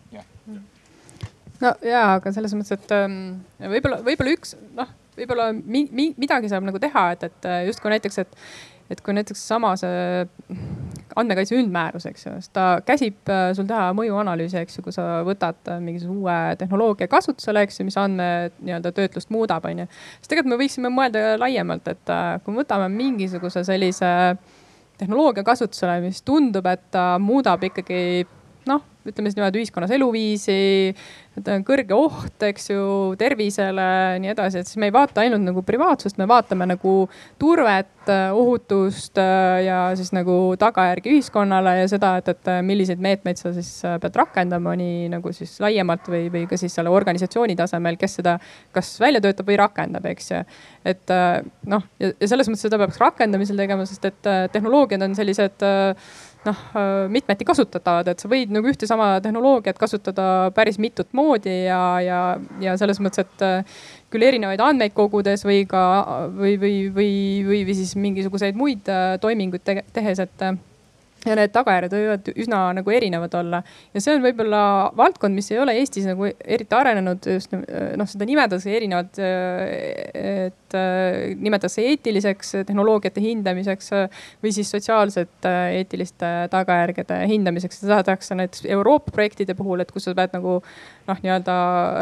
no 1.60 1.74
ja, 1.84 2.16
aga 2.16 2.32
selles 2.32 2.56
mõttes, 2.56 2.78
et 2.78 2.96
ähm, 2.96 3.20
võib-olla, 3.60 4.00
võib-olla 4.06 4.34
üks 4.36 4.56
noh, 4.76 4.90
võib-olla 5.18 5.50
mi, 5.52 5.86
mi, 5.92 6.10
midagi 6.20 6.50
saab 6.50 6.66
nagu 6.66 6.80
teha, 6.82 7.10
et, 7.16 7.26
et 7.28 7.48
äh, 7.48 7.64
justkui 7.68 7.92
näiteks, 7.92 8.20
et, 8.22 8.38
et 8.90 9.02
kui 9.04 9.14
näiteks 9.14 9.42
sama 9.52 9.74
see 9.78 10.22
andmekaitse 11.20 11.58
üldmäärus, 11.58 12.06
eks 12.08 12.24
ju, 12.26 12.32
siis 12.38 12.54
ta 12.56 12.68
käsib 12.86 13.28
äh, 13.28 13.50
sul 13.58 13.68
teha 13.68 13.90
mõjuanalüüsi, 13.98 14.62
eks 14.62 14.78
ju, 14.78 14.86
kui 14.86 14.96
sa 14.96 15.20
võtad 15.26 15.74
mingisuguse 15.84 16.16
uue 16.16 16.38
tehnoloogia 16.62 17.10
kasutusele, 17.12 17.66
eks 17.66 17.82
ju, 17.82 17.88
mis 17.90 18.00
andme 18.00 18.30
nii-öelda 18.62 18.94
töötlust 18.96 19.34
muudab, 19.34 19.68
onju. 19.68 19.90
siis 20.16 20.32
tegelikult 20.32 20.54
me 20.54 20.62
võiksime 20.62 20.94
mõelda 20.94 21.36
laiemalt, 21.42 21.92
et 21.92 22.16
kui 22.46 22.56
me 22.56 22.64
võtame 22.64 22.88
mingisuguse 22.94 23.66
sellise 23.68 24.14
äh, 24.30 24.58
tehnoloogia 25.00 25.44
kasutusele, 25.46 25.98
mis 26.04 26.22
tundub, 26.26 26.68
et 26.70 26.82
ta 26.94 27.14
muudab 27.22 27.64
ikkagi 27.70 28.26
noh, 28.70 28.86
ütleme 29.08 29.30
siis 29.30 29.38
niimoodi 29.38 29.62
ühiskonnas 29.62 29.92
eluviisi, 29.96 30.92
kõrge 31.64 31.96
oht, 31.96 32.42
eks 32.44 32.70
ju, 32.72 32.82
tervisele 33.18 33.86
nii 34.20 34.32
edasi, 34.32 34.60
et 34.60 34.68
siis 34.68 34.80
me 34.80 34.90
ei 34.90 34.94
vaata 34.94 35.22
ainult 35.22 35.44
nagu 35.44 35.62
privaatsust, 35.64 36.18
me 36.20 36.26
vaatame 36.28 36.66
nagu 36.68 36.94
turvet, 37.40 37.88
ohutust 38.10 39.20
ja 39.20 39.78
siis 39.96 40.10
nagu 40.16 40.34
tagajärgi 40.58 41.12
ühiskonnale 41.14 41.76
ja 41.78 41.88
seda, 41.92 42.14
et, 42.20 42.30
et 42.32 42.50
milliseid 42.66 43.00
meetmeid 43.02 43.38
sa 43.40 43.52
siis 43.54 43.70
pead 44.02 44.16
rakendama 44.18 44.74
nii 44.80 45.10
nagu 45.12 45.32
siis 45.36 45.52
laiemalt 45.62 46.08
või, 46.10 46.24
või 46.32 46.46
ka 46.50 46.58
siis 46.60 46.74
selle 46.76 46.92
organisatsiooni 46.92 47.56
tasemel, 47.60 47.98
kes 48.00 48.18
seda 48.20 48.36
kas 48.74 48.94
välja 49.00 49.22
töötab 49.24 49.48
või 49.52 49.60
rakendab, 49.60 50.08
eks 50.10 50.32
ju. 50.32 50.42
et 50.92 51.14
noh, 51.70 51.86
ja 52.02 52.12
selles 52.24 52.50
mõttes 52.50 52.66
seda 52.66 52.80
peaks 52.80 53.00
rakendamisel 53.00 53.60
tegema, 53.60 53.86
sest 53.88 54.10
et 54.10 54.32
tehnoloogiad 54.52 55.06
on 55.06 55.16
sellised 55.16 55.68
noh, 56.46 56.60
mitmeti 57.12 57.44
kasutatavad, 57.48 58.08
et 58.12 58.22
sa 58.22 58.28
võid 58.30 58.52
nagu 58.54 58.70
ühte 58.70 58.88
sama 58.88 59.12
tehnoloogiat 59.24 59.78
kasutada 59.80 60.50
päris 60.56 60.78
mitut 60.80 61.10
moodi 61.16 61.52
ja, 61.66 61.80
ja, 62.04 62.20
ja 62.62 62.76
selles 62.80 63.00
mõttes, 63.02 63.26
et 63.26 63.44
äh, 63.44 63.82
küll 64.12 64.24
erinevaid 64.26 64.62
andmeid 64.64 64.94
kogudes 64.96 65.44
või 65.46 65.66
ka 65.68 65.82
või, 66.32 66.56
või, 66.60 66.74
või, 66.94 67.12
või, 67.46 67.60
või 67.68 67.76
siis 67.76 67.94
mingisuguseid 68.00 68.58
muid 68.58 68.88
äh, 68.90 69.14
toiminguid 69.22 69.68
tehes, 69.92 70.22
et 70.24 70.46
äh, 70.46 70.56
ja 71.26 71.36
need 71.36 71.52
tagajärjed 71.52 71.92
võivad 71.92 72.32
üsna 72.32 72.62
nagu 72.78 72.96
erinevad 72.96 73.34
olla. 73.36 73.62
ja 73.92 74.00
see 74.00 74.16
on 74.16 74.24
võib-olla 74.24 74.62
valdkond, 74.96 75.36
mis 75.36 75.50
ei 75.52 75.60
ole 75.60 75.76
Eestis 75.80 76.08
nagu 76.08 76.30
eriti 76.30 76.76
arenenud, 76.76 77.28
just 77.36 77.52
noh, 77.52 78.08
seda 78.08 78.28
nimetatakse 78.28 78.72
erinevalt. 78.78 79.20
Et 80.74 81.40
nimetatakse 81.40 81.82
eetiliseks 81.92 82.52
tehnoloogiate 82.66 83.22
hindamiseks 83.24 83.90
või 84.42 84.52
siis 84.54 84.70
sotsiaalsete 84.70 85.52
eetiliste 85.78 86.30
tagajärgede 86.52 87.20
hindamiseks. 87.30 87.80
seda 87.80 88.00
tahetakse 88.00 88.34
näiteks 88.34 88.64
Euroopa 88.68 89.12
projektide 89.14 89.54
puhul, 89.54 89.80
et 89.80 89.92
kus 89.92 90.04
sa 90.08 90.14
pead 90.14 90.34
nagu 90.36 90.60
noh, 91.08 91.22
nii-öelda 91.24 91.56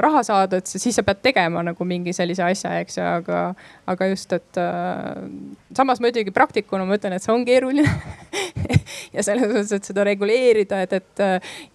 raha 0.05 0.23
saada, 0.27 0.61
et 0.61 0.71
siis 0.71 0.95
sa 0.95 1.05
pead 1.07 1.23
tegema 1.25 1.63
nagu 1.67 1.85
mingi 1.89 2.13
sellise 2.17 2.45
asja, 2.45 2.75
eks 2.83 2.99
ju, 2.99 3.05
aga, 3.05 3.43
aga 3.89 4.11
just, 4.11 4.33
et 4.37 4.61
äh, 4.61 5.23
samas 5.77 6.03
muidugi 6.05 6.35
praktikuna 6.35 6.87
ma 6.89 6.99
ütlen, 6.99 7.17
et 7.17 7.25
see 7.25 7.35
on 7.35 7.47
keeruline 7.49 7.87
ja 9.17 9.25
selles 9.25 9.49
mõttes, 9.49 9.73
et 9.79 9.89
seda 9.89 10.05
reguleerida, 10.09 10.83
et, 10.85 10.99
et 11.01 11.25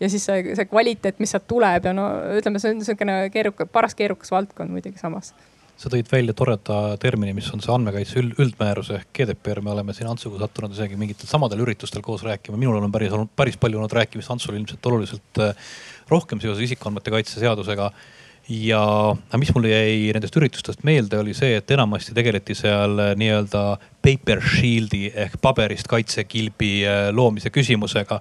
ja 0.04 0.12
siis 0.12 0.26
see, 0.30 0.54
see 0.58 0.70
kvaliteet, 0.70 1.22
mis 1.24 1.34
sealt 1.34 1.48
tuleb 1.50 1.90
ja 1.90 1.96
no 1.96 2.10
ütleme, 2.38 2.62
see 2.62 2.74
on 2.74 2.82
niisugune 2.82 3.18
keerukas, 3.34 3.72
paras 3.74 3.98
keerukas 3.98 4.34
valdkond 4.34 4.74
muidugi 4.74 5.02
samas 5.02 5.34
sa 5.78 5.90
tõid 5.92 6.10
välja 6.12 6.36
toreda 6.38 6.80
termini, 7.02 7.34
mis 7.36 7.50
on 7.54 7.62
see 7.64 7.74
andmekaitse 7.74 8.20
üld, 8.22 8.36
üldmäärus 8.42 8.92
ehk 8.96 9.10
GDPR, 9.18 9.62
me 9.66 9.74
oleme 9.74 9.96
siin 9.96 10.10
Antsuga 10.12 10.40
sattunud 10.44 10.76
isegi 10.76 11.00
mingitel 11.00 11.30
samadel 11.30 11.64
üritustel 11.66 12.04
koos 12.06 12.24
rääkima. 12.26 12.60
minul 12.60 12.78
on 12.80 12.94
päris 12.94 13.14
olnud 13.16 13.34
päris 13.36 13.58
palju 13.58 13.82
olnud 13.82 13.96
rääkimist. 13.98 14.32
Antsul 14.32 14.60
ilmselt 14.60 14.86
oluliselt 14.92 15.42
äh, 15.42 15.56
rohkem 16.12 16.42
seoses 16.44 16.64
isikuandmete 16.70 17.14
kaitse 17.14 17.42
seadusega 17.42 17.92
ja 18.50 19.16
mis 19.38 19.54
mulle 19.56 19.70
jäi 19.70 20.12
nendest 20.14 20.36
üritustest 20.36 20.84
meelde, 20.84 21.18
oli 21.20 21.34
see, 21.34 21.56
et 21.58 21.72
enamasti 21.72 22.12
tegeleti 22.16 22.56
seal 22.58 23.00
äh, 23.00 23.12
nii-öelda 23.16 23.62
paper 24.04 24.42
shield'i 24.44 25.14
ehk 25.16 25.38
paberist 25.42 25.88
kaitsekilbi 25.88 26.72
äh, 26.84 27.04
loomise 27.16 27.54
küsimusega. 27.56 28.18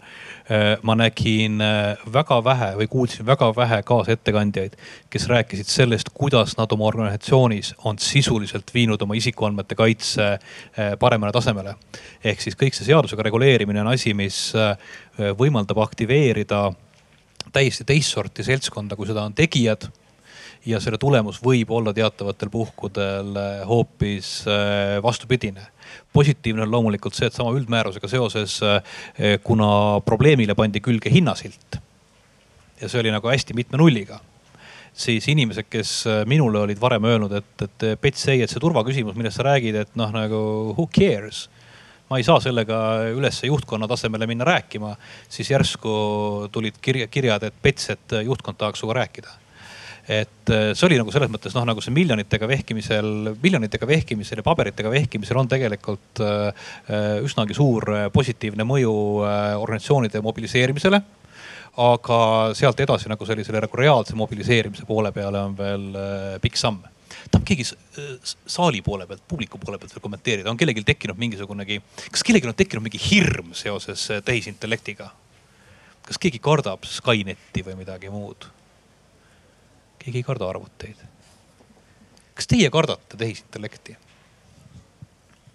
Äh, 0.47 0.77
ma 0.87 0.95
nägin 0.99 1.59
väga 2.15 2.39
vähe 2.45 2.69
või 2.79 2.87
kuulsin 2.93 3.27
väga 3.27 3.49
vähe 3.57 3.81
kaasettekandjaid, 3.87 4.77
kes 5.11 5.27
rääkisid 5.31 5.71
sellest, 5.71 6.13
kuidas 6.15 6.55
nad 6.59 6.71
oma 6.73 6.87
organisatsioonis 6.93 7.75
on 7.85 7.99
sisuliselt 7.99 8.71
viinud 8.75 9.03
oma 9.03 9.19
isikuandmete 9.19 9.75
kaitse 9.75 10.37
paremale 11.01 11.33
tasemele. 11.33 11.75
ehk 12.25 12.41
siis 12.41 12.57
kõik 12.59 12.75
see 12.75 12.87
seadusega 12.87 13.23
reguleerimine 13.23 13.81
on 13.81 13.91
asi, 13.95 14.15
mis 14.15 14.53
võimaldab 15.39 15.83
aktiveerida 15.83 16.71
täiesti 17.53 17.85
teist 17.85 18.15
sorti 18.15 18.45
seltskonda, 18.47 18.97
kui 18.97 19.07
seda 19.07 19.25
on 19.27 19.35
tegijad 19.35 19.91
ja 20.67 20.81
selle 20.83 20.99
tulemus 21.01 21.41
võib 21.43 21.71
olla 21.75 21.93
teatavatel 21.95 22.51
puhkudel 22.53 23.37
eh, 23.37 23.63
hoopis 23.67 24.33
eh, 24.47 24.99
vastupidine. 25.03 25.67
positiivne 26.13 26.63
on 26.63 26.71
loomulikult 26.71 27.15
see, 27.15 27.27
et 27.27 27.35
sama 27.35 27.55
üldmäärusega 27.57 28.09
seoses, 28.09 28.61
eh, 28.63 29.39
kuna 29.43 30.01
probleemile 30.05 30.55
pandi 30.55 30.81
külge 30.81 31.11
hinnasilt 31.11 31.81
ja 32.81 32.89
see 32.89 33.01
oli 33.01 33.11
nagu 33.15 33.29
hästi 33.29 33.55
mitme 33.55 33.79
nulliga 33.79 34.21
siis 34.93 35.27
inimesed, 35.33 35.67
kes 35.73 36.05
minule 36.29 36.67
olid 36.67 36.81
varem 36.81 37.05
öelnud, 37.09 37.33
et, 37.33 37.65
et 37.65 37.85
Pets 38.01 38.27
ei, 38.29 38.43
et 38.45 38.51
see 38.53 38.61
turvaküsimus, 38.61 39.17
millest 39.17 39.41
sa 39.41 39.47
räägid, 39.47 39.79
et 39.81 39.95
noh, 39.97 40.13
nagu 40.13 40.41
who 40.77 40.85
cares 40.93 41.47
ma 42.11 42.19
ei 42.21 42.27
saa 42.27 42.43
sellega 42.45 42.77
ülesse 43.17 43.49
juhtkonna 43.49 43.89
tasemele 43.89 44.29
minna 44.29 44.45
rääkima, 44.45 44.93
siis 45.33 45.49
järsku 45.51 45.95
tulid 46.53 46.77
kirja, 46.85 47.09
kirjad, 47.09 47.49
et 47.49 47.63
Pets, 47.63 47.89
et 47.97 48.21
juhtkond 48.21 48.61
tahaks 48.61 48.85
sinuga 48.85 49.01
rääkida 49.01 49.42
et 50.09 50.51
äh, 50.51 50.73
see 50.75 50.87
oli 50.89 50.99
nagu 50.99 51.13
selles 51.15 51.31
mõttes 51.31 51.55
noh, 51.55 51.67
nagu 51.69 51.83
see 51.85 51.95
miljonitega 51.95 52.49
vehkimisel, 52.51 53.33
miljonitega 53.43 53.87
vehkimisel 53.87 54.41
ja 54.41 54.47
paberitega 54.47 54.91
vehkimisel 54.91 55.39
on 55.39 55.51
tegelikult 55.51 56.23
äh, 56.25 56.49
äh, 56.91 57.11
üsnagi 57.23 57.55
suur 57.55 57.87
positiivne 58.15 58.67
mõju 58.67 58.95
organisatsioonide 59.63 60.23
mobiliseerimisele 60.25 61.03
aga 61.83 62.19
sealt 62.59 62.81
edasi 62.85 63.09
nagu 63.09 63.25
sellisele 63.25 63.63
nagu 63.63 63.79
reaalse 63.79 64.17
mobiliseerimise 64.19 64.85
poole 64.89 65.13
peale 65.15 65.47
on 65.47 65.55
veel 65.57 65.87
pikk 66.43 66.59
samm 66.61 66.83
tahab 67.31 67.45
keegi 67.47 67.65
saali 67.65 68.83
poole 68.85 69.07
pealt, 69.07 69.23
publiku 69.29 69.61
poole 69.61 69.79
pealt 69.79 69.95
veel 69.95 70.03
kommenteerida, 70.05 70.51
on 70.51 70.59
kellelgi 70.59 70.83
tekkinud 70.85 71.21
mingisugunegi, 71.21 71.79
kas 72.11 72.25
kellelgi 72.27 72.51
on 72.51 72.57
tekkinud 72.59 72.85
mingi 72.85 73.01
hirm 73.01 73.53
seoses 73.57 74.09
tehisintellektiga? 74.27 75.13
kas 76.03 76.19
keegi 76.19 76.41
kardab 76.43 76.83
Skynetti 76.89 77.63
või 77.63 77.79
midagi 77.79 78.11
muud? 78.11 78.49
Keegi 80.03 80.23
ei 80.23 80.27
karda 80.27 80.49
arvuteid. 80.51 81.05
kas 82.35 82.51
teie 82.51 82.71
kardate 82.71 83.17
tehisintellekti? 83.21 83.97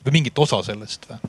või 0.06 0.18
mingit 0.20 0.40
osa 0.40 0.62
sellest 0.64 1.10
või? 1.10 1.20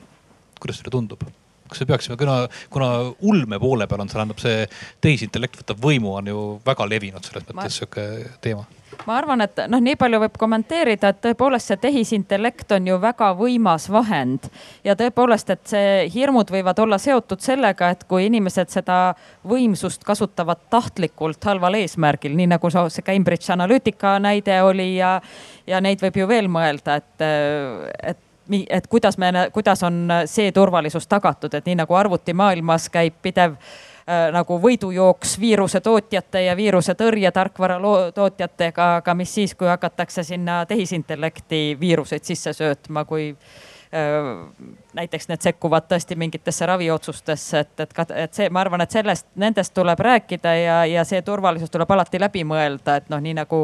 kuidas 0.59 0.81
teile 0.81 0.95
tundub? 0.95 1.23
kas 1.69 1.83
me 1.83 1.91
peaksime, 1.91 2.17
kuna, 2.17 2.41
kuna 2.73 2.89
ulme 3.19 3.59
poole 3.61 3.87
peal 3.87 4.01
on, 4.01 4.09
see 4.09 4.17
tähendab 4.17 4.41
see 4.41 4.65
tehisintellekt 5.05 5.61
võtab 5.61 5.83
võimu, 5.83 6.15
on 6.17 6.31
ju 6.31 6.43
väga 6.65 6.87
levinud 6.89 7.25
selles 7.25 7.45
mõttes 7.51 7.77
sihuke 7.81 8.05
teema 8.41 8.65
ma 9.07 9.17
arvan, 9.17 9.41
et 9.45 9.59
noh, 9.71 9.81
nii 9.83 9.97
palju 9.99 10.19
võib 10.23 10.37
kommenteerida, 10.39 11.11
et 11.11 11.21
tõepoolest 11.23 11.71
see 11.71 11.79
tehisintellekt 11.81 12.71
on 12.75 12.87
ju 12.89 12.97
väga 13.01 13.31
võimas 13.37 13.87
vahend. 13.91 14.49
Ja 14.85 14.95
tõepoolest, 14.99 15.49
et 15.53 15.65
see 15.71 15.91
hirmud 16.13 16.51
võivad 16.53 16.79
olla 16.83 16.99
seotud 17.01 17.41
sellega, 17.43 17.91
et 17.93 18.05
kui 18.09 18.27
inimesed 18.29 18.71
seda 18.73 18.99
võimsust 19.47 20.05
kasutavad 20.07 20.65
tahtlikult 20.69 21.43
halval 21.49 21.79
eesmärgil, 21.81 22.35
nii 22.37 22.49
nagu 22.55 22.71
see 22.73 23.05
Cambridge 23.05 23.53
Analytica 23.53 24.17
näide 24.21 24.61
oli 24.65 24.95
ja, 24.97 25.17
ja 25.67 25.81
neid 25.81 26.01
võib 26.03 26.23
ju 26.23 26.29
veel 26.29 26.49
mõelda, 26.51 26.99
et, 27.01 27.29
et 28.13 28.25
et 28.49 28.87
kuidas 28.89 29.13
me, 29.21 29.27
kuidas 29.53 29.83
on 29.85 30.07
see 30.25 30.49
turvalisus 30.49 31.05
tagatud, 31.05 31.53
et 31.53 31.67
nii 31.69 31.75
nagu 31.83 31.93
arvutimaailmas 31.93 32.87
käib 32.89 33.19
pidev 33.21 33.51
äh, 33.53 33.88
nagu 34.33 34.59
võidujooks 34.61 35.35
viiruse 35.39 35.81
tootjate 35.85 36.41
ja 36.47 36.55
viiruse 36.57 36.95
tõrje 36.97 37.31
tarkvara 37.31 37.79
tootjatega, 38.15 38.87
aga 39.01 39.13
mis 39.15 39.33
siis, 39.33 39.55
kui 39.55 39.67
hakatakse 39.69 40.23
sinna 40.23 40.63
tehisintellekti 40.65 41.77
viiruseid 41.79 42.25
sisse 42.25 42.53
söötma, 42.57 43.05
kui 43.05 43.29
äh, 43.29 43.68
näiteks 44.93 45.27
need 45.31 45.41
sekkuvad 45.41 45.87
tõesti 45.89 46.13
mingitesse 46.15 46.65
raviotsustesse, 46.65 47.59
et, 47.59 47.79
et, 47.79 47.93
et 48.15 48.33
see, 48.37 48.49
ma 48.53 48.61
arvan, 48.61 48.83
et 48.85 48.93
sellest, 48.93 49.25
nendest 49.41 49.73
tuleb 49.73 49.99
rääkida 50.05 50.53
ja, 50.59 50.75
ja 50.85 51.05
see 51.09 51.21
turvalisus 51.25 51.71
tuleb 51.73 51.89
alati 51.91 52.21
läbi 52.21 52.43
mõelda, 52.45 52.99
et 52.99 53.09
noh, 53.09 53.21
nii 53.23 53.33
nagu 53.39 53.63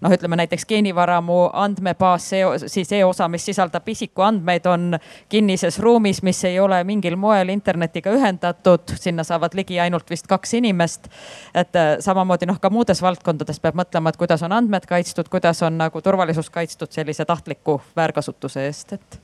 noh, 0.00 0.14
ütleme 0.16 0.40
näiteks 0.40 0.66
geenivaramu 0.66 1.38
andmebaas, 1.52 2.26
see 2.32 2.42
siis 2.66 2.90
see 2.90 3.04
osa, 3.06 3.28
mis 3.30 3.46
sisaldab 3.46 3.86
isikuandmeid, 3.94 4.66
on 4.66 4.98
kinnises 5.30 5.78
ruumis, 5.78 6.22
mis 6.26 6.42
ei 6.50 6.58
ole 6.60 6.82
mingil 6.84 7.14
moel 7.14 7.54
internetiga 7.54 8.10
ühendatud, 8.18 8.96
sinna 8.98 9.22
saavad 9.26 9.54
ligi 9.54 9.78
ainult 9.80 10.10
vist 10.10 10.26
kaks 10.26 10.58
inimest. 10.58 11.08
et 11.54 11.76
äh, 11.76 11.94
samamoodi 12.02 12.50
noh, 12.50 12.58
ka 12.58 12.74
muudes 12.74 13.02
valdkondades 13.02 13.62
peab 13.62 13.78
mõtlema, 13.78 14.10
et 14.10 14.18
kuidas 14.18 14.42
on 14.42 14.52
andmed 14.52 14.90
kaitstud, 14.90 15.30
kuidas 15.30 15.62
on 15.62 15.78
nagu 15.78 16.02
turvalisus 16.02 16.50
kaitstud 16.50 16.90
sellise 16.90 17.24
tahtliku 17.24 17.80
väärkasutuse 17.96 18.66
eest, 18.66 18.98
et 18.98 19.20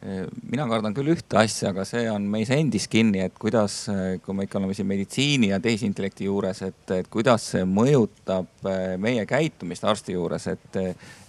mina 0.00 0.64
kardan 0.70 0.94
küll 0.96 1.12
ühte 1.12 1.36
asja, 1.36 1.74
aga 1.74 1.84
see 1.84 2.06
on 2.08 2.24
meis 2.32 2.48
endis 2.54 2.86
kinni, 2.88 3.20
et 3.26 3.34
kuidas, 3.40 3.82
kui 4.24 4.36
me 4.36 4.46
ikka 4.46 4.56
oleme 4.60 4.76
siin 4.76 4.88
meditsiini 4.88 5.50
ja 5.50 5.60
tehisintellekti 5.60 6.28
juures, 6.28 6.62
et, 6.64 6.94
et 6.96 7.10
kuidas 7.12 7.50
see 7.52 7.66
mõjutab 7.68 8.70
eh, 8.70 8.94
meie 9.02 9.26
käitumist 9.28 9.84
arsti 9.84 10.16
juures, 10.16 10.48
et, 10.54 10.80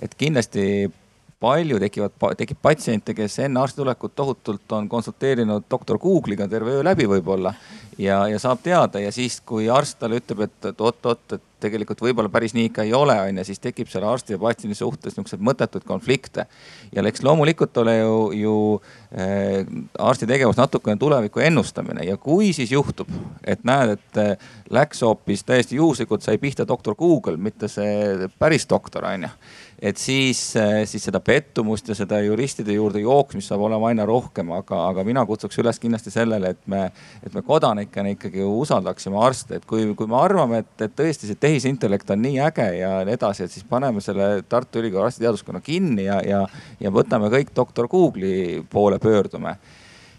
et 0.07 0.15
kindlasti 0.15 0.87
palju 1.41 1.79
tekivad, 1.81 2.13
tekib 2.37 2.59
patsiente, 2.61 3.15
kes 3.17 3.39
enne 3.45 3.61
arsti 3.63 3.81
tulekut 3.81 4.13
tohutult 4.15 4.75
on 4.77 4.89
konsulteerinud 4.89 5.65
doktor 5.71 5.97
Google'iga 5.99 6.47
terve 6.49 6.77
öö 6.77 6.83
läbi 6.85 7.07
võib-olla 7.09 7.53
ja, 7.97 8.27
ja 8.27 8.39
saab 8.39 8.61
teada 8.63 9.01
ja 9.01 9.11
siis, 9.11 9.39
kui 9.45 9.69
arst 9.69 9.97
talle 9.99 10.19
ütleb, 10.21 10.45
et, 10.45 10.69
oot-oot, 10.77 11.23
et 11.37 11.47
tegelikult 11.61 12.01
võib-olla 12.01 12.29
päris 12.33 12.55
nii 12.57 12.69
ikka 12.69 12.85
ei 12.87 12.93
ole, 12.97 13.15
on 13.21 13.41
ju, 13.41 13.45
siis 13.45 13.61
tekib 13.61 13.89
selle 13.91 14.09
arsti 14.09 14.35
ja 14.35 14.41
patsiendi 14.41 14.77
suhtes 14.77 15.13
niisuguseid 15.13 15.43
mõttetuid 15.45 15.85
konflikte. 15.87 16.45
ja 16.91 17.03
eks 17.05 17.23
loomulikult 17.25 17.77
ole 17.83 17.97
ju, 17.97 18.15
ju 18.37 18.55
äh, 19.13 19.65
arsti 19.99 20.29
tegevus 20.29 20.61
natukene 20.61 20.97
tuleviku 21.01 21.41
ennustamine 21.41 22.05
ja 22.05 22.17
kui 22.17 22.53
siis 22.53 22.71
juhtub, 22.71 23.09
et 23.45 23.63
näed, 23.65 23.97
et 23.97 24.21
äh, 24.21 24.53
läks 24.69 25.01
hoopis 25.01 25.43
täiesti 25.43 25.81
juhuslikult 25.81 26.21
sai 26.21 26.37
pihta 26.37 26.67
doktor 26.67 26.95
Google, 26.95 27.37
mitte 27.37 27.69
see 27.69 28.29
päris 28.39 28.69
doktor, 28.69 29.05
on 29.09 29.29
ju 29.29 29.33
et 29.81 29.97
siis, 29.97 30.39
äh, 30.55 30.83
siis 30.85 31.07
seda 31.07 31.19
pettumust 31.25 31.87
ja 31.89 31.95
seda 31.97 32.19
juristide 32.21 32.75
juurde 32.75 33.01
jooksmist 33.01 33.49
saab 33.49 33.63
olema 33.65 33.89
aina 33.89 34.05
rohkem, 34.05 34.51
aga, 34.53 34.83
aga 34.91 35.05
mina 35.07 35.23
kutsuks 35.25 35.57
üles 35.63 35.81
kindlasti 35.81 36.13
sellele, 36.13 36.53
et 36.53 36.61
me, 36.69 36.83
et 37.25 37.33
me 37.33 37.41
kodanikena 37.45 38.13
ikkagi 38.13 38.45
usaldaksime 38.45 39.17
arste, 39.17 39.57
et 39.57 39.65
kui, 39.65 39.87
kui 39.97 40.09
me 40.11 40.19
arvame, 40.21 40.61
et, 40.61 40.85
et 40.85 40.95
tõesti 41.01 41.31
see 41.31 41.41
tehisintellekt 41.41 42.13
on 42.13 42.21
nii 42.21 42.37
äge 42.45 42.67
ja 42.77 42.93
nii 43.07 43.17
edasi, 43.17 43.47
et 43.47 43.55
siis 43.55 43.65
paneme 43.67 44.03
selle 44.05 44.29
Tartu 44.49 44.83
Ülikooli 44.83 45.09
arstiteaduskonna 45.09 45.63
kinni 45.65 46.05
ja, 46.05 46.21
ja, 46.25 46.45
ja 46.79 46.93
võtame 46.93 47.33
kõik 47.33 47.49
doktor 47.57 47.89
Google'i 47.89 48.61
poole 48.69 49.01
pöördume 49.01 49.57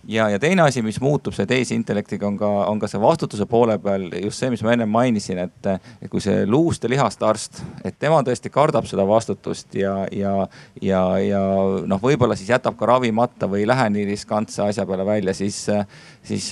ja, 0.08 0.28
ja 0.28 0.38
teine 0.38 0.62
asi, 0.62 0.82
mis 0.82 0.98
muutub 1.00 1.34
see 1.36 1.46
tehisintellektiga, 1.48 2.26
on 2.26 2.36
ka, 2.38 2.48
on 2.70 2.80
ka 2.82 2.88
see 2.90 3.00
vastutuse 3.02 3.46
poole 3.50 3.76
peal 3.82 4.08
just 4.22 4.42
see, 4.42 4.50
mis 4.52 4.62
ma 4.66 4.74
ennem 4.74 4.90
mainisin, 4.90 5.38
et, 5.44 5.68
et 6.02 6.10
kui 6.10 6.22
see 6.22 6.44
luust 6.48 6.82
ja 6.82 6.90
lihast 6.90 7.22
arst, 7.26 7.62
et 7.84 7.98
tema 8.02 8.18
tõesti 8.26 8.50
kardab 8.52 8.88
seda 8.90 9.06
vastutust 9.08 9.74
ja, 9.78 9.94
ja, 10.14 10.34
ja, 10.82 11.02
ja 11.22 11.42
noh, 11.88 12.02
võib-olla 12.02 12.36
siis 12.38 12.50
jätab 12.50 12.76
ka 12.80 12.88
ravimata 12.90 13.48
või 13.50 13.62
ei 13.62 13.70
lähe 13.70 13.88
nii 13.94 14.08
riskantse 14.10 14.64
asja 14.66 14.86
peale 14.88 15.06
välja, 15.06 15.34
siis, 15.38 15.60
siis 16.26 16.50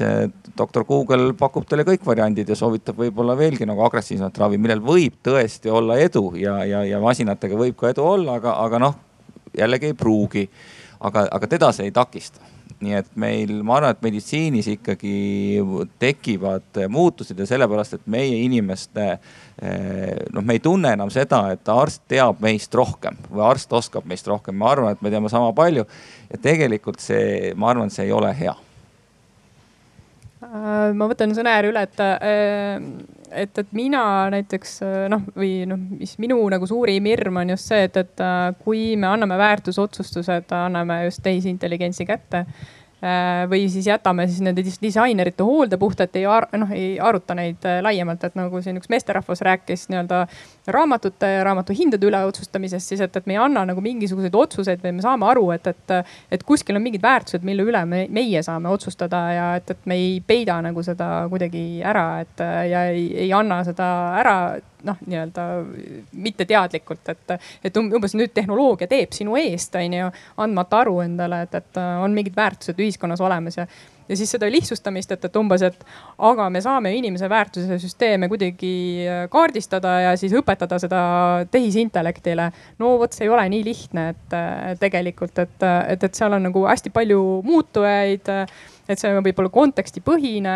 doktor 0.59 0.87
Google 0.89 1.33
pakub 1.39 1.67
teile 1.69 1.87
kõik 1.89 2.07
variandid 2.07 2.51
ja 2.51 2.59
soovitab 2.59 3.01
võib-olla 3.03 3.37
veelgi 3.39 3.69
nagu 3.69 3.83
agressiivsemat 3.87 4.39
ravi, 4.45 4.61
millel 4.63 4.85
võib 4.85 5.19
tõesti 5.27 5.73
olla 5.75 5.99
edu 5.99 6.31
ja, 6.39 6.61
ja, 6.69 6.85
ja 6.87 7.03
masinatega 7.03 7.59
võib 7.59 7.79
ka 7.81 7.91
edu 7.91 8.07
olla, 8.07 8.39
aga, 8.39 8.55
aga 8.63 8.85
noh, 8.87 9.03
jällegi 9.59 9.91
ei 9.91 9.99
pruugi. 9.99 10.47
aga, 11.01 11.27
aga 11.33 11.47
teda 11.49 11.73
see 11.73 11.89
ei 11.89 11.93
takista 11.97 12.60
nii 12.81 12.97
et 12.97 13.11
meil, 13.21 13.53
ma 13.67 13.77
arvan, 13.77 13.93
et 13.95 14.05
meditsiinis 14.05 14.71
ikkagi 14.73 15.61
tekivad 16.01 16.81
muutused 16.93 17.39
ja 17.39 17.47
sellepärast, 17.49 17.99
et 17.99 18.07
meie 18.11 18.39
inimeste 18.47 19.07
eh, 19.13 20.17
noh, 20.33 20.45
me 20.45 20.57
ei 20.57 20.63
tunne 20.65 20.95
enam 20.97 21.13
seda, 21.13 21.43
et 21.53 21.69
arst 21.73 22.03
teab 22.11 22.41
meist 22.45 22.75
rohkem 22.77 23.19
või 23.29 23.45
arst 23.51 23.73
oskab 23.77 24.09
meist 24.09 24.29
rohkem. 24.31 24.57
ma 24.57 24.73
arvan, 24.73 24.97
et 24.97 25.05
me 25.05 25.13
teame 25.13 25.29
sama 25.33 25.53
palju 25.57 25.85
ja 25.85 26.43
tegelikult 26.43 27.05
see, 27.05 27.53
ma 27.57 27.73
arvan, 27.75 27.93
see 27.93 28.09
ei 28.09 28.17
ole 28.17 28.33
hea 28.37 28.57
äh, 30.49 30.91
ma 30.97 31.11
võtan 31.11 31.37
sõna 31.37 31.59
järje 31.59 31.75
üle, 31.75 31.85
et, 31.85 32.01
äh, 32.01 33.20
et, 33.31 33.59
et 33.59 33.73
mina 33.77 34.03
näiteks 34.33 34.81
noh, 35.13 35.23
või 35.37 35.65
noh, 35.71 35.81
mis 36.01 36.17
minu 36.23 36.41
nagu 36.53 36.67
suurim 36.67 37.09
hirm 37.11 37.41
on 37.43 37.55
just 37.55 37.71
see, 37.71 37.87
et, 37.89 37.97
et 37.97 38.25
äh, 38.25 38.51
kui 38.65 38.97
me 39.01 39.11
anname 39.11 39.39
väärtusotsustused, 39.41 40.53
anname 40.57 41.05
just 41.07 41.23
tehisintelligentsi 41.27 42.07
kätte 42.09 42.47
Äh, 43.01 43.47
või 43.49 43.63
siis 43.73 43.87
jätame 43.89 44.27
siis 44.29 44.43
nende 44.45 44.61
disainerite 44.61 45.41
hoolde 45.41 45.79
puhtalt, 45.81 46.17
ei 46.21 46.27
noh, 46.61 46.73
ei 46.77 46.99
aruta 47.01 47.33
neid 47.33 47.65
äh, 47.65 47.79
laiemalt, 47.81 48.27
et 48.29 48.35
nagu 48.37 48.61
siin 48.61 48.77
üks 48.77 48.91
meesterahvas 48.93 49.41
rääkis 49.47 49.87
nii-öelda 49.89 50.19
raamatute 50.67 51.27
ja 51.27 51.45
raamatu 51.45 51.75
hindade 51.77 52.07
üle 52.07 52.21
otsustamisest, 52.29 52.93
siis 52.93 53.01
et, 53.05 53.17
et 53.17 53.29
me 53.29 53.37
ei 53.37 53.41
anna 53.43 53.65
nagu 53.69 53.83
mingisuguseid 53.85 54.35
otsuseid 54.37 54.83
või 54.85 54.97
me 54.99 55.05
saame 55.05 55.29
aru, 55.31 55.47
et, 55.57 55.71
et, 55.73 55.95
et 56.37 56.45
kuskil 56.47 56.77
on 56.77 56.85
mingid 56.85 57.03
väärtused, 57.05 57.45
mille 57.47 57.65
üle 57.67 57.83
me, 57.89 58.05
meie 58.13 58.43
saame 58.47 58.73
otsustada 58.73 59.23
ja 59.35 59.47
et, 59.61 59.71
et 59.73 59.87
me 59.91 59.97
ei 59.99 60.19
peida 60.27 60.61
nagu 60.65 60.85
seda 60.87 61.11
kuidagi 61.33 61.65
ära, 61.87 62.07
et 62.25 62.45
ja 62.71 62.85
ei, 62.93 63.07
ei 63.27 63.33
anna 63.37 63.63
seda 63.67 63.87
ära 64.21 64.37
noh, 64.85 65.01
nii-öelda 65.07 65.47
mitteteadlikult, 66.25 67.09
et, 67.13 67.39
et 67.65 67.81
um-, 67.81 67.91
umbes 67.97 68.17
nüüd 68.17 68.33
tehnoloogia 68.37 68.89
teeb 68.91 69.17
sinu 69.17 69.37
eest, 69.41 69.77
onju, 69.77 70.11
andmata 70.41 70.85
aru 70.85 71.01
endale, 71.05 71.45
et, 71.47 71.57
et 71.61 71.81
on 71.81 72.15
mingid 72.17 72.37
väärtused 72.37 72.81
ühiskonnas 72.81 73.21
olemas 73.25 73.61
ja 73.61 73.67
ja 74.11 74.19
siis 74.19 74.33
seda 74.35 74.51
lihtsustamist, 74.51 75.15
et, 75.15 75.25
et 75.29 75.39
umbes, 75.41 75.63
et 75.67 75.85
aga 76.31 76.49
me 76.51 76.63
saame 76.65 76.93
inimese 76.99 77.31
väärtuse 77.31 77.79
süsteeme 77.83 78.29
kuidagi 78.33 78.73
äh, 79.07 79.23
kaardistada 79.33 79.95
ja 80.07 80.17
siis 80.21 80.35
õpetada 80.37 80.81
seda 80.83 81.03
tehisintellektile. 81.51 82.51
no 82.83 82.97
vot, 83.01 83.15
see 83.15 83.29
ei 83.29 83.33
ole 83.33 83.47
nii 83.55 83.65
lihtne, 83.71 84.09
et 84.15 84.37
tegelikult, 84.83 85.39
et, 85.39 85.57
et, 85.63 86.05
et 86.11 86.19
seal 86.19 86.35
on 86.37 86.49
nagu 86.51 86.67
hästi 86.67 86.93
palju 86.95 87.23
muutujaid 87.47 88.29
et 88.91 89.01
see 89.01 89.13
võib 89.23 89.43
olla 89.43 89.53
kontekstipõhine, 89.55 90.55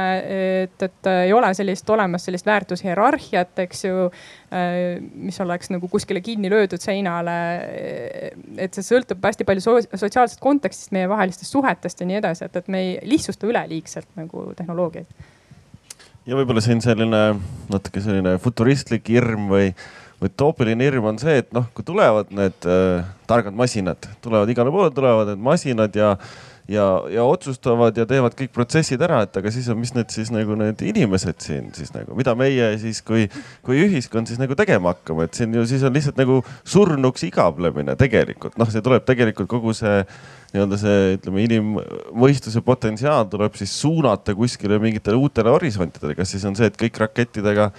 et, 0.65 0.86
et 0.86 1.11
ei 1.11 1.32
ole 1.35 1.52
sellist 1.56 1.90
olemas 1.94 2.27
sellist 2.27 2.48
väärtushierarhiat, 2.48 3.55
eks 3.66 3.85
ju. 3.86 4.09
Äh, 4.55 4.98
mis 5.01 5.39
oleks 5.43 5.70
nagu 5.73 5.89
kuskile 5.90 6.23
kinni 6.24 6.51
löödud 6.52 6.82
seinale. 6.82 7.36
et 8.59 8.74
see 8.74 8.86
sõltub 8.86 9.23
hästi 9.24 9.47
palju 9.47 9.65
sotsiaalsest 9.65 10.40
kontekstist, 10.43 10.93
meievahelistest 10.94 11.55
suhetest 11.55 12.01
ja 12.01 12.09
nii 12.11 12.20
edasi, 12.20 12.47
et, 12.47 12.56
et 12.56 12.70
me 12.70 12.82
ei 12.82 12.94
lihtsusta 13.15 13.48
üleliigselt 13.51 14.11
nagu 14.19 14.47
tehnoloogiaid. 14.56 15.27
ja 16.27 16.39
võib-olla 16.39 16.62
siin 16.65 16.81
selline 16.85 17.24
natuke 17.73 18.02
selline 18.05 18.39
futuristlik 18.43 19.11
hirm 19.11 19.51
või 19.51 19.73
utoopiline 20.24 20.86
hirm 20.86 21.11
on 21.11 21.19
see, 21.20 21.36
et 21.43 21.52
noh, 21.55 21.66
kui 21.74 21.85
tulevad 21.86 22.31
need 22.35 22.69
äh, 22.70 23.05
targad 23.28 23.56
masinad, 23.56 24.09
tulevad 24.24 24.51
igale 24.52 24.73
poole, 24.74 24.93
tulevad 24.94 25.32
need 25.32 25.43
masinad 25.44 25.97
ja 25.98 26.15
ja, 26.68 26.84
ja 27.12 27.24
otsustavad 27.28 27.96
ja 27.98 28.06
teevad 28.08 28.36
kõik 28.38 28.52
protsessid 28.54 29.02
ära, 29.04 29.22
et 29.26 29.36
aga 29.36 29.52
siis 29.52 29.68
on, 29.72 29.78
mis 29.80 29.92
need 29.96 30.12
siis 30.14 30.30
nagu 30.34 30.56
need 30.58 30.80
inimesed 30.86 31.42
siin 31.44 31.68
siis 31.76 31.92
nagu, 31.94 32.16
mida 32.16 32.34
meie 32.38 32.70
siis 32.80 33.02
kui, 33.04 33.26
kui 33.64 33.82
ühiskond 33.84 34.30
siis 34.30 34.40
nagu 34.40 34.56
tegema 34.58 34.94
hakkame, 34.94 35.28
et 35.28 35.36
siin 35.36 35.54
ju 35.54 35.66
siis 35.68 35.84
on 35.84 35.94
lihtsalt 35.96 36.20
nagu 36.20 36.40
surnuks 36.62 37.26
igavlemine 37.28 37.96
tegelikult, 38.00 38.56
noh, 38.60 38.70
see 38.72 38.84
tuleb 38.84 39.04
tegelikult 39.08 39.50
kogu 39.50 39.76
see 39.76 40.00
nii-öelda 40.54 40.78
see, 40.78 40.98
ütleme, 41.18 41.44
inimmõistuse 41.48 42.62
potentsiaal 42.64 43.26
tuleb 43.30 43.56
siis 43.58 43.74
suunata 43.74 44.36
kuskile 44.38 44.78
mingitele 44.80 45.18
uutele 45.18 45.52
horisontidele, 45.52 46.14
kas 46.16 46.30
siis 46.30 46.46
on 46.48 46.56
see, 46.56 46.70
et 46.70 46.78
kõik 46.80 47.00
rakettidega 47.02 47.72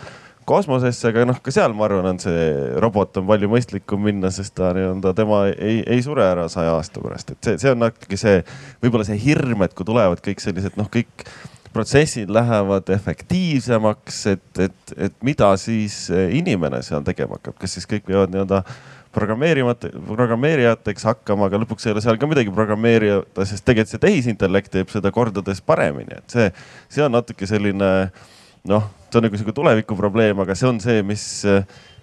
kosmosesse, 0.45 1.09
aga 1.09 1.25
noh, 1.27 1.39
ka 1.43 1.53
seal 1.53 1.73
ma 1.77 1.87
arvan, 1.87 2.07
on 2.13 2.21
see 2.21 2.45
robot 2.83 3.17
on 3.21 3.27
palju 3.29 3.49
mõistlikum 3.51 4.03
minna, 4.05 4.31
sest 4.33 4.55
ta 4.57 4.71
nii-öelda 4.77 5.15
tema 5.17 5.41
ei, 5.53 5.81
ei 5.81 6.03
sure 6.05 6.25
ära 6.25 6.45
saja 6.51 6.75
aasta 6.77 7.03
pärast, 7.03 7.33
et 7.33 7.49
see, 7.49 7.59
see 7.63 7.73
on 7.73 7.81
natuke 7.85 8.19
see, 8.19 8.39
võib-olla 8.83 9.07
see 9.07 9.19
hirm, 9.21 9.65
et 9.65 9.75
kui 9.77 9.87
tulevad 9.87 10.21
kõik 10.25 10.43
sellised 10.43 10.77
noh, 10.79 10.89
kõik 10.93 11.25
protsessid 11.75 12.29
lähevad 12.31 12.89
efektiivsemaks, 12.95 14.19
et, 14.31 14.59
et, 14.63 14.93
et 15.09 15.15
mida 15.27 15.49
siis 15.59 16.05
inimene 16.13 16.79
seal 16.85 17.03
tegema 17.07 17.35
hakkab, 17.39 17.57
kas 17.59 17.75
siis 17.75 17.89
kõik 17.89 18.05
peavad 18.07 18.31
nii-öelda 18.31 18.61
programmeerimata, 19.15 19.89
programmeerijateks 20.07 21.05
hakkama, 21.07 21.49
aga 21.49 21.59
lõpuks 21.63 21.87
ei 21.87 21.95
ole 21.95 22.03
seal 22.03 22.19
ka 22.19 22.29
midagi 22.29 22.53
programmeerida, 22.55 23.23
sest 23.47 23.65
tegelikult 23.67 23.95
see 23.95 24.05
tehisintellekt 24.07 24.73
teeb 24.75 24.91
seda 24.91 25.11
kordades 25.15 25.61
paremini, 25.63 26.19
et 26.19 26.35
see, 26.37 26.47
see 26.91 27.03
on 27.05 27.15
natuke 27.15 27.47
selline 27.49 27.91
noh 28.69 28.91
see 29.15 29.21
on 29.21 29.27
nagu 29.29 29.39
sihuke 29.39 29.55
tuleviku 29.55 29.95
probleem, 29.95 30.39
aga 30.43 30.55
see 30.57 30.67
on 30.67 30.79
see, 30.83 31.03
mis, 31.07 31.23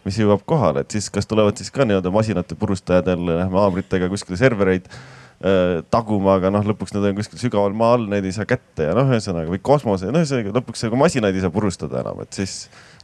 mis 0.06 0.20
jõuab 0.20 0.44
kohale, 0.48 0.84
et 0.84 0.94
siis 0.94 1.10
kas 1.12 1.28
tulevad 1.28 1.59
siis 1.60 1.72
ka 1.74 1.84
nii-öelda 1.84 2.12
masinate 2.14 2.56
purustajad 2.59 3.10
jälle 3.12 3.36
lähme 3.43 3.60
haamritega 3.60 4.09
kuskile 4.12 4.39
servereid 4.40 4.89
äh, 4.89 5.82
taguma, 5.93 6.39
aga 6.39 6.52
noh, 6.55 6.64
lõpuks 6.72 6.94
need 6.97 7.10
on 7.10 7.18
kuskil 7.20 7.43
sügaval 7.43 7.76
maa 7.76 7.98
all, 7.98 8.09
neid 8.10 8.28
ei 8.28 8.34
saa 8.34 8.48
kätte 8.48 8.89
ja 8.89 8.97
noh, 8.97 9.12
ühesõnaga 9.12 9.52
või 9.52 9.60
kosmose, 9.62 10.09
noh, 10.09 10.24
ühesõnaga 10.24 10.56
lõpuks 10.60 10.86
nagu 10.89 11.02
masinaid 11.05 11.36
ei 11.36 11.44
saa 11.44 11.55
purustada 11.55 12.01
enam, 12.01 12.24
et 12.24 12.40
siis 12.40 12.56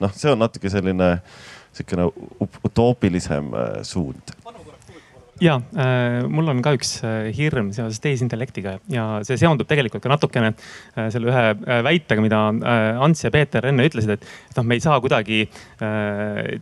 noh, 0.03 0.15
see 0.17 0.33
on 0.33 0.41
natuke 0.45 0.73
selline 0.73 1.17
sihukene 1.77 2.09
utoopilisem 2.65 3.53
äh, 3.55 3.81
suund 3.87 4.37
ja 5.43 5.55
äh, 5.79 6.27
mul 6.27 6.51
on 6.51 6.61
ka 6.65 6.73
üks 6.77 6.97
äh, 7.07 7.29
hirm 7.35 7.71
seoses 7.75 8.01
tehisintellektiga 8.03 8.77
ja 8.93 9.05
see 9.27 9.39
seondub 9.41 9.69
tegelikult 9.71 10.03
ka 10.05 10.11
natukene 10.11 10.51
äh, 10.53 11.09
selle 11.15 11.31
ühe 11.31 11.45
väitega, 11.87 12.23
mida 12.25 12.41
Ants 13.05 13.25
ja 13.25 13.31
Peeter 13.35 13.67
enne 13.69 13.87
ütlesid, 13.87 14.17
et, 14.17 14.27
et 14.51 14.59
noh, 14.59 14.67
me 14.67 14.79
ei 14.79 14.83
saa 14.83 14.99
kuidagi 15.03 15.45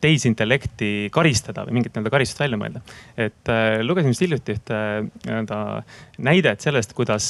tehisintellekti 0.03 1.09
karistada 1.15 1.65
või 1.67 1.79
mingit 1.79 1.95
nii-öelda 1.95 2.13
karistust 2.13 2.43
välja 2.43 2.59
mõelda. 2.61 2.83
et 3.17 3.53
lugesin 3.87 4.13
just 4.13 4.25
hiljuti 4.25 4.57
ühte 4.57 4.81
nii-öelda 5.25 5.61
näidet 6.27 6.65
sellest, 6.65 6.93
kuidas 6.97 7.29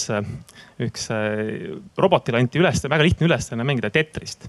üks 0.83 1.09
robotile 1.99 2.41
anti 2.41 2.63
üles, 2.63 2.83
väga 2.87 3.07
lihtne 3.07 3.29
ülesanne 3.31 3.67
mängida 3.67 3.93
Tetrist 3.95 4.49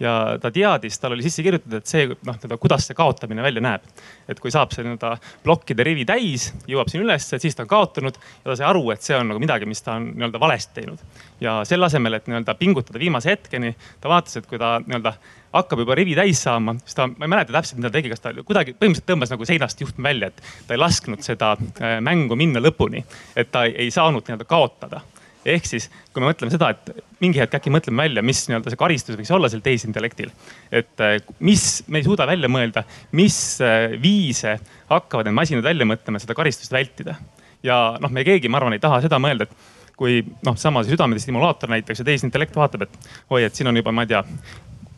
ja 0.00 0.12
ta 0.40 0.50
teadis, 0.54 0.98
tal 1.00 1.14
oli 1.16 1.24
sisse 1.26 1.42
kirjutatud, 1.42 1.78
et 1.80 1.90
see 1.90 2.06
noh, 2.08 2.36
nii-öelda, 2.36 2.58
kuidas 2.60 2.86
see 2.88 2.96
kaotamine 2.98 3.42
välja 3.42 3.62
näeb. 3.64 3.88
et 4.28 4.40
kui 4.40 4.52
saab 4.52 4.72
see 4.74 4.84
nii-öelda 4.84 5.14
plokkide 5.44 5.86
rivi 5.86 6.04
täis, 6.08 6.50
jõuab 6.68 6.90
sinna 6.92 7.06
üles, 7.08 7.26
siis 7.30 7.56
ta 7.56 7.64
on 7.64 7.70
kaotanud 7.70 8.18
ja 8.18 8.50
ta 8.50 8.56
sai 8.60 8.68
aru, 8.68 8.84
et 8.94 9.02
see 9.02 9.16
on 9.16 9.32
nagu 9.32 9.42
midagi, 9.42 9.66
mis 9.66 9.82
ta 9.82 9.96
on 9.98 10.12
nii-öelda 10.14 10.40
valesti 10.40 10.80
teinud. 10.80 11.02
ja 11.40 11.58
selle 11.68 11.88
asemel, 11.88 12.18
et 12.18 12.30
nii-öelda 12.30 12.54
pingutada 12.60 12.98
viimase 12.98 13.34
hetkeni, 13.34 13.74
ta 14.00 14.12
vaatas, 14.12 14.38
et 14.38 14.46
kui 14.46 14.60
ta 14.60 14.76
nii-öelda 14.84 15.14
hakkab 15.52 15.82
juba 15.82 15.96
rivi 15.96 16.14
täis 16.18 16.42
saama, 16.44 16.76
siis 16.84 16.96
ta, 16.98 17.08
ma 17.08 17.26
ei 17.26 17.34
mäleta 17.34 17.54
täpselt, 17.56 17.80
mida 17.80 17.90
ta 17.90 17.98
tegi, 17.98 18.12
kas 18.12 18.24
ta 18.24 18.32
kuidagi 18.36 18.74
põhimõtteliselt 18.76 19.08
tõmbas 19.08 19.32
nagu 19.32 19.48
seinast 19.48 19.80
juhtme 19.80 20.10
välja, 20.10 20.28
et 20.28 20.42
ta 20.68 20.76
ei 20.76 20.82
lasknud 20.82 21.24
seda 21.24 21.54
äh, 21.56 21.98
mängu 22.04 22.36
minna 22.36 22.60
lõpuni. 22.62 23.04
et 23.36 23.50
ta 23.50 23.64
ei 23.64 23.90
saanud 23.94 24.28
nii-öelda 24.28 24.48
kaotada 24.48 25.00
ehk 25.46 25.66
siis, 25.68 25.88
kui 26.12 26.22
me 26.22 26.30
mõtleme 26.30 26.52
seda, 26.52 26.70
et 26.74 27.04
mingi 27.22 27.40
hetk 27.42 27.58
äkki 27.58 27.72
mõtleme 27.72 28.04
välja, 28.04 28.24
mis 28.26 28.44
nii-öelda 28.48 28.72
see 28.72 28.80
karistus 28.80 29.18
võiks 29.18 29.32
olla 29.34 29.50
sel 29.52 29.62
tehisintellektil. 29.64 30.30
et 30.72 31.04
eh, 31.04 31.16
mis, 31.38 31.64
me 31.86 32.02
ei 32.02 32.06
suuda 32.06 32.26
välja 32.28 32.50
mõelda, 32.50 32.84
mis 33.18 33.38
eh, 33.64 33.96
viise 34.02 34.58
hakkavad 34.90 35.28
need 35.28 35.38
masinad 35.38 35.66
välja 35.66 35.88
mõtlema, 35.88 36.20
seda 36.22 36.36
karistust 36.38 36.72
vältida. 36.72 37.16
ja 37.62 37.98
noh, 38.00 38.10
me 38.10 38.24
keegi, 38.26 38.48
ma 38.48 38.60
arvan, 38.60 38.76
ei 38.76 38.82
taha 38.82 39.02
seda 39.04 39.20
mõelda, 39.22 39.48
et 39.48 39.76
kui 39.98 40.20
noh, 40.46 40.54
sama 40.56 40.84
see 40.84 40.94
südamestimulaator 40.94 41.72
näiteks 41.72 42.02
ja 42.02 42.06
tehisintellekt 42.06 42.56
vaatab, 42.56 42.86
et 42.86 43.08
oi, 43.30 43.42
et 43.42 43.54
siin 43.54 43.70
on 43.70 43.80
juba, 43.80 43.92
ma 43.94 44.06
ei 44.06 44.12
tea 44.12 44.22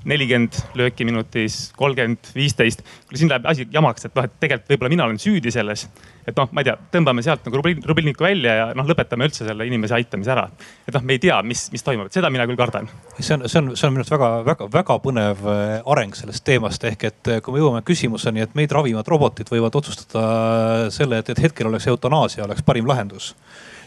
nelikümmend 0.08 0.56
lööki 0.78 1.04
minutis, 1.04 1.58
kolmkümmend, 1.76 2.30
viisteist. 2.34 2.82
kui 3.08 3.20
siin 3.20 3.30
läheb 3.30 3.46
asi 3.50 3.66
jamaks, 3.72 4.06
et 4.06 4.16
noh, 4.16 4.26
et 4.26 4.36
tegelikult 4.40 4.72
võib-olla 4.72 4.92
mina 4.92 5.06
olen 5.08 5.20
süüdi 5.20 5.52
selles. 5.52 5.86
et 6.26 6.36
noh, 6.36 6.48
ma 6.52 6.62
ei 6.62 6.68
tea, 6.68 6.76
tõmbame 6.92 7.24
sealt 7.24 7.44
nagu 7.46 7.60
rubilniku 7.60 8.24
välja 8.24 8.54
ja 8.56 8.66
noh, 8.76 8.86
lõpetame 8.88 9.26
üldse 9.28 9.44
selle 9.48 9.66
inimese 9.68 9.96
aitamise 9.98 10.32
ära. 10.32 10.46
et 10.88 10.94
noh, 10.94 11.04
me 11.04 11.16
ei 11.16 11.22
tea, 11.22 11.40
mis, 11.46 11.66
mis 11.72 11.84
toimub, 11.84 12.08
et 12.08 12.16
seda 12.16 12.30
mina 12.32 12.46
küll 12.48 12.60
kardan. 12.60 12.88
see 13.18 13.36
on, 13.36 13.48
see 13.48 13.60
on, 13.62 13.72
see 13.76 13.88
on 13.88 13.96
minu 13.96 14.04
arust 14.04 14.14
väga-väga-väga 14.16 15.00
põnev 15.04 15.44
äh, 15.44 15.74
areng 15.94 16.16
sellest 16.16 16.44
teemast 16.46 16.84
ehk 16.88 17.08
et 17.10 17.34
äh, 17.34 17.42
kui 17.44 17.56
me 17.56 17.64
jõuame 17.64 17.84
küsimuseni, 17.86 18.46
et 18.46 18.56
meid 18.58 18.72
ravivad 18.72 19.08
robotid 19.08 19.52
võivad 19.52 19.76
otsustada 19.76 20.88
selle, 20.94 21.20
et, 21.20 21.34
et 21.34 21.44
hetkel 21.48 21.68
oleks 21.68 21.90
eutanaasia 21.92 22.46
oleks 22.46 22.64
parim 22.64 22.88
lahendus 22.88 23.34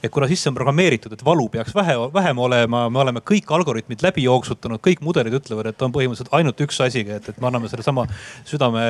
et 0.04 0.12
kuna 0.12 0.28
sisse 0.28 0.50
on 0.52 0.56
programmeeritud, 0.58 1.14
et 1.16 1.22
valu 1.24 1.46
peaks 1.52 1.72
vähe, 1.76 1.96
vähem 2.14 2.40
olema, 2.44 2.84
me 2.92 3.00
oleme 3.00 3.22
kõik 3.24 3.48
algoritmid 3.56 4.04
läbi 4.04 4.26
jooksutanud, 4.26 4.82
kõik 4.84 5.04
mudelid 5.06 5.38
ütlevad, 5.38 5.70
et 5.72 5.86
on 5.86 5.94
põhimõtteliselt 5.96 6.34
ainult 6.36 6.64
üks 6.66 6.82
asi, 6.84 7.06
et, 7.08 7.30
et 7.32 7.40
me 7.40 7.48
anname 7.48 7.72
sellesama 7.72 8.04
südame 8.50 8.84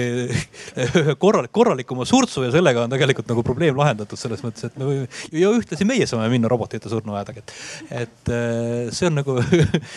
korralik, 1.24 1.50
korralikuma 1.56 2.06
surtsu 2.06 2.46
ja 2.46 2.52
sellega 2.54 2.84
on 2.86 2.94
tegelikult 2.94 3.30
nagu 3.32 3.44
probleem 3.46 3.78
lahendatud 3.80 4.20
selles 4.20 4.44
mõttes, 4.46 4.68
et 4.70 4.78
me 4.78 4.86
võime 4.86 5.08
ja 5.34 5.50
ühtlasi 5.58 5.88
meie 5.88 6.06
saame 6.10 6.30
minna 6.30 6.50
robotite 6.52 6.92
surnuaeda, 6.92 7.34
et, 7.42 7.56
et 8.04 8.34
äh, 8.36 8.92
see 8.94 9.10
on 9.10 9.18
nagu 9.18 9.40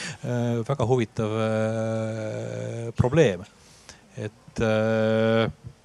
väga 0.72 0.90
huvitav 0.90 1.38
äh, 1.44 2.90
probleem, 2.98 3.46
et 4.18 4.64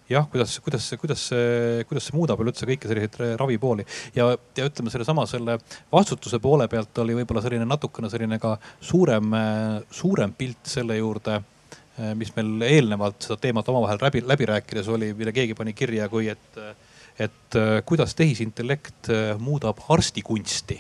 jah, 0.08 0.26
kuidas, 0.30 0.56
kuidas, 0.64 0.88
kuidas 1.00 1.26
see, 1.30 1.84
kuidas 1.88 2.08
see 2.08 2.16
muudab 2.16 2.40
üleüldse 2.42 2.66
kõiki 2.68 2.88
selliseid 2.90 3.38
ravipooli. 3.40 3.84
Ja, 4.16 4.30
ja 4.56 4.68
ütleme 4.68 4.92
sellesama 4.92 5.26
selle 5.28 5.58
vastutuse 5.92 6.40
poole 6.42 6.68
pealt 6.70 6.98
oli 7.04 7.16
võib-olla 7.18 7.44
selline 7.44 7.68
natukene 7.68 8.10
selline 8.12 8.40
ka 8.42 8.56
suurem, 8.80 9.36
suurem 9.90 10.34
pilt 10.38 10.74
selle 10.76 10.98
juurde 10.98 11.40
mis 12.14 12.30
meil 12.36 12.62
eelnevalt 12.62 13.24
seda 13.26 13.34
teemat 13.42 13.68
omavahel 13.72 13.98
läbi, 13.98 14.22
läbi 14.22 14.46
rääkides 14.46 14.86
oli, 14.94 15.08
mille 15.18 15.32
keegi 15.34 15.56
pani 15.58 15.72
kirja, 15.74 16.06
kui 16.08 16.28
et, 16.30 16.60
et 17.18 17.58
kuidas 17.88 18.14
tehisintellekt 18.14 19.10
muudab 19.42 19.82
arstikunsti 19.90 20.78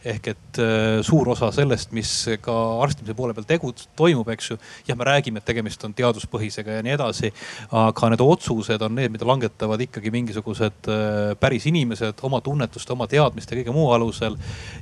ehk 0.00 0.30
et 0.32 0.58
äh, 0.62 1.00
suur 1.04 1.28
osa 1.34 1.50
sellest, 1.52 1.92
mis 1.96 2.10
ka 2.40 2.54
arstimise 2.80 3.14
poole 3.16 3.34
peal 3.36 3.46
tegu, 3.48 3.72
toimub, 3.98 4.28
eks 4.32 4.50
ju. 4.52 4.56
jah, 4.88 4.96
me 4.96 5.04
räägime, 5.04 5.40
et 5.40 5.48
tegemist 5.48 5.82
on 5.84 5.94
teaduspõhisega 5.96 6.78
ja 6.78 6.84
nii 6.84 6.94
edasi. 6.96 7.32
aga 7.76 8.10
need 8.12 8.22
otsused 8.24 8.82
on 8.86 8.94
need, 8.96 9.12
mida 9.12 9.28
langetavad 9.28 9.80
ikkagi 9.84 10.12
mingisugused 10.14 10.88
äh, 10.88 11.32
päris 11.40 11.66
inimesed 11.68 12.22
oma 12.26 12.40
tunnetuste, 12.44 12.94
oma 12.94 13.08
teadmiste, 13.10 13.58
kõige 13.58 13.74
muu 13.76 13.90
alusel. 13.92 14.38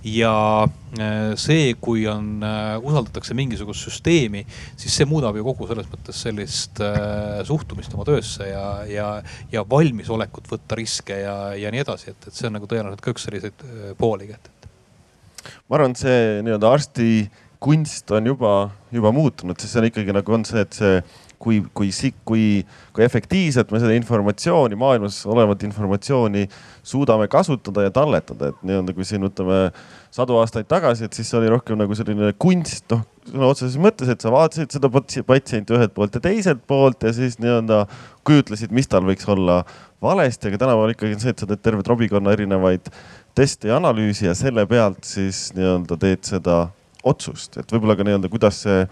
ja 0.06 0.34
äh, 0.64 1.34
see, 1.38 1.72
kui 1.80 2.06
on, 2.10 2.38
usaldatakse 2.86 3.34
mingisugust 3.34 3.88
süsteemi, 3.88 4.44
siis 4.78 4.94
see 4.94 5.08
muudab 5.08 5.36
ju 5.36 5.46
kogu 5.46 5.66
selles 5.68 5.88
mõttes 5.90 6.22
sellist 6.28 6.78
suhtumist 7.48 7.94
oma 7.96 8.06
töösse 8.06 8.46
ja, 8.48 8.66
ja, 8.88 9.08
ja 9.52 9.64
valmisolekut 9.68 10.46
võtta 10.52 10.78
riske 10.78 11.18
ja, 11.24 11.34
ja 11.58 11.72
nii 11.74 11.82
edasi, 11.82 12.12
et, 12.14 12.30
et 12.30 12.38
see 12.38 12.46
on 12.48 12.56
nagu 12.58 12.70
tõenäoliselt 12.70 13.02
ka 13.02 13.14
üks 13.14 13.26
selliseid 13.26 13.66
pooli, 13.98 14.30
et 14.36 14.50
ma 15.68 15.78
arvan, 15.78 15.94
et 15.96 16.02
see 16.02 16.18
nii-öelda 16.46 16.72
arsti 16.72 17.12
kunst 17.62 18.10
on 18.14 18.28
juba, 18.30 18.52
juba 18.94 19.12
muutunud, 19.14 19.58
sest 19.58 19.74
see 19.74 19.82
on 19.82 19.88
ikkagi 19.88 20.14
nagu 20.14 20.34
on 20.34 20.46
see, 20.46 20.62
et 20.62 20.76
see 20.78 21.00
kui, 21.42 21.60
kui, 21.74 21.90
kui, 22.26 22.44
kui 22.94 23.04
efektiivselt 23.04 23.70
me 23.74 23.80
seda 23.82 23.94
informatsiooni, 23.98 24.78
maailmas 24.78 25.20
olevat 25.26 25.62
informatsiooni 25.66 26.46
suudame 26.86 27.28
kasutada 27.30 27.86
ja 27.86 27.94
talletada, 27.94 28.52
et 28.52 28.64
nii-öelda 28.66 28.94
kui 28.96 29.06
siin 29.06 29.26
võtame 29.26 29.68
sadu 30.14 30.38
aastaid 30.40 30.68
tagasi, 30.70 31.06
et 31.06 31.18
siis 31.18 31.30
see 31.30 31.38
oli 31.40 31.50
rohkem 31.52 31.78
nagu 31.78 31.98
selline 31.98 32.32
kunst, 32.42 32.86
noh 32.94 33.06
sõna 33.28 33.50
otseses 33.52 33.76
mõttes, 33.80 34.08
et 34.10 34.22
sa 34.24 34.32
vaatasid 34.32 34.72
seda 34.74 34.90
patsienti 34.90 35.76
ühelt 35.76 35.94
poolt 35.96 36.16
ja 36.16 36.22
teiselt 36.24 36.62
poolt 36.68 37.04
ja 37.04 37.12
siis 37.16 37.38
nii-öelda 37.42 37.84
kujutlesid, 38.26 38.72
mis 38.74 38.88
tal 38.90 39.06
võiks 39.08 39.28
olla 39.28 39.62
valesti, 40.04 40.48
aga 40.50 40.60
tänapäeval 40.62 40.94
ikkagi 40.94 41.16
on 41.16 41.22
see, 41.22 41.34
et 41.34 41.42
sa 41.42 41.48
teed 41.48 41.62
tervet 41.64 41.88
robikonna 41.90 42.34
erinevaid 42.36 42.88
testi 43.38 43.70
ja 43.70 43.78
analüüsi 43.78 44.26
ja 44.26 44.34
selle 44.38 44.66
pealt 44.66 45.06
siis 45.06 45.48
nii-öelda 45.56 45.98
teed 46.00 46.26
seda 46.26 46.66
otsust, 47.06 47.54
et 47.60 47.70
võib-olla 47.72 47.94
ka 47.98 48.04
nii-öelda, 48.06 48.28
kuidas 48.32 48.58
see. 48.64 48.82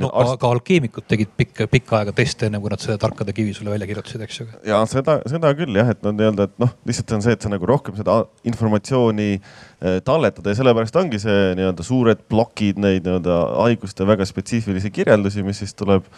no 0.00 0.08
arst... 0.16 0.32
aga 0.32 0.50
alkeemikud 0.54 1.04
tegid 1.10 1.32
pikka, 1.36 1.66
pikka 1.70 1.98
aega 1.98 2.14
teste, 2.16 2.48
enne 2.48 2.60
kui 2.62 2.72
nad 2.72 2.80
selle 2.80 2.96
tarkade 3.00 3.34
kivi 3.36 3.52
sulle 3.56 3.72
välja 3.74 3.88
kirjutasid, 3.90 4.24
eks 4.24 4.40
ju. 4.40 4.46
ja 4.66 4.80
seda, 4.90 5.18
seda 5.30 5.52
küll 5.58 5.76
jah, 5.76 5.92
et 5.92 6.00
nad 6.06 6.16
nii-öelda, 6.16 6.48
et 6.48 6.62
noh, 6.62 6.72
lihtsalt 6.88 7.14
on 7.18 7.24
see, 7.26 7.36
et 7.36 7.44
sa 7.44 7.52
nagu 7.52 7.68
rohkem 7.68 7.96
seda 7.98 8.22
informatsiooni 8.48 9.30
eh, 9.36 10.00
talletada 10.06 10.54
ja 10.54 10.60
sellepärast 10.62 10.96
ongi 11.02 11.20
see 11.22 11.54
nii-öelda 11.60 11.86
suured 11.86 12.24
plokid 12.32 12.80
neid 12.80 13.04
nii-öelda 13.06 13.40
haiguste 13.60 14.08
väga 14.08 14.28
spetsiifilisi 14.28 14.92
kirjeldusi, 14.94 15.44
mis 15.46 15.60
siis 15.60 15.76
tuleb 15.76 16.08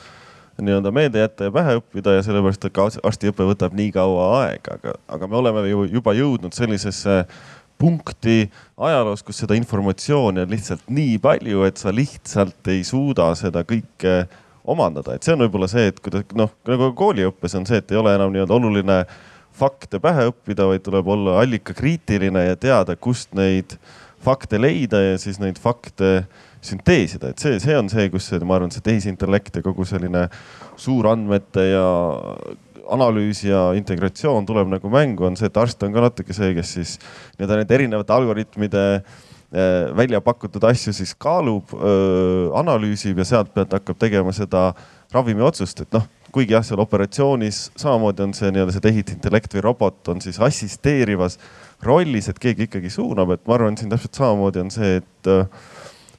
nii-öelda 0.62 0.92
meelde 0.94 1.24
jätta 1.24 1.48
ja 1.48 1.54
pähe 1.54 1.74
õppida 1.80 2.18
ja 2.18 2.22
sellepärast, 2.26 2.68
ka 2.76 2.86
arstiõpe 3.08 3.46
võtab 3.48 3.74
nii 3.76 3.90
kaua 3.94 4.28
aega, 4.44 4.78
aga, 4.78 4.94
aga 5.16 5.28
me 5.30 5.40
oleme 5.40 5.66
ju 5.70 5.86
juba 5.90 6.14
jõudnud 6.16 6.54
sellisesse 6.54 7.22
punkti 7.82 8.46
ajaloos, 8.78 9.24
kus 9.26 9.42
seda 9.42 9.56
informatsiooni 9.58 10.44
on 10.44 10.54
lihtsalt 10.54 10.86
nii 10.94 11.18
palju, 11.22 11.64
et 11.66 11.80
sa 11.82 11.90
lihtsalt 11.94 12.70
ei 12.70 12.84
suuda 12.86 13.32
seda 13.38 13.64
kõike 13.66 14.22
omandada, 14.62 15.16
et 15.16 15.26
see 15.26 15.34
on 15.34 15.42
võib-olla 15.42 15.66
see, 15.70 15.88
et 15.90 15.98
kuidas 16.02 16.28
noh, 16.38 16.52
nagu 16.68 16.92
kooliõppes 16.98 17.56
on 17.58 17.66
see, 17.66 17.82
et 17.82 17.90
ei 17.90 17.98
ole 17.98 18.14
enam 18.14 18.30
nii-öelda 18.34 18.58
oluline 18.58 19.00
fakte 19.58 19.98
pähe 20.02 20.28
õppida, 20.30 20.68
vaid 20.70 20.84
tuleb 20.86 21.10
olla 21.12 21.40
allikakriitiline 21.42 22.46
ja 22.46 22.56
teada, 22.56 22.96
kust 22.96 23.34
neid 23.36 23.76
fakte 24.22 24.60
leida 24.62 25.00
ja 25.02 25.18
siis 25.18 25.40
neid 25.42 25.58
fakte 25.60 26.22
sünteesida, 26.62 27.32
et 27.32 27.42
see, 27.42 27.58
see 27.60 27.74
on 27.74 27.90
see, 27.90 28.06
kus 28.12 28.30
see, 28.30 28.38
ma 28.46 28.60
arvan, 28.60 28.70
see 28.70 28.84
tehisintellekt 28.86 29.58
ja 29.58 29.64
kogu 29.66 29.84
selline 29.88 30.28
suurandmete 30.78 31.66
ja 31.72 31.86
analüüs 32.92 33.42
ja 33.46 33.70
integratsioon 33.78 34.46
tuleb 34.48 34.70
nagu 34.72 34.92
mängu, 34.92 35.26
on 35.28 35.36
see, 35.38 35.50
et 35.50 35.60
arst 35.60 35.82
on 35.82 35.94
ka 35.94 36.06
natuke 36.06 36.36
see, 36.36 36.52
kes 36.56 36.72
siis 36.78 36.96
nii-öelda 37.38 37.60
nende 37.62 37.78
erinevate 37.78 38.16
algoritmide 38.16 38.86
eh, 38.94 39.92
välja 39.96 40.22
pakutud 40.24 40.64
asju 40.68 40.94
siis 40.96 41.14
kaalub, 41.18 41.74
analüüsib 42.58 43.20
ja 43.20 43.28
sealtpealt 43.34 43.78
hakkab 43.78 44.00
tegema 44.00 44.34
seda 44.36 44.70
ravimiotsust, 45.12 45.84
et 45.84 45.96
noh, 45.96 46.06
kuigi 46.32 46.54
jah, 46.54 46.64
seal 46.64 46.80
operatsioonis 46.80 47.66
samamoodi 47.76 48.24
on 48.24 48.32
see 48.36 48.50
nii-öelda 48.54 48.72
see 48.72 48.84
tehisintellekt 48.86 49.52
või 49.56 49.64
robot 49.66 50.08
on 50.14 50.22
siis 50.24 50.40
assisteerivas 50.40 51.36
rollis, 51.84 52.30
et 52.30 52.40
keegi 52.40 52.68
ikkagi 52.68 52.90
suunab, 52.92 53.34
et 53.34 53.44
ma 53.46 53.58
arvan, 53.58 53.76
siin 53.76 53.92
täpselt 53.92 54.16
samamoodi 54.16 54.62
on 54.62 54.72
see, 54.72 55.00
et, 55.02 55.32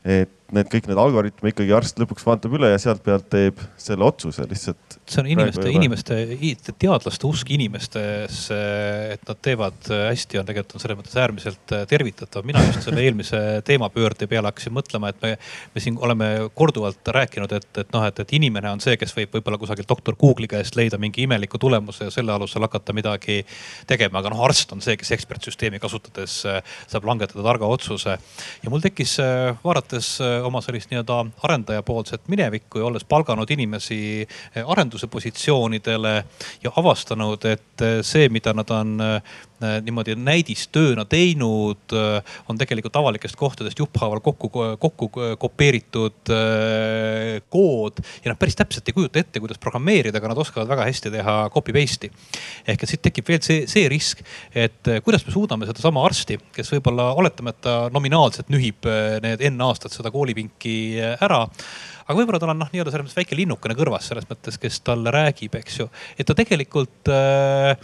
et 0.05 0.33
need 0.53 0.69
kõik 0.71 0.89
need 0.89 0.99
algoritme 1.01 1.53
ikkagi 1.53 1.73
arst 1.75 1.99
lõpuks 2.01 2.25
vaatab 2.27 2.57
üle 2.59 2.71
ja 2.73 2.81
sealt 2.81 3.03
pealt 3.05 3.29
teeb 3.33 3.61
selle 3.81 4.05
otsuse 4.07 4.45
lihtsalt 4.49 4.93
see 5.05 5.21
on 5.21 5.27
inimeste, 5.27 5.69
inimeste, 5.69 6.75
teadlaste 6.79 7.27
usk 7.27 7.49
inimestesse, 7.53 8.57
et 9.15 9.23
nad 9.27 9.39
teevad 9.43 9.89
hästi, 9.89 10.39
on 10.39 10.47
tegelikult 10.47 10.77
on 10.77 10.83
selles 10.83 10.99
mõttes 10.99 11.17
äärmiselt 11.19 11.73
tervitatav. 11.89 12.45
mina 12.47 12.63
just 12.67 12.85
selle 12.87 13.03
eelmise 13.03 13.39
teemapöörde 13.67 14.27
peale 14.31 14.49
hakkasin 14.51 14.75
mõtlema, 14.75 15.11
et 15.11 15.21
me, 15.23 15.33
me 15.75 15.83
siin 15.83 15.97
oleme 15.99 16.29
korduvalt 16.55 17.11
rääkinud, 17.17 17.51
et, 17.57 17.69
et 17.83 17.91
noh, 17.95 18.05
et, 18.07 18.19
et 18.23 18.33
inimene 18.39 18.71
on 18.71 18.83
see, 18.83 18.95
kes 18.99 19.15
võib 19.17 19.35
võib-olla 19.37 19.59
kusagil 19.59 19.87
doktor 19.89 20.15
Google'i 20.19 20.49
käest 20.51 20.77
leida 20.79 20.99
mingi 21.01 21.25
imeliku 21.27 21.59
tulemuse 21.59 22.07
ja 22.07 22.13
selle 22.13 22.35
alusel 22.35 22.63
hakata 22.63 22.95
midagi 22.95 23.41
tegema. 23.89 24.21
aga 24.23 24.31
noh, 24.33 24.43
arst 24.47 24.71
on 24.75 24.81
see, 24.83 24.95
kes 24.99 25.11
ekspertsüsteemi 25.17 25.81
kasutades 25.83 26.39
saab 26.43 27.09
langetada 27.09 27.43
targa 27.43 27.67
otsuse. 27.67 28.17
ja 28.63 28.71
mul 28.71 28.83
tekkis 28.83 29.17
vaadates 29.63 30.15
oma 30.45 30.61
sellist 30.61 30.91
nii-öelda 30.91 31.19
arendaja 31.43 31.83
poolset 31.83 32.27
minevikku 32.27 32.79
ja 32.79 32.85
olles 32.85 33.03
palganud 33.03 33.49
inimesi 33.51 34.27
arendusele 34.65 34.93
majanduse 34.93 35.07
positsioonidele 35.07 36.23
ja 36.63 36.71
avastanud, 36.75 37.45
et 37.45 37.83
see, 38.01 38.29
mida 38.29 38.53
nad 38.53 38.69
on 38.69 39.01
äh, 39.01 39.21
niimoodi 39.85 40.15
näidistööna 40.19 41.05
teinud, 41.09 41.93
äh, 41.95 42.35
on 42.49 42.59
tegelikult 42.59 42.95
avalikest 42.99 43.37
kohtadest 43.39 43.79
jupphaaval 43.79 44.21
kokku, 44.23 44.49
kokku 44.81 45.09
kopeeritud 45.41 46.33
äh, 46.33 47.39
kood. 47.53 48.01
ja 48.23 48.31
nad 48.31 48.39
päris 48.41 48.57
täpselt 48.59 48.89
ei 48.89 48.97
kujuta 48.97 49.21
ette, 49.21 49.41
kuidas 49.43 49.61
programmeerida, 49.61 50.19
aga 50.19 50.33
nad 50.33 50.43
oskavad 50.43 50.69
väga 50.69 50.87
hästi 50.89 51.13
teha 51.13 51.37
copy 51.53 51.75
paste'i. 51.75 52.11
ehk 52.67 52.83
et 52.83 52.93
siit 52.93 53.03
tekib 53.05 53.31
veel 53.33 53.41
see, 53.45 53.63
see 53.69 53.87
risk, 53.91 54.21
et 54.55 54.93
kuidas 55.05 55.25
me 55.27 55.33
suudame 55.35 55.69
sedasama 55.69 56.05
arsti, 56.07 56.39
kes 56.55 56.75
võib-olla 56.75 57.11
oletame, 57.19 57.55
et 57.55 57.63
ta 57.63 57.79
nominaalselt 57.93 58.51
nühib 58.53 58.85
need 59.23 59.41
enne 59.43 59.67
aastat 59.67 59.95
seda 59.95 60.11
koolipinki 60.13 60.75
ära 61.23 61.45
aga 62.03 62.17
võib-olla 62.17 62.39
tal 62.41 62.53
on 62.53 62.61
noh, 62.63 62.71
nii-öelda 62.71 62.93
selles 62.93 63.07
mõttes 63.07 63.19
väike 63.21 63.37
linnukene 63.37 63.75
kõrvas 63.77 64.07
selles 64.09 64.27
mõttes, 64.29 64.59
kes 64.61 64.79
talle 64.85 65.13
räägib, 65.13 65.55
eks 65.59 65.79
ju. 65.81 65.89
et 66.17 66.27
ta 66.27 66.35
tegelikult 66.37 67.11
äh,, 67.11 67.77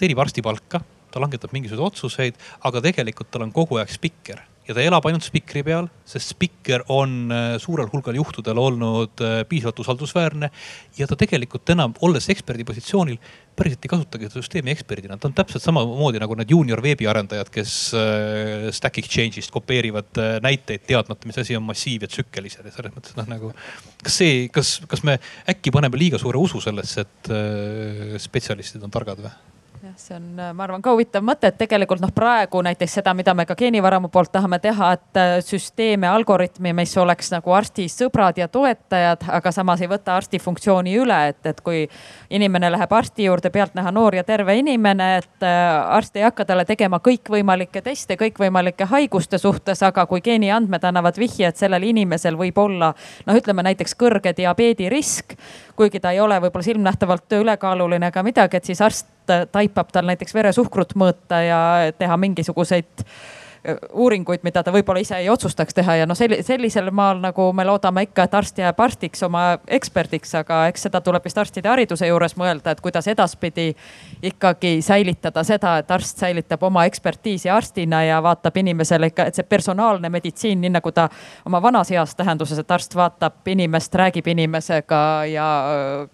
teenib 0.00 0.20
arstipalka, 0.22 0.82
ta 1.12 1.22
langetab 1.22 1.54
mingisuguseid 1.56 1.86
otsuseid, 1.90 2.46
aga 2.68 2.84
tegelikult 2.84 3.32
tal 3.32 3.46
on 3.46 3.54
kogu 3.54 3.80
aeg 3.80 3.92
spikker 3.92 4.44
ja 4.68 4.76
ta 4.76 4.84
elab 4.84 5.06
ainult 5.08 5.24
spikri 5.24 5.62
peal, 5.64 5.86
sest 6.08 6.34
spikker 6.34 6.84
on 6.92 7.32
äh, 7.32 7.54
suurel 7.60 7.88
hulgal 7.88 8.18
juhtudel 8.18 8.60
olnud 8.60 9.22
äh, 9.24 9.40
piisavalt 9.48 9.80
usaldusväärne. 9.80 10.50
ja 10.98 11.06
ta 11.08 11.16
tegelikult 11.16 11.72
enam, 11.72 11.94
olles 12.04 12.28
eksperdi 12.28 12.66
positsioonil, 12.68 13.16
päriselt 13.56 13.86
ei 13.86 13.92
kasutagi 13.94 14.28
seda 14.28 14.42
süsteemi 14.42 14.74
eksperdina, 14.74 15.16
ta 15.16 15.30
on 15.30 15.36
täpselt 15.38 15.64
samamoodi 15.64 16.20
nagu 16.20 16.36
need 16.36 16.52
juunior 16.52 16.82
veebiarendajad, 16.84 17.52
kes 17.54 17.74
äh, 17.96 18.68
Stack 18.76 19.00
Exchange'ist 19.00 19.54
kopeerivad 19.54 20.20
näiteid, 20.44 20.84
teadmata, 20.88 21.28
mis 21.28 21.40
asi 21.40 21.56
on 21.56 21.64
massiiv 21.64 22.04
ja 22.04 22.12
tsükkelised 22.12 22.68
ja 22.68 22.74
selles 22.74 22.92
mõttes 22.92 23.16
noh, 23.16 23.28
nagu. 23.30 23.54
kas 24.04 24.20
see, 24.20 24.48
kas, 24.52 24.78
kas 24.88 25.04
me 25.08 25.16
äkki 25.48 25.72
paneme 25.72 26.00
liiga 26.00 26.20
suure 26.20 26.40
usu 26.44 26.60
sellesse, 26.60 27.08
et 27.08 28.20
spetsialistid 28.20 28.84
on 28.84 28.92
targad 28.92 29.24
või? 29.24 29.32
See 29.98 30.16
on, 30.16 30.38
äh, 30.38 30.52
ma 30.54 30.64
arvan 30.64 30.82
ka 30.82 30.92
huvitav 30.94 31.24
mõte, 31.24 31.50
et 31.50 31.58
tegelikult 31.58 32.00
noh, 32.02 32.10
praegu 32.14 32.60
näiteks 32.64 32.98
seda, 33.00 33.14
mida 33.16 33.34
me 33.34 33.44
ka 33.48 33.56
geenivaramu 33.58 34.10
poolt 34.12 34.30
tahame 34.32 34.58
teha, 34.62 34.92
et 34.96 35.20
äh, 35.20 35.32
süsteeme, 35.44 36.08
algoritmi, 36.08 36.72
mis 36.76 36.94
oleks 37.00 37.32
nagu 37.34 37.52
arsti 37.54 37.88
sõbrad 37.92 38.38
ja 38.38 38.48
toetajad, 38.52 39.26
aga 39.38 39.52
samas 39.54 39.82
ei 39.82 39.90
võta 39.90 40.16
arsti 40.16 40.40
funktsiooni 40.42 40.94
üle, 41.02 41.18
et, 41.32 41.40
et 41.50 41.60
kui 41.64 41.84
inimene 42.30 42.70
läheb 42.74 42.94
arsti 42.94 43.26
juurde, 43.26 43.50
pealtnäha 43.54 43.92
noor 43.94 44.18
ja 44.20 44.24
terve 44.28 44.56
inimene, 44.58 45.10
et 45.22 45.46
äh, 45.46 45.96
arst 45.98 46.16
ei 46.16 46.26
hakka 46.26 46.46
talle 46.48 46.64
tegema 46.68 47.02
kõikvõimalikke 47.04 47.82
teste 47.82 48.18
kõikvõimalike 48.20 48.88
haiguste 48.92 49.38
suhtes, 49.38 49.82
aga 49.82 50.06
kui 50.06 50.22
geeniandmed 50.24 50.84
annavad 50.88 51.18
vihje, 51.18 51.50
et 51.50 51.60
sellel 51.60 51.90
inimesel 51.90 52.38
võib 52.38 52.58
olla 52.62 52.94
noh, 53.26 53.36
ütleme 53.36 53.66
näiteks 53.66 53.98
kõrge 53.98 54.34
diabeedi 54.36 54.88
risk, 54.92 55.34
kuigi 55.78 56.00
ta 56.00 56.14
ei 56.14 56.20
ole 56.20 56.40
võib-olla 56.42 56.70
silmnähtavalt 56.70 57.38
ülekaaluline 57.42 58.12
ega 58.12 58.22
midagi, 58.26 58.58
et 58.58 58.68
siis 58.68 58.82
arst 58.82 59.17
taipab 59.52 59.92
tal 59.92 60.08
näiteks 60.08 60.34
veresuhkrut 60.34 60.94
mõõta 60.98 61.42
ja 61.44 61.60
teha 61.98 62.16
mingisuguseid 62.16 63.04
uuringuid, 63.92 64.44
mida 64.46 64.62
ta 64.62 64.72
võib-olla 64.72 65.00
ise 65.02 65.16
ei 65.18 65.28
otsustaks 65.30 65.74
teha 65.74 65.96
ja 66.00 66.06
noh, 66.06 66.16
sellisel 66.16 66.90
maal 66.94 67.18
nagu 67.22 67.48
me 67.56 67.64
loodame 67.66 68.04
ikka, 68.06 68.28
et 68.28 68.34
arst 68.38 68.58
jääb 68.62 68.80
arstiks, 68.80 69.22
oma 69.26 69.42
eksperdiks, 69.66 70.34
aga 70.38 70.60
eks 70.70 70.86
seda 70.86 71.00
tuleb 71.04 71.24
vist 71.26 71.38
arstide 71.38 71.68
hariduse 71.68 72.06
juures 72.06 72.36
mõelda, 72.38 72.72
et 72.72 72.82
kuidas 72.84 73.08
edaspidi 73.10 73.72
ikkagi 74.22 74.78
säilitada 74.84 75.42
seda, 75.44 75.76
et 75.82 75.90
arst 75.90 76.22
säilitab 76.22 76.62
oma 76.68 76.84
ekspertiisi 76.88 77.50
arstina 77.50 78.04
ja 78.06 78.20
vaatab 78.22 78.56
inimesele 78.62 79.10
ikka, 79.10 79.26
et 79.28 79.38
see 79.40 79.48
personaalne 79.48 80.10
meditsiin, 80.12 80.60
nii 80.62 80.72
nagu 80.78 80.92
ta 80.94 81.08
oma 81.46 81.62
vanas 81.62 81.90
heas 81.90 82.14
tähenduses, 82.18 82.62
et 82.62 82.70
arst 82.70 82.94
vaatab 82.94 83.48
inimest, 83.50 83.94
räägib 83.94 84.30
inimesega 84.30 85.02
ja 85.32 85.48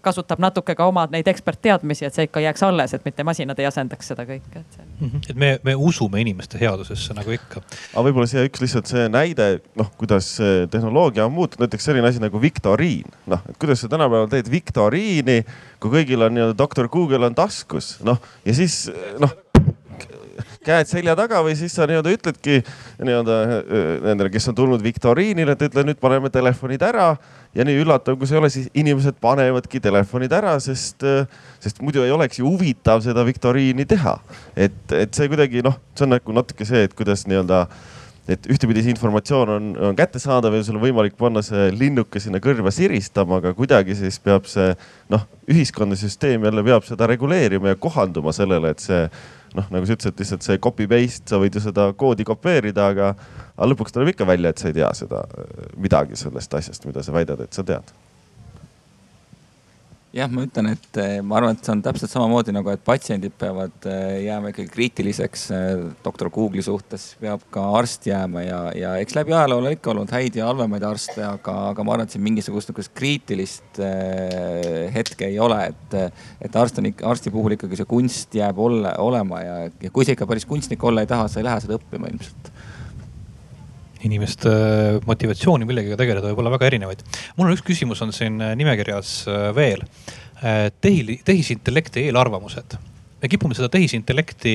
kasutab 0.00 0.40
natuke 0.40 0.74
ka 0.74 0.88
oma 0.88 1.06
neid 1.12 1.28
ekspertteadmisi, 1.28 2.08
et 2.08 2.16
see 2.16 2.28
ikka 2.30 2.40
jääks 2.40 2.64
alles, 2.66 2.96
et 2.96 3.04
mitte 3.04 3.24
masinad 3.24 3.60
ei 3.60 3.68
asendaks 3.68 4.12
seda 4.14 4.24
kõike, 4.28 4.64
et 4.64 4.78
see. 4.78 4.88
Mhm. 5.00 5.22
et 5.28 5.36
me, 5.36 5.58
me 5.62 5.74
usume 5.76 6.20
inimeste 6.20 6.58
headusesse 6.60 7.14
nagu 7.14 7.33
ikka 7.38 7.44
ikka. 7.44 7.62
aga 7.92 8.04
võib-olla 8.06 8.28
siia 8.30 8.44
üks 8.46 8.62
lihtsalt 8.62 8.90
see 8.90 9.06
näide, 9.12 9.48
noh, 9.78 9.90
kuidas 10.00 10.34
tehnoloogia 10.72 11.26
on 11.28 11.34
muutunud, 11.34 11.66
näiteks 11.66 11.88
selline 11.90 12.08
asi 12.08 12.22
nagu 12.22 12.40
viktoriin. 12.40 13.06
noh, 13.30 13.44
et 13.48 13.58
kuidas 13.60 13.84
sa 13.84 13.90
tänapäeval 13.92 14.30
teed 14.32 14.50
viktoriini, 14.52 15.42
kui 15.82 15.94
kõigil 15.98 16.26
on 16.26 16.34
nii-öelda 16.36 16.58
doktor 16.58 16.88
Google 16.92 17.26
on 17.28 17.36
taskus, 17.36 17.96
noh 18.04 18.20
ja 18.44 18.56
siis 18.56 18.86
noh 19.22 19.32
käed 20.64 20.88
selja 20.88 21.14
taga 21.18 21.42
või 21.44 21.54
siis 21.58 21.74
sa 21.76 21.86
nii-öelda 21.88 22.12
ütledki 22.14 22.60
nii-öelda 23.04 23.38
nendele, 24.06 24.30
kes 24.32 24.48
on 24.50 24.56
tulnud 24.58 24.82
viktoriinile, 24.84 25.54
et 25.54 25.66
ütle 25.68 25.84
nüüd 25.86 26.00
paneme 26.00 26.32
telefonid 26.32 26.82
ära 26.82 27.12
ja 27.54 27.66
nii 27.66 27.80
üllatav, 27.84 28.18
kui 28.18 28.28
see 28.28 28.36
ei 28.36 28.42
ole, 28.42 28.50
siis 28.52 28.68
inimesed 28.74 29.18
panevadki 29.22 29.80
telefonid 29.82 30.32
ära, 30.34 30.56
sest, 30.62 31.04
sest 31.62 31.82
muidu 31.84 32.04
ei 32.04 32.14
oleks 32.14 32.40
ju 32.40 32.48
huvitav 32.48 33.02
seda 33.04 33.24
viktoriini 33.26 33.86
teha. 33.88 34.18
et, 34.56 34.80
et 34.92 35.14
see 35.14 35.30
kuidagi 35.30 35.64
noh, 35.64 35.78
see 35.94 36.08
on 36.08 36.16
nagu 36.16 36.38
natuke 36.40 36.66
see, 36.68 36.86
et 36.88 36.96
kuidas 36.98 37.26
nii-öelda 37.30 37.66
et 38.28 38.46
ühtepidi 38.48 38.80
see 38.80 38.94
informatsioon 38.94 39.50
on, 39.52 39.70
on 39.90 39.96
kättesaadav 39.96 40.54
ja 40.56 40.62
sul 40.64 40.78
on 40.78 40.84
võimalik 40.86 41.16
panna 41.18 41.42
see 41.44 41.68
linnuke 41.76 42.22
sinna 42.22 42.40
kõrva 42.44 42.72
siristama, 42.72 43.40
aga 43.42 43.52
kuidagi 43.56 43.96
siis 43.98 44.16
peab 44.24 44.48
see 44.48 44.70
noh, 45.12 45.26
ühiskonna 45.50 45.96
süsteem 45.98 46.46
jälle 46.48 46.64
peab 46.64 46.86
seda 46.88 47.08
reguleerima 47.10 47.74
ja 47.74 47.80
kohanduma 47.80 48.32
sellele, 48.32 48.72
et 48.72 48.84
see 48.84 49.02
noh, 49.54 49.68
nagu 49.74 49.86
sa 49.86 49.96
ütlesid, 49.96 50.18
lihtsalt 50.20 50.46
see 50.46 50.62
copy 50.62 50.88
paste, 50.90 51.28
sa 51.30 51.40
võid 51.42 51.56
ju 51.56 51.62
seda 51.64 51.88
koodi 51.98 52.26
kopeerida, 52.26 52.88
aga, 52.94 53.12
aga 53.54 53.70
lõpuks 53.70 53.94
tuleb 53.94 54.14
ikka 54.14 54.26
välja, 54.28 54.50
et 54.50 54.62
sa 54.62 54.70
ei 54.70 54.78
tea 54.80 54.90
seda 54.96 55.24
midagi 55.80 56.18
sellest 56.18 56.58
asjast, 56.60 56.88
mida 56.88 57.04
sa 57.06 57.14
väidad, 57.14 57.42
et 57.44 57.54
sa 57.54 57.66
tead 57.66 57.94
jah, 60.14 60.30
ma 60.30 60.44
ütlen, 60.46 60.68
et 60.74 60.98
eh, 61.00 61.16
ma 61.26 61.38
arvan, 61.38 61.56
et 61.56 61.66
see 61.66 61.72
on 61.74 61.82
täpselt 61.84 62.12
samamoodi 62.12 62.54
nagu, 62.54 62.70
et 62.70 62.82
patsiendid 62.86 63.34
peavad 63.38 63.88
eh, 63.90 64.24
jääma 64.28 64.52
ikkagi 64.52 64.70
kriitiliseks 64.72 65.44
eh, 65.54 65.82
doktor 66.04 66.30
Google'i 66.34 66.62
suhtes, 66.64 67.08
peab 67.20 67.42
ka 67.54 67.64
arst 67.78 68.06
jääma 68.08 68.44
ja, 68.44 68.60
ja 68.78 68.94
eks 69.02 69.16
läbi 69.18 69.34
ajaloo 69.34 69.60
ole 69.62 69.74
ikka 69.74 69.92
olnud 69.92 70.14
häid 70.14 70.38
ja 70.38 70.46
halvemaid 70.50 70.86
arste, 70.86 71.24
aga, 71.26 71.56
aga 71.72 71.86
ma 71.86 71.96
arvan, 71.96 72.08
et 72.08 72.14
siin 72.14 72.24
mingisugust 72.26 72.70
niisugust 72.70 72.94
kriitilist 72.96 73.80
hetke 74.94 75.28
ei 75.28 75.38
ole, 75.42 75.60
et, 75.72 75.98
et 76.46 76.58
arst 76.58 76.78
on 76.80 76.90
ikka, 76.92 77.08
arsti 77.10 77.34
puhul 77.34 77.58
ikkagi 77.58 77.80
see 77.80 77.90
kunst 77.90 78.38
jääb 78.38 78.58
ole, 78.62 78.94
olema 79.02 79.42
ja, 79.42 79.56
ja 79.82 79.92
kui 79.94 80.06
sa 80.06 80.14
ikka 80.14 80.28
päris 80.30 80.46
kunstnik 80.48 80.84
olla 80.86 81.04
ei 81.04 81.10
taha, 81.10 81.26
sa 81.28 81.42
ei 81.42 81.48
lähe 81.48 81.64
seda 81.64 81.78
õppima 81.80 82.12
ilmselt 82.12 82.53
inimeste 84.08 84.50
äh, 84.50 84.98
motivatsiooni 85.08 85.68
millegagi 85.68 85.98
tegeleda 86.00 86.30
võib 86.30 86.42
olla 86.42 86.54
väga 86.56 86.68
erinevaid. 86.70 87.04
mul 87.36 87.48
on 87.48 87.56
üks 87.56 87.64
küsimus 87.66 88.02
on 88.04 88.12
siin 88.16 88.40
äh, 88.42 88.56
nimekirjas 88.58 89.16
äh, 89.28 89.48
veel. 89.56 89.86
Tehi-, 90.44 91.22
tehisintellekti 91.24 92.02
eelarvamused 92.10 92.74
me 93.24 93.30
kipume 93.32 93.56
seda 93.56 93.70
tehisintellekti 93.72 94.54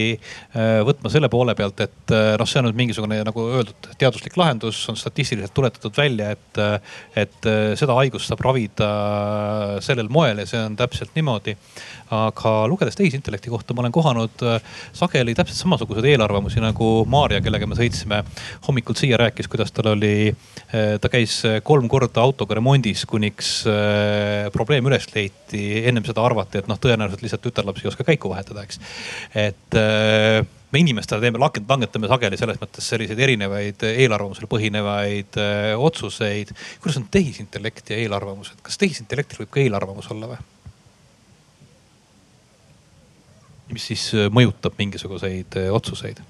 võtma 0.86 1.10
selle 1.10 1.30
poole 1.32 1.56
pealt, 1.58 1.82
et 1.82 2.14
noh, 2.38 2.50
see 2.50 2.62
on 2.62 2.68
nüüd 2.70 2.78
mingisugune 2.78 3.20
nagu 3.26 3.46
öeldud 3.58 3.90
teaduslik 3.98 4.38
lahendus, 4.38 4.82
on 4.92 4.98
statistiliselt 5.00 5.56
tuletatud 5.58 5.96
välja, 5.98 6.32
et, 6.36 6.62
et 7.18 7.50
seda 7.80 7.98
haigust 7.98 8.30
saab 8.30 8.44
ravida 8.46 8.90
sellel 9.84 10.12
moel 10.14 10.44
ja 10.44 10.48
see 10.50 10.62
on 10.62 10.78
täpselt 10.80 11.16
niimoodi. 11.18 11.56
Aga 12.10 12.52
lugedes 12.66 12.98
tehisintellekti 12.98 13.52
kohta 13.54 13.76
ma 13.78 13.84
olen 13.84 13.94
kohanud 13.94 14.42
äh, 14.42 14.62
sageli 14.98 15.36
täpselt 15.38 15.60
samasuguseid 15.60 16.08
eelarvamusi 16.10 16.62
nagu 16.64 16.88
Maarja, 17.10 17.42
kellega 17.46 17.68
me 17.70 17.78
sõitsime. 17.78 18.24
Hommikult 18.66 18.98
siia, 18.98 19.20
rääkis, 19.22 19.50
kuidas 19.52 19.70
tal 19.76 19.92
oli, 19.94 20.32
äh, 20.32 20.96
ta 21.02 21.12
käis 21.14 21.38
äh, 21.46 21.60
kolm 21.66 21.86
korda 21.92 22.24
autoga 22.26 22.58
remondis, 22.58 23.06
kuniks 23.10 23.52
probleem 24.54 24.88
üles 24.90 25.06
leiti. 25.14 25.84
ennem 25.86 26.06
seda 26.06 26.24
arvati, 26.26 26.60
et 26.60 26.68
noh, 26.70 26.80
tõenäoliselt 26.82 27.22
lihtsalt 27.24 27.44
tütarlaps 27.46 27.84
ei 27.84 27.90
oska 27.92 28.06
käiku 28.08 28.32
vahetada, 28.34 28.59
eks. 28.66 28.82
et 29.36 29.78
me 30.72 30.80
inimestele 30.80 31.22
teeme, 31.24 31.42
langetame 31.42 32.10
sageli 32.12 32.38
selles 32.38 32.60
mõttes 32.62 32.90
selliseid 32.92 33.20
erinevaid 33.26 33.84
eelarvamusel 33.90 34.50
põhinevaid 34.50 35.40
öö, 35.42 35.76
otsuseid. 35.90 36.54
kuidas 36.82 37.00
on 37.02 37.08
tehisintellekt 37.12 37.90
ja 37.90 37.98
eelarvamused, 37.98 38.62
kas 38.66 38.78
tehisintellektil 38.82 39.44
võib 39.44 39.54
ka 39.56 39.64
eelarvamus 39.64 40.12
olla 40.14 40.34
või? 40.34 40.42
mis 43.74 43.88
siis 43.92 44.10
äh, 44.18 44.30
mõjutab 44.34 44.78
mingisuguseid 44.78 45.58
äh, 45.62 45.72
otsuseid? 45.74 46.22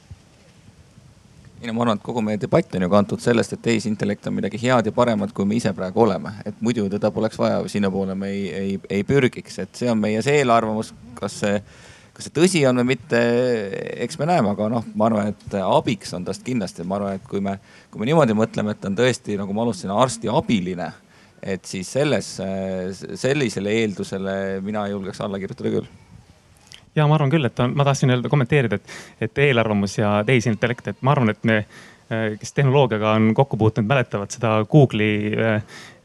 ei 1.59 1.67
no 1.67 1.75
ma 1.75 1.83
arvan, 1.83 1.99
et 1.99 2.05
kogu 2.05 2.23
meie 2.23 2.39
debatt 2.39 2.75
on 2.75 2.85
ju 2.85 2.89
kantud 2.91 3.19
sellest, 3.19 3.53
et 3.53 3.61
tehisintellekt 3.65 4.27
on 4.31 4.37
midagi 4.37 4.61
head 4.61 4.87
ja 4.87 4.95
paremat, 4.95 5.33
kui 5.35 5.43
me 5.47 5.57
ise 5.59 5.73
praegu 5.75 6.05
oleme. 6.05 6.31
et 6.47 6.63
muidu 6.63 6.87
teda 6.89 7.11
poleks 7.11 7.39
vaja, 7.39 7.59
sinnapoole 7.67 8.15
me 8.15 8.31
ei, 8.31 8.47
ei, 8.55 8.79
ei 8.89 9.03
pürgiks, 9.03 9.59
et 9.59 9.75
see 9.75 9.91
on 9.91 9.99
meie 9.99 10.23
see 10.23 10.39
eelarvamus, 10.39 10.93
kas 11.19 11.41
see, 11.43 11.59
kas 12.19 12.27
see 12.27 12.35
tõsi 12.35 12.61
on 12.67 12.81
või 12.81 12.89
mitte, 12.97 13.19
eks 14.03 14.17
me 14.19 14.25
näeme, 14.27 14.51
aga 14.51 14.65
noh, 14.73 14.87
ma 14.99 15.07
arvan, 15.07 15.29
et 15.31 15.53
abiks 15.63 16.11
on 16.17 16.25
tast 16.27 16.43
kindlasti, 16.43 16.83
ma 16.83 16.97
arvan, 16.97 17.15
et 17.15 17.29
kui 17.29 17.39
me, 17.43 17.53
kui 17.87 18.01
me 18.01 18.09
niimoodi 18.09 18.35
mõtleme, 18.35 18.75
et 18.75 18.87
on 18.89 18.97
tõesti, 18.97 19.37
nagu 19.39 19.55
ma 19.55 19.63
alustasin, 19.63 19.93
arsti 19.95 20.31
abiline, 20.33 20.89
et 21.39 21.63
siis 21.63 21.87
selles, 21.95 22.33
sellisele 23.23 23.77
eeldusele 23.85 24.35
mina 24.65 24.83
julgeks 24.91 25.23
alla 25.23 25.39
kirjutada 25.39 25.71
küll. 25.77 25.87
Ja 26.97 27.05
ma 27.07 27.15
arvan 27.15 27.31
küll, 27.31 27.47
et 27.47 27.63
ma 27.71 27.87
tahtsin 27.87 28.11
öelda, 28.11 28.31
kommenteerida, 28.33 28.81
et, 28.81 28.97
et 29.29 29.41
eelarvamus 29.45 29.95
ja 30.01 30.17
tehisintellekt, 30.27 30.91
et 30.91 30.99
ma 30.99 31.15
arvan, 31.15 31.31
et 31.31 31.47
me, 31.47 31.61
kes 32.41 32.51
tehnoloogiaga 32.57 33.15
on 33.15 33.31
kokku 33.37 33.61
puutunud, 33.61 33.87
mäletavad 33.87 34.35
seda 34.35 34.57
Google'i 34.67 35.31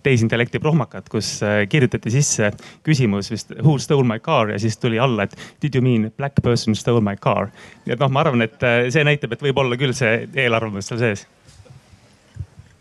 tehisintellekti 0.05 0.61
prohmakat, 0.63 1.09
kus 1.13 1.37
äh, 1.45 1.63
kirjutati 1.71 2.13
sisse 2.15 2.53
küsimus 2.87 3.31
vist 3.33 3.55
who 3.61 3.79
stole 3.83 4.07
my 4.07 4.21
car? 4.23 4.53
ja 4.55 4.59
siis 4.63 4.79
tuli 4.81 5.01
alla, 5.01 5.29
et 5.29 5.39
did 5.63 5.75
you 5.75 5.85
mean 5.85 6.11
black 6.17 6.43
person 6.43 6.77
stole 6.79 7.03
my 7.05 7.17
car. 7.17 7.51
nii 7.85 7.97
et 7.97 8.03
noh, 8.03 8.13
ma 8.13 8.25
arvan, 8.25 8.45
et 8.47 8.69
see 8.93 9.07
näitab, 9.07 9.35
et 9.35 9.49
võib 9.49 9.65
olla 9.65 9.81
küll 9.81 9.97
see 9.97 10.29
eelarvamus 10.47 10.93
seal 10.93 11.03
sees. 11.03 11.27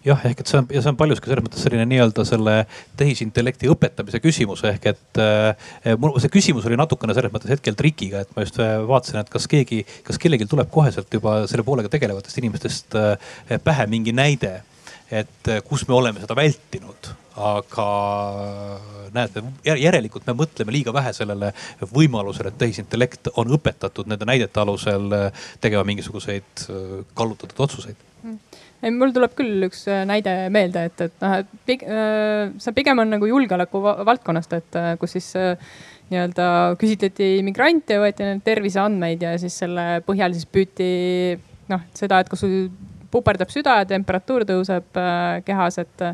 Jah, 0.03 0.19
ehk 0.27 0.41
et 0.43 0.49
see 0.51 0.57
on 0.59 0.65
ja 0.73 0.81
see 0.83 0.91
on 0.91 0.97
paljuski 0.99 1.31
selles 1.31 1.45
mõttes 1.45 1.61
selline 1.63 1.85
nii-öelda 1.87 2.25
selle 2.27 2.55
tehisintellekti 2.99 3.69
õpetamise 3.71 4.19
küsimus 4.19 4.65
ehk 4.67 4.89
et 4.91 5.21
äh, 5.23 5.93
mul 5.99 6.17
see 6.19 6.31
küsimus 6.33 6.67
oli 6.67 6.75
natukene 6.79 7.15
selles 7.15 7.31
mõttes 7.31 7.53
hetkel 7.53 7.77
trikiga, 7.79 8.25
et 8.25 8.33
ma 8.35 8.43
just 8.43 8.59
äh, 8.59 8.75
vaatasin, 8.89 9.21
et 9.21 9.31
kas 9.31 9.47
keegi, 9.47 9.79
kas 10.03 10.19
kellelgi 10.19 10.49
tuleb 10.51 10.67
koheselt 10.73 11.07
juba 11.15 11.37
selle 11.47 11.63
poolega 11.63 11.91
tegelevatest 11.93 12.41
inimestest 12.41 12.99
äh, 12.99 13.55
pähe 13.63 13.87
mingi 13.93 14.11
näide, 14.15 14.57
et 15.21 15.51
äh, 15.51 15.61
kus 15.65 15.85
me 15.87 15.97
oleme 15.97 16.23
seda 16.23 16.37
vältinud. 16.37 17.11
Aga 17.33 17.85
näete, 19.13 19.41
järelikult 19.65 20.27
me 20.29 20.35
mõtleme 20.37 20.73
liiga 20.75 20.93
vähe 20.93 21.15
sellele 21.17 21.49
võimalusele, 21.89 22.51
et 22.51 22.59
tehisintellekt 22.61 23.31
on 23.41 23.55
õpetatud 23.57 24.09
nende 24.09 24.27
näidete 24.29 24.61
alusel 24.61 25.07
äh, 25.17 25.47
tegema 25.61 25.85
mingisuguseid 25.89 26.67
äh, 26.67 26.99
kallutatud 27.17 27.63
otsuseid. 27.65 27.97
Ei, 28.83 28.91
mul 28.91 29.13
tuleb 29.15 29.31
küll 29.37 29.63
üks 29.69 29.85
äh, 29.87 30.03
näide 30.07 30.35
meelde, 30.51 30.85
et, 30.89 31.01
et 31.05 31.21
noh, 31.23 31.37
et 31.39 31.51
pig, 31.67 31.85
äh, 31.87 32.51
see 32.61 32.75
pigem 32.75 32.99
on 32.99 33.13
nagu 33.15 33.29
julgeoleku 33.29 33.79
valdkonnast, 33.81 34.55
et 34.59 34.77
äh, 34.79 34.93
kus 34.99 35.15
siis 35.15 35.29
nii-öelda 36.11 36.47
küsitleti 36.81 37.37
migrante, 37.47 37.95
võeti 38.03 38.27
nende 38.27 38.43
terviseandmeid 38.45 39.23
ja 39.23 39.37
siis 39.39 39.55
selle 39.63 40.03
põhjal 40.05 40.35
siis 40.35 40.49
püüti 40.51 40.89
noh, 41.71 41.85
seda, 41.95 42.19
et 42.19 42.29
kas 42.29 42.43
puperdab 43.13 43.51
süda 43.53 43.79
ja 43.81 43.89
temperatuur 43.89 44.45
tõuseb 44.49 45.01
kehas, 45.47 45.79
et, 45.83 46.05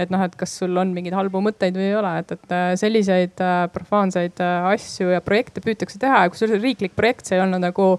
et 0.00 0.12
noh, 0.12 0.22
et 0.24 0.36
kas 0.38 0.56
sul 0.60 0.76
on 0.80 0.94
mingeid 0.96 1.16
halbu 1.16 1.42
mõtteid 1.44 1.76
või 1.76 1.90
ei 1.90 1.98
ole, 1.98 2.14
et, 2.22 2.32
et 2.36 2.56
selliseid 2.80 3.44
profaanseid 3.74 4.40
asju 4.72 5.12
ja 5.12 5.20
projekte 5.24 5.64
püütakse 5.64 6.00
teha 6.02 6.24
ja 6.24 6.32
kusjuures 6.32 6.62
riiklik 6.64 6.96
projekt, 6.96 7.28
see 7.28 7.38
ei 7.38 7.44
olnud 7.44 7.64
nagu 7.64 7.94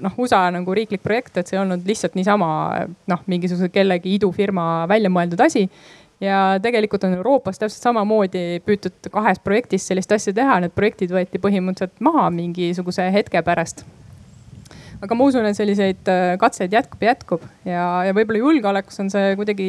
noh, 0.00 0.18
USA 0.18 0.48
nagu 0.54 0.74
riiklik 0.74 1.02
projekt, 1.02 1.36
et 1.36 1.48
see 1.48 1.56
ei 1.56 1.62
olnud 1.62 1.86
lihtsalt 1.88 2.16
niisama 2.18 2.48
noh, 3.10 3.22
mingisuguse 3.30 3.70
kellegi 3.72 4.16
idufirma 4.18 4.86
välja 4.90 5.12
mõeldud 5.12 5.40
asi. 5.44 5.68
ja 6.20 6.58
tegelikult 6.62 7.04
on 7.06 7.14
Euroopas 7.14 7.60
täpselt 7.60 7.84
samamoodi 7.84 8.58
püütud 8.66 9.06
kahes 9.14 9.38
projektis 9.38 9.86
sellist 9.86 10.12
asja 10.12 10.34
teha, 10.34 10.58
need 10.64 10.74
projektid 10.74 11.14
võeti 11.14 11.38
põhimõtteliselt 11.38 12.02
maha 12.02 12.26
mingisuguse 12.34 13.06
hetke 13.14 13.42
pärast 13.46 13.84
aga 15.02 15.16
ma 15.16 15.30
usun, 15.30 15.46
et 15.48 15.58
selliseid 15.58 16.10
äh, 16.10 16.36
katseid 16.40 16.74
jätkub 16.74 17.02
ja 17.02 17.14
jätkub 17.14 17.48
ja, 17.68 17.88
ja 18.08 18.14
võib-olla 18.16 18.44
julgeolekus 18.44 19.02
on 19.04 19.10
see 19.12 19.34
kuidagi 19.38 19.68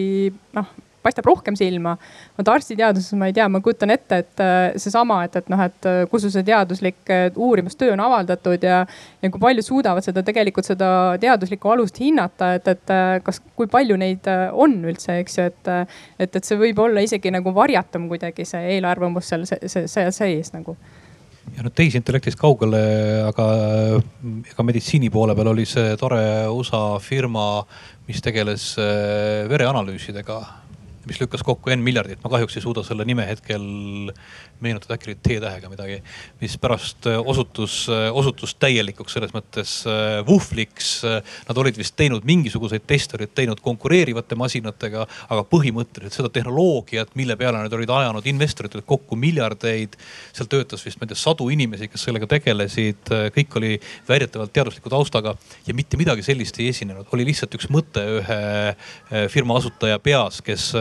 noh 0.57 0.69
paistab 0.99 1.29
rohkem 1.29 1.55
silma. 1.55 1.93
vot 2.35 2.49
arstiteaduses 2.51 3.15
ma 3.15 3.29
ei 3.29 3.33
tea, 3.33 3.45
ma 3.47 3.61
kujutan 3.63 3.93
ette, 3.93 4.17
et 4.19 4.41
äh, 4.43 4.57
seesama, 4.75 5.21
et, 5.23 5.37
et 5.39 5.47
noh, 5.51 5.61
et 5.63 5.87
äh, 5.87 6.01
kus 6.11 6.25
see 6.27 6.43
teaduslik 6.43 7.13
uurimustöö 7.39 7.93
on 7.93 8.03
avaldatud 8.03 8.65
ja, 8.67 8.81
ja 9.23 9.31
kui 9.31 9.39
palju 9.45 9.63
suudavad 9.63 10.03
seda 10.03 10.25
tegelikult 10.27 10.67
seda 10.67 10.91
teaduslikku 11.21 11.71
alust 11.71 12.01
hinnata, 12.03 12.51
et, 12.59 12.67
et 12.73 12.95
kas, 13.23 13.39
kui 13.55 13.71
palju 13.71 13.95
neid 14.01 14.27
on 14.51 14.75
üldse, 14.91 15.21
eks 15.23 15.39
ju, 15.39 15.47
et, 15.53 15.73
et, 16.19 16.35
et 16.35 16.43
see 16.43 16.59
võib 16.59 16.83
olla 16.83 17.05
isegi 17.05 17.31
nagu 17.31 17.55
varjatum 17.55 18.09
kuidagi 18.11 18.47
see 18.49 18.75
eelarvamus 18.75 19.31
seal 19.31 19.47
see, 19.47 19.71
see, 19.71 19.87
see 19.87 20.11
sees 20.19 20.51
nagu 20.57 20.75
ja 21.55 21.65
nüüd 21.65 21.75
tehisintellektist 21.75 22.39
kaugele, 22.39 22.81
aga 23.29 23.45
ega 24.51 24.65
meditsiini 24.65 25.11
poole 25.13 25.35
peal 25.37 25.51
oli 25.53 25.65
see 25.69 25.95
tore 25.99 26.21
USA 26.53 26.83
firma, 27.03 27.65
mis 28.07 28.21
tegeles 28.25 28.71
vereanalüüsidega 29.49 30.39
mis 31.09 31.19
lükkas 31.21 31.43
kokku 31.45 31.71
N 31.73 31.81
miljardit, 31.83 32.21
ma 32.23 32.31
kahjuks 32.31 32.59
ei 32.59 32.63
suuda 32.63 32.83
selle 32.85 33.05
nime 33.07 33.25
hetkel 33.25 33.63
meenutada, 34.63 34.95
äkki 34.97 35.09
oli 35.09 35.17
T-tähega 35.23 35.69
midagi, 35.71 35.99
mis 36.41 36.55
pärast 36.61 37.07
äh, 37.07 37.19
osutus, 37.19 37.81
äh, 37.91 38.09
osutus 38.15 38.55
täielikuks 38.59 39.15
selles 39.15 39.33
mõttes 39.35 39.75
äh, 39.87 40.19
vuhvliks. 40.27 40.89
Nad 41.47 41.59
olid 41.61 41.77
vist 41.79 41.95
teinud 41.99 42.25
mingisuguseid 42.27 42.83
teste, 42.87 43.17
olid 43.17 43.31
teinud 43.35 43.61
konkureerivate 43.63 44.37
masinatega, 44.39 45.05
aga 45.31 45.45
põhimõtteliselt 45.47 46.19
seda 46.19 46.31
tehnoloogiat, 46.33 47.13
mille 47.19 47.37
peale 47.39 47.61
nad 47.63 47.73
olid 47.75 47.91
ajanud 47.93 48.27
investorid 48.29 48.75
olid 48.75 48.87
kokku 48.89 49.17
miljardeid. 49.19 49.95
seal 50.33 50.49
töötas 50.51 50.83
vist, 50.85 50.99
ma 50.99 51.07
ei 51.07 51.13
tea, 51.13 51.19
sadu 51.19 51.49
inimesi, 51.53 51.89
kes 51.91 52.07
sellega 52.07 52.27
tegelesid, 52.29 53.11
kõik 53.35 53.57
oli 53.59 53.79
väidetavalt 54.07 54.53
teadusliku 54.53 54.91
taustaga 54.91 55.35
ja 55.67 55.75
mitte 55.77 55.97
midagi 55.99 56.23
sellist 56.25 56.59
ei 56.59 56.69
esinenud, 56.73 57.07
oli 57.13 57.27
lihtsalt 57.27 57.55
üks 57.55 57.69
mõte 57.71 58.03
ühe 58.19 59.27
firma 59.31 59.57
asutaja 59.59 59.99
peas, 60.03 60.41
kes 60.45 60.71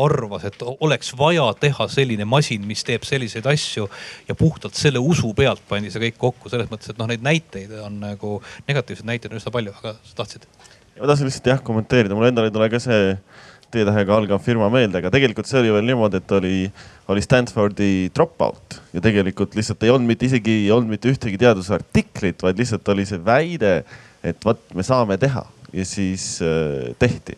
arvas, 0.00 0.46
et 0.48 0.62
oleks 0.62 1.14
vaja 1.18 1.46
teha 1.60 1.88
selline 1.90 2.26
masin, 2.28 2.64
mis 2.66 2.84
teeb 2.86 3.04
selliseid 3.24 3.48
asju. 3.54 3.88
ja 4.28 4.36
puhtalt 4.38 4.76
selle 4.78 5.02
usu 5.02 5.32
pealt 5.36 5.62
pandi 5.68 5.92
see 5.92 6.02
kõik 6.08 6.20
kokku, 6.20 6.52
selles 6.52 6.70
mõttes, 6.70 6.92
et 6.92 7.00
noh, 7.00 7.08
neid 7.10 7.24
näiteid 7.24 7.74
on 7.84 7.98
nagu, 8.02 8.36
negatiivseid 8.68 9.08
näiteid 9.08 9.32
on 9.32 9.40
üsna 9.40 9.52
palju, 9.54 9.74
aga 9.80 9.96
sa 10.02 10.20
tahtsid? 10.22 10.46
ma 11.00 11.10
tahtsin 11.10 11.28
lihtsalt 11.28 11.50
jah 11.50 11.64
kommenteerida, 11.64 12.14
mul 12.14 12.28
endal 12.28 12.48
ei 12.48 12.54
tule 12.54 12.70
ka 12.72 12.82
see 12.82 13.16
T-tähega 13.74 14.14
algav 14.14 14.38
firma 14.44 14.68
meelde, 14.70 15.00
aga 15.00 15.10
tegelikult 15.10 15.48
see 15.50 15.58
oli 15.58 15.72
veel 15.74 15.88
niimoodi, 15.88 16.20
et 16.20 16.34
oli, 16.36 16.58
oli 17.10 17.24
Stanfordi 17.24 17.88
dropout 18.14 18.78
ja 18.94 19.02
tegelikult 19.02 19.56
lihtsalt 19.58 19.82
ei 19.82 19.90
olnud 19.90 20.12
mitte 20.12 20.28
isegi 20.28 20.60
ei 20.60 20.70
olnud 20.70 20.94
mitte 20.94 21.10
ühtegi 21.10 21.40
teadusartiklit, 21.42 22.44
vaid 22.44 22.60
lihtsalt 22.60 22.92
oli 22.94 23.06
see 23.08 23.18
väide, 23.24 23.80
et 24.22 24.46
vot 24.46 24.62
me 24.78 24.86
saame 24.86 25.18
teha 25.18 25.42
ja 25.74 25.86
siis 25.88 26.38
äh, 26.44 26.92
tehti 27.02 27.34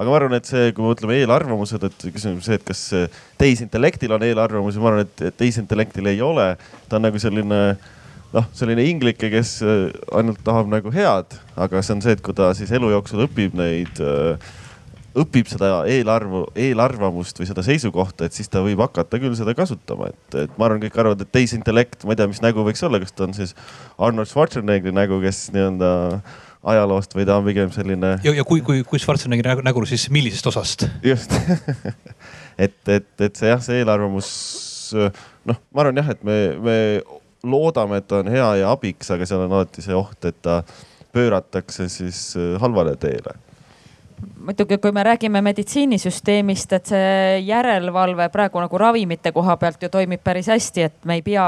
aga 0.00 0.08
ma 0.08 0.16
arvan, 0.16 0.36
et 0.40 0.48
see, 0.48 0.72
kui 0.72 0.84
me 0.84 0.94
mõtleme 0.94 1.20
eelarvamused, 1.20 1.84
et 1.84 2.04
küsimus 2.08 2.40
on 2.40 2.44
see, 2.46 2.56
et 2.56 2.64
kas 2.64 2.82
tehisintellektil 3.40 4.16
on 4.16 4.24
eelarvamusi, 4.24 4.80
ma 4.80 4.94
arvan, 4.94 5.06
et 5.06 5.24
tehisintellektil 5.36 6.08
ei 6.08 6.22
ole. 6.24 6.54
ta 6.88 6.96
on 6.96 7.04
nagu 7.04 7.20
selline 7.20 7.60
noh, 8.34 8.46
selline 8.56 8.86
inglike, 8.86 9.30
kes 9.32 9.58
äh, 9.66 9.90
ainult 10.16 10.40
tahab 10.46 10.70
nagu 10.70 10.92
head, 10.94 11.36
aga 11.58 11.82
see 11.82 11.96
on 11.96 12.02
see, 12.04 12.16
et 12.16 12.24
kui 12.24 12.36
ta 12.36 12.52
siis 12.56 12.72
elu 12.76 12.92
jooksul 12.94 13.24
õpib 13.26 13.56
neid 13.58 14.02
äh, 14.04 14.50
õpib 15.20 15.48
seda 15.50 15.82
eelarvu, 15.90 16.44
eelarvamust 16.54 17.40
või 17.40 17.48
seda 17.48 17.64
seisukohta, 17.66 18.28
et 18.28 18.36
siis 18.36 18.50
ta 18.50 18.62
võib 18.62 18.82
hakata 18.84 19.18
küll 19.22 19.34
seda 19.38 19.56
kasutama, 19.58 20.12
et, 20.12 20.36
et 20.44 20.52
ma 20.54 20.68
arvan, 20.68 20.82
kõik 20.84 21.00
arvavad, 21.02 21.24
et 21.24 21.32
tehisintellekt, 21.34 22.06
ma 22.06 22.14
ei 22.14 22.20
tea, 22.20 22.28
mis 22.30 22.42
nägu 22.44 22.62
võiks 22.66 22.84
olla, 22.86 23.00
kas 23.02 23.16
ta 23.16 23.26
on 23.26 23.34
siis 23.34 23.56
Arnold 23.98 24.30
Schwarzeneggeri 24.30 24.94
nägu, 24.94 25.18
kes 25.24 25.48
nii-öelda 25.56 25.90
ajaloost 26.72 27.14
või 27.16 27.26
ta 27.28 27.38
on 27.40 27.46
pigem 27.46 27.72
selline. 27.72 28.14
ja, 28.24 28.34
ja 28.36 28.44
kui, 28.44 28.60
kui, 28.64 28.82
kui 28.86 29.00
Schwarzeneggeri 29.00 29.52
nägu, 29.52 29.64
nägu, 29.64 29.84
siis 29.88 30.08
millisest 30.12 30.50
osast? 30.50 30.86
just 31.04 31.32
et, 32.64 32.76
et, 32.88 33.10
et 33.20 33.36
see 33.36 33.48
jah, 33.48 33.62
see 33.64 33.80
eelarvamus, 33.80 34.30
noh, 35.48 35.60
ma 35.72 35.84
arvan 35.84 36.02
jah, 36.02 36.12
et 36.14 36.24
me, 36.26 36.38
me 36.60 36.78
loodame, 37.46 38.00
et 38.00 38.08
ta 38.10 38.20
on 38.20 38.32
hea 38.32 38.48
ja 38.60 38.72
abiks, 38.74 39.12
aga 39.14 39.28
seal 39.28 39.46
on 39.46 39.54
alati 39.56 39.84
see 39.84 39.96
oht, 39.96 40.18
et 40.28 40.40
ta 40.44 40.60
pööratakse 41.14 41.88
siis 41.90 42.20
halvale 42.62 42.94
teele 43.00 43.38
muidugi, 44.46 44.78
kui 44.78 44.92
me 44.92 45.02
räägime 45.02 45.42
meditsiinisüsteemist, 45.42 46.72
et 46.72 46.86
see 46.86 47.38
järelevalve 47.44 48.28
praegu 48.32 48.60
nagu 48.62 48.78
ravimite 48.78 49.32
koha 49.32 49.56
pealt 49.60 49.82
ju 49.82 49.88
toimib 49.92 50.22
päris 50.24 50.48
hästi, 50.48 50.82
et 50.82 51.04
me 51.04 51.18
ei 51.18 51.22
pea, 51.22 51.44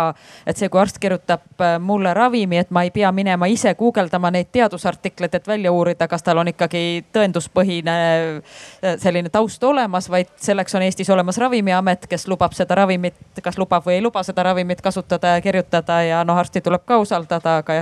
et 0.47 0.59
see, 0.59 0.69
kui 0.69 0.81
arst 0.81 0.99
kirjutab 1.01 1.63
äh, 1.63 1.79
mulle 1.81 2.13
ravimi, 2.15 2.59
et 2.61 2.71
ma 2.71 2.83
ei 2.85 2.91
pea 2.91 3.13
minema 3.13 3.49
ise 3.49 3.75
guugeldama 3.79 4.31
neid 4.35 4.51
teadusartikleid, 4.53 5.35
et 5.35 5.49
välja 5.49 5.73
uurida, 5.73 6.09
kas 6.09 6.23
tal 6.23 6.43
on 6.43 6.51
ikkagi 6.53 7.05
tõenduspõhine 7.15 7.97
äh, 8.03 8.97
selline 9.01 9.33
taust 9.33 9.65
olemas, 9.65 10.11
vaid 10.13 10.33
selleks 10.41 10.77
on 10.77 10.85
Eestis 10.87 11.11
olemas 11.11 11.39
Ravimiamet, 11.41 12.07
kes 12.11 12.29
lubab 12.29 12.53
seda 12.57 12.77
ravimit, 12.83 13.17
kas 13.43 13.59
lubab 13.59 13.87
või 13.87 13.99
ei 14.01 14.05
luba 14.05 14.23
seda 14.27 14.45
ravimit 14.51 14.85
kasutada 14.85 15.37
ja 15.37 15.45
kirjutada 15.45 16.03
ja 16.05 16.23
noh, 16.29 16.39
arsti 16.39 16.61
tuleb 16.61 16.85
ka 16.85 17.01
usaldada, 17.01 17.57
aga 17.63 17.79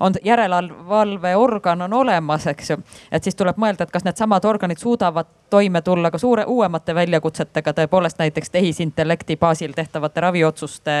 on 0.00 0.16
järelevalveorgan 0.24 1.84
on 1.88 2.00
olemas, 2.00 2.46
eks 2.46 2.70
ju. 2.70 2.80
et 3.12 3.24
siis 3.24 3.36
tuleb 3.36 3.60
mõelda, 3.60 3.84
et 3.84 3.92
kas 3.92 4.04
needsamad 4.08 4.44
organid 4.54 4.78
suudavad 4.80 5.26
toime 5.50 5.82
tulla 5.82 6.10
ka 6.10 6.18
suure, 6.18 6.44
uuemate 6.50 6.94
väljakutsetega, 6.94 7.74
tõepoolest 7.78 8.18
näiteks 8.18 8.50
tehisintellekti 8.54 9.36
baasil 9.38 9.74
tehtavate 9.76 10.22
raviotsuste 10.24 10.96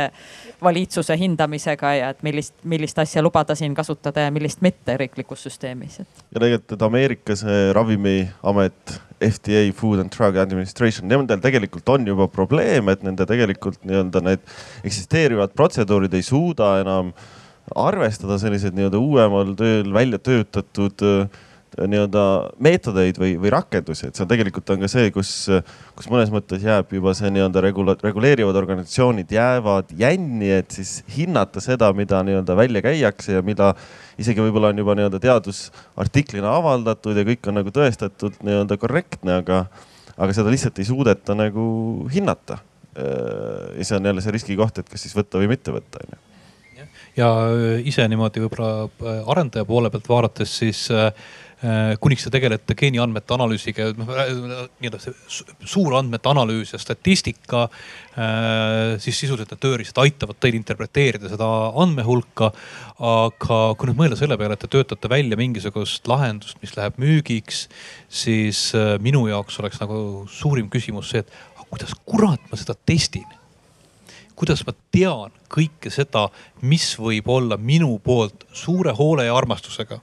valitsuse 0.62 1.16
hindamisega 1.18 1.94
ja 1.98 2.10
et 2.14 2.22
millist, 2.26 2.54
millist 2.64 2.98
asja 3.02 3.22
lubada 3.22 3.56
siin 3.58 3.74
kasutada 3.74 4.26
ja 4.26 4.34
millist 4.34 4.62
mitte 4.62 4.96
riiklikus 5.00 5.46
süsteemis. 5.48 5.98
ja 5.98 6.40
tegelikult, 6.40 6.72
et 6.76 6.82
Ameerikas 6.82 7.44
ravimiamet, 7.72 8.98
FDA, 9.24 9.64
Food 9.74 10.02
and 10.04 10.12
Drug 10.16 10.36
Administration, 10.36 11.08
nendel 11.08 11.40
tegelikult 11.42 11.88
on 11.88 12.06
juba 12.06 12.28
probleem, 12.28 12.88
et 12.92 13.02
nende 13.06 13.26
tegelikult 13.26 13.80
nii-öelda 13.86 14.22
need 14.28 14.44
eksisteerivad 14.84 15.56
protseduurid 15.56 16.14
ei 16.14 16.22
suuda 16.22 16.76
enam 16.82 17.14
arvestada 17.74 18.38
selliseid 18.38 18.76
nii-öelda 18.76 19.00
uuemal 19.00 19.54
tööl 19.58 19.90
välja 19.94 20.20
töötatud 20.20 21.04
äh, 21.06 21.42
nii-öelda 21.74 22.22
meetodeid 22.62 23.18
või, 23.18 23.34
või 23.40 23.50
rakendusi, 23.52 24.08
et 24.08 24.18
seal 24.18 24.28
tegelikult 24.30 24.70
on 24.74 24.84
ka 24.84 24.90
see, 24.90 25.10
kus, 25.14 25.30
kus 25.96 26.08
mõnes 26.12 26.30
mõttes 26.34 26.62
jääb 26.62 26.92
juba 26.94 27.14
see 27.18 27.30
nii-öelda 27.34 27.62
regula-, 27.64 27.96
reguleerivad 28.02 28.58
organisatsioonid 28.60 29.32
jäävad 29.34 29.94
jänni, 29.98 30.52
et 30.60 30.74
siis 30.76 30.96
hinnata 31.16 31.62
seda, 31.64 31.90
mida 31.96 32.22
nii-öelda 32.26 32.56
välja 32.58 32.84
käiakse 32.84 33.38
ja 33.38 33.42
mida 33.46 33.72
isegi 34.20 34.44
võib-olla 34.44 34.70
on 34.70 34.84
juba 34.84 34.94
nii-öelda 34.98 35.22
teadusartiklina 35.24 36.54
avaldatud 36.60 37.18
ja 37.18 37.26
kõik 37.26 37.50
on 37.50 37.58
nagu 37.58 37.74
tõestatud 37.74 38.38
nii-öelda 38.46 38.78
korrektne, 38.80 39.40
aga, 39.42 39.64
aga 40.14 40.36
seda 40.36 40.54
lihtsalt 40.54 40.78
ei 40.78 40.88
suudeta 40.90 41.34
nagu 41.38 41.64
hinnata. 42.14 42.60
ja 42.94 43.82
see 43.84 43.96
on 43.96 44.04
jälle 44.06 44.22
see 44.22 44.30
riskikoht, 44.30 44.78
et 44.78 44.88
kas 44.88 45.02
siis 45.02 45.16
võtta 45.16 45.40
või 45.42 45.48
mitte 45.50 45.72
võtta, 45.74 46.04
onju 46.04 46.20
ja 47.14 47.26
ise 47.86 48.06
niimoodi 48.10 48.42
võib-olla 48.42 49.16
arendaja 49.30 49.66
poole 49.66 49.90
pealt 49.90 50.06
vaadates, 50.10 50.52
siis 50.58 50.86
äh, 50.94 51.10
Äh, 51.10 51.43
kuniks 52.00 52.26
te 52.26 52.30
tegelete 52.34 52.74
geeniandmete 52.76 53.34
analüüsiga, 53.36 53.86
noh 53.96 54.08
nii-öelda 54.10 55.00
see 55.00 55.14
suurandmete 55.70 56.28
analüüs 56.28 56.74
ja 56.74 56.80
statistika, 56.82 57.68
äh, 58.18 58.96
siis 59.02 59.20
sisuliselt 59.22 59.54
need 59.54 59.62
tööriistad 59.62 60.02
aitavad 60.04 60.40
teil 60.42 60.58
interpreteerida 60.58 61.30
seda 61.32 61.48
andmehulka. 61.80 62.52
aga 62.94 63.56
kui 63.74 63.88
nüüd 63.88 63.98
mõelda 63.98 64.16
selle 64.18 64.36
peale, 64.38 64.54
et 64.54 64.60
te 64.62 64.70
töötate 64.70 65.08
välja 65.10 65.36
mingisugust 65.36 66.06
lahendust, 66.06 66.60
mis 66.62 66.76
läheb 66.76 66.98
müügiks, 67.02 67.64
siis 68.08 68.68
äh, 68.78 68.94
minu 69.02 69.26
jaoks 69.26 69.58
oleks 69.62 69.80
nagu 69.82 70.26
suurim 70.30 70.68
küsimus 70.70 71.10
see, 71.10 71.24
et 71.24 71.64
kuidas 71.70 71.94
kurat 72.06 72.42
ma 72.50 72.58
seda 72.60 72.76
testin 72.86 73.26
kuidas 74.34 74.64
ma 74.66 74.74
tean 74.94 75.34
kõike 75.50 75.90
seda, 75.94 76.28
mis 76.62 76.92
võib 76.98 77.28
olla 77.30 77.56
minu 77.58 77.96
poolt 78.02 78.46
suure 78.54 78.94
hoole 78.94 79.26
ja 79.26 79.36
armastusega 79.36 80.00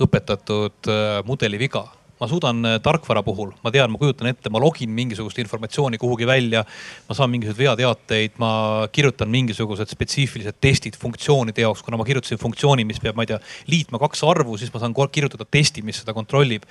õpetatud 0.00 0.88
äh, 0.88 1.18
mudeli 1.26 1.60
viga. 1.60 1.88
ma 2.22 2.28
suudan 2.30 2.62
äh, 2.64 2.76
tarkvara 2.78 3.18
puhul, 3.26 3.50
ma 3.64 3.70
tean, 3.74 3.90
ma 3.90 3.98
kujutan 3.98 4.28
ette, 4.30 4.50
ma 4.50 4.60
login 4.62 4.92
mingisugust 4.94 5.40
informatsiooni 5.42 5.98
kuhugi 5.98 6.26
välja. 6.26 6.64
ma 7.08 7.14
saan 7.18 7.30
mingisuguseid 7.30 7.66
veateateid, 7.66 8.38
ma 8.38 8.86
kirjutan 8.92 9.28
mingisugused 9.28 9.90
spetsiifilised 9.90 10.60
testid 10.60 10.96
funktsioonide 10.96 11.66
jaoks, 11.66 11.82
kuna 11.82 11.98
ma 11.98 12.06
kirjutasin 12.06 12.38
funktsiooni, 12.38 12.84
mis 12.84 13.02
peab, 13.02 13.18
ma 13.18 13.26
ei 13.26 13.32
tea, 13.32 13.40
liitma 13.66 13.98
kaks 13.98 14.22
arvu, 14.24 14.56
siis 14.56 14.72
ma 14.74 14.80
saan 14.80 14.94
kirjutada 14.94 15.44
testi, 15.44 15.82
mis 15.82 15.98
seda 16.02 16.14
kontrollib. 16.14 16.68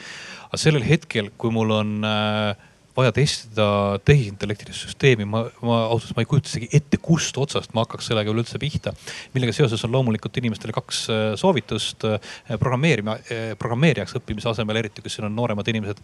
aga 0.47 0.57
sellel 0.57 0.87
hetkel, 0.87 1.29
kui 1.37 1.51
mul 1.51 1.75
on 1.81 1.97
äh, 2.07 2.70
vaja 2.95 3.11
testida 3.15 3.65
tehisintellektilist 4.05 4.85
süsteemi, 4.85 5.25
ma, 5.27 5.45
ma 5.63 5.77
ausalt 5.93 6.15
ma 6.17 6.23
ei 6.25 6.29
kujuta 6.29 6.49
isegi 6.51 6.67
ette, 6.75 6.99
kust 7.01 7.37
otsast 7.39 7.71
ma 7.75 7.85
hakkaks 7.85 8.09
sellega 8.11 8.33
üleüldse 8.33 8.59
pihta. 8.61 8.91
millega 9.33 9.55
seoses 9.55 9.83
on 9.87 9.93
loomulikult 9.95 10.37
inimestele 10.41 10.75
kaks 10.75 11.01
äh, 11.09 11.21
soovitust. 11.39 12.03
Äh, 12.07 12.57
programmeerima, 12.59 13.15
äh, 13.31 13.43
programmeerijaks 13.59 14.17
õppimise 14.19 14.51
asemel, 14.51 14.81
eriti 14.81 15.03
kui 15.03 15.11
siin 15.11 15.29
on 15.29 15.35
nooremad 15.35 15.67
inimesed, 15.71 16.01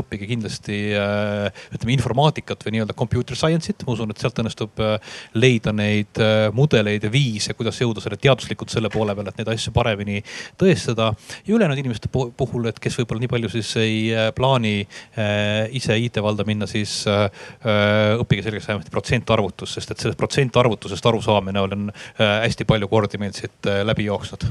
õppige 0.00 0.26
kindlasti 0.28 0.76
ütleme 1.74 1.92
informaatikat 1.94 2.64
või 2.64 2.74
nii-öelda 2.76 2.96
computer 2.96 3.36
science'it. 3.36 3.84
ma 3.86 3.94
usun, 3.94 4.12
et 4.12 4.22
sealt 4.22 4.38
õnnestub 4.40 4.80
leida 5.36 5.72
neid 5.76 6.20
mudeleid 6.56 7.04
ja 7.04 7.12
viise, 7.12 7.54
kuidas 7.58 7.78
jõuda 7.80 8.02
selle 8.02 8.18
teaduslikult 8.20 8.72
selle 8.72 8.90
poole 8.92 9.14
peale, 9.16 9.32
et 9.32 9.40
neid 9.40 9.52
asju 9.52 9.72
paremini 9.76 10.22
tõestada. 10.60 11.12
ja 11.46 11.54
ülejäänud 11.54 11.82
inimeste 11.82 12.08
puhul, 12.10 12.68
et 12.70 12.80
kes 12.80 12.98
võib-olla 13.00 13.24
nii 13.24 13.32
palju 13.34 13.52
siis 13.56 13.72
ei 13.80 13.98
plaani 14.36 14.74
ise 15.76 15.98
IT-valdkonda 16.06 16.29
valda 16.30 16.46
minna, 16.46 16.68
siis 16.70 17.02
äh, 17.10 17.26
äh, 17.26 18.16
õppige 18.22 18.46
selgeks 18.46 18.68
vähemasti 18.68 18.94
protsentarvutus, 18.94 19.74
sest 19.76 19.94
et 19.94 20.02
sellest 20.02 20.18
protsentarvutusest 20.20 21.06
arusaamine 21.06 21.60
olen 21.60 21.92
äh, 21.92 22.40
hästi 22.46 22.64
palju 22.64 22.88
kordi 22.88 23.18
meil 23.18 23.36
siit 23.36 23.70
läbi 23.84 24.08
jooksnud. 24.08 24.48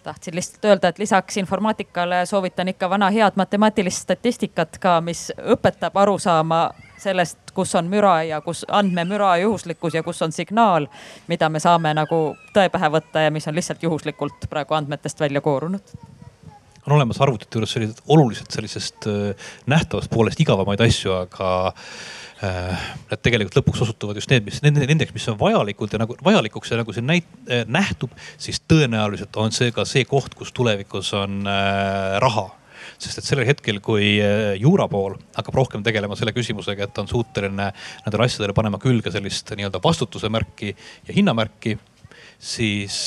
Tahtsin 0.00 0.34
lihtsalt 0.34 0.64
öelda, 0.64 0.88
et 0.88 0.98
lisaks 0.98 1.36
informaatikale 1.36 2.22
soovitan 2.26 2.70
ikka 2.72 2.88
vana 2.90 3.10
head 3.12 3.36
matemaatilist 3.36 4.06
statistikat 4.06 4.78
ka, 4.80 4.94
mis 5.04 5.26
õpetab 5.36 5.98
aru 6.00 6.16
saama 6.18 6.70
sellest, 7.00 7.52
kus 7.54 7.74
on 7.76 7.88
müra 7.92 8.22
ja 8.24 8.40
kus 8.40 8.64
andmemüra 8.68 9.34
juhuslikkus 9.42 9.94
ja 9.94 10.02
kus 10.02 10.22
on 10.22 10.32
signaal, 10.32 10.88
mida 11.28 11.48
me 11.52 11.60
saame 11.60 11.92
nagu 11.96 12.22
tõe 12.56 12.72
pähe 12.72 12.88
võtta 12.96 13.26
ja 13.26 13.34
mis 13.34 13.48
on 13.48 13.56
lihtsalt 13.60 13.82
juhuslikult 13.84 14.48
praegu 14.48 14.74
andmetest 14.80 15.20
välja 15.20 15.44
koorunud 15.44 15.94
on 16.86 16.96
olemas 16.96 17.20
arvutite 17.20 17.58
juures 17.58 17.72
sellised 17.74 18.02
oluliselt 18.08 18.50
sellisest 18.54 19.08
äh, 19.10 19.48
nähtavast 19.70 20.10
poolest 20.12 20.40
igavamaid 20.40 20.80
asju, 20.84 21.12
aga 21.24 21.50
äh, 22.44 22.86
need 23.10 23.24
tegelikult 23.24 23.58
lõpuks 23.60 23.82
osutuvad 23.86 24.20
just 24.20 24.32
need, 24.32 24.46
mis 24.46 24.62
nendeks, 24.64 25.12
mis 25.16 25.28
on 25.32 25.38
vajalikud 25.40 25.92
ja 25.92 26.00
nagu 26.02 26.16
vajalikuks 26.24 26.72
ja 26.72 26.80
nagu 26.80 26.94
see 26.96 27.04
näit-, 27.04 27.34
äh, 27.50 27.66
nähtub, 27.68 28.14
siis 28.40 28.62
tõenäoliselt 28.70 29.36
on 29.40 29.52
see 29.56 29.74
ka 29.76 29.84
see 29.88 30.06
koht, 30.08 30.34
kus 30.38 30.54
tulevikus 30.56 31.12
on 31.18 31.44
raha. 32.24 32.48
Sest 33.00 33.20
et 33.20 33.26
sellel 33.26 33.48
hetkel, 33.48 33.78
kui 33.84 34.18
juura 34.60 34.86
pool 34.88 35.14
hakkab 35.36 35.56
rohkem 35.56 35.84
tegelema 35.84 36.16
selle 36.16 36.32
küsimusega, 36.36 36.84
et 36.84 36.94
ta 36.96 37.04
on 37.04 37.08
suuteline 37.08 37.68
nendele 38.04 38.26
asjadele 38.26 38.56
panema 38.56 38.80
külge 38.80 39.12
sellist 39.12 39.52
nii-öelda 39.56 39.80
vastutuse 39.84 40.32
märki 40.32 40.72
ja 40.72 41.16
hinnamärki, 41.16 41.76
siis 42.40 43.06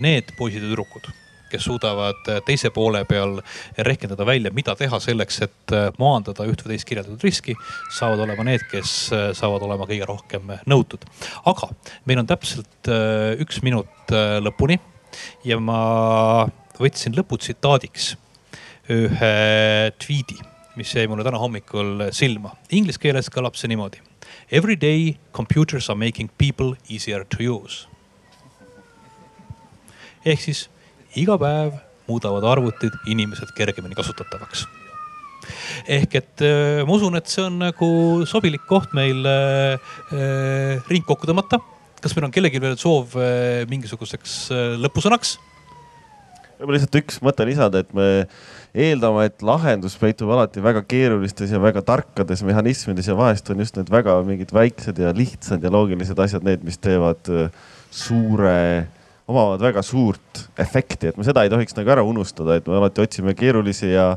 need 0.00 0.36
poisid 0.40 0.64
ja 0.64 0.68
tüdrukud 0.68 1.08
kes 1.50 1.64
suudavad 1.68 2.28
äh, 2.28 2.40
teise 2.46 2.70
poole 2.74 3.04
peal 3.08 3.38
rehkendada 3.86 4.26
välja, 4.26 4.52
mida 4.54 4.74
teha 4.78 5.00
selleks, 5.02 5.40
et 5.46 5.74
äh, 5.74 5.88
maandada 6.00 6.46
üht 6.48 6.62
või 6.64 6.74
teist 6.74 6.88
kirjeldatud 6.88 7.24
riski, 7.24 7.56
saavad 7.94 8.22
olema 8.26 8.46
need, 8.48 8.64
kes 8.70 8.94
äh, 9.14 9.26
saavad 9.38 9.64
olema 9.66 9.88
kõige 9.88 10.08
rohkem 10.08 10.54
nõutud. 10.68 11.04
aga 11.48 11.70
meil 12.08 12.22
on 12.22 12.28
täpselt 12.28 12.90
üks 13.42 13.60
minut 13.62 14.12
lõpuni 14.44 14.78
ja 15.44 15.58
ma 15.60 16.48
võtsin 16.78 17.16
lõputsitaadiks 17.16 18.14
ühe 18.92 19.32
tweet'i, 20.00 20.38
mis 20.78 20.94
jäi 20.94 21.08
mulle 21.10 21.26
täna 21.26 21.40
hommikul 21.40 22.08
silma. 22.16 22.54
Inglise 22.72 23.00
keeles 23.02 23.28
kõlab 23.32 23.58
see 23.58 23.68
niimoodi. 23.68 24.00
Every 24.50 24.76
day 24.80 25.18
computers 25.32 25.90
are 25.90 25.98
making 25.98 26.30
people 26.38 26.76
easier 26.88 27.24
to 27.24 27.44
use. 27.44 27.86
ehk 30.28 30.40
siis 30.42 30.66
iga 31.20 31.38
päev 31.40 31.78
muudavad 32.08 32.46
arvutid 32.56 32.94
inimesed 33.10 33.52
kergemini 33.56 33.98
kasutatavaks 33.98 34.66
ehk 35.88 36.16
et 36.20 36.44
äh, 36.44 36.84
ma 36.86 36.96
usun, 36.96 37.16
et 37.18 37.30
see 37.30 37.44
on 37.44 37.58
nagu 37.62 37.88
sobilik 38.28 38.64
koht 38.68 38.94
meil 38.96 39.26
äh, 39.28 39.90
äh, 40.12 40.88
ring 40.90 41.06
kokku 41.06 41.28
tõmmata. 41.28 41.60
kas 41.98 42.14
meil 42.14 42.28
on 42.28 42.34
kellelgi 42.34 42.60
veel 42.62 42.76
soov 42.78 43.16
mingisuguseks 43.70 44.34
lõpusõnaks? 44.82 45.36
võib-olla 46.58 46.76
lihtsalt 46.76 46.98
üks 47.00 47.20
mõte 47.22 47.46
lisada, 47.46 47.82
et 47.82 47.90
me 47.94 48.26
eeldame, 48.74 49.28
et 49.30 49.42
lahendus 49.46 49.94
peitub 49.98 50.30
alati 50.34 50.62
väga 50.62 50.82
keerulistes 50.90 51.52
ja 51.54 51.60
väga 51.62 51.84
tarkades 51.86 52.42
mehhanismides 52.46 53.10
ja 53.10 53.16
vahest 53.18 53.50
on 53.50 53.62
just 53.62 53.78
need 53.78 53.90
väga 53.94 54.16
mingid 54.26 54.54
väiksed 54.54 54.98
ja 54.98 55.14
lihtsad 55.14 55.62
ja 55.62 55.72
loogilised 55.74 56.18
asjad 56.18 56.46
need, 56.46 56.66
mis 56.66 56.78
teevad 56.82 57.30
suure 57.94 58.58
omavad 59.28 59.60
väga 59.62 59.82
suurt 59.84 60.44
efekti, 60.58 61.10
et 61.10 61.18
me 61.20 61.26
seda 61.26 61.44
ei 61.44 61.52
tohiks 61.52 61.76
nagu 61.76 61.92
ära 61.92 62.04
unustada, 62.06 62.56
et 62.58 62.68
me 62.68 62.78
alati 62.78 63.04
otsime 63.04 63.34
keerulisi 63.36 63.92
ja, 63.92 64.14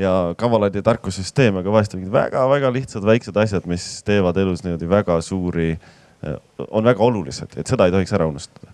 ja 0.00 0.14
kavalaid 0.38 0.78
ja 0.78 0.84
tarku 0.86 1.12
süsteeme, 1.12 1.60
aga 1.60 1.74
vahest 1.74 1.96
mingid 1.96 2.14
väga-väga 2.14 2.72
lihtsad 2.74 3.04
väiksed 3.06 3.36
asjad, 3.42 3.68
mis 3.68 3.84
teevad 4.06 4.40
elus 4.40 4.64
niimoodi 4.64 4.88
väga 4.88 5.20
suuri, 5.24 5.74
on 6.70 6.88
väga 6.88 7.04
olulised, 7.04 7.58
et 7.60 7.68
seda 7.68 7.86
ei 7.86 7.94
tohiks 7.94 8.16
ära 8.16 8.28
unustada 8.32 8.72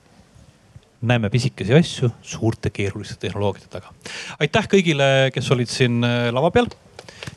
näeme 1.02 1.30
pisikesi 1.30 1.74
asju 1.74 2.12
suurte 2.22 2.70
keeruliste 2.70 3.16
tehnoloogiate 3.24 3.66
taga. 3.72 3.90
aitäh 4.38 4.68
kõigile, 4.70 5.09
kes 5.34 5.50
olid 5.50 5.70
siin 5.70 5.98
äh, 6.06 6.28
lava 6.30 6.52
peal 6.54 6.70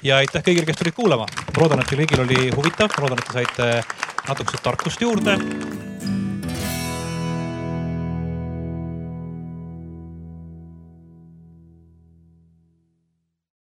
ja 0.06 0.22
aitäh 0.22 0.46
kõigile, 0.46 0.68
kes 0.70 0.78
tulid 0.84 0.94
kuulama. 0.94 1.26
ma 1.26 1.64
loodan, 1.64 1.82
et 1.82 1.90
teil 1.90 2.04
kõigil 2.04 2.24
oli 2.28 2.54
huvitav, 2.54 2.94
loodan, 3.02 3.18
et 3.18 3.32
te 3.32 3.40
saite 3.40 3.72
natukese 4.30 4.62
tarkust 4.62 5.02
juurde 5.02 5.40